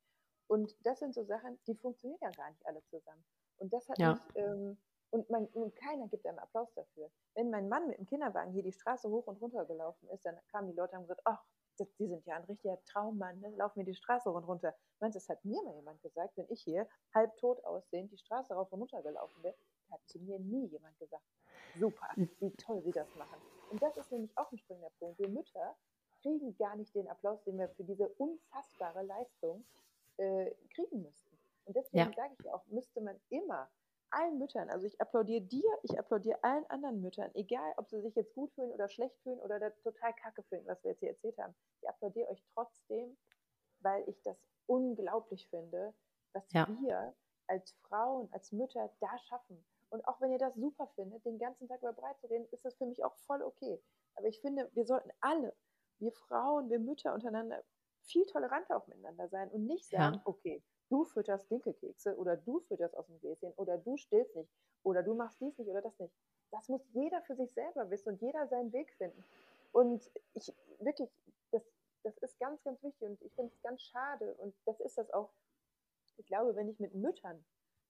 Und 0.48 0.76
das 0.86 1.00
sind 1.00 1.14
so 1.14 1.24
Sachen, 1.24 1.58
die 1.68 1.76
funktionieren 1.76 2.20
ja 2.22 2.32
gar 2.32 2.50
nicht 2.50 2.66
alle 2.66 2.84
zusammen. 2.86 3.24
Und 3.58 3.72
das 3.74 3.88
hat 3.90 3.98
ja. 3.98 4.14
mich, 4.14 4.22
ähm, 4.36 4.78
Und, 5.12 5.30
mein, 5.30 5.48
und 5.54 5.76
keiner 5.76 6.08
gibt 6.10 6.26
einem 6.26 6.40
Applaus 6.40 6.74
dafür. 6.74 7.10
Wenn 7.36 7.50
mein 7.50 7.70
Mann 7.70 7.88
mit 7.88 7.98
dem 7.98 8.06
Kinderwagen 8.06 8.52
hier 8.52 8.64
die 8.64 8.74
Straße 8.74 9.10
hoch 9.10 9.28
und 9.28 9.40
runter 9.42 9.64
gelaufen 9.66 10.10
ist, 10.10 10.26
dann 10.26 10.38
kamen 10.52 10.68
die 10.68 10.76
Leute 10.76 10.92
und 10.92 10.98
haben 10.98 11.04
gesagt, 11.04 11.22
ach, 11.24 11.42
die 11.78 12.08
sind 12.08 12.26
ja 12.26 12.36
ein 12.36 12.44
richtiger 12.44 12.82
Traummann, 12.86 13.40
ne? 13.40 13.50
laufen 13.56 13.78
wir 13.78 13.86
die 13.86 13.96
Straße 13.96 14.30
hoch 14.30 14.36
und 14.36 14.46
runter. 14.46 14.76
Meinst 15.00 15.16
das 15.16 15.30
hat 15.30 15.44
mir 15.44 15.62
mal 15.64 15.76
jemand 15.76 16.02
gesagt, 16.02 16.38
wenn 16.38 16.50
ich 16.50 16.62
hier 16.62 16.88
halb 17.14 17.36
tot 17.38 17.64
aussehend 17.64 18.12
die 18.12 18.18
Straße 18.18 18.54
rauf 18.54 18.72
und 18.72 18.80
runter 18.80 19.02
gelaufen 19.02 19.42
bin, 19.42 19.54
hat 19.92 20.02
zu 20.08 20.20
mir 20.20 20.40
nie 20.40 20.68
jemand 20.68 20.98
gesagt, 21.00 21.24
super, 21.78 22.08
hm. 22.14 22.30
wie 22.40 22.52
toll 22.52 22.82
sie 22.82 22.92
das 22.92 23.14
machen. 23.16 23.42
Und 23.70 23.82
das 23.82 23.98
ist 23.98 24.12
nämlich 24.12 24.36
auch 24.38 24.52
ein 24.52 24.58
springender 24.58 24.92
Punkt. 25.00 25.20
Wir 25.20 25.30
Mütter 25.30 25.76
kriegen 26.22 26.56
gar 26.58 26.76
nicht 26.76 26.94
den 26.96 27.08
Applaus, 27.08 27.44
den 27.44 27.58
wir 27.58 27.70
für 27.70 27.84
diese 27.84 28.08
unfassbare 28.10 29.04
Leistung 29.04 29.66
äh, 30.18 30.52
kriegen 30.74 31.02
müssten. 31.02 31.38
Und 31.66 31.76
deswegen 31.76 32.12
ja. 32.12 32.16
sage 32.16 32.36
ich 32.40 32.50
auch, 32.52 32.66
müsste 32.68 33.02
man 33.02 33.20
immer 33.30 33.70
allen 34.12 34.38
Müttern, 34.38 34.70
also 34.70 34.86
ich 34.86 35.00
applaudiere 35.02 35.42
dir, 35.42 35.70
ich 35.84 35.98
applaudiere 36.00 36.44
allen 36.44 36.66
anderen 36.68 37.02
Müttern, 37.02 37.32
egal 37.34 37.74
ob 37.78 37.90
sie 37.90 38.02
sich 38.02 38.16
jetzt 38.16 38.34
gut 38.34 38.52
fühlen 38.54 38.72
oder 38.72 38.88
schlecht 38.88 39.18
fühlen 39.24 39.40
oder 39.40 39.60
das 39.60 39.80
total 39.82 40.14
kacke 40.14 40.44
finden, 40.44 40.68
was 40.68 40.84
wir 40.84 40.92
jetzt 40.92 41.00
hier 41.00 41.10
erzählt 41.10 41.38
haben. 41.38 41.56
Ich 41.82 41.90
applaudiere 41.90 42.30
euch 42.30 42.44
trotzdem, 42.54 43.18
weil 43.80 44.08
ich 44.08 44.22
das 44.24 44.38
unglaublich 44.68 45.48
finde, 45.50 45.94
was 46.34 46.52
ja. 46.52 46.68
wir 46.82 47.16
als 47.48 47.72
Frauen, 47.84 48.30
als 48.32 48.52
Mütter 48.52 48.92
da 49.00 49.18
schaffen. 49.20 49.66
Und 49.90 50.06
auch 50.08 50.20
wenn 50.20 50.32
ihr 50.32 50.40
das 50.40 50.56
super 50.56 50.88
findet, 50.96 51.24
den 51.26 51.38
ganzen 51.38 51.68
Tag 51.68 51.82
über 51.82 51.94
breit 51.94 52.20
zu 52.20 52.28
reden, 52.28 52.48
ist 52.52 52.66
das 52.66 52.76
für 52.76 52.86
mich 52.86 53.04
auch 53.04 53.16
voll 53.16 53.42
okay. 53.44 53.82
Aber 54.16 54.28
ich 54.28 54.42
finde, 54.42 54.70
wir 54.74 54.86
sollten 54.86 55.12
alle, 55.22 55.56
wir 56.00 56.12
Frauen, 56.12 56.70
wir 56.70 56.80
Mütter 56.80 57.14
untereinander, 57.14 57.64
viel 58.02 58.26
toleranter 58.26 58.78
auch 58.78 58.88
miteinander 58.88 59.30
sein 59.30 59.50
und 59.52 59.66
nicht 59.66 59.86
sagen, 59.90 60.16
ja. 60.16 60.22
okay, 60.26 60.64
du 60.90 61.04
fütterst 61.04 61.50
Dinkelkekse 61.50 62.16
oder 62.18 62.38
du 62.38 62.60
fütterst 62.60 62.96
aus 62.96 63.08
dem 63.08 63.20
Gläschen 63.20 63.52
oder 63.58 63.78
du 63.78 63.98
stillst 63.98 64.36
nicht 64.36 64.50
oder 64.84 65.04
du 65.04 65.14
machst 65.14 65.40
dies 65.42 65.58
nicht 65.58 65.70
oder 65.70 65.82
das 65.82 65.98
nicht. 66.00 66.14
Das 66.52 66.70
muss 66.70 66.82
jeder 66.94 67.22
für 67.24 67.36
sich 67.36 67.52
selber 67.54 67.90
wissen 67.90 68.10
und 68.10 68.22
jeder 68.22 68.48
seinen 68.48 68.72
Weg 68.72 68.94
finden. 68.94 69.24
Und 69.72 70.10
ich 70.34 70.54
wirklich, 70.80 71.10
das, 71.52 71.64
das 72.04 72.18
ist 72.20 72.40
ganz, 72.40 72.64
ganz 72.64 72.82
wichtig 72.84 73.08
und 73.08 73.22
ich 73.22 73.34
finde 73.34 73.52
es 73.54 73.62
ganz 73.62 73.82
schade 73.82 74.34
und 74.36 74.56
das 74.66 74.80
ist 74.80 74.98
das 74.98 75.12
auch. 75.12 75.32
Ich 76.18 76.26
glaube, 76.28 76.56
wenn 76.56 76.70
ich 76.70 76.80
mit 76.80 76.94
Müttern, 76.94 77.44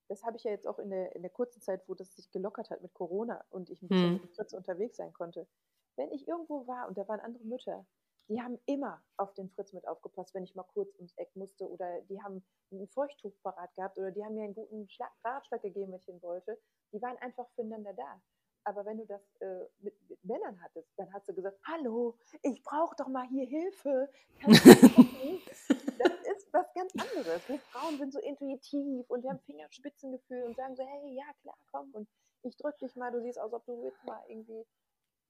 das 0.08 0.24
habe 0.24 0.38
ich 0.38 0.43
ja 0.43 0.52
jetzt 0.52 0.68
auch 0.68 0.80
in 0.80 0.89
der, 0.89 1.16
in 1.16 1.22
der 1.22 1.32
kurzen 1.32 1.62
Zeit, 1.62 1.88
wo 1.88 1.93
das 1.93 2.16
sich 2.16 2.32
gelockert 2.32 2.70
hat 2.70 2.82
mit 2.82 2.93
Corona 2.93 3.43
und 3.50 3.70
ich 3.70 3.82
ein 3.82 3.88
bisschen 3.88 4.14
mhm. 4.14 4.30
mit 4.38 4.54
unterwegs 4.54 4.98
sein 4.98 5.14
konnte, 5.14 5.48
wenn 5.96 6.12
ich 6.12 6.28
irgendwo 6.28 6.66
war 6.68 6.88
und 6.88 6.98
da 6.98 7.08
waren 7.08 7.20
andere 7.20 7.43
Mütter, 7.43 7.86
die 8.28 8.41
haben 8.41 8.59
immer 8.65 9.01
auf 9.17 9.34
den 9.34 9.49
Fritz 9.49 9.73
mit 9.73 9.88
aufgepasst, 9.88 10.34
wenn 10.34 10.43
ich 10.43 10.55
mal 10.55 10.63
kurz 10.63 10.95
ums 10.95 11.13
Eck 11.17 11.36
musste 11.36 11.69
oder 11.69 12.01
die 12.03 12.21
haben 12.21 12.43
ein 12.71 12.88
Feuchttuch 12.88 13.34
parat 13.43 13.73
gehabt 13.76 13.97
oder 13.97 14.11
die 14.11 14.23
haben 14.23 14.36
mir 14.36 14.43
einen 14.43 14.55
guten 14.55 14.89
Schlag, 14.89 15.11
Ratschlag 15.23 15.61
gegeben, 15.61 15.91
wenn 15.91 15.99
ich 15.99 16.05
hin 16.05 16.21
wollte. 16.21 16.57
Die 16.91 17.01
waren 17.01 17.17
einfach 17.17 17.47
füreinander 17.55 17.93
da. 17.93 18.21
Aber 18.63 18.84
wenn 18.84 18.97
du 18.97 19.05
das 19.05 19.21
äh, 19.41 19.65
mit, 19.80 19.93
mit, 20.09 20.26
Männern 20.26 20.59
hattest, 20.63 20.89
dann 20.97 21.13
hast 21.13 21.30
du 21.30 21.36
gesagt, 21.36 21.59
hallo, 21.67 22.17
ich 22.41 22.63
brauche 22.63 22.95
doch 22.95 23.07
mal 23.07 23.28
hier 23.28 23.45
Hilfe. 23.45 24.09
das 24.41 24.65
ist 24.65 26.51
was 26.51 26.73
ganz 26.73 26.93
anderes. 26.95 27.47
Wir 27.47 27.59
Frauen 27.59 27.99
sind 27.99 28.11
so 28.11 28.19
intuitiv 28.19 29.07
und 29.07 29.21
wir 29.21 29.30
haben 29.30 29.39
Fingerspitzengefühl 29.41 30.43
und 30.43 30.55
sagen 30.55 30.76
so, 30.76 30.84
hey, 30.84 31.15
ja 31.15 31.32
klar, 31.41 31.57
komm 31.71 31.91
und 31.91 32.09
ich 32.41 32.57
drück 32.57 32.78
dich 32.80 32.95
mal, 32.95 33.11
du 33.11 33.21
siehst 33.21 33.39
aus, 33.39 33.53
ob 33.53 33.65
du 33.65 33.84
jetzt 33.84 34.03
mal 34.03 34.23
irgendwie 34.28 34.65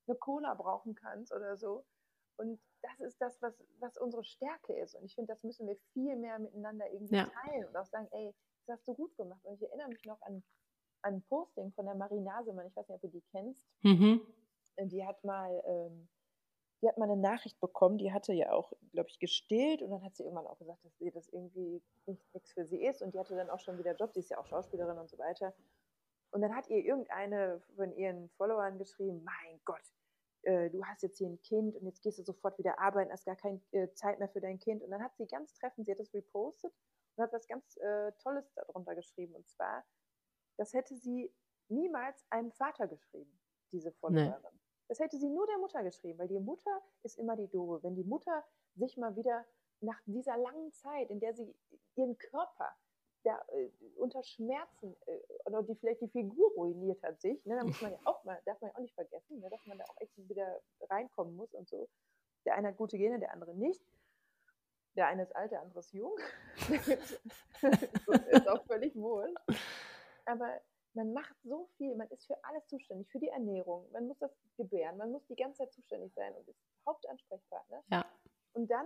eine 0.08 0.18
Cola 0.18 0.54
brauchen 0.54 0.96
kannst 0.96 1.34
oder 1.34 1.58
so. 1.58 1.86
Und 2.38 2.60
das 2.82 3.00
ist 3.00 3.22
das, 3.22 3.42
was, 3.42 3.64
was 3.80 3.98
unsere 3.98 4.24
Stärke 4.24 4.74
ist. 4.74 4.96
Und 4.96 5.06
ich 5.06 5.16
finde, 5.16 5.34
das 5.34 5.44
müssen 5.44 5.68
wir 5.68 5.78
viel 5.94 6.16
mehr 6.16 6.40
miteinander 6.40 6.90
irgendwie 6.92 7.16
ja. 7.16 7.26
teilen 7.26 7.68
und 7.68 7.76
auch 7.78 7.86
sagen, 7.86 8.08
ey, 8.12 8.34
das 8.66 8.78
hast 8.78 8.88
du 8.88 8.94
gut 8.94 9.16
gemacht. 9.16 9.44
Und 9.46 9.56
ich 9.56 9.64
erinnere 9.64 9.90
mich 9.90 10.06
noch 10.06 10.22
an, 10.22 10.44
an 11.02 11.16
ein 11.16 11.22
Posting 11.24 11.72
von 11.74 11.86
der 11.86 11.96
Marie 11.96 12.20
Nasemann, 12.20 12.68
ich 12.68 12.76
weiß 12.76 12.88
nicht, 12.88 12.96
ob 12.96 13.02
du 13.02 13.08
die 13.08 13.24
kennst. 13.32 13.68
Mhm. 13.84 14.22
Die 14.78 15.06
hat 15.06 15.24
mal, 15.24 15.64
ähm, 15.66 16.10
die 16.82 16.90
hat 16.90 16.98
mal 16.98 17.10
eine 17.10 17.22
Nachricht 17.22 17.60
bekommen, 17.62 17.98
die 17.98 18.12
hatte 18.12 18.34
ja 18.34 18.52
auch, 18.52 18.74
glaube 18.92 19.10
ich, 19.10 19.20
gestillt 19.20 19.82
und 19.82 19.92
dann 19.92 20.04
hat 20.04 20.16
sie 20.16 20.24
irgendwann 20.24 20.48
auch 20.48 20.58
gesagt, 20.58 20.84
dass 20.84 20.98
sie 20.98 21.12
das 21.12 21.30
irgendwie 21.30 21.82
nichts 22.06 22.52
für 22.52 22.66
sie 22.66 22.84
ist 22.86 23.02
und 23.02 23.14
die 23.14 23.20
hatte 23.20 23.36
dann 23.36 23.50
auch 23.50 23.60
schon 23.60 23.78
wieder 23.78 23.96
Job, 23.96 24.14
sie 24.14 24.20
ist 24.20 24.30
ja 24.30 24.38
auch 24.38 24.46
Schauspielerin 24.46 24.98
und 24.98 25.10
so 25.10 25.18
weiter. 25.18 25.54
Und 26.32 26.42
dann 26.42 26.54
hat 26.54 26.68
ihr 26.68 26.84
irgendeine 26.84 27.62
von 27.78 27.96
ihren 27.96 28.30
Followern 28.32 28.78
geschrieben, 28.78 29.24
mein 29.24 29.62
Gott, 29.64 29.82
äh, 30.46 30.70
du 30.70 30.84
hast 30.86 31.04
jetzt 31.04 31.18
hier 31.18 31.28
ein 31.28 31.42
Kind 31.42 31.76
und 31.76 31.86
jetzt 31.86 32.02
gehst 32.02 32.20
du 32.20 32.24
sofort 32.24 32.58
wieder 32.58 32.80
arbeiten, 32.80 33.12
hast 33.12 33.26
gar 33.26 33.36
keine 33.36 33.62
äh, 33.72 33.92
Zeit 33.94 34.20
mehr 34.20 34.30
für 34.30 34.42
dein 34.42 34.60
Kind. 34.60 34.84
Und 34.84 34.92
dann 34.92 35.04
hat 35.04 35.16
sie 35.18 35.28
ganz 35.28 35.54
treffend, 35.54 35.86
sie 35.86 35.92
hat 35.92 36.00
das 36.00 36.14
repostet 36.14 36.74
und 37.16 37.24
hat 37.24 37.34
was 37.34 37.48
ganz 37.48 37.78
äh, 37.78 38.12
Tolles 38.20 38.54
darunter 38.54 38.96
geschrieben. 38.96 39.36
Und 39.36 39.48
zwar, 39.48 39.84
das 40.58 40.74
hätte 40.74 40.96
sie 40.96 41.34
niemals 41.68 42.26
einem 42.30 42.52
Vater 42.52 42.88
geschrieben, 42.88 43.40
diese 43.72 43.92
Followerin. 43.92 44.42
Nee. 44.42 44.60
Das 44.88 45.00
hätte 45.00 45.18
sie 45.18 45.30
nur 45.30 45.48
der 45.48 45.58
Mutter 45.58 45.84
geschrieben, 45.84 46.20
weil 46.20 46.28
die 46.28 46.40
Mutter 46.40 46.82
ist 47.04 47.18
immer 47.18 47.36
die 47.36 47.48
Doofe. 47.48 47.82
Wenn 47.84 47.96
die 47.96 48.04
Mutter 48.04 48.46
sich 48.76 48.98
mal 48.98 49.16
wieder 49.16 49.46
nach 49.82 50.00
dieser 50.06 50.38
langen 50.38 50.72
Zeit, 50.72 51.10
in 51.10 51.20
der 51.20 51.34
sie 51.34 51.56
ihren 51.96 52.18
Körper 52.18 52.76
der, 53.26 53.44
äh, 53.54 53.70
unter 53.98 54.24
Schmerzen 54.24 54.96
äh, 55.08 55.20
oder 55.46 55.64
die 55.64 55.76
vielleicht 55.76 56.02
die 56.02 56.08
Figur 56.08 56.52
ruiniert 56.54 57.02
hat 57.04 57.20
sich, 57.20 57.44
ne, 57.46 57.56
da 57.56 57.64
muss 57.64 57.82
man 57.82 57.92
ja 57.92 58.00
auch 58.06 58.24
mal, 58.24 58.40
darf 58.46 58.62
man 58.62 58.70
ja 58.70 58.76
auch 58.76 58.82
nicht 58.82 58.94
vergessen, 58.94 59.40
ne, 59.40 59.50
dass 59.50 59.66
man 59.66 59.78
da 59.78 59.86
auch 59.86 60.00
echt 60.00 60.16
wieder 60.30 60.62
reinkommen 60.90 61.36
muss 61.36 61.54
und 61.54 61.68
so. 61.68 61.90
Der 62.46 62.56
eine 62.56 62.70
hat 62.70 62.78
gute 62.78 62.98
Gene, 62.98 63.20
der 63.20 63.34
andere 63.34 63.56
nicht. 63.56 63.82
Der 64.96 65.08
eine 65.08 65.24
ist 65.24 65.36
alt, 65.36 65.52
der 65.52 65.62
andere 65.62 65.80
ist 65.80 65.92
jung. 65.92 66.16
ist 68.32 68.48
auch 68.48 68.66
völlig 68.66 68.96
wohl. 68.96 69.34
Aber 70.26 70.62
man 70.94 71.12
macht 71.12 71.36
so 71.44 71.68
viel, 71.78 71.96
man 71.96 72.08
ist 72.10 72.26
für 72.26 72.42
alles 72.44 72.66
zuständig, 72.68 73.10
für 73.12 73.20
die 73.20 73.28
Ernährung, 73.28 73.92
man 73.92 74.08
muss 74.08 74.18
das 74.20 74.32
gebären, 74.56 74.98
man 74.98 75.12
muss 75.12 75.26
die 75.28 75.36
ganze 75.36 75.58
Zeit 75.60 75.74
zuständig 75.74 76.14
sein 76.14 76.34
und 76.34 76.48
ist 76.48 76.64
Hauptansprechpartner. 76.86 77.84
Ja. 77.92 78.06
Und 78.54 78.72
dann 78.72 78.86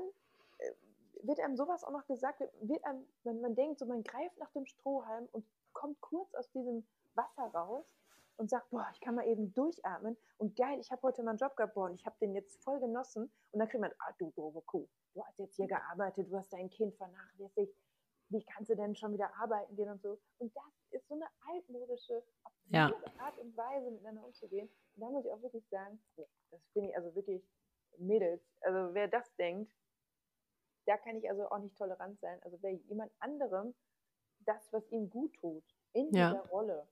wird 1.24 1.40
einem 1.40 1.56
sowas 1.56 1.84
auch 1.84 1.92
noch 1.92 2.06
gesagt, 2.08 2.42
wird 2.62 2.84
einem, 2.86 3.06
wenn 3.24 3.42
man 3.42 3.56
denkt, 3.56 3.80
so 3.80 3.86
man 3.86 4.04
greift 4.04 4.38
nach 4.38 4.52
dem 4.52 4.66
Strohhalm 4.66 5.28
und 5.32 5.46
kommt 5.74 6.00
kurz 6.02 6.34
aus 6.36 6.50
diesem 6.52 6.86
Wasser 7.16 7.44
raus 7.54 7.86
und 8.38 8.50
sagt, 8.50 8.70
boah, 8.70 8.88
ich 8.94 9.02
kann 9.02 9.16
mal 9.16 9.28
eben 9.28 9.54
durchatmen 9.54 10.18
und 10.38 10.56
geil, 10.56 10.80
ich 10.80 10.92
habe 10.92 11.02
heute 11.04 11.24
meinen 11.24 11.38
Job 11.38 11.56
gehabt, 11.56 11.74
boah, 11.74 11.86
und 11.86 11.96
ich 11.96 12.06
habe 12.06 12.16
den 12.22 12.34
jetzt 12.34 12.64
voll 12.64 12.80
genossen 12.80 13.32
und 13.52 13.60
dann 13.60 13.68
kriegt 13.68 13.82
man, 13.82 13.92
ah, 14.00 14.14
du 14.18 14.32
doofe 14.32 14.62
Kuh, 14.62 14.88
du 15.14 15.24
hast 15.24 15.38
jetzt 15.40 15.56
hier 15.56 15.68
gearbeitet, 15.68 16.32
du 16.32 16.38
hast 16.38 16.52
dein 16.54 16.70
Kind 16.70 16.96
vernachlässigt, 16.96 17.76
wie 18.30 18.44
kannst 18.44 18.70
du 18.70 18.76
denn 18.76 18.96
schon 18.96 19.14
wieder 19.14 19.30
arbeiten 19.36 19.76
gehen 19.76 19.90
und 19.90 20.02
so. 20.02 20.20
Und 20.38 20.56
das 20.56 20.64
ist 20.92 21.08
so 21.08 21.16
eine 21.16 21.26
altmodische 21.52 22.24
ja. 22.70 22.92
Art 23.18 23.38
und 23.40 23.58
Weise, 23.58 23.92
miteinander 23.92 24.24
umzugehen. 24.24 24.70
Und 24.96 25.02
da 25.02 25.10
muss 25.10 25.26
ich 25.26 25.34
auch 25.34 25.42
wirklich 25.42 25.68
sagen, 25.70 26.00
das 26.52 26.62
finde 26.74 26.90
ich 26.90 26.96
also 26.96 27.14
wirklich 27.16 27.44
Mädels, 27.98 28.42
also 28.62 28.94
wer 28.94 29.08
das 29.08 29.36
denkt, 29.36 29.74
da 30.90 30.98
kann 30.98 31.16
ich 31.18 31.30
also 31.30 31.48
auch 31.50 31.60
nicht 31.60 31.78
tolerant 31.78 32.20
sein. 32.20 32.40
Also 32.42 32.58
wer 32.62 32.74
jemand 32.74 33.12
anderem 33.20 33.76
das, 34.40 34.74
was 34.74 34.90
ihm 34.92 35.08
gut 35.10 35.32
tut, 35.36 35.64
in 35.94 36.12
ja. 36.12 36.32
dieser 36.32 36.48
Rolle 36.50 36.88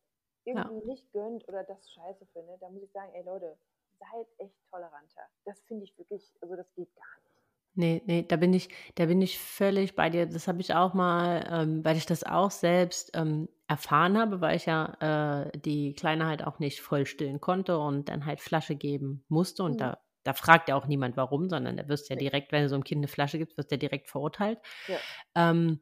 irgendwie 0.45 0.80
ja. 0.80 0.86
nicht 0.86 1.12
gönnt 1.12 1.48
oder 1.50 1.64
das 1.64 1.91
scheiße 1.91 2.28
findet, 2.28 2.62
da 2.62 2.70
muss 2.70 2.84
ich 2.84 2.91
sagen, 2.91 3.12
ey 3.16 3.24
Leute, 3.24 3.58
seid 3.98 4.28
echt 4.38 4.56
toleranter. 4.70 5.24
Das 5.45 5.60
finde 5.64 5.86
ich 5.86 5.98
wirklich, 5.98 6.32
also 6.41 6.56
das 6.56 6.72
geht 6.76 6.95
gar 6.95 7.06
nicht. 7.24 7.28
Nee, 7.74 8.02
nee, 8.06 8.24
da 8.24 8.38
bin 8.38 8.54
ich, 8.54 8.70
da 8.95 9.06
bin 9.08 9.22
ich 9.22 9.39
völlig 9.39 9.95
bei 9.95 10.10
dir. 10.10 10.28
Das 10.28 10.48
habe 10.48 10.62
ich 10.62 10.74
auch 10.74 10.93
mal, 10.93 11.48
ähm, 11.50 11.84
weil 11.84 11.98
ich 11.98 12.06
das 12.06 12.24
auch 12.24 12.52
selbst 12.52 13.12
ähm, 13.16 13.50
erfahren 13.68 14.18
habe, 14.18 14.41
weil 14.41 14.56
ich 14.56 14.66
ja 14.68 15.45
äh, 15.45 15.58
die 15.58 15.93
Kleine 15.93 16.28
halt 16.28 16.45
auch 16.45 16.60
nicht 16.60 16.82
voll 16.82 17.06
stillen 17.06 17.41
konnte 17.41 17.78
und 17.80 18.10
dann 18.10 18.26
halt 18.26 18.41
Flasche 18.41 18.76
geben 18.76 19.26
musste. 19.28 19.64
Und 19.64 19.74
mhm. 19.74 19.78
da 19.78 19.98
da 20.28 20.34
fragt 20.34 20.67
ja 20.67 20.75
auch 20.75 20.88
niemand 20.88 21.15
warum, 21.15 21.49
sondern 21.49 21.78
da 21.78 21.88
wirst 21.88 22.09
ja 22.09 22.17
direkt, 22.17 22.51
wenn 22.51 22.61
du 22.61 22.67
so 22.67 22.75
einem 22.75 22.84
Kind 22.84 22.99
eine 22.99 23.07
Flasche 23.07 23.38
gibst, 23.38 23.57
wirst 23.57 23.71
du 23.71 23.75
ja 23.75 23.80
direkt 23.80 24.09
verurteilt. 24.09 24.59
Ja. 24.88 24.97
Ähm, 25.36 25.80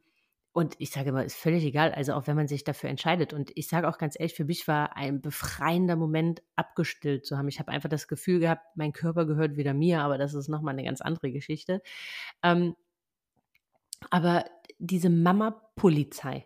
und 0.53 0.75
ich 0.77 0.91
sage 0.91 1.09
immer, 1.09 1.25
ist 1.25 1.35
völlig 1.35 1.65
egal, 1.65 1.91
also 1.93 2.13
auch 2.13 2.27
wenn 2.27 2.35
man 2.35 2.47
sich 2.47 2.63
dafür 2.63 2.91
entscheidet. 2.91 3.33
Und 3.33 3.51
ich 3.55 3.67
sage 3.67 3.89
auch 3.89 3.97
ganz 3.97 4.15
ehrlich, 4.19 4.35
für 4.35 4.45
mich 4.45 4.67
war 4.67 4.95
ein 4.95 5.19
befreiender 5.19 5.95
Moment, 5.95 6.43
abgestillt 6.55 7.25
zu 7.25 7.39
haben. 7.39 7.47
Ich 7.47 7.59
habe 7.59 7.71
einfach 7.71 7.89
das 7.89 8.07
Gefühl 8.07 8.39
gehabt, 8.39 8.61
mein 8.75 8.93
Körper 8.93 9.25
gehört 9.25 9.57
wieder 9.57 9.73
mir, 9.73 10.01
aber 10.01 10.19
das 10.19 10.35
ist 10.35 10.47
nochmal 10.47 10.75
eine 10.75 10.83
ganz 10.83 11.01
andere 11.01 11.31
Geschichte. 11.31 11.81
Ähm, 12.43 12.75
aber 14.11 14.45
diese 14.77 15.09
Mama-Polizei, 15.09 16.45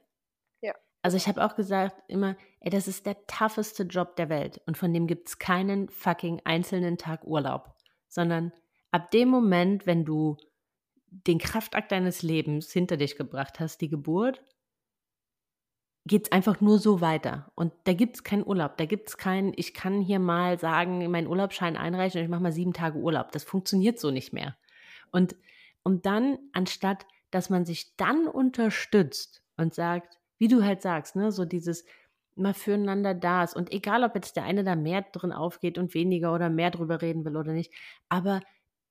also 1.01 1.15
ich 1.15 1.27
habe 1.27 1.43
auch 1.43 1.55
gesagt 1.55 1.95
immer, 2.07 2.35
ey, 2.59 2.69
das 2.69 2.87
ist 2.87 3.05
der 3.05 3.25
tougheste 3.25 3.83
Job 3.83 4.15
der 4.17 4.29
Welt 4.29 4.61
und 4.65 4.77
von 4.77 4.93
dem 4.93 5.07
gibt 5.07 5.29
es 5.29 5.39
keinen 5.39 5.87
fucking 5.89 6.41
einzelnen 6.43 6.97
Tag 6.97 7.23
Urlaub 7.23 7.73
sondern 8.09 8.51
ab 8.91 9.11
dem 9.11 9.29
Moment, 9.29 9.85
wenn 9.85 10.03
du 10.05 10.37
den 11.11 11.39
Kraftakt 11.39 11.91
deines 11.91 12.21
Lebens 12.21 12.71
hinter 12.71 12.97
dich 12.97 13.15
gebracht 13.15 13.59
hast, 13.59 13.81
die 13.81 13.89
Geburt, 13.89 14.43
geht 16.05 16.25
es 16.25 16.31
einfach 16.31 16.59
nur 16.61 16.79
so 16.79 17.01
weiter. 17.01 17.51
Und 17.55 17.71
da 17.85 17.93
gibt 17.93 18.15
es 18.15 18.23
keinen 18.23 18.45
Urlaub, 18.45 18.77
da 18.77 18.85
gibt 18.85 19.09
es 19.09 19.17
keinen, 19.17 19.53
ich 19.55 19.73
kann 19.73 20.01
hier 20.01 20.19
mal 20.19 20.59
sagen, 20.59 21.09
meinen 21.09 21.27
Urlaubsschein 21.27 21.77
einreichen 21.77 22.19
und 22.19 22.25
ich 22.25 22.29
mache 22.29 22.41
mal 22.41 22.51
sieben 22.51 22.73
Tage 22.73 22.97
Urlaub. 22.97 23.31
Das 23.31 23.43
funktioniert 23.43 23.99
so 23.99 24.11
nicht 24.11 24.33
mehr. 24.33 24.57
Und, 25.11 25.35
und 25.83 26.05
dann, 26.05 26.37
anstatt, 26.53 27.05
dass 27.31 27.49
man 27.49 27.65
sich 27.65 27.95
dann 27.95 28.27
unterstützt 28.27 29.43
und 29.57 29.73
sagt, 29.73 30.19
wie 30.37 30.47
du 30.47 30.63
halt 30.63 30.81
sagst, 30.81 31.15
ne, 31.15 31.31
so 31.31 31.45
dieses, 31.45 31.85
mal 32.39 32.53
füreinander 32.53 33.13
da 33.13 33.43
ist. 33.43 33.55
Und 33.55 33.71
egal, 33.71 34.03
ob 34.03 34.15
jetzt 34.15 34.35
der 34.35 34.43
eine 34.43 34.63
da 34.63 34.75
mehr 34.75 35.01
drin 35.01 35.31
aufgeht 35.31 35.77
und 35.77 35.93
weniger 35.93 36.33
oder 36.33 36.49
mehr 36.49 36.71
drüber 36.71 37.01
reden 37.01 37.25
will 37.25 37.37
oder 37.37 37.53
nicht. 37.53 37.73
Aber, 38.09 38.41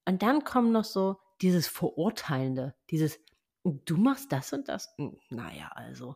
und 0.07 0.23
dann 0.23 0.45
kommt 0.45 0.73
noch 0.73 0.85
so 0.85 1.17
dieses 1.41 1.67
Verurteilende, 1.69 2.75
dieses, 2.91 3.21
du 3.65 3.97
machst 3.97 4.33
das 4.33 4.53
und 4.53 4.69
das. 4.69 4.95
Naja, 5.31 5.71
also, 5.75 6.15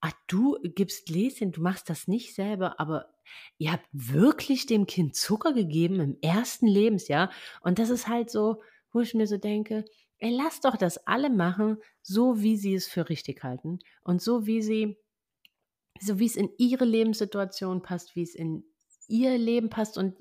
ach, 0.00 0.12
du 0.26 0.58
gibst 0.62 1.06
Gläschen, 1.06 1.52
du 1.52 1.60
machst 1.62 1.90
das 1.90 2.08
nicht 2.08 2.34
selber, 2.34 2.80
aber 2.80 3.14
ihr 3.58 3.72
habt 3.72 3.88
wirklich 3.92 4.66
dem 4.66 4.86
Kind 4.86 5.14
Zucker 5.14 5.52
gegeben 5.52 6.00
im 6.00 6.18
ersten 6.22 6.66
Lebensjahr. 6.66 7.30
Und 7.60 7.78
das 7.78 7.90
ist 7.90 8.08
halt 8.08 8.30
so, 8.30 8.62
wo 8.92 9.00
ich 9.00 9.14
mir 9.14 9.26
so 9.26 9.38
denke, 9.38 9.84
ey, 10.18 10.30
lass 10.30 10.60
doch 10.60 10.76
das 10.76 11.06
alle 11.06 11.30
machen, 11.30 11.78
so 12.02 12.40
wie 12.40 12.56
sie 12.56 12.74
es 12.74 12.86
für 12.86 13.08
richtig 13.08 13.42
halten 13.42 13.78
und 14.02 14.22
so 14.22 14.46
wie 14.46 14.62
sie, 14.62 14.96
so 16.00 16.18
wie 16.18 16.26
es 16.26 16.36
in 16.36 16.50
ihre 16.58 16.84
Lebenssituation 16.84 17.82
passt, 17.82 18.16
wie 18.16 18.22
es 18.22 18.34
in 18.34 18.64
ihr 19.08 19.36
Leben 19.38 19.70
passt 19.70 19.98
und 19.98 20.16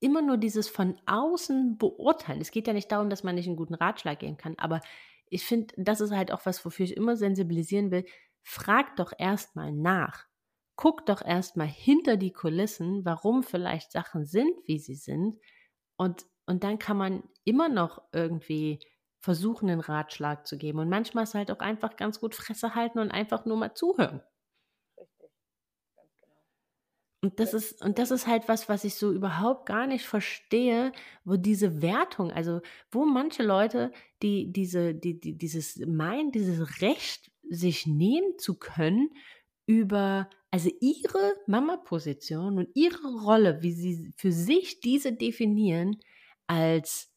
immer 0.00 0.22
nur 0.22 0.36
dieses 0.36 0.68
von 0.68 0.98
außen 1.06 1.78
beurteilen. 1.78 2.40
Es 2.40 2.50
geht 2.50 2.66
ja 2.66 2.72
nicht 2.72 2.92
darum, 2.92 3.08
dass 3.08 3.24
man 3.24 3.34
nicht 3.34 3.46
einen 3.46 3.56
guten 3.56 3.74
Ratschlag 3.74 4.18
geben 4.18 4.36
kann, 4.36 4.54
aber 4.58 4.80
ich 5.26 5.44
finde, 5.44 5.74
das 5.76 6.00
ist 6.00 6.12
halt 6.12 6.30
auch 6.30 6.44
was, 6.44 6.64
wofür 6.64 6.84
ich 6.84 6.96
immer 6.96 7.16
sensibilisieren 7.16 7.90
will. 7.90 8.04
Frag 8.42 8.96
doch 8.96 9.12
erstmal 9.18 9.72
nach. 9.72 10.26
Guck 10.76 11.06
doch 11.06 11.22
erstmal 11.22 11.66
hinter 11.66 12.16
die 12.16 12.32
Kulissen, 12.32 13.04
warum 13.04 13.42
vielleicht 13.42 13.92
Sachen 13.92 14.26
sind, 14.26 14.52
wie 14.66 14.78
sie 14.78 14.94
sind. 14.94 15.38
Und, 15.96 16.26
und 16.46 16.64
dann 16.64 16.78
kann 16.78 16.96
man 16.96 17.22
immer 17.44 17.68
noch 17.68 18.02
irgendwie 18.12 18.80
versuchen, 19.20 19.70
einen 19.70 19.80
Ratschlag 19.80 20.46
zu 20.46 20.58
geben. 20.58 20.80
Und 20.80 20.90
manchmal 20.90 21.24
ist 21.24 21.34
halt 21.34 21.50
auch 21.50 21.60
einfach 21.60 21.96
ganz 21.96 22.20
gut 22.20 22.34
Fresse 22.34 22.74
halten 22.74 22.98
und 22.98 23.10
einfach 23.10 23.46
nur 23.46 23.56
mal 23.56 23.74
zuhören. 23.74 24.20
Und 27.24 27.40
das 27.40 27.54
ist, 27.54 27.80
und 27.82 27.98
das 27.98 28.10
ist 28.10 28.26
halt 28.26 28.48
was, 28.48 28.68
was 28.68 28.84
ich 28.84 28.96
so 28.96 29.10
überhaupt 29.10 29.64
gar 29.64 29.86
nicht 29.86 30.04
verstehe, 30.04 30.92
wo 31.24 31.36
diese 31.38 31.80
Wertung, 31.80 32.30
also 32.30 32.60
wo 32.90 33.06
manche 33.06 33.42
Leute, 33.42 33.92
die 34.22 34.52
diese, 34.52 34.94
die, 34.94 35.18
die, 35.18 35.32
dieses 35.32 35.78
meinen, 35.86 36.32
dieses 36.32 36.82
Recht 36.82 37.30
sich 37.48 37.86
nehmen 37.86 38.38
zu 38.38 38.58
können, 38.58 39.08
über 39.64 40.28
also 40.50 40.68
ihre 40.80 41.32
Mama-Position 41.46 42.58
und 42.58 42.68
ihre 42.74 43.14
Rolle, 43.22 43.62
wie 43.62 43.72
sie 43.72 44.12
für 44.18 44.30
sich 44.30 44.80
diese 44.80 45.14
definieren, 45.14 45.96
als 46.46 47.10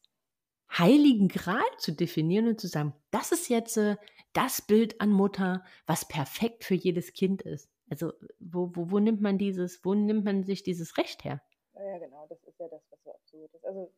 heiligen 0.72 1.28
Gral 1.28 1.60
zu 1.76 1.92
definieren 1.92 2.48
und 2.48 2.58
zu 2.58 2.66
sagen, 2.66 2.94
das 3.10 3.32
ist 3.32 3.50
jetzt 3.50 3.76
äh, 3.76 3.96
das 4.32 4.62
Bild 4.62 5.02
an 5.02 5.10
Mutter, 5.10 5.66
was 5.84 6.08
perfekt 6.08 6.64
für 6.64 6.76
jedes 6.76 7.12
Kind 7.12 7.42
ist. 7.42 7.68
Also 7.90 8.12
wo, 8.38 8.70
wo, 8.74 8.90
wo 8.90 8.98
nimmt 8.98 9.20
man 9.20 9.38
dieses, 9.38 9.84
wo 9.84 9.94
nimmt 9.94 10.24
man 10.24 10.44
sich 10.44 10.62
dieses 10.62 10.96
Recht 10.98 11.24
her? 11.24 11.40
Ja, 11.74 11.98
genau, 11.98 12.26
das 12.28 12.42
ist 12.44 12.58
ja 12.58 12.68
das, 12.68 12.82
was 12.90 13.02
so 13.04 13.12
absurd 13.12 13.54
ist. 13.54 13.64
Also 13.64 13.92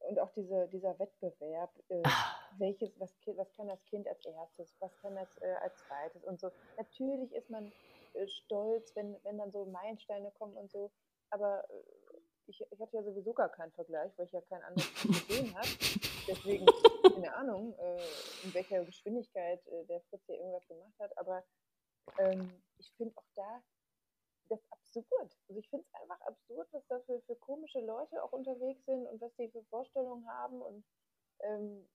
und 0.00 0.18
auch 0.18 0.30
diese, 0.32 0.66
dieser 0.68 0.98
Wettbewerb, 0.98 1.70
äh, 1.88 2.02
ah. 2.04 2.36
welches, 2.58 2.98
was, 2.98 3.14
was 3.36 3.52
kann 3.52 3.68
das 3.68 3.84
Kind 3.84 4.08
als 4.08 4.24
erstes, 4.24 4.74
was 4.80 4.96
kann 4.98 5.14
das 5.14 5.36
äh, 5.38 5.54
als 5.62 5.76
zweites 5.86 6.24
und 6.24 6.40
so. 6.40 6.50
Natürlich 6.76 7.32
ist 7.32 7.50
man 7.50 7.70
äh, 8.14 8.26
stolz, 8.26 8.94
wenn, 8.96 9.16
wenn 9.24 9.38
dann 9.38 9.52
so 9.52 9.66
Meilensteine 9.66 10.30
kommen 10.32 10.56
und 10.56 10.70
so, 10.70 10.90
aber 11.30 11.64
äh, 11.70 12.18
ich, 12.46 12.60
ich 12.70 12.80
hatte 12.80 12.96
ja 12.96 13.02
sowieso 13.02 13.32
gar 13.32 13.48
keinen 13.50 13.72
Vergleich, 13.72 14.10
weil 14.16 14.26
ich 14.26 14.32
ja 14.32 14.40
kein 14.40 14.62
anderes 14.62 14.92
gesehen 15.02 15.54
habe. 15.54 15.68
Deswegen, 16.26 16.66
keine 17.14 17.34
Ahnung, 17.36 17.74
äh, 17.78 18.02
in 18.44 18.54
welcher 18.54 18.84
Geschwindigkeit 18.84 19.64
äh, 19.68 19.84
der 19.84 20.00
Fritz 20.02 20.24
hier 20.26 20.36
irgendwas 20.36 20.66
gemacht 20.66 20.94
hat. 20.98 21.16
Aber 21.18 21.44
ähm, 22.18 22.62
ich 22.78 22.92
finde 22.96 23.16
auch 23.16 23.28
da 23.34 23.62
das 24.50 24.60
absurd. 24.70 25.38
Also 25.48 25.60
ich 25.60 25.68
finde 25.70 25.86
es 25.86 26.00
einfach 26.00 26.20
absurd, 26.22 26.68
was 26.72 26.86
da 26.88 26.98
für, 27.00 27.20
für 27.22 27.36
komische 27.36 27.80
Leute 27.80 28.22
auch 28.22 28.32
unterwegs 28.32 28.84
sind 28.84 29.06
und 29.06 29.20
was 29.20 29.34
die 29.36 29.48
für 29.48 29.62
Vorstellungen 29.64 30.28
haben. 30.28 30.60
Und 30.60 30.84
ähm, 31.40 31.88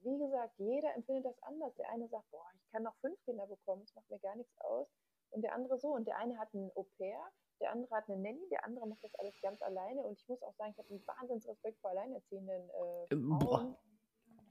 wie 0.00 0.18
gesagt, 0.18 0.58
jeder 0.58 0.94
empfindet 0.94 1.26
das 1.26 1.42
anders. 1.42 1.74
Der 1.76 1.88
eine 1.90 2.08
sagt, 2.08 2.28
boah, 2.30 2.46
ich 2.56 2.72
kann 2.72 2.82
noch 2.82 2.96
fünf 2.96 3.22
Kinder 3.24 3.46
bekommen, 3.46 3.82
das 3.82 3.94
macht 3.94 4.10
mir 4.10 4.18
gar 4.18 4.36
nichts 4.36 4.58
aus. 4.60 4.88
Und 5.30 5.42
der 5.42 5.54
andere 5.54 5.78
so. 5.78 5.94
Und 5.94 6.06
der 6.06 6.18
eine 6.18 6.38
hat 6.38 6.52
ein 6.52 6.70
Au-pair, 6.74 7.20
der 7.60 7.70
andere 7.70 7.94
hat 7.94 8.08
eine 8.08 8.18
Nanny, 8.18 8.48
der 8.50 8.64
andere 8.64 8.86
macht 8.86 9.04
das 9.04 9.14
alles 9.14 9.40
ganz 9.40 9.62
alleine. 9.62 10.02
Und 10.02 10.18
ich 10.18 10.28
muss 10.28 10.42
auch 10.42 10.54
sagen, 10.54 10.72
ich 10.72 10.78
habe 10.78 10.90
einen 10.90 11.06
Wahnsinnsrespekt 11.06 11.80
vor 11.80 11.90
alleinerziehenden 11.90 12.70
äh, 12.70 13.16
Frauen, 13.38 13.76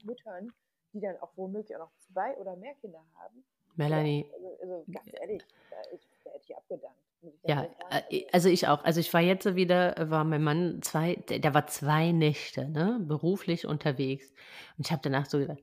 Müttern, 0.04 0.52
die 0.92 1.00
dann 1.00 1.18
auch 1.20 1.30
womöglich 1.36 1.76
auch 1.76 1.86
noch 1.86 1.96
zwei 1.98 2.36
oder 2.38 2.56
mehr 2.56 2.74
Kinder 2.76 3.04
haben. 3.16 3.44
Melanie. 3.76 4.26
Also, 4.32 4.56
also 4.60 4.84
ganz 4.92 5.10
ehrlich, 5.20 5.42
da, 5.70 5.76
ist, 5.94 6.08
da 6.24 6.30
hätte 6.30 6.44
ich 6.48 6.56
abgedankt. 6.56 6.96
Ja, 7.44 7.68
äh, 8.10 8.24
also 8.32 8.48
ich 8.48 8.66
auch. 8.68 8.84
Also 8.84 9.00
ich 9.00 9.12
war 9.14 9.20
jetzt 9.20 9.54
wieder, 9.54 9.94
war 10.10 10.24
mein 10.24 10.42
Mann 10.42 10.82
zwei, 10.82 11.16
der, 11.28 11.38
der 11.38 11.54
war 11.54 11.66
zwei 11.66 12.12
Nächte, 12.12 12.68
ne, 12.68 12.98
beruflich 13.02 13.66
unterwegs. 13.66 14.32
Und 14.76 14.86
ich 14.86 14.92
habe 14.92 15.02
danach 15.02 15.26
so 15.26 15.38
gedacht, 15.38 15.62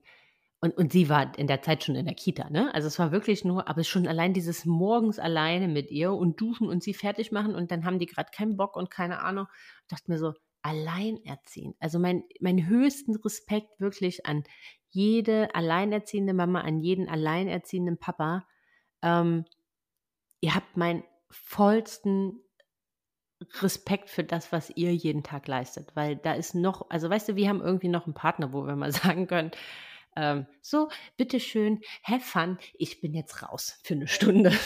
und, 0.62 0.76
und 0.76 0.92
sie 0.92 1.08
war 1.08 1.38
in 1.38 1.46
der 1.46 1.62
Zeit 1.62 1.84
schon 1.84 1.96
in 1.96 2.04
der 2.06 2.14
Kita, 2.14 2.50
ne? 2.50 2.74
Also 2.74 2.86
es 2.88 2.98
war 2.98 3.12
wirklich 3.12 3.44
nur, 3.44 3.68
aber 3.68 3.82
schon 3.82 4.06
allein 4.06 4.34
dieses 4.34 4.66
morgens 4.66 5.18
alleine 5.18 5.68
mit 5.68 5.90
ihr 5.90 6.12
und 6.12 6.40
duschen 6.40 6.68
und 6.68 6.82
sie 6.82 6.92
fertig 6.92 7.32
machen 7.32 7.54
und 7.54 7.70
dann 7.70 7.84
haben 7.84 7.98
die 7.98 8.06
gerade 8.06 8.30
keinen 8.30 8.56
Bock 8.56 8.76
und 8.76 8.90
keine 8.90 9.20
Ahnung. 9.22 9.46
Ich 9.82 9.88
dachte 9.88 10.10
mir 10.10 10.18
so, 10.18 10.34
alleinerziehend. 10.62 11.76
Also 11.80 11.98
mein, 11.98 12.24
mein 12.40 12.66
höchsten 12.66 13.16
Respekt 13.16 13.80
wirklich 13.80 14.26
an 14.26 14.44
jede 14.90 15.54
alleinerziehende 15.54 16.34
Mama, 16.34 16.60
an 16.60 16.80
jeden 16.80 17.08
alleinerziehenden 17.08 17.98
Papa. 17.98 18.46
Ähm, 19.02 19.44
ihr 20.40 20.54
habt 20.54 20.76
meinen 20.76 21.04
vollsten 21.30 22.40
Respekt 23.60 24.10
für 24.10 24.24
das, 24.24 24.52
was 24.52 24.70
ihr 24.70 24.94
jeden 24.94 25.22
Tag 25.22 25.46
leistet, 25.48 25.94
weil 25.96 26.16
da 26.16 26.34
ist 26.34 26.54
noch, 26.54 26.90
also 26.90 27.08
weißt 27.08 27.30
du, 27.30 27.36
wir 27.36 27.48
haben 27.48 27.62
irgendwie 27.62 27.88
noch 27.88 28.04
einen 28.04 28.14
Partner, 28.14 28.52
wo 28.52 28.66
wir 28.66 28.76
mal 28.76 28.92
sagen 28.92 29.26
können, 29.26 29.52
ähm, 30.16 30.46
so, 30.60 30.88
bitteschön, 31.16 31.80
have 32.02 32.20
fun, 32.20 32.58
ich 32.74 33.00
bin 33.00 33.14
jetzt 33.14 33.42
raus 33.42 33.78
für 33.84 33.94
eine 33.94 34.08
Stunde. 34.08 34.52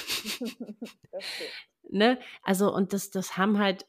ne? 1.90 2.18
Also, 2.42 2.72
und 2.74 2.92
das, 2.92 3.10
das 3.10 3.36
haben 3.36 3.58
halt, 3.58 3.86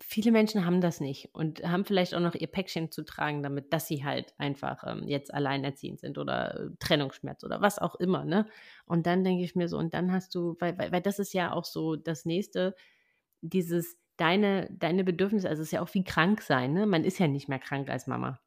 viele 0.00 0.30
Menschen 0.30 0.66
haben 0.66 0.80
das 0.80 1.00
nicht 1.00 1.30
und 1.32 1.62
haben 1.62 1.84
vielleicht 1.84 2.14
auch 2.14 2.20
noch 2.20 2.34
ihr 2.34 2.46
Päckchen 2.48 2.90
zu 2.90 3.02
tragen, 3.04 3.42
damit, 3.42 3.72
dass 3.72 3.86
sie 3.86 4.04
halt 4.04 4.34
einfach 4.38 4.84
ähm, 4.86 5.08
jetzt 5.08 5.32
alleinerziehend 5.32 6.00
sind 6.00 6.18
oder 6.18 6.60
äh, 6.60 6.70
Trennungsschmerz 6.78 7.44
oder 7.44 7.62
was 7.62 7.78
auch 7.78 7.94
immer, 7.96 8.24
ne? 8.24 8.46
Und 8.84 9.06
dann 9.06 9.24
denke 9.24 9.42
ich 9.44 9.56
mir 9.56 9.68
so, 9.68 9.78
und 9.78 9.94
dann 9.94 10.12
hast 10.12 10.34
du, 10.34 10.56
weil, 10.60 10.76
weil, 10.78 10.92
weil 10.92 11.00
das 11.00 11.18
ist 11.18 11.32
ja 11.32 11.52
auch 11.52 11.64
so 11.64 11.96
das 11.96 12.24
nächste, 12.26 12.74
dieses, 13.42 13.98
deine, 14.16 14.68
deine 14.72 15.04
Bedürfnisse, 15.04 15.48
also 15.48 15.62
es 15.62 15.68
ist 15.68 15.72
ja 15.72 15.82
auch 15.82 15.94
wie 15.94 16.04
krank 16.04 16.42
sein, 16.42 16.72
ne? 16.74 16.86
Man 16.86 17.04
ist 17.04 17.18
ja 17.18 17.28
nicht 17.28 17.48
mehr 17.48 17.58
krank 17.58 17.88
als 17.90 18.06
Mama. 18.06 18.40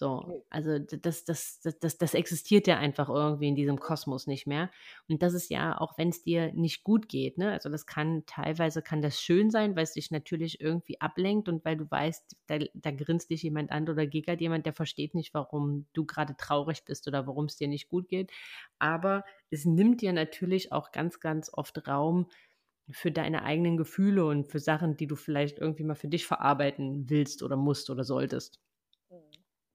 So, 0.00 0.46
also 0.48 0.78
das, 0.78 1.26
das, 1.26 1.60
das, 1.60 1.78
das, 1.78 1.98
das 1.98 2.14
existiert 2.14 2.66
ja 2.66 2.78
einfach 2.78 3.10
irgendwie 3.10 3.48
in 3.48 3.54
diesem 3.54 3.78
Kosmos 3.78 4.26
nicht 4.26 4.46
mehr. 4.46 4.70
Und 5.10 5.22
das 5.22 5.34
ist 5.34 5.50
ja, 5.50 5.78
auch 5.78 5.98
wenn 5.98 6.08
es 6.08 6.22
dir 6.22 6.54
nicht 6.54 6.84
gut 6.84 7.06
geht, 7.06 7.36
ne? 7.36 7.52
Also 7.52 7.68
das 7.68 7.84
kann, 7.84 8.24
teilweise 8.24 8.80
kann 8.80 9.02
das 9.02 9.20
schön 9.20 9.50
sein, 9.50 9.76
weil 9.76 9.82
es 9.82 9.92
dich 9.92 10.10
natürlich 10.10 10.58
irgendwie 10.58 10.98
ablenkt 11.02 11.50
und 11.50 11.66
weil 11.66 11.76
du 11.76 11.90
weißt, 11.90 12.34
da, 12.46 12.58
da 12.72 12.92
grinst 12.92 13.28
dich 13.28 13.42
jemand 13.42 13.70
an 13.72 13.90
oder 13.90 14.06
gickert 14.06 14.40
jemand, 14.40 14.64
der 14.64 14.72
versteht 14.72 15.14
nicht, 15.14 15.34
warum 15.34 15.86
du 15.92 16.06
gerade 16.06 16.34
traurig 16.34 16.86
bist 16.86 17.06
oder 17.06 17.26
warum 17.26 17.44
es 17.44 17.56
dir 17.56 17.68
nicht 17.68 17.88
gut 17.90 18.08
geht. 18.08 18.32
Aber 18.78 19.22
es 19.50 19.66
nimmt 19.66 20.00
dir 20.00 20.14
natürlich 20.14 20.72
auch 20.72 20.92
ganz, 20.92 21.20
ganz 21.20 21.50
oft 21.52 21.86
Raum, 21.86 22.26
für 22.90 23.12
deine 23.12 23.42
eigenen 23.44 23.76
Gefühle 23.76 24.24
und 24.26 24.50
für 24.50 24.58
Sachen, 24.60 24.96
die 24.96 25.06
du 25.06 25.14
vielleicht 25.16 25.58
irgendwie 25.58 25.84
mal 25.84 25.94
für 25.94 26.08
dich 26.08 26.26
verarbeiten 26.26 27.08
willst 27.10 27.42
oder 27.42 27.56
musst 27.56 27.90
oder 27.90 28.02
solltest 28.04 28.60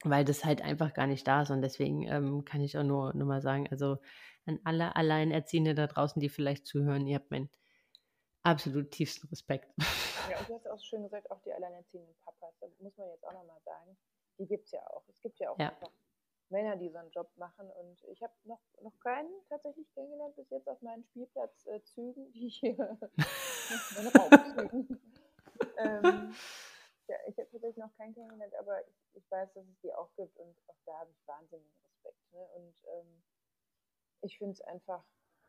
weil 0.09 0.23
das 0.25 0.45
halt 0.45 0.61
einfach 0.61 0.93
gar 0.93 1.07
nicht 1.07 1.27
da 1.27 1.41
ist. 1.41 1.49
Und 1.51 1.61
deswegen 1.61 2.03
ähm, 2.03 2.45
kann 2.45 2.61
ich 2.61 2.77
auch 2.77 2.83
nur, 2.83 3.13
nur 3.13 3.27
mal 3.27 3.41
sagen, 3.41 3.67
also 3.69 3.97
an 4.45 4.59
alle 4.63 4.95
Alleinerziehende 4.95 5.75
da 5.75 5.87
draußen, 5.87 6.19
die 6.19 6.29
vielleicht 6.29 6.65
zuhören, 6.65 7.07
ihr 7.07 7.15
habt 7.15 7.31
meinen 7.31 7.49
absolut 8.43 8.91
tiefsten 8.91 9.27
Respekt. 9.27 9.73
Ja, 10.29 10.39
und 10.39 10.49
du 10.49 10.55
hast 10.55 10.67
auch 10.67 10.79
schön 10.79 11.03
gesagt, 11.03 11.29
auch 11.31 11.41
die 11.41 11.51
alleinerziehenden 11.51 12.15
Papas, 12.23 12.53
das 12.59 12.71
muss 12.79 12.95
man 12.97 13.09
jetzt 13.09 13.25
auch 13.25 13.33
nochmal 13.33 13.59
sagen, 13.65 13.97
die 14.37 14.45
gibt 14.45 14.65
es 14.65 14.71
ja 14.71 14.85
auch. 14.87 15.03
Es 15.09 15.19
gibt 15.21 15.39
ja 15.39 15.49
auch 15.49 15.59
ja. 15.59 15.69
einfach 15.69 15.91
Männer, 16.49 16.75
die 16.75 16.89
so 16.89 16.97
einen 16.99 17.11
Job 17.11 17.29
machen. 17.37 17.69
Und 17.71 18.03
ich 18.11 18.21
habe 18.21 18.33
noch, 18.43 18.61
noch 18.81 18.97
keinen 18.99 19.31
tatsächlich 19.49 19.89
kennengelernt 19.93 20.35
bis 20.35 20.49
jetzt 20.51 20.67
auf 20.67 20.81
meinen 20.81 21.03
Spielplatzzügen, 21.05 22.27
äh, 22.27 22.31
die 22.31 22.47
ich 22.47 22.57
hier, 22.57 22.77
meine 23.95 24.11
Raumzügen. 24.13 24.99
ähm, 25.77 26.35
ich 27.27 27.37
habe 27.37 27.49
tatsächlich 27.49 27.77
noch 27.77 27.95
keinen 27.97 28.13
kennengelernt, 28.13 28.55
aber 28.55 28.87
ich, 28.87 28.95
ich, 29.13 29.31
weiß, 29.31 29.53
dass 29.53 29.65
es 29.65 29.79
die 29.81 29.93
auch 29.93 30.09
gibt 30.15 30.37
und 30.39 30.55
auch 30.67 30.77
da 30.85 30.99
habe 30.99 31.11
ich 31.11 31.27
wahnsinnigen 31.27 31.79
Respekt. 31.83 32.33
Ne? 32.33 32.47
Und 32.55 32.83
ähm, 32.87 33.23
ich 34.21 34.37
finde 34.37 34.53
es 34.53 34.61
einfach, 34.61 35.03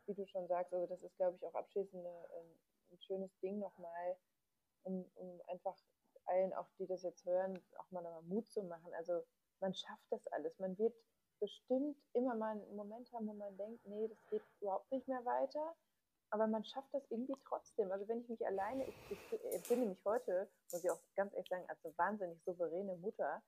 wie 0.05 0.13
du 0.13 0.25
schon 0.27 0.47
sagst, 0.47 0.73
also 0.73 0.85
das 0.87 1.01
ist, 1.01 1.15
glaube 1.17 1.35
ich, 1.35 1.45
auch 1.45 1.55
abschließend 1.55 2.05
ähm, 2.05 2.59
ein 2.91 3.01
schönes 3.01 3.37
Ding 3.39 3.59
nochmal, 3.59 4.17
um, 4.83 5.09
um 5.15 5.41
einfach 5.47 5.75
allen, 6.25 6.53
auch 6.53 6.67
die 6.77 6.87
das 6.87 7.03
jetzt 7.03 7.25
hören, 7.25 7.61
auch 7.77 7.91
mal 7.91 8.01
nochmal 8.01 8.23
Mut 8.23 8.49
zu 8.51 8.63
machen. 8.63 8.93
Also 8.93 9.23
man 9.59 9.73
schafft 9.73 10.05
das 10.11 10.25
alles. 10.27 10.59
Man 10.59 10.77
wird 10.77 10.95
bestimmt 11.39 11.97
immer 12.13 12.35
mal 12.35 12.51
einen 12.51 12.75
Moment 12.75 13.11
haben, 13.13 13.27
wo 13.27 13.33
man 13.33 13.55
denkt, 13.57 13.85
nee, 13.85 14.07
das 14.07 14.25
geht 14.29 14.41
überhaupt 14.61 14.91
nicht 14.91 15.07
mehr 15.07 15.23
weiter. 15.25 15.75
Aber 16.29 16.47
man 16.47 16.63
schafft 16.63 16.93
das 16.93 17.03
irgendwie 17.09 17.35
trotzdem. 17.47 17.91
Also 17.91 18.07
wenn 18.07 18.21
ich 18.21 18.29
mich 18.29 18.45
alleine, 18.45 18.85
ich, 18.85 18.95
ich 19.11 19.53
empfinde 19.53 19.87
mich 19.87 20.03
heute, 20.05 20.49
muss 20.71 20.83
ich 20.83 20.89
auch 20.89 20.99
ganz 21.15 21.33
ehrlich 21.33 21.49
sagen, 21.49 21.65
als 21.67 21.83
eine 21.83 21.97
wahnsinnig 21.97 22.43
souveräne 22.43 22.95
Mutter, 22.97 23.41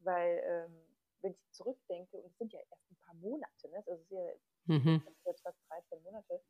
weil 0.00 0.42
ähm, 0.44 0.82
wenn 1.20 1.32
ich 1.32 1.50
zurückdenke, 1.52 2.16
und 2.16 2.26
es 2.26 2.38
sind 2.38 2.52
ja 2.52 2.60
erst 2.60 2.90
ein 2.90 2.96
paar 2.96 3.14
Monate, 3.14 3.68
ne? 3.70 3.76
also 3.78 3.92
es 3.92 4.00
ist 4.02 4.10
ja 4.10 4.32
mhm. 4.66 5.02
jetzt 5.24 5.42
fast 5.42 5.58
13 5.68 6.02
Monate, 6.02 6.40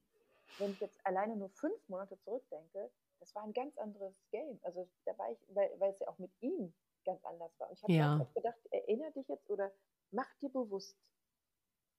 wenn 0.59 0.73
ich 0.73 0.81
jetzt 0.81 0.99
alleine 1.07 1.37
nur 1.37 1.51
fünf 1.51 1.89
Monate 1.89 2.19
zurückdenke, 2.21 2.91
das 3.21 3.35
war 3.35 3.43
ein 3.45 3.53
ganz 3.53 3.77
anderes 3.79 4.15
Game. 4.31 4.59
Also 4.63 4.89
da 5.05 5.17
war 5.19 5.31
ich, 5.31 5.39
weil, 5.49 5.71
weil 5.79 5.93
es 5.93 6.01
ja 6.01 6.09
auch 6.09 6.19
mit 6.19 6.31
ihm 6.41 6.73
ganz 7.05 7.25
anders 7.25 7.53
war. 7.59 7.69
Und 7.69 7.75
ich 7.75 7.83
habe 7.83 7.93
ja. 7.93 8.27
gedacht, 8.35 8.59
erinnere 8.71 9.13
dich 9.13 9.29
jetzt 9.29 9.49
oder 9.51 9.71
mach 10.11 10.33
dir 10.41 10.51
bewusst, 10.51 10.97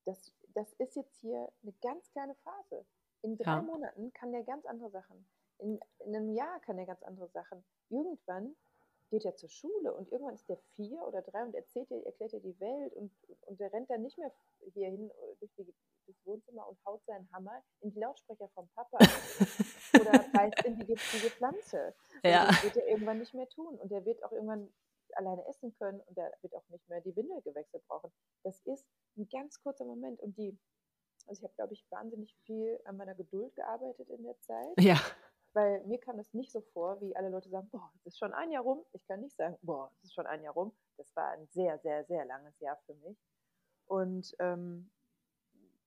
das, 0.06 0.32
das 0.54 0.72
ist 0.74 0.96
jetzt 0.96 1.16
hier 1.18 1.52
eine 1.62 1.74
ganz 1.82 2.10
kleine 2.12 2.36
Phase. 2.36 2.86
In 3.22 3.38
drei 3.38 3.52
ja. 3.52 3.62
Monaten 3.62 4.14
kann 4.14 4.32
der 4.32 4.44
ganz 4.44 4.66
andere 4.66 4.90
Sachen. 4.90 5.28
In, 5.60 5.80
in, 6.06 6.16
einem 6.16 6.34
Jahr 6.34 6.60
kann 6.62 6.78
er 6.78 6.86
ganz 6.86 7.04
andere 7.04 7.28
Sachen. 7.30 7.64
Irgendwann 7.90 8.56
geht 9.10 9.26
er 9.26 9.36
zur 9.36 9.50
Schule 9.50 9.94
und 9.94 10.12
irgendwann 10.12 10.36
ist 10.36 10.48
der 10.48 10.58
vier 10.76 11.02
oder 11.02 11.22
drei 11.22 11.44
und 11.44 11.56
erzählt 11.56 11.90
dir, 11.90 12.06
erklärt 12.06 12.32
dir 12.32 12.40
die 12.40 12.60
Welt 12.60 12.94
und, 12.94 13.12
und 13.42 13.60
der 13.60 13.74
rennt 13.74 13.90
dann 13.90 14.04
nicht 14.04 14.18
mehr 14.18 14.32
hierhin 14.74 15.10
äh, 15.10 15.36
durch 15.40 15.52
die, 15.58 15.74
das 16.06 16.16
Wohnzimmer 16.26 16.68
und 16.68 16.78
haut 16.86 17.04
seinen 17.06 17.28
Hammer 17.34 17.64
in 17.82 17.92
die 17.92 18.00
Lautsprecher 18.00 18.48
vom 18.50 18.70
Papa 18.76 18.98
oder 20.00 20.26
beißt 20.32 20.64
in 20.66 20.78
die 20.78 20.86
giftige 20.86 21.32
Pflanze. 21.32 21.96
Ja. 22.24 22.48
Das 22.48 22.64
wird 22.64 22.78
er 22.78 22.88
irgendwann 22.88 23.20
nicht 23.20 23.34
mehr 23.34 23.50
tun 23.50 23.80
und 23.80 23.92
er 23.92 24.06
wird 24.06 24.24
auch 24.24 24.32
irgendwann 24.32 24.72
alleine 25.16 25.46
essen 25.48 25.76
können 25.78 26.00
und 26.02 26.18
er 26.18 26.32
wird 26.42 26.56
auch 26.56 26.68
nicht 26.70 26.88
mehr 26.88 27.02
die 27.02 27.16
Windel 27.16 27.42
gewechselt 27.42 27.84
brauchen. 27.88 28.12
Das 28.44 28.60
ist 28.62 28.86
ein 29.18 29.28
ganz 29.30 29.62
kurzer 29.62 29.86
Moment 29.86 30.20
und 30.20 30.38
die 30.38 30.58
also 31.30 31.40
ich 31.40 31.44
habe, 31.44 31.56
glaube 31.56 31.74
ich, 31.74 31.86
wahnsinnig 31.92 32.36
viel 32.46 32.80
an 32.86 32.98
meiner 32.98 33.16
Geduld 33.16 33.56
gearbeitet 33.56 34.10
in 34.10 34.24
der 34.24 34.38
Zeit. 34.40 34.74
Ja. 34.80 35.00
Weil 35.54 35.84
mir 35.86 36.00
kam 36.00 36.18
das 36.18 36.34
nicht 36.34 36.52
so 36.52 36.62
vor, 36.74 37.00
wie 37.02 37.16
alle 37.16 37.30
Leute 37.30 37.50
sagen, 37.50 37.70
boah, 37.70 37.92
es 37.96 38.06
ist 38.08 38.20
schon 38.20 38.34
ein 38.34 38.52
Jahr 38.52 38.64
rum. 38.64 38.86
Ich 38.94 39.06
kann 39.08 39.22
nicht 39.22 39.36
sagen, 39.36 39.58
boah, 39.62 39.92
es 39.98 40.06
ist 40.06 40.14
schon 40.14 40.28
ein 40.28 40.44
Jahr 40.44 40.54
rum. 40.54 40.76
Das 40.98 41.16
war 41.16 41.30
ein 41.30 41.48
sehr, 41.48 41.80
sehr, 41.80 42.04
sehr 42.06 42.26
langes 42.26 42.60
Jahr 42.60 42.78
für 42.86 42.94
mich. 42.96 43.18
Und 43.86 44.36
ähm, 44.40 44.92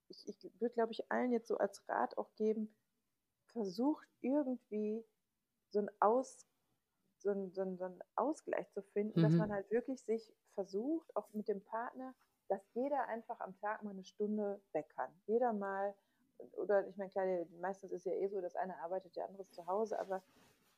ich, 0.08 0.28
ich 0.28 0.60
würde, 0.60 0.74
glaube 0.74 0.92
ich, 0.92 1.10
allen 1.10 1.32
jetzt 1.32 1.48
so 1.48 1.58
als 1.58 1.88
Rat 1.88 2.16
auch 2.18 2.34
geben, 2.34 2.74
versucht 3.46 4.08
irgendwie 4.20 5.04
so 5.70 5.80
einen, 5.80 5.90
Aus, 6.00 6.46
so 7.18 7.30
einen, 7.30 7.52
so 7.52 7.62
einen, 7.62 7.78
so 7.78 7.84
einen 7.84 8.02
Ausgleich 8.16 8.70
zu 8.72 8.82
finden, 8.82 9.20
mhm. 9.20 9.24
dass 9.24 9.32
man 9.34 9.52
halt 9.52 9.70
wirklich 9.70 10.02
sich 10.02 10.34
versucht, 10.54 11.14
auch 11.16 11.32
mit 11.32 11.48
dem 11.48 11.62
Partner 11.62 12.14
dass 12.52 12.60
jeder 12.74 13.08
einfach 13.08 13.40
am 13.40 13.56
Tag 13.60 13.82
mal 13.82 13.92
eine 13.92 14.04
Stunde 14.04 14.60
weg 14.72 14.86
kann. 14.90 15.10
Jeder 15.26 15.54
mal, 15.54 15.94
oder 16.58 16.86
ich 16.86 16.98
meine, 16.98 17.10
klar, 17.10 17.24
meistens 17.62 17.92
ist 17.92 18.04
ja 18.04 18.12
eh 18.12 18.28
so, 18.28 18.42
dass 18.42 18.56
einer 18.56 18.76
arbeitet, 18.82 19.16
der 19.16 19.26
andere 19.26 19.40
ist 19.40 19.54
zu 19.54 19.66
Hause, 19.66 19.98
aber 19.98 20.22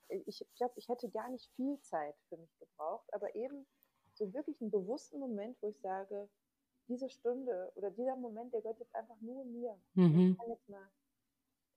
ich 0.09 0.47
glaube, 0.55 0.75
ich 0.77 0.89
hätte 0.89 1.09
gar 1.09 1.29
nicht 1.31 1.51
viel 1.57 1.81
Zeit 1.81 2.15
für 2.29 2.37
mich 2.37 2.57
gebraucht, 2.61 3.13
aber 3.13 3.35
eben 3.35 3.67
so 4.13 4.33
wirklich 4.33 4.61
einen 4.61 4.71
bewussten 4.71 5.19
Moment, 5.19 5.61
wo 5.63 5.67
ich 5.67 5.81
sage, 5.81 6.29
diese 6.87 7.09
Stunde 7.09 7.73
oder 7.75 7.91
dieser 7.91 8.15
Moment, 8.15 8.55
der 8.55 8.61
gehört 8.61 8.79
jetzt 8.79 8.95
einfach 8.95 9.21
nur 9.21 9.45
mir. 9.45 9.77
Mhm. 9.95 10.31
Ich 10.31 10.39
kann 10.39 10.51
jetzt 10.51 10.69
mal, 10.69 10.89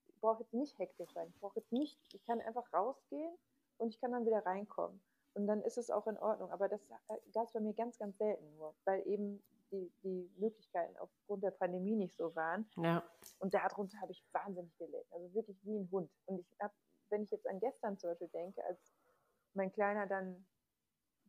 ich 0.06 0.20
brauche 0.20 0.42
jetzt 0.44 0.54
nicht 0.54 0.78
hektisch 0.78 1.12
sein, 1.12 1.26
ich 1.28 1.40
brauche 1.40 1.58
jetzt 1.58 1.72
nicht, 1.72 1.98
ich 2.12 2.24
kann 2.24 2.40
einfach 2.42 2.72
rausgehen 2.72 3.34
und 3.78 3.88
ich 3.88 4.00
kann 4.00 4.12
dann 4.12 4.26
wieder 4.26 4.46
reinkommen. 4.46 5.00
Und 5.34 5.48
dann 5.48 5.60
ist 5.62 5.76
es 5.76 5.90
auch 5.90 6.06
in 6.06 6.18
Ordnung. 6.18 6.52
Aber 6.52 6.68
das 6.68 6.86
gab 7.32 7.46
es 7.46 7.52
bei 7.52 7.60
mir 7.60 7.74
ganz, 7.74 7.98
ganz 7.98 8.16
selten 8.18 8.56
nur, 8.56 8.74
weil 8.84 9.04
eben 9.08 9.42
die, 9.70 9.92
die 10.02 10.30
Möglichkeiten 10.36 10.96
aufgrund 10.98 11.42
der 11.42 11.50
Pandemie 11.50 11.96
nicht 11.96 12.16
so 12.16 12.34
waren. 12.34 12.68
Ja. 12.76 13.02
Und 13.38 13.54
darunter 13.54 14.00
habe 14.00 14.12
ich 14.12 14.24
wahnsinnig 14.32 14.76
gelitten. 14.78 15.12
Also 15.12 15.34
wirklich 15.34 15.56
wie 15.64 15.78
ein 15.78 15.90
Hund. 15.90 16.10
Und 16.26 16.40
ich 16.40 16.60
habe, 16.60 16.74
wenn 17.10 17.22
ich 17.22 17.30
jetzt 17.30 17.46
an 17.46 17.60
gestern 17.60 17.98
zum 17.98 18.10
Beispiel 18.10 18.28
denke, 18.28 18.64
als 18.64 18.94
mein 19.54 19.72
Kleiner 19.72 20.06
dann 20.06 20.46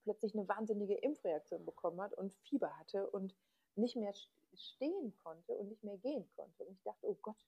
plötzlich 0.04 0.34
eine 0.34 0.48
wahnsinnige 0.48 0.96
Impfreaktion 0.96 1.66
bekommen 1.66 2.02
hat 2.02 2.14
und 2.14 2.34
Fieber 2.34 2.78
hatte 2.78 3.10
und 3.10 3.36
nicht 3.76 3.96
mehr 3.96 4.14
stehen 4.54 5.16
konnte 5.24 5.54
und 5.56 5.70
nicht 5.70 5.84
mehr 5.84 5.98
gehen 5.98 6.30
konnte. 6.36 6.66
Und 6.66 6.74
ich 6.74 6.84
dachte, 6.84 7.08
oh 7.08 7.18
Gott, 7.22 7.46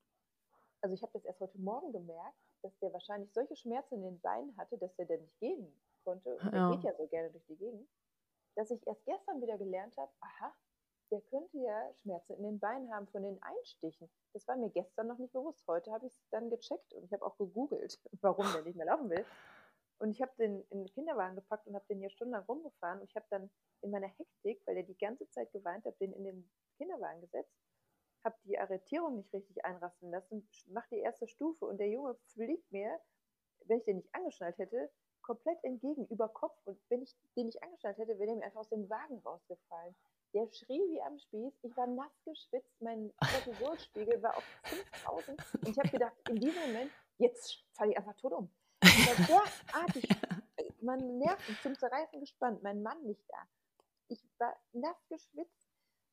also 0.82 0.94
ich 0.94 1.02
habe 1.02 1.14
das 1.14 1.26
erst 1.26 1.40
heute 1.40 1.60
Morgen 1.60 1.92
gemerkt, 1.92 2.38
dass 2.62 2.78
der 2.80 2.94
wahrscheinlich 2.94 3.32
solche 3.34 3.56
Schmerzen 3.56 3.96
in 3.96 4.04
den 4.04 4.20
Beinen 4.22 4.56
hatte, 4.58 4.78
dass 4.78 4.98
er 4.98 5.06
dann 5.06 5.22
nicht 5.22 5.40
gehen 5.40 5.72
konnte. 6.04 6.36
Und 6.36 6.54
ja. 6.54 6.70
er 6.70 6.76
geht 6.76 6.84
ja 6.84 6.96
so 6.96 7.08
gerne 7.08 7.30
durch 7.32 7.46
die 7.46 7.58
Gegend, 7.58 7.88
dass 8.56 8.72
ich 8.72 8.86
erst 8.86 9.06
gestern 9.06 9.42
wieder 9.42 9.58
gelernt 9.58 9.96
habe, 9.98 10.12
aha, 10.20 10.54
der 11.12 11.22
könnte 11.22 11.58
ja 11.58 11.94
Schmerzen 12.02 12.34
in 12.38 12.44
den 12.44 12.60
Beinen 12.60 12.92
haben 12.94 13.08
von 13.08 13.24
den 13.24 13.42
Einstichen. 13.44 14.10
Das 14.34 14.48
war 14.48 14.56
mir 14.56 14.70
gestern 14.70 15.08
noch 15.08 15.18
nicht 15.18 15.34
bewusst. 15.34 15.68
Heute 15.68 15.92
habe 15.92 16.08
ich 16.08 16.14
es 16.14 16.30
dann 16.30 16.50
gecheckt 16.50 16.94
und 16.94 17.04
ich 17.04 17.12
habe 17.12 17.26
auch 17.26 17.38
gegoogelt, 17.38 18.00
warum 18.22 18.46
der 18.54 18.64
nicht 18.64 18.78
mehr 18.78 18.86
laufen 18.86 19.10
will. 19.10 19.26
Und 20.00 20.12
ich 20.12 20.22
habe 20.22 20.32
den 20.40 20.64
in 20.70 20.80
den 20.80 20.94
Kinderwagen 20.94 21.36
gepackt 21.36 21.68
und 21.68 21.76
habe 21.76 21.86
den 21.88 22.00
hier 22.00 22.10
stundenlang 22.10 22.46
rumgefahren. 22.46 23.02
Und 23.02 23.10
ich 23.10 23.16
habe 23.16 23.26
dann 23.30 23.52
in 23.82 23.92
meiner 23.92 24.08
Hektik, 24.08 24.62
weil 24.66 24.78
er 24.78 24.84
die 24.84 24.98
ganze 24.98 25.30
Zeit 25.30 25.52
geweint 25.52 25.86
hat, 25.86 26.00
den 26.00 26.14
in 26.14 26.24
den 26.24 26.50
Kinderwagen 26.78 27.22
gesetzt, 27.22 27.54
habe 28.24 28.36
die 28.46 28.58
Arretierung 28.58 29.18
nicht 29.18 29.34
richtig 29.34 29.64
einrasten 29.66 30.10
lassen, 30.10 30.48
mach 30.68 30.88
die 30.88 31.00
erste 31.00 31.28
Stufe 31.28 31.66
und 31.66 31.78
der 31.78 31.90
Junge 31.90 32.16
fliegt 32.34 32.72
mir, 32.72 33.00
wenn 33.66 33.80
ich 33.80 33.86
den 33.86 33.98
nicht 33.98 34.16
angeschnallt 34.16 34.58
hätte, 34.58 34.90
komplett 35.22 35.64
entgegen, 35.64 36.08
über 36.08 36.30
Kopf. 36.30 36.58
Und 36.66 36.80
wenn 36.90 37.02
ich 37.02 37.16
den 37.36 37.48
nicht 37.48 37.62
angeschnallt 37.62 37.98
hätte, 37.98 38.18
wäre 38.18 38.28
der 38.28 38.36
mir 38.38 38.46
einfach 38.46 38.62
aus 38.62 38.70
dem 38.70 38.90
Wagen 38.90 39.20
rausgefallen. 39.20 39.96
Der 40.34 40.48
schrie 40.52 40.80
wie 40.90 41.02
am 41.02 41.20
Spieß. 41.20 41.54
Ich 41.64 41.76
war 41.76 41.88
nass 41.88 42.12
geschwitzt. 42.26 42.82
Mein 42.82 43.12
Cortisolspiegel 43.18 44.22
war 44.22 44.38
auf 44.38 44.44
5000. 44.64 45.38
Und 45.56 45.70
ich 45.70 45.78
habe 45.78 45.90
gedacht, 45.90 46.14
in 46.30 46.38
diesem 46.38 46.62
Moment, 46.62 46.92
jetzt 47.18 47.64
falle 47.74 47.92
ich 47.92 47.98
einfach 47.98 48.16
tot 48.16 48.34
um. 48.34 48.50
Ich 48.84 49.08
war 49.08 49.46
derartig, 49.74 50.08
meine 50.82 51.04
Nerven 51.04 51.58
zum 51.62 51.78
Zerreißen 51.78 52.20
gespannt. 52.20 52.64
Mein 52.64 52.82
Mann 52.82 53.04
nicht 53.04 53.24
da. 53.30 53.38
Ich 54.08 54.24
war 54.40 54.56
nass 54.72 54.98
geschwitzt. 55.10 55.68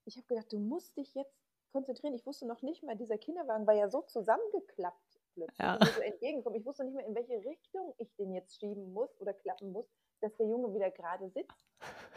Ich 0.05 0.17
habe 0.17 0.27
gedacht, 0.27 0.53
du 0.53 0.59
musst 0.59 0.97
dich 0.97 1.15
jetzt 1.15 1.39
konzentrieren. 1.71 2.15
Ich 2.15 2.27
wusste 2.27 2.47
noch 2.47 2.63
nicht 2.63 2.83
mal, 2.83 2.97
dieser 2.97 3.19
Kinderwagen 3.19 3.67
war 3.67 3.75
ja 3.75 3.89
so 3.89 4.03
zusammengeklappt 4.03 5.21
plötzlich 5.35 5.59
ja. 5.59 5.79
so 5.95 6.01
entgegenkommen. 6.01 6.57
Ich 6.57 6.67
wusste 6.67 6.85
nicht 6.85 6.95
mehr, 6.95 7.07
in 7.07 7.15
welche 7.15 7.45
Richtung 7.45 7.95
ich 7.99 8.15
den 8.17 8.33
jetzt 8.33 8.59
schieben 8.59 8.93
muss 8.93 9.11
oder 9.21 9.33
klappen 9.33 9.73
muss, 9.73 9.87
dass 10.21 10.35
der 10.37 10.47
Junge 10.47 10.75
wieder 10.75 10.91
gerade 10.91 11.29
sitzt. 11.31 11.67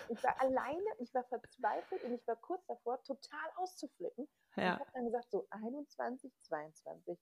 Ich 0.09 0.23
war 0.23 0.39
alleine, 0.41 0.85
ich 0.99 1.13
war 1.13 1.23
verzweifelt 1.25 2.03
und 2.03 2.13
ich 2.13 2.27
war 2.27 2.35
kurz 2.37 2.65
davor, 2.67 3.01
total 3.03 3.49
auszuflippen. 3.55 4.27
Ja. 4.55 4.63
Und 4.63 4.73
ich 4.73 4.79
habe 4.79 4.91
dann 4.93 5.05
gesagt, 5.05 5.31
so 5.31 5.47
21, 5.49 6.31
22. 6.41 7.19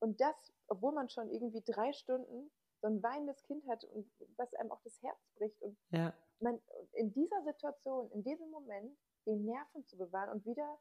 Und 0.00 0.20
das, 0.20 0.52
obwohl 0.68 0.92
man 0.92 1.08
schon 1.08 1.30
irgendwie 1.30 1.62
drei 1.64 1.92
Stunden 1.92 2.50
so 2.80 2.88
ein 2.88 3.02
weinendes 3.02 3.42
Kind 3.44 3.66
hat 3.68 3.84
und 3.84 4.10
was 4.36 4.52
einem 4.54 4.70
auch 4.70 4.80
das 4.82 5.00
Herz 5.02 5.18
bricht. 5.36 5.60
Und 5.62 5.78
ja. 5.90 6.12
man 6.40 6.60
in 6.92 7.12
dieser 7.12 7.42
Situation, 7.42 8.10
in 8.10 8.22
diesem 8.22 8.50
Moment, 8.50 8.96
den 9.26 9.44
Nerven 9.44 9.84
zu 9.86 9.96
bewahren 9.96 10.30
und 10.30 10.46
wieder 10.46 10.78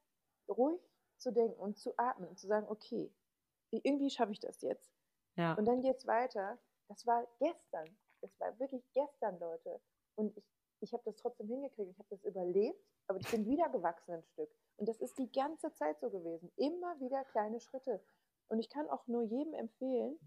ruhig 0.47 0.81
zu 1.17 1.31
denken 1.31 1.59
und 1.59 1.77
zu 1.79 1.93
atmen 1.97 2.29
und 2.29 2.37
zu 2.37 2.47
sagen, 2.47 2.67
okay, 2.69 3.11
irgendwie 3.71 4.09
schaffe 4.09 4.31
ich 4.31 4.39
das 4.39 4.61
jetzt. 4.61 4.93
Ja. 5.35 5.53
Und 5.53 5.65
dann 5.65 5.81
geht 5.81 5.97
es 5.97 6.07
weiter. 6.07 6.57
Das 6.87 7.05
war 7.05 7.25
gestern. 7.39 7.97
Das 8.21 8.39
war 8.39 8.57
wirklich 8.59 8.83
gestern, 8.93 9.39
Leute. 9.39 9.81
Und 10.15 10.37
ich, 10.37 10.45
ich 10.81 10.93
habe 10.93 11.03
das 11.05 11.15
trotzdem 11.15 11.47
hingekriegt. 11.47 11.91
Ich 11.91 11.99
habe 11.99 12.09
das 12.09 12.23
überlebt, 12.23 12.79
aber 13.07 13.19
ich 13.19 13.29
bin 13.29 13.45
wieder 13.45 13.69
gewachsen 13.69 14.13
ein 14.13 14.23
Stück. 14.23 14.49
Und 14.77 14.87
das 14.87 14.99
ist 14.99 15.17
die 15.17 15.31
ganze 15.31 15.71
Zeit 15.73 15.99
so 15.99 16.09
gewesen. 16.09 16.51
Immer 16.57 16.99
wieder 16.99 17.23
kleine 17.25 17.59
Schritte. 17.59 18.03
Und 18.47 18.59
ich 18.59 18.69
kann 18.69 18.89
auch 18.89 19.07
nur 19.07 19.23
jedem 19.23 19.53
empfehlen, 19.53 20.19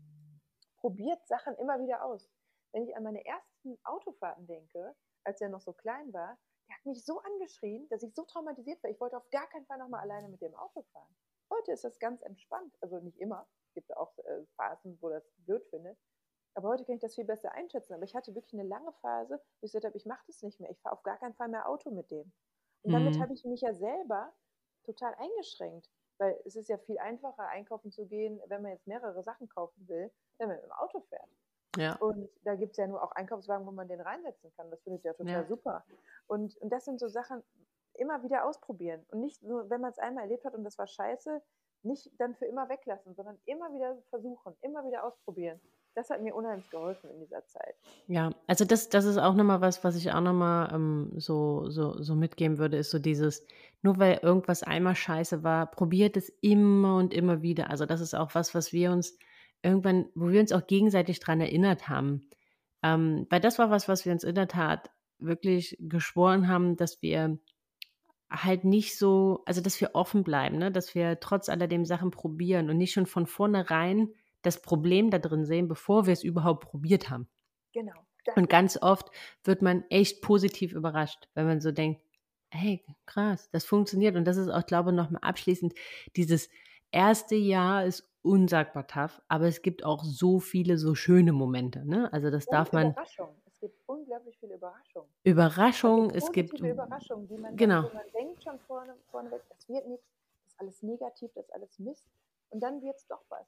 probiert 0.79 1.27
Sachen 1.27 1.55
immer 1.57 1.81
wieder 1.81 2.05
aus. 2.05 2.31
Wenn 2.73 2.85
ich 2.85 2.97
an 2.97 3.03
meine 3.03 3.25
ersten 3.25 3.79
Autofahrten 3.85 4.47
denke, 4.47 4.95
als 5.25 5.41
er 5.41 5.49
noch 5.49 5.61
so 5.61 5.73
klein 5.73 6.13
war, 6.13 6.39
der 6.69 6.77
hat 6.77 6.85
mich 6.85 7.05
so 7.05 7.21
angeschrien, 7.21 7.89
dass 7.89 8.03
ich 8.03 8.15
so 8.15 8.25
traumatisiert 8.25 8.83
war. 8.83 8.91
Ich 8.91 9.01
wollte 9.01 9.17
auf 9.17 9.29
gar 9.31 9.49
keinen 9.49 9.67
Fall 9.67 9.79
nochmal 9.79 10.01
alleine 10.01 10.29
mit 10.29 10.41
dem 10.43 10.55
Auto 10.55 10.83
fahren. 10.93 11.17
Heute 11.51 11.73
ist 11.73 11.85
das 11.85 11.99
ganz 11.99 12.23
entspannt. 12.23 12.77
Also 12.81 12.99
nicht 13.01 13.19
immer. 13.19 13.49
Es 13.69 13.75
gibt 13.75 13.97
auch 13.97 14.17
äh, 14.19 14.45
Phasen, 14.57 14.99
wo 15.01 15.09
das 15.09 15.25
blöd 15.39 15.65
findet. 15.71 15.99
Aber 16.59 16.71
heute 16.71 16.85
kann 16.85 16.97
ich 16.97 17.01
das 17.01 17.15
viel 17.15 17.25
besser 17.25 17.53
einschätzen. 17.53 17.95
Aber 17.95 18.03
ich 18.03 18.17
hatte 18.17 18.35
wirklich 18.35 18.53
eine 18.53 18.69
lange 18.69 18.93
Phase, 18.95 19.41
wo 19.61 19.65
ich 19.65 19.71
gesagt 19.71 19.85
habe, 19.85 19.97
ich 19.97 20.07
mache 20.07 20.25
das 20.27 20.43
nicht 20.43 20.59
mehr. 20.59 20.69
Ich 20.71 20.81
fahre 20.81 20.97
auf 20.97 21.05
gar 21.05 21.17
keinen 21.17 21.35
Fall 21.35 21.47
mehr 21.47 21.69
Auto 21.69 21.93
mit 21.93 22.11
dem. 22.11 22.33
Und 22.83 22.93
damit 22.93 23.15
mhm. 23.15 23.23
habe 23.23 23.33
ich 23.33 23.45
mich 23.45 23.61
ja 23.61 23.73
selber 23.73 24.33
total 24.85 25.15
eingeschränkt. 25.15 25.89
Weil 26.19 26.37
es 26.45 26.57
ist 26.57 26.69
ja 26.69 26.77
viel 26.79 26.99
einfacher, 26.99 27.47
einkaufen 27.47 27.93
zu 27.93 28.07
gehen, 28.07 28.41
wenn 28.49 28.63
man 28.63 28.73
jetzt 28.73 28.89
mehrere 28.89 29.23
Sachen 29.23 29.49
kaufen 29.49 29.87
will, 29.87 30.11
wenn 30.39 30.49
man 30.49 30.57
mit 30.57 30.65
dem 30.65 30.73
Auto 30.73 30.99
fährt. 31.03 31.31
Ja. 31.77 31.95
Und 31.99 32.29
da 32.43 32.57
gibt 32.57 32.73
es 32.73 32.79
ja 32.79 32.89
nur 32.89 33.05
auch 33.05 33.13
Einkaufswagen, 33.13 33.65
wo 33.65 33.71
man 33.71 33.87
den 33.87 34.01
reinsetzen 34.01 34.53
kann. 34.57 34.69
Das 34.73 34.83
finde 34.83 34.99
ich 34.99 35.05
ja 35.05 35.13
total 35.13 35.43
ja. 35.43 35.47
super. 35.47 35.85
Und, 36.27 36.57
und 36.57 36.71
das 36.71 36.85
sind 36.85 36.99
so 36.99 37.07
Sachen, 37.07 37.45
immer 37.95 38.25
wieder 38.25 38.45
ausprobieren 38.45 39.05
und 39.11 39.21
nicht 39.21 39.43
nur, 39.43 39.69
wenn 39.71 39.81
man 39.81 39.91
es 39.91 39.99
einmal 39.99 40.25
erlebt 40.25 40.45
hat 40.45 40.55
und 40.55 40.65
das 40.65 40.79
war 40.79 40.87
scheiße, 40.87 41.43
nicht 41.83 42.11
dann 42.19 42.35
für 42.35 42.47
immer 42.47 42.69
weglassen, 42.69 43.15
sondern 43.15 43.39
immer 43.45 43.73
wieder 43.75 44.01
versuchen, 44.11 44.57
immer 44.61 44.85
wieder 44.85 45.05
ausprobieren. 45.05 45.61
Das 45.99 46.11
hat 46.11 46.23
mir 46.23 46.35
unheimlich 46.35 46.71
geholfen 46.71 47.11
in 47.11 47.19
dieser 47.21 47.45
Zeit. 47.47 47.75
Ja, 48.07 48.31
also 48.47 48.65
das, 48.65 48.89
das 48.89 49.05
ist 49.05 49.19
auch 49.19 49.35
nochmal 49.35 49.61
was, 49.61 49.83
was 49.83 49.97
ich 49.97 50.13
auch 50.13 50.21
nochmal 50.21 50.73
ähm, 50.73 51.13
so, 51.17 51.69
so, 51.71 52.01
so 52.01 52.15
mitgeben 52.15 52.59
würde, 52.59 52.77
ist 52.77 52.91
so 52.91 53.01
dieses, 53.01 53.45
nur 53.83 53.99
weil 53.99 54.21
irgendwas 54.23 54.63
einmal 54.63 54.95
scheiße 54.95 55.43
war, 55.43 55.67
probiert 55.67 56.17
es 56.17 56.29
immer 56.41 56.97
und 56.97 57.13
immer 57.13 57.43
wieder. 57.43 57.71
Also 57.71 57.85
das 57.85 58.01
ist 58.01 58.15
auch 58.15 58.35
was, 58.35 58.55
was 58.55 58.73
wir 58.73 58.93
uns 58.93 59.19
irgendwann, 59.63 60.09
wo 60.15 60.29
wir 60.29 60.41
uns 60.41 60.53
auch 60.53 60.67
gegenseitig 60.69 61.19
dran 61.19 61.41
erinnert 61.41 61.89
haben. 61.89 62.29
Ähm, 62.85 63.27
weil 63.29 63.41
das 63.41 63.59
war 63.59 63.71
was, 63.71 63.89
was 63.89 64.07
wir 64.07 64.13
uns 64.13 64.23
in 64.23 64.37
der 64.37 64.49
Tat 64.49 64.91
wirklich 65.19 65.77
geschworen 65.81 66.47
haben, 66.47 66.77
dass 66.77 67.03
wir 67.03 67.39
halt 68.31 68.63
nicht 68.63 68.97
so, 68.97 69.43
also 69.47 69.61
dass 69.61 69.81
wir 69.81 69.95
offen 69.95 70.23
bleiben, 70.23 70.59
ne? 70.59 70.71
dass 70.71 70.95
wir 70.95 71.19
trotz 71.19 71.49
alledem 71.49 71.85
Sachen 71.85 72.13
probieren 72.13 72.71
und 72.71 72.77
nicht 72.77 72.93
schon 72.93 73.07
von 73.07 73.27
vornherein 73.27 74.11
das 74.49 74.63
Problem 74.63 75.11
da 75.11 75.19
drin 75.19 75.45
sehen, 75.45 75.69
bevor 75.69 76.07
wir 76.07 76.13
es 76.13 76.25
überhaupt 76.25 76.65
probiert 76.69 77.11
haben. 77.11 77.29
Genau. 77.73 77.93
Und 78.37 78.51
ganz 78.51 78.81
oft 78.81 79.11
wird 79.45 79.63
man 79.63 79.85
echt 79.91 80.23
positiv 80.23 80.73
überrascht, 80.73 81.29
wenn 81.35 81.47
man 81.47 81.61
so 81.61 81.73
denkt, 81.73 82.03
hey, 82.51 82.85
krass, 83.07 83.51
das 83.51 83.65
funktioniert. 83.65 84.17
Und 84.17 84.25
das 84.25 84.37
ist 84.37 84.49
auch, 84.49 84.67
glaube 84.67 84.91
ich, 84.91 84.97
nochmal 84.97 85.23
abschließend, 85.23 85.75
dieses 86.17 86.49
erste 86.91 87.35
Jahr 87.35 87.85
ist 87.85 88.09
unsagbar 88.23 88.87
tough, 88.87 89.23
aber 89.29 89.47
es 89.47 89.63
gibt 89.63 89.85
auch 89.85 90.05
so 90.05 90.41
viele 90.41 90.77
so 90.77 90.95
schöne 90.95 91.33
Momente. 91.33 91.85
Ne? 91.87 92.13
Also 92.13 92.31
das 92.31 92.47
Und 92.47 92.53
darf 92.53 92.73
man. 92.73 92.91
Überraschung. 92.91 93.29
Es 93.47 93.61
gibt 93.61 93.89
unglaublich 93.89 94.39
viele 94.39 94.55
Überraschungen. 94.55 95.09
Überraschungen, 95.25 96.11
es 96.15 96.31
gibt. 96.31 96.55
Es 96.55 96.61
gibt 96.61 96.73
Überraschungen, 96.73 97.27
die 97.27 97.39
man, 97.39 97.57
genau. 97.57 97.83
Dann, 97.83 97.95
man 97.95 98.13
denkt 98.15 98.43
schon 98.43 98.59
vorne, 98.61 98.95
vorneweg, 99.11 99.43
das 99.49 99.69
wird 99.69 99.87
nichts, 99.89 100.07
das 100.45 100.53
ist 100.53 100.61
alles 100.61 100.83
negativ, 100.83 101.31
das 101.35 101.45
ist 101.45 101.55
alles 101.55 101.79
Mist. 101.79 102.07
Und 102.51 102.63
dann 102.63 102.81
wird 102.81 102.97
es 102.97 103.07
doch 103.07 103.23
was. 103.29 103.47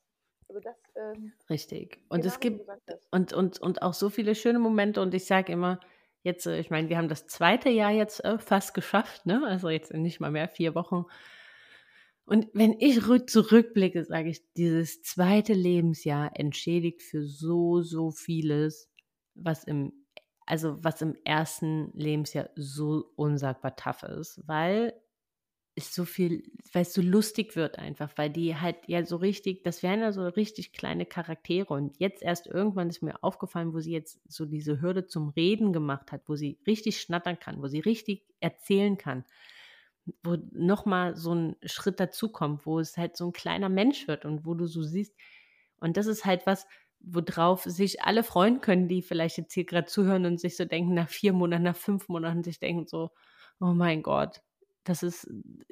Also 0.50 0.58
das, 0.58 0.76
ähm, 0.96 1.32
Richtig. 1.48 2.00
Und 2.08 2.22
genau 2.22 2.34
es 2.34 2.40
gibt 2.40 2.68
und, 3.12 3.32
und, 3.32 3.60
und 3.60 3.82
auch 3.82 3.94
so 3.94 4.10
viele 4.10 4.34
schöne 4.34 4.58
Momente 4.58 5.00
und 5.00 5.14
ich 5.14 5.24
sage 5.24 5.52
immer, 5.52 5.78
jetzt, 6.24 6.44
äh, 6.46 6.58
ich 6.58 6.70
meine, 6.70 6.88
wir 6.88 6.98
haben 6.98 7.08
das 7.08 7.28
zweite 7.28 7.68
Jahr 7.70 7.92
jetzt 7.92 8.24
äh, 8.24 8.36
fast 8.38 8.74
geschafft, 8.74 9.26
ne? 9.26 9.42
Also 9.46 9.68
jetzt 9.68 9.94
nicht 9.94 10.18
mal 10.18 10.32
mehr 10.32 10.48
vier 10.48 10.74
Wochen. 10.74 11.04
Und 12.24 12.48
wenn 12.52 12.74
ich 12.80 13.00
zurückblicke, 13.26 14.04
sage 14.04 14.30
ich, 14.30 14.42
dieses 14.54 15.02
zweite 15.02 15.52
Lebensjahr 15.52 16.32
entschädigt 16.34 17.02
für 17.02 17.24
so, 17.24 17.80
so 17.82 18.10
vieles, 18.10 18.90
was 19.36 19.62
im, 19.62 19.92
also 20.46 20.82
was 20.82 21.00
im 21.00 21.16
ersten 21.24 21.92
Lebensjahr 21.94 22.50
so 22.56 23.04
unsagbar 23.14 23.76
tough 23.76 24.02
ist, 24.02 24.42
weil 24.48 25.00
ist 25.76 25.94
so 25.94 26.04
viel, 26.04 26.42
weil 26.72 26.82
es 26.82 26.92
so 26.92 27.00
lustig 27.00 27.56
wird 27.56 27.78
einfach, 27.78 28.12
weil 28.16 28.30
die 28.30 28.56
halt 28.56 28.76
ja 28.86 29.04
so 29.04 29.16
richtig, 29.16 29.62
das 29.62 29.82
wären 29.82 30.00
ja 30.00 30.12
so 30.12 30.26
richtig 30.26 30.72
kleine 30.72 31.06
Charaktere. 31.06 31.72
Und 31.72 31.98
jetzt 31.98 32.22
erst 32.22 32.46
irgendwann 32.46 32.88
ist 32.88 33.02
mir 33.02 33.22
aufgefallen, 33.22 33.72
wo 33.72 33.80
sie 33.80 33.92
jetzt 33.92 34.20
so 34.28 34.46
diese 34.46 34.80
Hürde 34.80 35.06
zum 35.06 35.28
Reden 35.30 35.72
gemacht 35.72 36.12
hat, 36.12 36.22
wo 36.26 36.36
sie 36.36 36.58
richtig 36.66 37.00
schnattern 37.00 37.38
kann, 37.38 37.62
wo 37.62 37.68
sie 37.68 37.80
richtig 37.80 38.24
erzählen 38.40 38.98
kann, 38.98 39.24
wo 40.22 40.36
nochmal 40.52 41.16
so 41.16 41.34
ein 41.34 41.56
Schritt 41.64 42.00
dazukommt, 42.00 42.66
wo 42.66 42.80
es 42.80 42.96
halt 42.96 43.16
so 43.16 43.26
ein 43.26 43.32
kleiner 43.32 43.68
Mensch 43.68 44.08
wird 44.08 44.24
und 44.24 44.44
wo 44.44 44.54
du 44.54 44.66
so 44.66 44.82
siehst, 44.82 45.14
und 45.80 45.96
das 45.96 46.06
ist 46.06 46.24
halt 46.24 46.46
was, 46.46 46.66
worauf 47.00 47.62
sich 47.62 48.02
alle 48.02 48.22
freuen 48.22 48.60
können, 48.60 48.88
die 48.88 49.02
vielleicht 49.02 49.38
jetzt 49.38 49.54
hier 49.54 49.64
gerade 49.64 49.86
zuhören 49.86 50.26
und 50.26 50.38
sich 50.38 50.56
so 50.56 50.64
denken, 50.66 50.94
nach 50.94 51.08
vier 51.08 51.32
Monaten, 51.32 51.62
nach 51.62 51.76
fünf 51.76 52.08
Monaten 52.08 52.42
sich 52.42 52.58
denken 52.58 52.86
so, 52.86 53.10
oh 53.60 53.72
mein 53.72 54.02
Gott, 54.02 54.42
das 54.84 55.02
ist, 55.02 55.28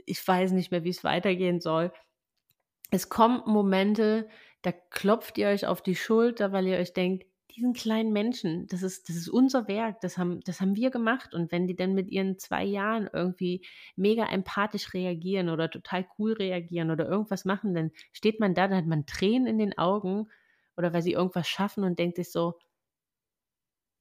ich 0.07 0.27
weiß 0.27 0.53
nicht 0.53 0.71
mehr, 0.71 0.85
wie 0.85 0.91
es 0.91 1.05
weitergehen 1.05 1.61
soll. 1.61 1.93
Es 2.91 3.09
kommen 3.09 3.43
Momente, 3.47 4.29
da 4.63 4.73
klopft 4.73 5.39
ihr 5.39 5.49
euch 5.49 5.67
auf 5.67 5.83
die 5.83 5.97
Schulter, 5.97 6.53
weil 6.53 6.67
ihr 6.67 6.79
euch 6.79 6.93
denkt, 6.93 7.27
diesen 7.59 7.73
kleinen 7.73 8.13
Menschen, 8.13 8.67
das 8.69 8.83
ist, 8.83 9.09
das 9.09 9.17
ist 9.17 9.29
unser 9.29 9.67
Werk, 9.67 10.01
das 10.01 10.17
haben, 10.17 10.41
das 10.41 10.61
haben 10.61 10.77
wir 10.77 10.91
gemacht. 10.91 11.35
Und 11.35 11.51
wenn 11.51 11.67
die 11.67 11.75
dann 11.75 11.95
mit 11.95 12.09
ihren 12.09 12.39
zwei 12.39 12.65
Jahren 12.65 13.11
irgendwie 13.13 13.67
mega 13.97 14.25
empathisch 14.27 14.95
reagieren 14.95 15.49
oder 15.49 15.69
total 15.69 16.07
cool 16.19 16.35
reagieren 16.35 16.91
oder 16.91 17.09
irgendwas 17.09 17.45
machen, 17.45 17.75
dann 17.75 17.91
steht 18.13 18.39
man 18.39 18.55
da, 18.55 18.69
dann 18.69 18.79
hat 18.79 18.87
man 18.87 19.07
Tränen 19.07 19.47
in 19.47 19.59
den 19.59 19.77
Augen 19.77 20.29
oder 20.77 20.93
weil 20.93 21.03
sie 21.03 21.13
irgendwas 21.13 21.49
schaffen 21.49 21.83
und 21.83 21.99
denkt 21.99 22.17
sich 22.17 22.31
so, 22.31 22.59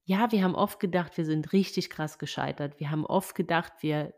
ja, 0.04 0.30
wir 0.32 0.42
haben 0.42 0.54
oft 0.54 0.80
gedacht, 0.80 1.18
wir 1.18 1.24
sind 1.24 1.52
richtig 1.52 1.90
krass 1.90 2.18
gescheitert. 2.18 2.80
Wir 2.80 2.90
haben 2.90 3.04
oft 3.04 3.34
gedacht, 3.34 3.74
wir 3.80 4.14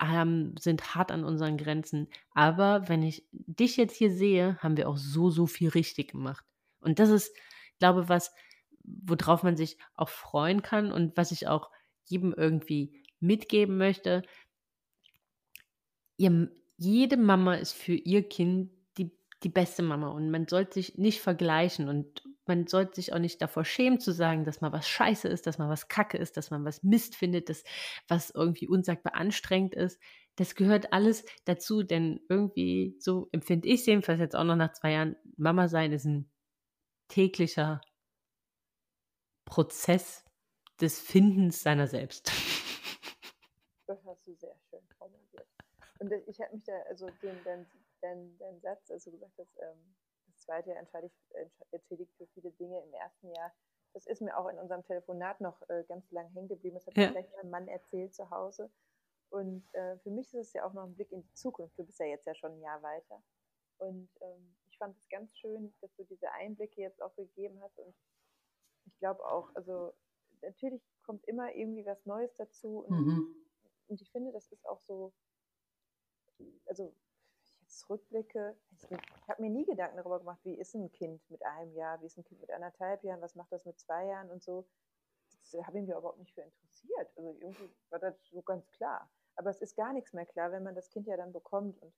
ähm, 0.00 0.54
sind 0.58 0.94
hart 0.94 1.10
an 1.10 1.24
unseren 1.24 1.56
Grenzen. 1.56 2.08
Aber 2.32 2.88
wenn 2.88 3.02
ich 3.02 3.26
dich 3.32 3.76
jetzt 3.76 3.96
hier 3.96 4.10
sehe, 4.10 4.58
haben 4.58 4.76
wir 4.76 4.88
auch 4.88 4.96
so, 4.96 5.30
so 5.30 5.46
viel 5.46 5.68
richtig 5.68 6.12
gemacht. 6.12 6.44
Und 6.80 6.98
das 6.98 7.10
ist, 7.10 7.34
glaube 7.78 8.08
was, 8.08 8.32
worauf 8.82 9.42
man 9.42 9.56
sich 9.56 9.78
auch 9.94 10.08
freuen 10.08 10.62
kann 10.62 10.92
und 10.92 11.16
was 11.16 11.32
ich 11.32 11.48
auch 11.48 11.70
jedem 12.04 12.32
irgendwie 12.32 13.02
mitgeben 13.20 13.76
möchte. 13.76 14.22
Ihr, 16.16 16.50
jede 16.76 17.16
Mama 17.16 17.54
ist 17.54 17.72
für 17.72 17.94
ihr 17.94 18.28
Kind 18.28 18.70
die, 18.96 19.10
die 19.42 19.48
beste 19.48 19.82
Mama 19.82 20.08
und 20.08 20.30
man 20.30 20.46
sollte 20.46 20.74
sich 20.74 20.96
nicht 20.96 21.20
vergleichen 21.20 21.88
und 21.88 22.22
man 22.48 22.66
sollte 22.66 22.96
sich 22.96 23.12
auch 23.12 23.18
nicht 23.18 23.40
davor 23.42 23.64
schämen 23.64 24.00
zu 24.00 24.12
sagen, 24.12 24.44
dass 24.44 24.60
man 24.60 24.72
was 24.72 24.88
scheiße 24.88 25.28
ist, 25.28 25.46
dass 25.46 25.58
man 25.58 25.68
was 25.68 25.88
kacke 25.88 26.18
ist, 26.18 26.36
dass 26.36 26.50
man 26.50 26.64
was 26.64 26.82
Mist 26.82 27.16
findet, 27.16 27.48
dass 27.48 27.64
was 28.08 28.30
irgendwie 28.30 28.68
unsagbar 28.68 29.14
anstrengend 29.14 29.74
ist. 29.74 30.00
Das 30.36 30.54
gehört 30.54 30.92
alles 30.92 31.24
dazu, 31.44 31.82
denn 31.82 32.20
irgendwie, 32.28 32.96
so 32.98 33.28
empfinde 33.32 33.68
ich 33.68 33.80
es 33.80 33.86
jedenfalls 33.86 34.20
jetzt 34.20 34.36
auch 34.36 34.44
noch 34.44 34.56
nach 34.56 34.72
zwei 34.72 34.92
Jahren, 34.92 35.16
Mama 35.36 35.68
sein 35.68 35.92
ist 35.92 36.04
ein 36.04 36.30
täglicher 37.08 37.80
Prozess 39.44 40.24
des 40.80 41.00
Findens 41.00 41.62
seiner 41.62 41.86
selbst. 41.86 42.30
Das 43.88 44.04
hast 44.04 44.26
du 44.26 44.34
sehr 44.34 44.56
schön 44.68 44.80
formuliert. 44.98 45.46
Und 46.00 46.10
ich 46.26 46.40
habe 46.40 46.56
mich 46.56 46.64
da, 46.64 46.72
also 46.88 47.06
den, 47.22 47.36
den, 47.44 47.64
den, 48.02 48.36
den 48.36 48.60
Satz, 48.60 48.90
also 48.90 49.12
gesagt 49.12 49.38
hast, 49.38 49.56
ähm, 49.58 49.94
zweite 50.46 50.70
Jahr 50.70 50.78
entschädigt 50.78 52.14
für 52.16 52.26
viele 52.28 52.50
Dinge 52.52 52.82
im 52.82 52.94
ersten 52.94 53.30
Jahr. 53.34 53.52
Das 53.92 54.06
ist 54.06 54.20
mir 54.20 54.36
auch 54.36 54.48
in 54.48 54.58
unserem 54.58 54.84
Telefonat 54.84 55.40
noch 55.40 55.60
äh, 55.68 55.84
ganz 55.88 56.10
lang 56.10 56.28
hängen 56.32 56.48
geblieben. 56.48 56.76
Das 56.76 56.86
hat 56.86 56.96
ja. 56.96 57.06
mir 57.06 57.12
gleich 57.12 57.30
mein 57.36 57.50
Mann 57.50 57.68
erzählt 57.68 58.14
zu 58.14 58.30
Hause. 58.30 58.70
Und 59.30 59.64
äh, 59.74 59.98
für 59.98 60.10
mich 60.10 60.32
ist 60.34 60.48
es 60.48 60.52
ja 60.52 60.66
auch 60.66 60.72
noch 60.72 60.84
ein 60.84 60.94
Blick 60.94 61.12
in 61.12 61.22
die 61.22 61.34
Zukunft. 61.34 61.78
Du 61.78 61.84
bist 61.84 61.98
ja 61.98 62.06
jetzt 62.06 62.26
ja 62.26 62.34
schon 62.34 62.52
ein 62.52 62.60
Jahr 62.60 62.82
weiter. 62.82 63.22
Und 63.78 64.08
ähm, 64.20 64.56
ich 64.68 64.78
fand 64.78 64.96
es 64.96 65.08
ganz 65.08 65.36
schön, 65.38 65.74
dass 65.80 65.94
du 65.96 66.04
diese 66.04 66.30
Einblicke 66.32 66.80
jetzt 66.80 67.02
auch 67.02 67.14
gegeben 67.16 67.60
hast. 67.62 67.78
Und 67.78 67.94
ich 68.84 68.98
glaube 68.98 69.24
auch, 69.24 69.54
also 69.54 69.94
natürlich 70.42 70.82
kommt 71.02 71.24
immer 71.24 71.54
irgendwie 71.54 71.86
was 71.86 72.04
Neues 72.06 72.34
dazu. 72.34 72.80
Und, 72.80 73.06
mhm. 73.06 73.36
und 73.88 74.00
ich 74.00 74.10
finde, 74.12 74.32
das 74.32 74.50
ist 74.52 74.66
auch 74.66 74.80
so, 74.82 75.12
also 76.66 76.94
zurückblicke, 77.78 78.56
ich 78.72 79.28
habe 79.28 79.42
mir 79.42 79.50
nie 79.50 79.64
Gedanken 79.64 79.96
darüber 79.96 80.18
gemacht, 80.18 80.40
wie 80.44 80.54
ist 80.54 80.74
ein 80.74 80.90
Kind 80.92 81.20
mit 81.30 81.44
einem 81.44 81.74
Jahr, 81.74 82.00
wie 82.00 82.06
ist 82.06 82.16
ein 82.16 82.24
Kind 82.24 82.40
mit 82.40 82.50
anderthalb 82.50 83.02
Jahren, 83.04 83.20
was 83.20 83.34
macht 83.34 83.52
das 83.52 83.64
mit 83.64 83.78
zwei 83.78 84.06
Jahren 84.06 84.30
und 84.30 84.42
so. 84.42 84.66
Das 85.28 85.66
habe 85.66 85.78
ich 85.78 85.86
mir 85.86 85.96
überhaupt 85.96 86.18
nicht 86.18 86.34
für 86.34 86.42
interessiert. 86.42 87.08
Also 87.16 87.36
irgendwie 87.40 87.70
war 87.90 87.98
das 87.98 88.14
so 88.24 88.42
ganz 88.42 88.70
klar. 88.72 89.10
Aber 89.36 89.50
es 89.50 89.60
ist 89.60 89.76
gar 89.76 89.92
nichts 89.92 90.12
mehr 90.12 90.26
klar, 90.26 90.50
wenn 90.50 90.62
man 90.62 90.74
das 90.74 90.88
Kind 90.90 91.06
ja 91.06 91.16
dann 91.16 91.32
bekommt. 91.32 91.80
Und 91.82 91.94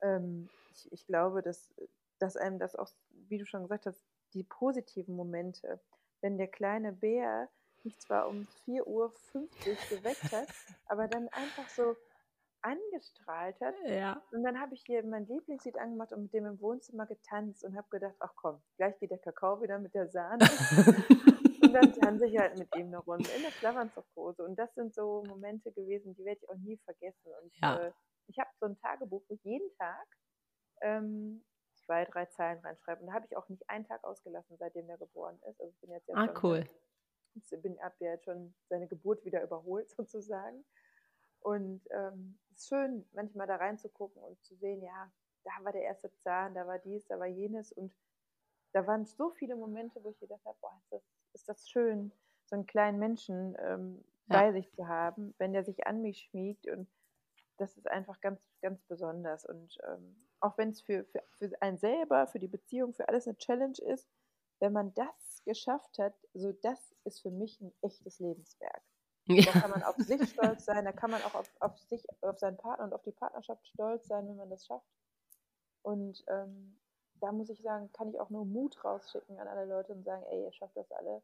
ähm, 0.00 0.48
ich, 0.70 0.92
ich, 0.92 1.06
glaube, 1.06 1.42
dass, 1.42 1.74
dass 2.18 2.36
einem 2.36 2.58
das 2.58 2.76
auch, 2.76 2.88
wie 3.28 3.38
du 3.38 3.46
schon 3.46 3.62
gesagt 3.62 3.86
hast, 3.86 4.04
die 4.32 4.44
positiven 4.44 5.16
Momente, 5.16 5.80
wenn 6.20 6.38
der 6.38 6.48
kleine 6.48 6.92
Bär 6.92 7.48
mich 7.84 7.98
zwar 7.98 8.28
um 8.28 8.46
4.50 8.66 8.84
Uhr 8.86 9.12
geweckt 9.90 10.32
hat, 10.32 10.48
aber 10.86 11.08
dann 11.08 11.28
einfach 11.28 11.68
so 11.68 11.96
angestrahlt 12.62 13.60
hat. 13.60 13.74
Ja. 13.86 14.22
Und 14.30 14.42
dann 14.42 14.60
habe 14.60 14.74
ich 14.74 14.82
hier 14.86 15.04
mein 15.04 15.26
Lieblingslied 15.26 15.76
angemacht 15.78 16.12
und 16.12 16.22
mit 16.22 16.32
dem 16.32 16.46
im 16.46 16.60
Wohnzimmer 16.60 17.06
getanzt 17.06 17.64
und 17.64 17.76
habe 17.76 17.88
gedacht, 17.90 18.14
ach 18.20 18.32
komm, 18.36 18.62
gleich 18.76 18.98
geht 18.98 19.10
der 19.10 19.18
Kakao 19.18 19.60
wieder 19.60 19.78
mit 19.78 19.94
der 19.94 20.08
Sahne. 20.08 20.44
und 21.62 21.72
dann 21.72 21.92
tanze 21.92 22.26
ich 22.26 22.38
halt 22.38 22.58
mit 22.58 22.74
ihm 22.76 22.86
eine 22.86 22.98
Runde 22.98 23.28
in 23.36 23.42
der 23.42 23.50
Schlafanzughose. 23.50 24.44
Und 24.44 24.58
das 24.58 24.74
sind 24.74 24.94
so 24.94 25.24
Momente 25.26 25.72
gewesen, 25.72 26.14
die 26.14 26.24
werde 26.24 26.40
ich 26.42 26.48
auch 26.48 26.56
nie 26.56 26.78
vergessen. 26.78 27.32
Und 27.42 27.52
ja. 27.60 27.86
äh, 27.86 27.92
ich 28.28 28.38
habe 28.38 28.50
so 28.60 28.66
ein 28.66 28.78
Tagebuch, 28.78 29.22
wo 29.28 29.34
ich 29.34 29.44
jeden 29.44 29.70
Tag 29.76 30.06
ähm, 30.82 31.44
zwei, 31.74 32.04
drei 32.04 32.26
Zeilen 32.26 32.60
reinschreibe. 32.60 33.00
Und 33.00 33.08
da 33.08 33.14
habe 33.14 33.26
ich 33.26 33.36
auch 33.36 33.48
nicht 33.48 33.68
einen 33.68 33.86
Tag 33.86 34.04
ausgelassen, 34.04 34.56
seitdem 34.58 34.88
er 34.88 34.98
geboren 34.98 35.38
ist. 35.48 35.60
Also 35.60 35.72
ich 35.72 35.80
bin 35.80 35.90
jetzt 35.90 36.08
ja 36.08 36.14
ah, 36.16 36.26
schon, 36.26 36.38
cool. 36.42 36.64
Ich 37.34 37.62
bin 37.62 37.78
ab 37.80 37.94
ja 37.98 38.12
jetzt 38.12 38.24
schon 38.24 38.54
seine 38.68 38.86
Geburt 38.88 39.24
wieder 39.24 39.42
überholt 39.42 39.90
sozusagen. 39.96 40.64
Und 41.42 41.82
ähm, 41.90 42.38
es 42.50 42.62
ist 42.62 42.68
schön, 42.68 43.04
manchmal 43.12 43.46
da 43.46 43.56
reinzugucken 43.56 44.22
und 44.22 44.42
zu 44.44 44.54
sehen, 44.56 44.82
ja, 44.82 45.10
da 45.44 45.50
war 45.62 45.72
der 45.72 45.82
erste 45.82 46.12
Zahn, 46.18 46.54
da 46.54 46.66
war 46.66 46.78
dies, 46.78 47.06
da 47.06 47.18
war 47.18 47.26
jenes. 47.26 47.72
Und 47.72 47.92
da 48.72 48.86
waren 48.86 49.04
so 49.04 49.30
viele 49.30 49.56
Momente, 49.56 50.02
wo 50.02 50.10
ich 50.10 50.18
gedacht 50.18 50.44
habe, 50.44 50.56
boah, 50.60 50.76
ist 50.78 50.92
das, 50.92 51.02
ist 51.34 51.48
das 51.48 51.68
schön, 51.68 52.12
so 52.46 52.56
einen 52.56 52.66
kleinen 52.66 52.98
Menschen 52.98 53.56
ähm, 53.60 54.04
ja. 54.26 54.40
bei 54.40 54.52
sich 54.52 54.70
zu 54.72 54.86
haben, 54.88 55.34
wenn 55.38 55.52
der 55.52 55.64
sich 55.64 55.86
an 55.86 56.02
mich 56.02 56.28
schmiegt. 56.30 56.68
Und 56.68 56.88
das 57.58 57.76
ist 57.76 57.88
einfach 57.88 58.20
ganz, 58.20 58.40
ganz 58.60 58.82
besonders. 58.84 59.44
Und 59.44 59.76
ähm, 59.88 60.28
auch 60.40 60.56
wenn 60.58 60.70
es 60.70 60.82
für, 60.82 61.04
für, 61.04 61.22
für 61.38 61.50
einen 61.60 61.78
selber, 61.78 62.26
für 62.26 62.38
die 62.38 62.48
Beziehung, 62.48 62.94
für 62.94 63.08
alles 63.08 63.26
eine 63.26 63.36
Challenge 63.36 63.78
ist, 63.78 64.08
wenn 64.60 64.72
man 64.72 64.94
das 64.94 65.42
geschafft 65.44 65.98
hat, 65.98 66.14
so 66.34 66.52
das 66.52 66.94
ist 67.04 67.20
für 67.20 67.30
mich 67.30 67.60
ein 67.60 67.72
echtes 67.82 68.20
Lebenswerk. 68.20 68.82
Ja. 69.26 69.52
Da 69.52 69.60
kann 69.60 69.70
man 69.70 69.82
auf 69.84 69.96
sich 69.96 70.28
stolz 70.30 70.64
sein, 70.64 70.84
da 70.84 70.92
kann 70.92 71.10
man 71.10 71.22
auch 71.22 71.34
auf, 71.34 71.50
auf 71.60 71.78
sich, 71.78 72.04
auf 72.22 72.38
seinen 72.38 72.56
Partner 72.56 72.84
und 72.84 72.92
auf 72.92 73.02
die 73.02 73.12
Partnerschaft 73.12 73.66
stolz 73.68 74.06
sein, 74.08 74.28
wenn 74.28 74.36
man 74.36 74.50
das 74.50 74.66
schafft. 74.66 74.86
Und 75.82 76.24
ähm, 76.28 76.78
da 77.20 77.30
muss 77.30 77.50
ich 77.50 77.62
sagen, 77.62 77.90
kann 77.92 78.08
ich 78.08 78.18
auch 78.18 78.30
nur 78.30 78.44
Mut 78.44 78.84
rausschicken 78.84 79.38
an 79.38 79.46
alle 79.46 79.66
Leute 79.66 79.92
und 79.92 80.04
sagen, 80.04 80.24
ey, 80.30 80.44
ihr 80.44 80.52
schafft 80.52 80.76
das 80.76 80.90
alle. 80.90 81.22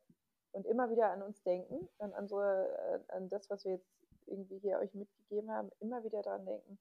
Und 0.53 0.67
immer 0.67 0.91
wieder 0.91 1.11
an 1.11 1.23
uns 1.23 1.43
denken, 1.43 1.89
an, 1.99 2.13
unsere, 2.13 3.05
äh, 3.09 3.13
an 3.13 3.29
das, 3.29 3.51
was 3.51 3.65
wir 3.65 3.73
jetzt 3.73 3.91
irgendwie 4.27 4.59
hier 4.59 4.79
euch 4.79 4.95
mitgegeben 4.95 5.51
haben, 5.51 5.71
immer 5.81 6.05
wieder 6.05 6.23
daran 6.23 6.47
denken, 6.47 6.79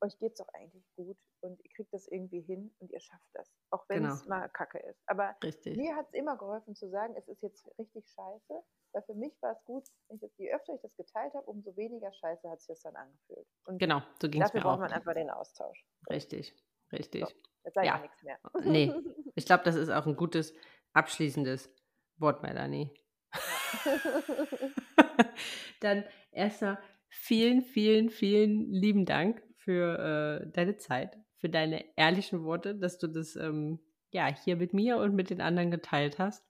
euch 0.00 0.18
geht 0.18 0.32
es 0.32 0.38
doch 0.38 0.52
eigentlich 0.54 0.84
gut 0.96 1.16
und 1.40 1.60
ihr 1.62 1.70
kriegt 1.70 1.92
das 1.92 2.08
irgendwie 2.08 2.40
hin 2.40 2.74
und 2.80 2.90
ihr 2.90 3.00
schafft 3.00 3.28
das. 3.34 3.52
Auch 3.70 3.88
wenn 3.88 4.04
es 4.04 4.24
genau. 4.24 4.36
mal 4.36 4.48
kacke 4.48 4.78
ist. 4.78 5.00
Aber 5.06 5.36
richtig. 5.42 5.76
mir 5.76 5.94
hat 5.94 6.08
es 6.08 6.14
immer 6.14 6.36
geholfen 6.36 6.74
zu 6.74 6.88
sagen, 6.88 7.14
es 7.16 7.28
ist 7.28 7.42
jetzt 7.42 7.70
richtig 7.78 8.08
scheiße, 8.08 8.62
weil 8.92 9.02
für 9.02 9.14
mich 9.14 9.32
war 9.40 9.52
es 9.52 9.64
gut, 9.64 9.84
das, 10.08 10.36
je 10.36 10.52
öfter 10.52 10.74
ich 10.74 10.80
das 10.80 10.94
geteilt 10.96 11.32
habe, 11.34 11.46
umso 11.46 11.76
weniger 11.76 12.12
scheiße 12.12 12.50
hat 12.50 12.60
sich 12.60 12.68
das 12.68 12.80
dann 12.80 12.96
angefühlt. 12.96 13.46
Und 13.64 13.78
genau, 13.78 14.02
so 14.20 14.28
ging 14.28 14.42
es 14.42 14.52
mir. 14.52 14.60
Dafür 14.60 14.60
braucht 14.60 14.80
man 14.80 14.92
einfach 14.92 15.14
den 15.14 15.30
Austausch. 15.30 15.86
Richtig, 16.10 16.54
richtig. 16.92 17.24
So, 17.24 17.34
jetzt 17.64 17.74
sage 17.74 17.86
ich 17.86 17.92
ja. 17.92 18.00
nichts 18.00 18.22
mehr. 18.22 18.38
nee, 18.64 18.92
ich 19.34 19.46
glaube, 19.46 19.64
das 19.64 19.76
ist 19.76 19.90
auch 19.90 20.06
ein 20.06 20.16
gutes 20.16 20.54
abschließendes 20.92 21.72
Wort, 22.18 22.42
Melanie. 22.42 22.90
dann 25.80 26.04
erstmal 26.30 26.78
vielen, 27.08 27.62
vielen, 27.62 28.10
vielen 28.10 28.70
lieben 28.70 29.06
Dank 29.06 29.42
für 29.56 30.42
äh, 30.42 30.50
deine 30.50 30.76
Zeit, 30.76 31.16
für 31.38 31.48
deine 31.48 31.84
ehrlichen 31.96 32.44
Worte, 32.44 32.74
dass 32.74 32.98
du 32.98 33.06
das 33.06 33.36
ähm, 33.36 33.80
ja 34.10 34.26
hier 34.26 34.56
mit 34.56 34.74
mir 34.74 34.98
und 34.98 35.14
mit 35.14 35.30
den 35.30 35.40
anderen 35.40 35.70
geteilt 35.70 36.18
hast. 36.18 36.44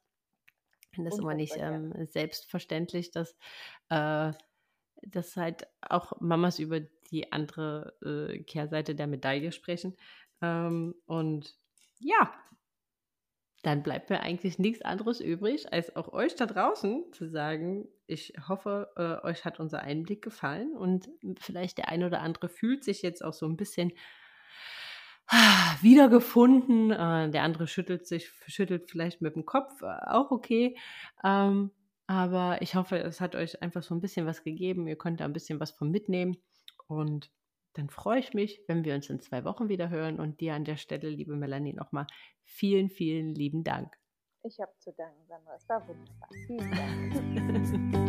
Das 0.96 1.14
ist 1.14 1.20
immer 1.20 1.34
nicht 1.34 1.56
ähm, 1.56 1.92
selbstverständlich, 2.06 3.10
dass, 3.10 3.36
äh, 3.88 4.32
dass 5.02 5.36
halt 5.36 5.66
auch 5.80 6.20
Mamas 6.20 6.58
über 6.58 6.80
die 7.10 7.32
andere 7.32 7.94
äh, 8.02 8.42
Kehrseite 8.42 8.94
der 8.94 9.06
Medaille 9.06 9.52
sprechen. 9.52 9.96
Ähm, 10.40 10.94
und 11.06 11.56
ja, 11.98 12.32
dann 13.62 13.84
bleibt 13.84 14.10
mir 14.10 14.20
eigentlich 14.20 14.58
nichts 14.58 14.82
anderes 14.82 15.20
übrig, 15.20 15.72
als 15.72 15.94
auch 15.94 16.12
euch 16.12 16.34
da 16.34 16.46
draußen 16.46 17.12
zu 17.12 17.28
sagen, 17.28 17.86
ich 18.06 18.34
hoffe, 18.48 18.90
äh, 18.96 19.24
euch 19.26 19.44
hat 19.44 19.60
unser 19.60 19.82
Einblick 19.82 20.20
gefallen 20.22 20.76
und 20.76 21.08
vielleicht 21.38 21.78
der 21.78 21.88
eine 21.88 22.06
oder 22.06 22.20
andere 22.20 22.48
fühlt 22.48 22.82
sich 22.82 23.02
jetzt 23.02 23.24
auch 23.24 23.32
so 23.32 23.46
ein 23.46 23.56
bisschen 23.56 23.92
wiedergefunden. 25.80 26.90
Äh, 26.90 27.30
der 27.30 27.42
andere 27.42 27.66
schüttelt 27.66 28.06
sich, 28.06 28.30
schüttelt 28.46 28.90
vielleicht 28.90 29.20
mit 29.20 29.34
dem 29.34 29.44
Kopf, 29.44 29.82
äh, 29.82 30.10
auch 30.10 30.30
okay. 30.30 30.76
Ähm, 31.24 31.70
aber 32.06 32.60
ich 32.60 32.74
hoffe, 32.74 32.98
es 32.98 33.20
hat 33.20 33.34
euch 33.34 33.62
einfach 33.62 33.82
so 33.82 33.94
ein 33.94 34.00
bisschen 34.00 34.26
was 34.26 34.42
gegeben. 34.42 34.86
Ihr 34.86 34.96
könnt 34.96 35.20
da 35.20 35.24
ein 35.24 35.32
bisschen 35.32 35.60
was 35.60 35.70
von 35.70 35.90
mitnehmen. 35.90 36.36
Und 36.86 37.30
dann 37.74 37.88
freue 37.88 38.18
ich 38.18 38.34
mich, 38.34 38.60
wenn 38.68 38.84
wir 38.84 38.94
uns 38.94 39.08
in 39.08 39.20
zwei 39.20 39.44
Wochen 39.44 39.68
wieder 39.68 39.88
hören. 39.88 40.20
Und 40.20 40.40
dir 40.40 40.54
an 40.54 40.64
der 40.64 40.76
Stelle, 40.76 41.08
liebe 41.08 41.36
Melanie, 41.36 41.72
nochmal 41.72 42.06
vielen, 42.44 42.90
vielen 42.90 43.34
lieben 43.34 43.64
Dank. 43.64 43.96
Ich 44.44 44.58
habe 44.60 44.72
zu 44.78 44.92
danken, 44.92 45.24
Sandra. 45.26 45.54
Es 45.54 45.68
war 45.68 45.86
wunderbar. 45.88 46.28
Vielen 46.46 46.70
Dank. 46.72 47.96